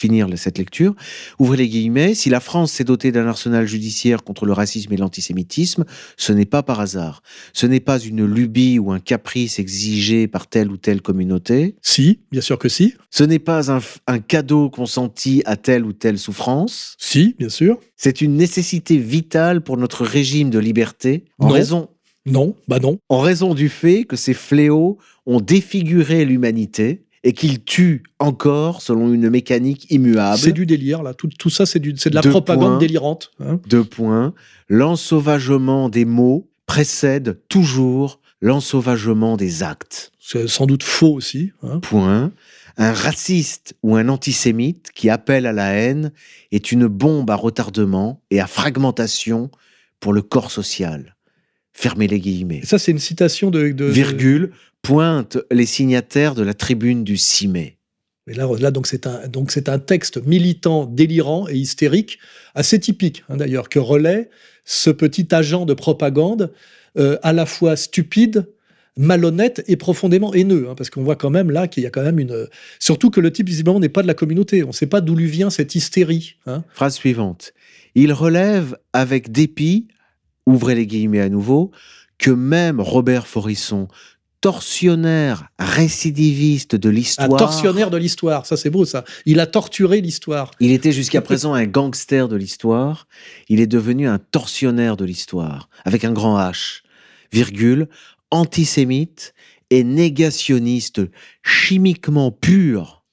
finir 0.00 0.28
cette 0.36 0.58
lecture. 0.58 0.94
Ouvrez 1.40 1.56
les 1.56 1.68
guillemets. 1.68 2.14
Si 2.14 2.30
la 2.30 2.38
France 2.38 2.70
s'est 2.70 2.84
dotée 2.84 3.10
d'un 3.10 3.26
arsenal 3.26 3.66
judiciaire 3.66 4.22
contre 4.22 4.46
le 4.46 4.52
racisme 4.52 4.92
et 4.92 4.96
l'antisémitisme, 4.96 5.84
ce 6.16 6.32
n'est 6.32 6.44
pas 6.44 6.62
par 6.62 6.78
hasard. 6.78 7.20
Ce 7.52 7.66
n'est 7.66 7.80
pas 7.80 7.98
une 7.98 8.24
lubie 8.24 8.78
ou 8.78 8.92
un 8.92 9.00
caprice 9.00 9.58
exigé 9.58 10.28
par 10.28 10.46
telle 10.46 10.70
ou 10.70 10.76
telle 10.76 11.02
communauté. 11.02 11.74
Si, 11.82 12.20
bien 12.30 12.40
sûr 12.40 12.60
que 12.60 12.68
si. 12.68 12.94
Ce 13.10 13.24
n'est 13.24 13.40
pas 13.40 13.72
un, 13.72 14.18
cadeau 14.20 14.70
consenti 14.70 15.42
à 15.46 15.56
telle 15.56 15.84
ou 15.84 15.92
telle 15.92 16.20
souffrance. 16.20 16.94
Si, 17.00 17.34
bien 17.36 17.48
sûr. 17.48 17.80
C'est 17.96 18.20
une 18.20 18.36
nécessité 18.36 18.98
vitale 18.98 19.62
pour 19.62 19.76
notre 19.78 20.04
régime 20.04 20.50
de 20.50 20.60
liberté 20.60 21.24
en 21.40 21.48
Non. 21.48 21.54
raison, 21.54 21.88
Non, 22.30 22.54
bah 22.68 22.78
non. 22.80 22.98
en 23.08 23.20
raison 23.20 23.54
du 23.54 23.68
fait 23.68 24.04
que 24.04 24.16
ces 24.16 24.34
fléaux 24.34 24.98
ont 25.26 25.40
défiguré 25.40 26.24
l'humanité 26.24 27.04
et 27.24 27.32
qu'ils 27.32 27.62
tuent 27.64 28.04
encore 28.18 28.80
selon 28.80 29.12
une 29.12 29.28
mécanique 29.28 29.90
immuable. 29.90 30.38
C'est 30.38 30.52
du 30.52 30.66
délire, 30.66 31.02
là. 31.02 31.14
Tout, 31.14 31.28
tout 31.38 31.50
ça, 31.50 31.66
c'est 31.66 31.80
de 31.80 31.94
la 32.14 32.20
Deux 32.20 32.30
propagande 32.30 32.68
points. 32.70 32.78
délirante. 32.78 33.30
hein. 33.40 33.60
Deux 33.68 33.84
points. 33.84 34.34
L'ensauvagement 34.68 35.88
des 35.88 36.04
mots 36.04 36.48
précède 36.66 37.38
toujours 37.48 38.20
l'ensauvagement 38.40 39.36
des 39.36 39.62
actes. 39.62 40.12
C'est 40.20 40.48
sans 40.48 40.66
doute 40.66 40.82
faux 40.82 41.12
aussi. 41.14 41.52
hein. 41.62 41.80
Point. 41.80 42.32
Un 42.76 42.92
raciste 42.92 43.74
ou 43.82 43.96
un 43.96 44.08
antisémite 44.08 44.90
qui 44.94 45.10
appelle 45.10 45.46
à 45.46 45.52
la 45.52 45.72
haine 45.72 46.12
est 46.52 46.70
une 46.72 46.86
bombe 46.86 47.30
à 47.30 47.34
retardement 47.34 48.22
et 48.30 48.40
à 48.40 48.46
fragmentation 48.46 49.50
pour 50.00 50.12
le 50.12 50.22
corps 50.22 50.50
social. 50.50 51.16
Fermez 51.80 52.08
les 52.08 52.18
guillemets. 52.18 52.60
Et 52.64 52.66
ça, 52.66 52.76
c'est 52.78 52.90
une 52.90 52.98
citation 52.98 53.50
de. 53.52 53.70
de- 53.70 53.84
Virgule, 53.84 54.50
pointe 54.82 55.38
les 55.52 55.64
signataires 55.64 56.34
de 56.34 56.42
la 56.42 56.52
tribune 56.52 57.04
du 57.04 57.16
6 57.16 57.46
mai. 57.46 57.76
Mais 58.26 58.34
là, 58.34 58.48
là 58.58 58.72
donc 58.72 58.88
c'est 58.88 59.06
un, 59.06 59.28
donc 59.28 59.52
c'est 59.52 59.68
un 59.68 59.78
texte 59.78 60.20
militant, 60.26 60.86
délirant 60.86 61.46
et 61.48 61.54
hystérique, 61.54 62.18
assez 62.56 62.80
typique 62.80 63.22
hein, 63.28 63.36
d'ailleurs, 63.36 63.68
que 63.68 63.78
relaie 63.78 64.28
ce 64.64 64.90
petit 64.90 65.32
agent 65.32 65.66
de 65.66 65.72
propagande 65.74 66.52
euh, 66.98 67.16
à 67.22 67.32
la 67.32 67.46
fois 67.46 67.76
stupide, 67.76 68.48
malhonnête 68.96 69.62
et 69.68 69.76
profondément 69.76 70.34
haineux, 70.34 70.66
hein, 70.68 70.74
parce 70.76 70.90
qu'on 70.90 71.04
voit 71.04 71.14
quand 71.16 71.30
même 71.30 71.50
là 71.52 71.68
qu'il 71.68 71.84
y 71.84 71.86
a 71.86 71.90
quand 71.90 72.02
même 72.02 72.18
une, 72.18 72.48
surtout 72.80 73.10
que 73.10 73.20
le 73.20 73.32
type 73.32 73.46
visiblement 73.48 73.78
n'est 73.78 73.88
pas 73.88 74.02
de 74.02 74.08
la 74.08 74.14
communauté, 74.14 74.64
on 74.64 74.68
ne 74.68 74.72
sait 74.72 74.86
pas 74.88 75.00
d'où 75.00 75.14
lui 75.14 75.26
vient 75.28 75.48
cette 75.48 75.74
hystérie. 75.76 76.34
hein. 76.46 76.64
Phrase 76.74 76.96
suivante. 76.96 77.52
Il 77.94 78.12
relève 78.12 78.76
avec 78.92 79.30
dépit, 79.32 79.86
ouvrez 80.48 80.74
les 80.74 80.86
guillemets 80.86 81.20
à 81.20 81.28
nouveau, 81.28 81.70
que 82.18 82.30
même 82.30 82.80
Robert 82.80 83.26
Forisson, 83.26 83.88
tortionnaire 84.40 85.48
récidiviste 85.58 86.76
de 86.76 86.88
Un 86.88 86.92
l'histoire, 86.92 87.36
tortionnaire 87.36 87.90
de 87.90 87.96
l'histoire, 87.96 88.46
ça 88.46 88.56
c'est 88.56 88.70
beau 88.70 88.84
ça. 88.84 89.04
Il 89.26 89.40
a 89.40 89.46
torturé 89.46 90.00
l'histoire. 90.00 90.50
il 90.60 90.72
était 90.72 90.92
jusqu'à 90.92 91.20
présent 91.20 91.54
un 91.54 91.66
gangster 91.66 92.28
de 92.28 92.36
l'histoire, 92.36 93.08
il 93.48 93.60
est 93.60 93.66
devenu 93.66 94.08
un 94.08 94.18
tortionnaire 94.18 94.96
de 94.96 95.04
l'histoire, 95.04 95.68
avec 95.84 96.04
un 96.04 96.12
grand 96.12 96.38
H, 96.38 96.82
virgule, 97.32 97.88
antisémite 98.30 99.34
et 99.70 99.84
négationniste 99.84 101.02
chimiquement 101.42 102.30
pur, 102.30 103.04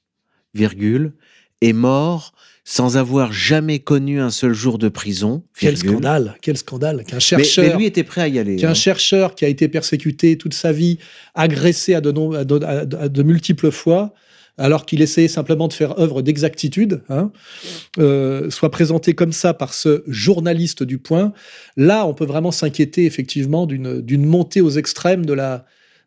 virgule, 0.54 1.14
est 1.62 1.74
mort 1.74 2.34
sans 2.68 2.98
avoir 2.98 3.32
jamais 3.32 3.78
connu 3.78 4.20
un 4.20 4.32
seul 4.32 4.54
jour 4.54 4.80
de 4.80 4.90
prison. 4.90 5.44
Quel 5.58 5.78
scandale, 5.78 6.36
quel 6.42 6.58
scandale 6.58 7.04
qu'un 7.06 7.20
chercheur, 7.20 7.64
mais 7.64 7.76
lui 7.78 7.86
était 7.86 8.04
prêt 8.04 8.22
à 8.22 8.28
y 8.28 8.40
aller. 8.40 8.56
qu'un 8.56 8.72
hein. 8.72 8.74
chercheur 8.74 9.36
qui 9.36 9.46
a 9.46 9.48
été 9.48 9.68
persécuté 9.68 10.36
toute 10.38 10.56
sa 10.56 10.72
vie, 10.72 10.98
agressé 11.36 11.94
à 11.94 12.02
de, 12.02 12.12
nom- 12.12 12.32
à 12.34 12.44
de- 12.44 12.66
à 12.66 12.86
de- 12.86 12.98
à 12.98 13.08
de 13.08 13.24
multiples 13.24 13.70
fois, 13.70 14.16
alors 14.58 14.86
qu'il 14.88 15.02
essayait 15.04 15.28
simplement 15.28 15.68
de 15.68 15.74
faire 15.74 16.00
œuvre 16.00 16.24
d'exactitude, 16.24 17.04
hein, 17.10 17.32
euh, 18.00 18.50
soit 18.50 18.72
présenté 18.72 19.14
comme 19.14 19.32
ça 19.34 19.54
par 19.54 19.74
ce 19.74 20.04
journaliste 20.08 20.82
du 20.82 20.98
Point. 20.98 21.34
Là, 21.78 22.08
on 22.08 22.14
peut 22.16 22.26
vraiment 22.26 22.52
s'inquiéter 22.52 23.06
effectivement 23.06 23.68
d'une 23.68 24.02
d'une 24.02 24.26
montée 24.26 24.62
aux 24.62 24.72
extrêmes 24.72 25.26
de 25.26 25.34
la 25.34 25.66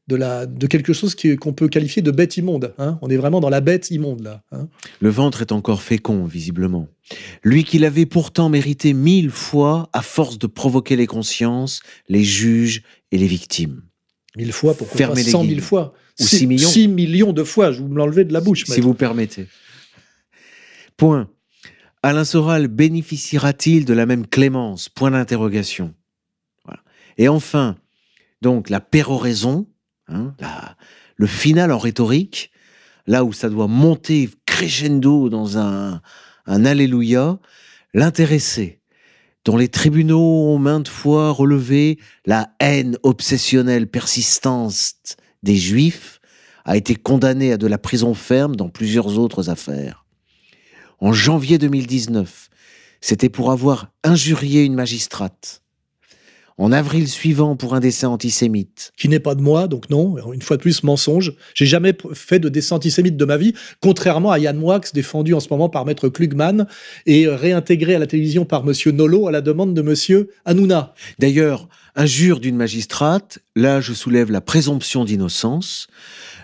de 0.08 0.16
la 0.16 0.46
de 0.46 0.66
quelque 0.66 0.92
chose 0.92 1.14
qu'on 1.14 1.52
peut 1.52 1.68
qualifier 1.68 2.02
de 2.02 2.10
bête 2.10 2.36
immonde. 2.38 2.74
hein. 2.78 2.98
On 3.02 3.08
est 3.08 3.16
vraiment 3.16 3.40
dans 3.40 3.50
la 3.50 3.60
bête 3.60 3.90
immonde 3.90 4.22
là. 4.22 4.42
hein. 4.52 4.68
Le 5.00 5.10
ventre 5.10 5.42
est 5.42 5.52
encore 5.52 5.82
fécond, 5.82 6.24
visiblement. 6.24 6.88
Lui 7.44 7.62
qui 7.64 7.78
l'avait 7.78 8.06
pourtant 8.06 8.48
mérité 8.48 8.94
mille 8.94 9.30
fois 9.30 9.88
à 9.92 10.02
force 10.02 10.38
de 10.38 10.46
provoquer 10.46 10.96
les 10.96 11.06
consciences, 11.06 11.80
les 12.08 12.24
juges 12.24 12.82
et 13.12 13.18
les 13.18 13.26
victimes. 13.26 13.82
Mille 14.36 14.52
fois 14.52 14.74
pour 14.74 14.88
qu'on 14.88 14.98
fasse 14.98 15.16
les 15.16 15.22
100 15.24 15.30
000 15.30 15.42
guillemets. 15.44 15.60
fois? 15.62 15.92
Ou 16.20 16.24
six 16.24 16.46
millions. 16.46 16.68
6 16.68 16.88
millions 16.88 17.32
de 17.32 17.44
fois, 17.44 17.70
je 17.72 17.80
vous 17.80 17.88
me 17.88 17.96
l'enlevez 17.96 18.24
de 18.24 18.32
la 18.32 18.40
bouche. 18.40 18.64
si 18.64 18.70
maître. 18.72 18.82
vous 18.82 18.94
permettez. 18.94 19.46
Point. 20.96 21.28
Alain 22.02 22.24
Soral 22.24 22.68
bénéficiera-t-il 22.68 23.84
de 23.84 23.92
la 23.94 24.06
même 24.06 24.26
clémence? 24.26 24.88
Point 24.88 25.10
d'interrogation. 25.10 25.94
Voilà. 26.64 26.80
Et 27.18 27.28
enfin, 27.28 27.76
donc 28.42 28.70
la 28.70 28.80
péroraison, 28.80 29.66
hein, 30.08 30.34
le 31.16 31.26
final 31.26 31.72
en 31.72 31.78
rhétorique, 31.78 32.50
là 33.06 33.24
où 33.24 33.32
ça 33.32 33.48
doit 33.48 33.68
monter 33.68 34.30
crescendo 34.46 35.28
dans 35.28 35.58
un, 35.58 36.00
un 36.46 36.64
alléluia, 36.64 37.38
l'intéressé, 37.94 38.80
dont 39.44 39.56
les 39.56 39.68
tribunaux 39.68 40.48
ont 40.48 40.58
maintes 40.58 40.88
fois 40.88 41.30
relevé 41.30 41.98
la 42.26 42.50
haine 42.60 42.98
obsessionnelle 43.02 43.86
persistante 43.86 45.16
des 45.42 45.56
Juifs, 45.56 46.20
a 46.64 46.76
été 46.76 46.96
condamné 46.96 47.52
à 47.52 47.56
de 47.56 47.66
la 47.66 47.78
prison 47.78 48.12
ferme 48.12 48.54
dans 48.54 48.68
plusieurs 48.68 49.18
autres 49.18 49.48
affaires. 49.48 50.04
En 51.00 51.12
janvier 51.12 51.56
2019, 51.56 52.50
c'était 53.00 53.28
pour 53.30 53.52
avoir 53.52 53.92
injurié 54.04 54.64
une 54.64 54.74
magistrate. 54.74 55.62
En 56.58 56.72
avril 56.72 57.08
suivant, 57.08 57.54
pour 57.54 57.74
un 57.74 57.80
décès 57.80 58.06
antisémite. 58.06 58.92
qui 58.96 59.08
n'est 59.08 59.20
pas 59.20 59.36
de 59.36 59.40
moi, 59.40 59.68
donc 59.68 59.90
non, 59.90 60.16
une 60.32 60.42
fois 60.42 60.56
de 60.56 60.62
plus, 60.62 60.82
mensonge. 60.82 61.32
J'ai 61.54 61.66
jamais 61.66 61.94
fait 62.14 62.40
de 62.40 62.48
dessin 62.48 62.76
antisémite 62.76 63.16
de 63.16 63.24
ma 63.24 63.36
vie, 63.36 63.54
contrairement 63.80 64.32
à 64.32 64.40
Yann 64.40 64.56
Moix, 64.56 64.80
défendu 64.92 65.34
en 65.34 65.40
ce 65.40 65.48
moment 65.50 65.68
par 65.68 65.86
Maître 65.86 66.08
Klugman 66.08 66.66
et 67.06 67.28
réintégré 67.28 67.94
à 67.94 67.98
la 68.00 68.06
télévision 68.06 68.44
par 68.44 68.64
Monsieur 68.64 68.90
Nolo 68.90 69.28
à 69.28 69.32
la 69.32 69.40
demande 69.40 69.72
de 69.72 69.82
Monsieur 69.82 70.30
Hanouna. 70.44 70.94
D'ailleurs, 71.20 71.68
injure 71.94 72.40
d'une 72.40 72.56
magistrate, 72.56 73.38
là 73.54 73.80
je 73.80 73.92
soulève 73.92 74.30
la 74.30 74.40
présomption 74.40 75.04
d'innocence. 75.04 75.86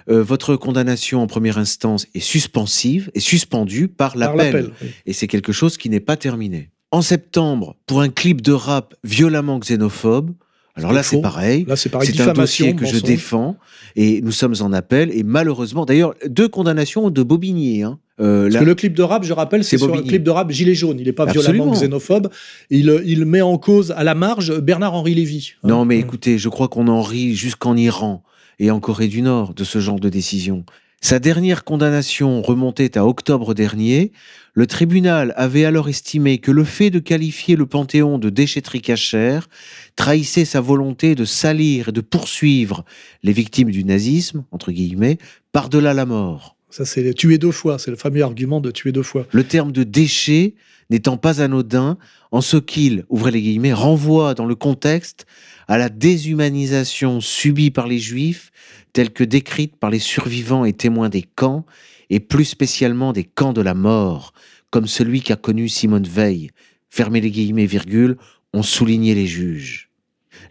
Euh, 0.09 0.23
votre 0.23 0.57
condamnation 0.57 1.23
en 1.23 1.27
première 1.27 1.59
instance 1.59 2.07
est 2.15 2.21
suspensive, 2.21 3.11
est 3.15 3.21
suspendue 3.21 3.89
par 3.89 4.17
l'appel. 4.17 4.53
l'appel. 4.53 4.71
oui. 4.83 4.89
Et 5.07 5.12
c'est 5.12 5.27
quelque 5.27 5.53
chose 5.53 5.77
qui 5.77 5.89
n'est 5.89 6.01
pas 6.01 6.17
terminé. 6.17 6.71
En 6.95 7.03
septembre, 7.03 7.74
pour 7.86 8.01
un 8.01 8.09
clip 8.09 8.40
de 8.40 8.53
rap 8.53 8.95
violemment 9.03 9.59
xénophobe, 9.59 10.30
alors 10.76 10.92
là 10.92 11.03
c'est 11.03 11.20
pareil. 11.20 11.64
Là, 11.68 11.76
c'est 11.76 11.88
pareil, 11.88 12.09
C'est 12.14 12.20
un 12.22 12.32
dossier 12.32 12.74
que 12.74 12.86
je 12.86 12.99
défends 12.99 13.57
et 13.97 14.20
nous 14.22 14.32
sommes 14.32 14.55
en 14.61 14.72
appel. 14.72 15.11
Et 15.12 15.22
malheureusement, 15.24 15.84
d'ailleurs, 15.86 16.14
deux 16.28 16.49
condamnations 16.49 17.11
de 17.11 17.22
Bobigny. 17.22 17.82
Hein. 17.82 17.99
Euh, 18.20 18.42
Parce 18.45 18.55
là- 18.55 18.61
que 18.61 18.64
le 18.64 18.74
clip 18.76 18.95
de 18.95 19.03
rap, 19.03 19.24
je 19.24 19.32
rappelle, 19.32 19.64
c'est 19.64 19.76
sur 19.78 19.92
un 19.92 20.03
clip 20.03 20.22
de 20.22 20.30
rap 20.30 20.51
gilet 20.53 20.74
jaune. 20.74 20.99
Il 21.01 21.07
n'est 21.07 21.12
pas 21.12 21.24
Absolument. 21.24 21.64
violemment 21.64 21.72
xénophobe. 21.72 22.28
Il, 22.70 23.03
il 23.05 23.24
met 23.24 23.40
en 23.42 23.59
cause 23.59 23.90
à 23.97 24.05
la 24.05 24.14
marge 24.14 24.57
Bernard-Henri 24.61 25.14
Lévy. 25.14 25.53
hein. 25.64 25.68
Non, 25.68 25.84
mais 25.84 25.97
Hum. 25.97 26.01
écoutez, 26.03 26.38
je 26.38 26.49
crois 26.49 26.68
qu'on 26.68 26.86
en 26.86 27.03
rit 27.03 27.34
jusqu'en 27.34 27.76
Iran 27.76 28.22
et 28.61 28.70
en 28.70 28.78
Corée 28.78 29.09
du 29.09 29.20
Nord 29.22 29.55
de 29.55 29.64
ce 29.64 29.80
genre 29.80 29.99
de 29.99 30.09
décision. 30.09 30.64
Sa 31.01 31.18
dernière 31.18 31.64
condamnation 31.64 32.40
remontait 32.40 32.97
à 32.97 33.05
octobre 33.05 33.53
dernier. 33.53 34.11
Le 34.57 34.68
tribunal 34.68 35.34
avait 35.36 35.64
alors 35.64 35.88
estimé 35.88 36.38
que 36.38 36.52
le 36.52 36.62
fait 36.62 36.90
de 36.90 37.00
qualifier 37.00 37.57
le 37.57 37.66
Panthéon 37.66 38.18
de 38.18 38.30
déchetterie 38.30 38.82
cachère 38.82 39.48
trahissait 39.96 40.44
sa 40.44 40.61
volonté 40.61 41.16
de 41.16 41.24
salir 41.24 41.88
et 41.88 41.92
de 41.92 42.00
poursuivre 42.00 42.84
les 43.24 43.32
victimes 43.32 43.72
du 43.72 43.82
nazisme, 43.82 44.44
entre 44.52 44.70
guillemets, 44.70 45.18
par-delà 45.50 45.92
la 45.92 46.07
mort. 46.07 46.57
Ça, 46.70 46.84
c'est 46.84 47.14
tuer 47.14 47.38
deux 47.38 47.50
fois. 47.50 47.80
C'est 47.80 47.90
le 47.90 47.96
fameux 47.96 48.22
argument 48.22 48.61
de 48.61 48.70
tuer 48.70 48.92
deux 48.92 49.02
fois. 49.02 49.26
Le 49.32 49.42
terme 49.42 49.72
de 49.72 49.82
déchet 49.82 50.55
n'étant 50.88 51.16
pas 51.16 51.42
anodin 51.42 51.98
en 52.30 52.40
ce 52.40 52.57
qu'il, 52.57 53.05
ouvrez 53.09 53.32
les 53.32 53.42
guillemets, 53.42 53.72
renvoie 53.72 54.34
dans 54.34 54.46
le 54.46 54.55
contexte 54.55 55.26
à 55.66 55.78
la 55.78 55.88
déshumanisation 55.88 57.20
subie 57.20 57.72
par 57.72 57.88
les 57.88 57.98
juifs 57.98 58.52
telle 58.92 59.11
que 59.11 59.24
décrite 59.24 59.76
par 59.76 59.90
les 59.90 59.98
survivants 59.98 60.64
et 60.64 60.72
témoins 60.72 61.09
des 61.09 61.22
camps, 61.22 61.66
et 62.15 62.21
plus 62.21 62.45
spécialement 62.45 63.12
des 63.12 63.25
camps 63.25 63.53
de 63.53 63.61
la 63.61 63.75
mort, 63.75 64.35
comme 64.71 64.87
celui 64.87 65.21
qu'a 65.21 65.35
connu 65.35 65.69
Simone 65.69 66.07
Veil. 66.07 66.51
Fermez 66.89 67.21
les 67.21 67.33
guillemets, 67.33 67.67
virgule, 67.67 68.17
ont 68.53 68.62
souligné 68.62 69.17
les 69.17 69.27
juges. 69.27 69.91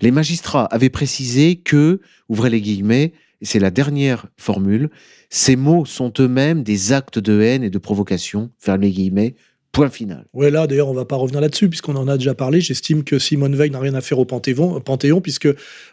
Les 0.02 0.12
magistrats 0.12 0.66
avaient 0.66 0.90
précisé 0.90 1.56
que, 1.56 2.02
ouvrez 2.28 2.50
les 2.50 2.60
guillemets, 2.60 3.14
et 3.40 3.46
c'est 3.46 3.60
la 3.60 3.72
dernière 3.72 4.28
formule, 4.36 4.90
ces 5.30 5.56
mots 5.56 5.86
sont 5.86 6.12
eux-mêmes 6.20 6.64
des 6.64 6.92
actes 6.92 7.18
de 7.18 7.40
haine 7.40 7.64
et 7.64 7.70
de 7.70 7.78
provocation, 7.78 8.52
fermez 8.60 8.88
les 8.88 8.92
guillemets, 8.92 9.36
point 9.72 9.90
final. 9.90 10.26
Ouais, 10.34 10.52
là, 10.52 10.68
d'ailleurs, 10.68 10.90
on 10.90 10.94
va 10.94 11.06
pas 11.06 11.16
revenir 11.16 11.40
là-dessus, 11.40 11.70
puisqu'on 11.70 11.96
en 11.96 12.10
a 12.10 12.18
déjà 12.18 12.36
parlé. 12.36 12.60
J'estime 12.60 13.06
que 13.06 13.20
Simone 13.20 13.56
Veil 13.56 13.72
n'a 13.72 13.80
rien 13.80 13.94
à 13.94 14.02
faire 14.02 14.20
au 14.20 14.26
Panthéon, 14.26 14.82
Panthéon 14.82 15.22
puisque 15.22 15.48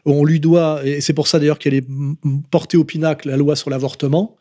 on 0.04 0.24
lui 0.24 0.40
doit, 0.40 0.84
et 0.84 1.00
c'est 1.00 1.14
pour 1.14 1.28
ça 1.28 1.38
d'ailleurs 1.38 1.60
qu'elle 1.60 1.74
est 1.74 1.86
portée 2.50 2.76
au 2.76 2.82
pinacle, 2.82 3.28
la 3.28 3.36
loi 3.36 3.54
sur 3.54 3.70
l'avortement, 3.70 4.36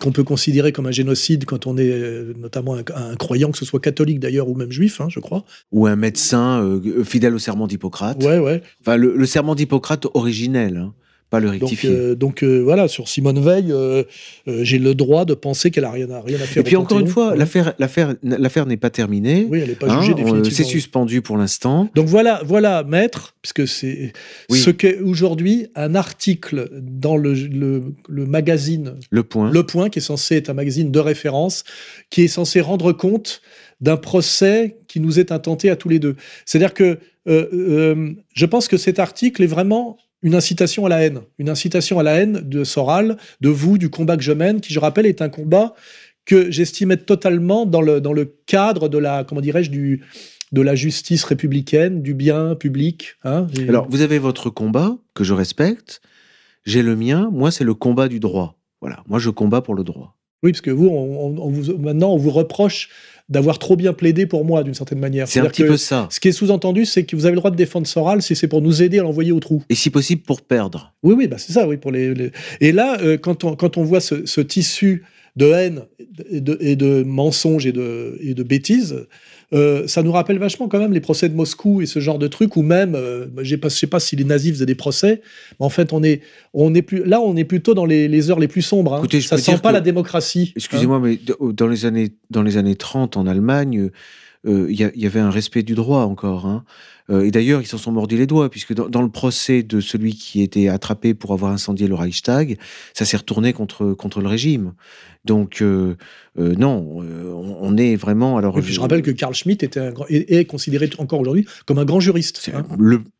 qu'on 0.00 0.12
peut 0.12 0.24
considérer 0.24 0.72
comme 0.72 0.86
un 0.86 0.90
génocide 0.90 1.44
quand 1.44 1.66
on 1.66 1.76
est 1.76 1.90
euh, 1.90 2.32
notamment 2.38 2.74
un, 2.74 2.82
un 2.94 3.16
croyant, 3.16 3.50
que 3.50 3.58
ce 3.58 3.64
soit 3.64 3.80
catholique 3.80 4.18
d'ailleurs, 4.18 4.48
ou 4.48 4.54
même 4.54 4.72
juif, 4.72 5.00
hein, 5.00 5.08
je 5.08 5.20
crois. 5.20 5.44
Ou 5.72 5.86
un 5.86 5.96
médecin 5.96 6.62
euh, 6.62 7.04
fidèle 7.04 7.34
au 7.34 7.38
serment 7.38 7.66
d'Hippocrate. 7.66 8.22
Ouais, 8.24 8.38
ouais. 8.38 8.62
Enfin, 8.80 8.96
le, 8.96 9.16
le 9.16 9.26
serment 9.26 9.54
d'Hippocrate 9.54 10.06
originel, 10.14 10.76
hein, 10.78 10.94
pas 11.30 11.40
le 11.40 11.50
Donc, 11.50 11.60
rectifié. 11.60 11.90
euh, 11.90 12.14
donc 12.14 12.42
euh, 12.42 12.58
voilà, 12.60 12.88
sur 12.88 13.08
Simone 13.08 13.38
Veil, 13.40 13.66
euh, 13.70 14.02
j'ai 14.46 14.78
le 14.78 14.94
droit 14.94 15.24
de 15.24 15.34
penser 15.34 15.70
qu'elle 15.70 15.84
a 15.84 15.90
rien 15.90 16.10
à, 16.10 16.20
rien 16.22 16.36
à 16.36 16.40
faire 16.40 16.60
et 16.60 16.64
puis 16.64 16.76
encore 16.76 17.00
une 17.00 17.06
fois, 17.08 17.36
l'affaire, 17.36 17.74
l'affaire, 17.78 18.14
l'affaire 18.22 18.66
n'est 18.66 18.76
pas 18.76 18.90
terminée. 18.90 19.46
Oui, 19.50 19.60
elle 19.62 19.68
n'est 19.68 19.74
pas 19.74 19.90
hein, 19.90 20.00
jugée 20.00 20.12
on- 20.14 20.16
définitivement. 20.16 20.56
c'est 20.56 20.64
suspendu 20.64 21.20
pour 21.22 21.36
l'instant. 21.36 21.90
Donc 21.94 22.06
voilà, 22.06 22.40
voilà, 22.46 22.82
maître, 22.84 23.34
puisque 23.42 23.68
c'est 23.68 24.12
Oui. 24.50 24.58
ce 24.58 24.70
qu'est 24.70 24.98
aujourd'hui 25.00 25.66
un 25.74 25.94
article 25.94 26.70
dans 26.80 27.16
le, 27.16 27.34
le- 27.34 27.82
le 28.08 28.26
magazine 28.26 28.94
Le 29.10 29.22
point. 29.22 29.50
Le 29.50 29.62
Point, 29.64 29.90
qui 29.90 29.98
est 29.98 30.02
censé 30.02 30.36
être 30.36 30.48
un 30.50 30.54
magazine 30.54 30.90
de 30.90 30.98
référence, 30.98 31.64
qui 32.10 32.22
est 32.22 32.28
censé 32.28 32.60
rendre 32.60 32.92
compte 32.92 33.42
d'un 33.80 33.96
procès 33.96 34.78
qui 34.88 34.98
nous 34.98 35.20
est 35.20 35.30
intenté 35.30 35.68
à 35.70 35.76
tous 35.76 35.88
les 35.88 35.98
deux. 35.98 36.16
C'est-à-dire 36.46 36.74
que 36.74 36.98
je 37.26 38.46
pense 38.46 38.68
que 38.68 38.76
cet 38.76 38.98
article 38.98 39.42
est 39.42 39.46
vraiment 39.48 39.98
une 40.22 40.34
incitation 40.34 40.86
à 40.86 40.88
la 40.88 41.02
haine, 41.02 41.20
une 41.38 41.48
incitation 41.48 41.98
à 41.98 42.02
la 42.02 42.14
haine 42.14 42.40
de 42.44 42.64
Soral, 42.64 43.16
de 43.40 43.48
vous, 43.48 43.78
du 43.78 43.88
combat 43.88 44.16
que 44.16 44.22
je 44.22 44.32
mène, 44.32 44.60
qui, 44.60 44.72
je 44.72 44.80
rappelle, 44.80 45.06
est 45.06 45.22
un 45.22 45.28
combat 45.28 45.74
que 46.24 46.50
j'estime 46.50 46.90
être 46.90 47.06
totalement 47.06 47.64
dans 47.64 47.80
le, 47.80 48.00
dans 48.00 48.12
le 48.12 48.26
cadre 48.46 48.88
de 48.88 48.98
la, 48.98 49.24
comment 49.24 49.40
dirais-je, 49.40 49.70
du, 49.70 50.02
de 50.52 50.60
la 50.60 50.74
justice 50.74 51.24
républicaine, 51.24 52.02
du 52.02 52.14
bien 52.14 52.54
public. 52.54 53.16
hein. 53.24 53.46
Alors, 53.68 53.88
vous 53.88 54.02
avez 54.02 54.18
votre 54.18 54.50
combat, 54.50 54.98
que 55.14 55.24
je 55.24 55.32
respecte. 55.32 56.00
J'ai 56.64 56.82
le 56.82 56.96
mien. 56.96 57.30
Moi, 57.32 57.50
c'est 57.50 57.64
le 57.64 57.74
combat 57.74 58.08
du 58.08 58.20
droit. 58.20 58.58
Voilà. 58.80 59.02
Moi, 59.06 59.18
je 59.18 59.30
combats 59.30 59.62
pour 59.62 59.74
le 59.74 59.84
droit. 59.84 60.17
Oui, 60.42 60.52
parce 60.52 60.60
que 60.60 60.70
vous, 60.70 60.86
on- 60.86 61.26
on- 61.36 61.42
on 61.46 61.50
vous- 61.50 61.78
maintenant, 61.78 62.12
on 62.12 62.16
vous 62.16 62.30
reproche 62.30 62.88
d'avoir 63.28 63.58
trop 63.58 63.76
bien 63.76 63.92
plaidé 63.92 64.24
pour 64.24 64.44
moi, 64.44 64.62
d'une 64.62 64.72
certaine 64.74 65.00
manière. 65.00 65.28
C'est 65.28 65.40
un 65.40 65.46
petit 65.46 65.64
peu 65.64 65.76
ça. 65.76 66.08
Ce 66.10 66.18
qui 66.20 66.28
est 66.28 66.32
sous-entendu, 66.32 66.86
c'est 66.86 67.04
que 67.04 67.14
vous 67.14 67.26
avez 67.26 67.34
le 67.34 67.40
droit 67.40 67.50
de 67.50 67.56
défendre 67.56 67.86
Soral 67.86 68.22
si 68.22 68.34
c'est 68.34 68.48
pour 68.48 68.62
nous 68.62 68.82
aider 68.82 69.00
à 69.00 69.02
l'envoyer 69.02 69.32
au 69.32 69.40
trou. 69.40 69.62
Et 69.68 69.74
si 69.74 69.90
possible, 69.90 70.22
pour 70.22 70.40
perdre. 70.40 70.94
Oui, 71.02 71.14
oui, 71.18 71.26
bah 71.26 71.36
c'est 71.38 71.52
ça, 71.52 71.68
oui. 71.68 71.76
Pour 71.76 71.92
les, 71.92 72.14
les- 72.14 72.30
Et 72.60 72.72
là, 72.72 72.98
euh, 73.02 73.18
quand, 73.18 73.44
on, 73.44 73.54
quand 73.54 73.76
on 73.76 73.84
voit 73.84 74.00
ce, 74.00 74.24
ce 74.24 74.40
tissu 74.40 75.04
de 75.36 75.46
haine 75.52 75.82
et 76.30 76.40
de, 76.40 76.56
et 76.60 76.74
de 76.74 77.02
mensonges 77.02 77.66
et 77.66 77.72
de, 77.72 78.16
et 78.22 78.32
de 78.34 78.42
bêtises, 78.42 79.06
euh, 79.54 79.86
ça 79.86 80.02
nous 80.02 80.12
rappelle 80.12 80.38
vachement 80.38 80.68
quand 80.68 80.78
même 80.78 80.92
les 80.92 81.00
procès 81.00 81.28
de 81.28 81.34
Moscou 81.34 81.80
et 81.80 81.86
ce 81.86 82.00
genre 82.00 82.18
de 82.18 82.26
trucs, 82.28 82.56
ou 82.56 82.62
même, 82.62 82.94
euh, 82.94 83.26
pas- 83.26 83.42
je 83.68 83.78
sais 83.78 83.86
pas 83.86 84.00
si 84.00 84.14
les 84.16 84.24
nazis 84.24 84.52
faisaient 84.52 84.66
des 84.66 84.74
procès, 84.74 85.22
mais 85.58 85.66
en 85.66 85.70
fait, 85.70 85.92
on 85.92 86.02
est, 86.02 86.20
on 86.54 86.74
est 86.74 86.82
plus, 86.82 87.02
là, 87.04 87.20
on 87.20 87.34
est 87.36 87.44
plutôt 87.44 87.74
dans 87.74 87.86
les, 87.86 88.08
les 88.08 88.30
heures 88.30 88.40
les 88.40 88.48
plus 88.48 88.62
sombres. 88.62 88.94
hein. 88.94 88.98
Écoutez, 88.98 89.20
je 89.20 89.28
ça 89.28 89.36
peux 89.36 89.42
sent 89.42 89.58
pas 89.62 89.70
que- 89.70 89.74
la 89.74 89.80
démocratie. 89.80 90.48
hein. 90.50 90.52
Excusez-moi, 90.56 91.00
mais 91.00 91.16
d- 91.16 91.32
dans 91.40 91.66
les 91.66 91.86
années, 91.86 92.10
dans 92.30 92.42
les 92.42 92.56
années 92.58 92.76
30 92.76 93.16
en 93.16 93.26
Allemagne, 93.26 93.90
euh, 94.46 94.66
il 94.70 94.78
y, 94.78 94.84
a- 94.84 94.90
il 94.94 95.02
y 95.02 95.06
avait 95.06 95.20
un 95.20 95.30
respect 95.30 95.62
du 95.62 95.74
droit 95.74 96.02
encore. 96.02 96.46
hein. 96.46 96.64
Euh, 97.10 97.24
et 97.24 97.30
d'ailleurs, 97.30 97.60
ils 97.62 97.66
s'en 97.66 97.78
sont 97.78 97.92
mordus 97.92 98.16
les 98.16 98.26
doigts, 98.26 98.50
puisque 98.50 98.74
dans, 98.74 99.02
le 99.02 99.08
procès 99.08 99.62
de 99.62 99.80
celui 99.80 100.14
qui 100.14 100.42
était 100.42 100.68
attrapé 100.68 101.14
pour 101.14 101.32
avoir 101.32 101.52
incendié 101.52 101.86
le 101.88 101.94
Reichstag, 101.94 102.58
ça 102.94 103.04
s'est 103.04 103.16
retourné 103.16 103.52
contre, 103.52 103.94
contre 103.94 104.20
le 104.20 104.28
régime. 104.28 104.72
Donc, 105.24 105.60
euh, 105.60 105.94
euh, 106.38 106.54
non, 106.54 107.02
on 107.60 107.76
est 107.76 107.96
vraiment. 107.96 108.38
Alors, 108.38 108.60
je, 108.62 108.80
rappelle 108.80 109.02
que 109.02 109.10
Carl 109.10 109.34
Schmitt 109.34 109.62
était 109.62 109.92
est, 110.08 110.44
considéré 110.44 110.88
encore 110.98 111.20
aujourd'hui 111.20 111.44
comme 111.66 111.78
un 111.78 111.84
grand 111.84 112.00
juriste. 112.00 112.50
Hein. 112.54 112.64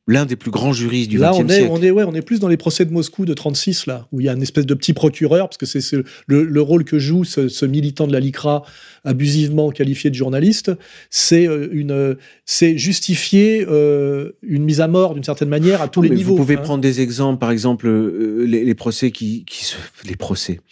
L'un 0.07 0.25
des 0.25 0.37
plus 0.37 0.51
grands 0.51 0.73
juristes 0.73 1.11
du 1.11 1.19
XXe 1.19 1.53
siècle. 1.53 1.69
On 1.71 1.83
est, 1.83 1.91
ouais, 1.91 2.05
on 2.05 2.15
est 2.15 2.23
plus 2.23 2.41
dans 2.41 2.49
les 2.49 2.57
procès 2.57 2.87
de 2.87 2.93
Moscou 2.93 3.27
de 3.27 3.35
36, 3.35 3.87
là, 3.87 4.09
où 4.11 4.21
il 4.21 4.27
y 4.27 4.29
a 4.31 4.33
une 4.33 4.41
espèce 4.41 4.65
de 4.65 4.73
petit 4.73 4.95
procureur, 4.95 5.51
parce 5.51 5.59
que 5.59 5.67
c'est 5.67 5.97
le, 6.27 6.61
rôle 6.63 6.85
que 6.85 6.99
joue 6.99 7.25
ce, 7.25 7.67
militant 7.67 8.07
de 8.07 8.13
la 8.13 8.21
LICRA 8.21 8.63
abusivement 9.05 9.71
qualifié 9.71 10.09
de 10.09 10.15
journaliste, 10.15 10.73
c'est 11.11 11.45
une, 11.45 12.17
c'est 12.51 12.79
justifier 12.79 13.67
euh, 13.69 14.33
une 14.41 14.65
mise 14.65 14.81
à 14.81 14.89
mort 14.89 15.13
d'une 15.13 15.23
certaine 15.23 15.51
manière 15.51 15.83
à 15.83 15.89
tous 15.89 16.01
les 16.01 16.09
niveaux. 16.09 16.31
Vous 16.31 16.39
pouvez 16.39 16.57
hein. 16.57 16.63
prendre 16.63 16.81
des 16.81 17.03
exemples, 17.03 17.39
par 17.39 17.51
exemple, 17.51 17.87
euh, 17.87 18.45
les, 18.47 18.75
procès 18.75 19.11
qui, 19.11 19.45
qui 19.45 19.71
les 20.07 20.17
procès, 20.17 20.63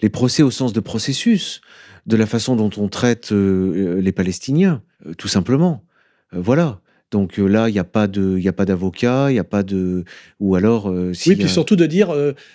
les 0.00 0.08
procès 0.08 0.42
au 0.42 0.50
sens 0.50 0.72
de 0.72 0.80
processus, 0.80 1.60
de 2.08 2.16
la 2.16 2.26
façon 2.26 2.56
dont 2.56 2.70
on 2.76 2.88
traite 2.88 3.30
euh, 3.30 4.00
les 4.00 4.10
Palestiniens, 4.10 4.82
tout 5.16 5.28
simplement. 5.28 5.84
voilà. 6.32 6.80
Donc 7.12 7.36
là, 7.36 7.68
il 7.68 7.72
n'y 7.72 7.78
a 7.78 7.84
pas 7.84 8.08
de, 8.08 8.36
il 8.38 8.48
a 8.48 8.52
pas 8.52 8.64
d'avocat, 8.64 9.26
il 9.30 9.34
n'y 9.34 9.38
a 9.38 9.44
pas 9.44 9.62
de, 9.62 10.04
ou 10.40 10.56
alors. 10.56 10.86
oui, 10.86 11.36
puis 11.36 11.48
surtout 11.48 11.76
de 11.76 11.86
dire, 11.86 12.12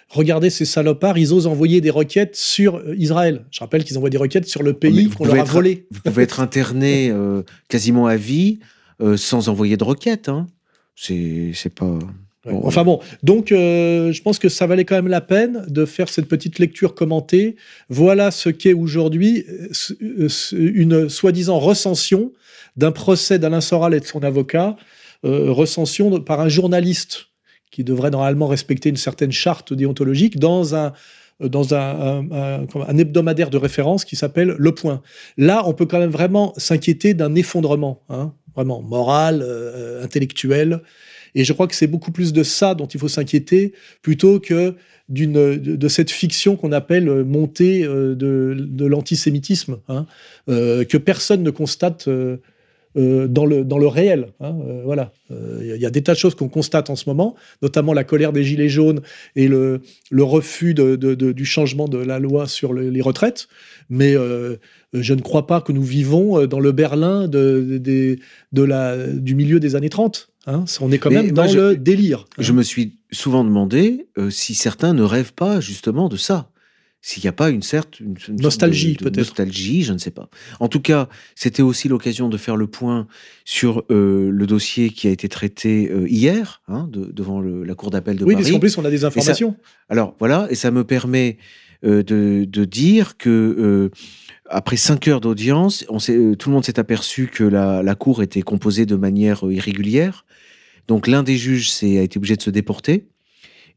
regardez 0.09 0.49
ces 0.49 0.65
salopards, 0.65 1.17
ils 1.17 1.31
osent 1.31 1.47
envoyer 1.47 1.79
des 1.79 1.91
requêtes 1.91 2.35
sur 2.35 2.81
Israël. 2.97 3.45
Je 3.51 3.59
rappelle 3.59 3.83
qu'ils 3.83 3.97
envoient 3.97 4.09
des 4.09 4.17
requêtes 4.17 4.47
sur 4.47 4.63
le 4.63 4.73
pays 4.73 5.09
qu'on 5.09 5.25
leur 5.25 5.39
a 5.39 5.43
volé. 5.43 5.87
Vous 5.91 6.01
pouvez 6.01 6.23
être 6.23 6.39
interné 6.39 7.13
quasiment 7.69 8.07
à 8.07 8.17
vie 8.17 8.59
euh, 8.99 9.15
sans 9.15 9.47
envoyer 9.49 9.77
de 9.77 9.83
requête. 9.83 10.27
Hein. 10.27 10.47
C'est 10.95 11.73
pas. 11.75 11.99
Enfin 12.63 12.83
bon, 12.83 12.99
donc 13.23 13.51
euh, 13.51 14.11
je 14.11 14.21
pense 14.21 14.39
que 14.39 14.49
ça 14.49 14.67
valait 14.67 14.85
quand 14.85 14.95
même 14.95 15.07
la 15.07 15.21
peine 15.21 15.65
de 15.67 15.85
faire 15.85 16.09
cette 16.09 16.27
petite 16.27 16.59
lecture 16.59 16.95
commentée. 16.95 17.55
Voilà 17.89 18.31
ce 18.31 18.49
qu'est 18.49 18.73
aujourd'hui 18.73 19.45
euh, 19.99 20.29
une 20.53 21.09
soi-disant 21.09 21.59
recension 21.59 22.31
d'un 22.75 22.91
procès 22.91 23.39
d'Alain 23.39 23.61
Soral 23.61 23.93
et 23.93 23.99
de 23.99 24.05
son 24.05 24.23
avocat, 24.23 24.75
recension 25.23 26.21
par 26.21 26.39
un 26.41 26.47
journaliste 26.47 27.25
qui 27.71 27.83
devrait 27.83 28.11
normalement 28.11 28.47
respecter 28.47 28.89
une 28.89 28.97
certaine 28.97 29.31
charte 29.31 29.73
déontologique 29.73 30.37
dans 30.37 30.75
un, 30.75 30.93
dans 31.39 31.73
un, 31.73 32.97
hebdomadaire 32.97 33.49
de 33.49 33.57
référence 33.57 34.05
qui 34.05 34.15
s'appelle 34.15 34.55
Le 34.59 34.75
Point. 34.75 35.01
Là, 35.37 35.63
on 35.65 35.73
peut 35.73 35.87
quand 35.87 35.99
même 35.99 36.11
vraiment 36.11 36.53
s'inquiéter 36.57 37.15
d'un 37.15 37.33
effondrement. 37.33 38.03
Hein 38.09 38.31
vraiment 38.57 38.81
moral, 38.81 39.41
euh, 39.43 40.03
intellectuel. 40.03 40.81
Et 41.37 41.43
je 41.43 41.53
crois 41.53 41.67
que 41.67 41.75
c'est 41.75 41.87
beaucoup 41.87 42.11
plus 42.11 42.33
de 42.33 42.41
ça 42.41 42.73
dont 42.73 42.87
il 42.87 42.99
faut 42.99 43.07
s'inquiéter 43.07 43.73
plutôt 44.01 44.39
que 44.39 44.73
d'une 45.07 45.55
de, 45.55 45.87
cette 45.87 46.09
fiction 46.09 46.57
qu'on 46.57 46.71
appelle 46.71 47.07
euh, 47.07 47.23
montée 47.23 47.85
euh, 47.85 48.15
de, 48.15 48.85
l'antisémitisme, 48.85 49.77
hein, 49.87 50.05
que 50.47 50.97
personne 50.97 51.43
ne 51.43 51.51
constate 51.51 52.09
dans, 52.95 53.45
le, 53.45 53.63
dans 53.63 53.77
le 53.77 53.87
réel. 53.87 54.29
Hein, 54.39 54.55
voilà, 54.83 55.11
il 55.29 55.77
y 55.77 55.85
a 55.85 55.89
des 55.89 56.01
tas 56.01 56.13
de 56.13 56.17
choses 56.17 56.35
qu'on 56.35 56.49
constate 56.49 56.89
en 56.89 56.95
ce 56.95 57.07
moment, 57.07 57.35
notamment 57.61 57.93
la 57.93 58.03
colère 58.03 58.33
des 58.33 58.43
gilets 58.43 58.69
jaunes 58.69 59.01
et 59.35 59.47
le, 59.47 59.81
refus 60.11 60.73
du 60.73 61.45
changement 61.45 61.87
de 61.87 61.97
la 61.97 62.19
loi 62.19 62.47
sur 62.47 62.73
les 62.73 63.01
retraites. 63.01 63.47
Mais 63.89 64.15
euh, 64.15 64.57
je 64.93 65.13
ne 65.13 65.21
crois 65.21 65.47
pas 65.47 65.61
que 65.61 65.71
nous 65.71 65.83
vivons 65.83 66.39
euh, 66.39 66.47
dans 66.47 66.59
le 66.59 66.71
Berlin 66.71 67.27
du 67.27 68.19
milieu 69.35 69.59
des 69.59 69.75
années 69.75 69.89
30. 69.89 70.29
Hein. 70.47 70.65
On 70.81 70.91
est 70.91 70.97
quand 70.97 71.11
même 71.11 71.31
dans 71.31 71.51
le 71.51 71.75
délire. 71.75 72.25
Hein. 72.37 72.41
Je 72.41 72.53
me 72.53 72.63
suis 72.63 72.97
souvent 73.11 73.43
demandé 73.43 74.07
euh, 74.17 74.29
si 74.29 74.55
certains 74.55 74.93
ne 74.93 75.03
rêvent 75.03 75.33
pas 75.33 75.59
justement 75.59 76.09
de 76.09 76.17
ça. 76.17 76.49
S'il 76.99 77.21
n'y 77.21 77.29
a 77.29 77.33
pas 77.33 77.51
une 77.51 77.61
certaine 77.61 78.15
nostalgie, 78.39 78.95
peut-être. 78.95 79.17
Nostalgie, 79.17 79.83
je 79.83 79.93
ne 79.93 79.99
sais 79.99 80.11
pas. 80.11 80.29
En 80.59 80.67
tout 80.67 80.81
cas, 80.81 81.07
c'était 81.35 81.61
aussi 81.61 81.87
l'occasion 81.87 82.27
de 82.27 82.37
faire 82.37 82.57
le 82.57 82.65
point 82.65 83.07
sur 83.45 83.85
le 83.87 84.45
dossier 84.45 84.89
qui 84.89 85.07
a 85.07 85.11
été 85.11 85.29
traité 85.29 85.89
hier 86.07 86.61
hein, 86.67 86.89
devant 86.91 87.39
la 87.39 87.75
Cour 87.75 87.91
d'appel 87.91 88.17
de 88.17 88.25
Paris. 88.25 88.35
Oui, 88.51 88.59
parce 88.59 88.77
on 88.79 88.83
a 88.83 88.89
des 88.89 89.05
informations. 89.05 89.55
alors 89.89 90.15
voilà, 90.19 90.47
et 90.49 90.55
ça 90.55 90.71
me 90.71 90.83
permet 90.83 91.37
de, 91.83 92.01
de, 92.45 92.65
dire 92.65 93.15
que 93.15 93.91
après 94.49 94.77
cinq 94.77 95.07
heures 95.07 95.21
d'audience, 95.21 95.85
euh, 96.09 96.35
tout 96.35 96.49
le 96.49 96.53
monde 96.53 96.65
s'est 96.65 96.79
aperçu 96.79 97.27
que 97.27 97.43
la, 97.43 97.95
cour 97.95 98.21
était 98.21 98.41
composée 98.41 98.85
de 98.85 98.95
manière 98.95 99.45
euh, 99.45 99.53
irrégulière. 99.53 100.25
Donc 100.87 101.07
l'un 101.07 101.23
des 101.23 101.37
juges 101.37 101.71
a 101.83 102.01
été 102.01 102.17
obligé 102.17 102.35
de 102.35 102.41
se 102.41 102.49
déporter. 102.49 103.07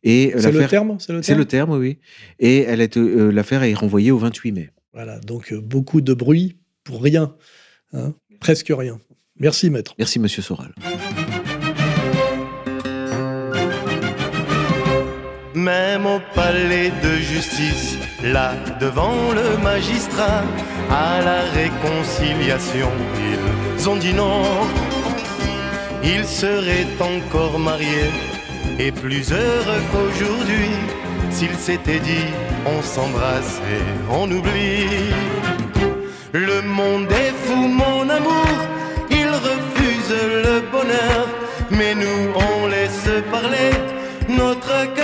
Et 0.03 0.33
c'est 0.39 0.53
le 0.53 0.67
terme 0.67 0.97
C'est 0.99 1.35
le 1.35 1.45
terme, 1.45 1.73
oui. 1.73 1.99
Et 2.39 2.67
euh, 2.69 3.31
l'affaire 3.31 3.63
est 3.63 3.75
renvoyée 3.75 4.11
au 4.11 4.19
28 4.19 4.53
mai. 4.53 4.71
Voilà, 4.93 5.21
donc 5.21 5.53
beaucoup 5.55 6.01
de 6.01 6.15
bruit 6.15 6.57
pour 6.85 7.03
rien. 7.03 7.35
Hein. 7.93 8.15
Presque 8.41 8.73
rien. 8.77 8.99
Merci, 9.39 9.71
maître. 9.71 9.95
Merci, 9.99 10.19
monsieur 10.19 10.43
Soral. 10.43 10.75
Même 15.55 16.07
au 16.07 16.21
palais 16.35 16.91
de 17.03 17.17
justice, 17.17 17.99
là 18.23 18.55
devant 18.81 19.33
le 19.33 19.63
magistrat, 19.63 20.43
à 20.91 21.21
la 21.23 21.43
réconciliation, 21.51 22.91
ils 23.79 23.89
ont 23.89 23.97
dit 23.97 24.15
non. 24.15 24.43
Ils 26.03 26.25
seraient 26.25 26.87
encore 27.01 27.59
mariés 27.59 28.11
et 28.79 28.93
plus 28.93 29.33
heureux 29.33 29.83
qu'aujourd'hui. 29.93 30.71
S'ils 31.31 31.55
s'étaient 31.57 32.01
dit 32.01 32.27
on 32.67 32.83
s'embrasse 32.83 33.61
et 33.75 33.83
on 34.11 34.31
oublie. 34.31 35.13
Le 36.33 36.63
monde 36.63 37.11
est 37.11 37.35
fou, 37.45 37.57
mon 37.57 38.09
amour, 38.09 38.47
il 39.11 39.29
refuse 39.29 40.15
le 40.45 40.61
bonheur, 40.71 41.29
mais 41.71 41.95
nous 41.95 42.33
on 42.35 42.67
laisse 42.69 43.09
parler 43.31 43.71
notre 44.29 44.95
cœur 44.95 45.00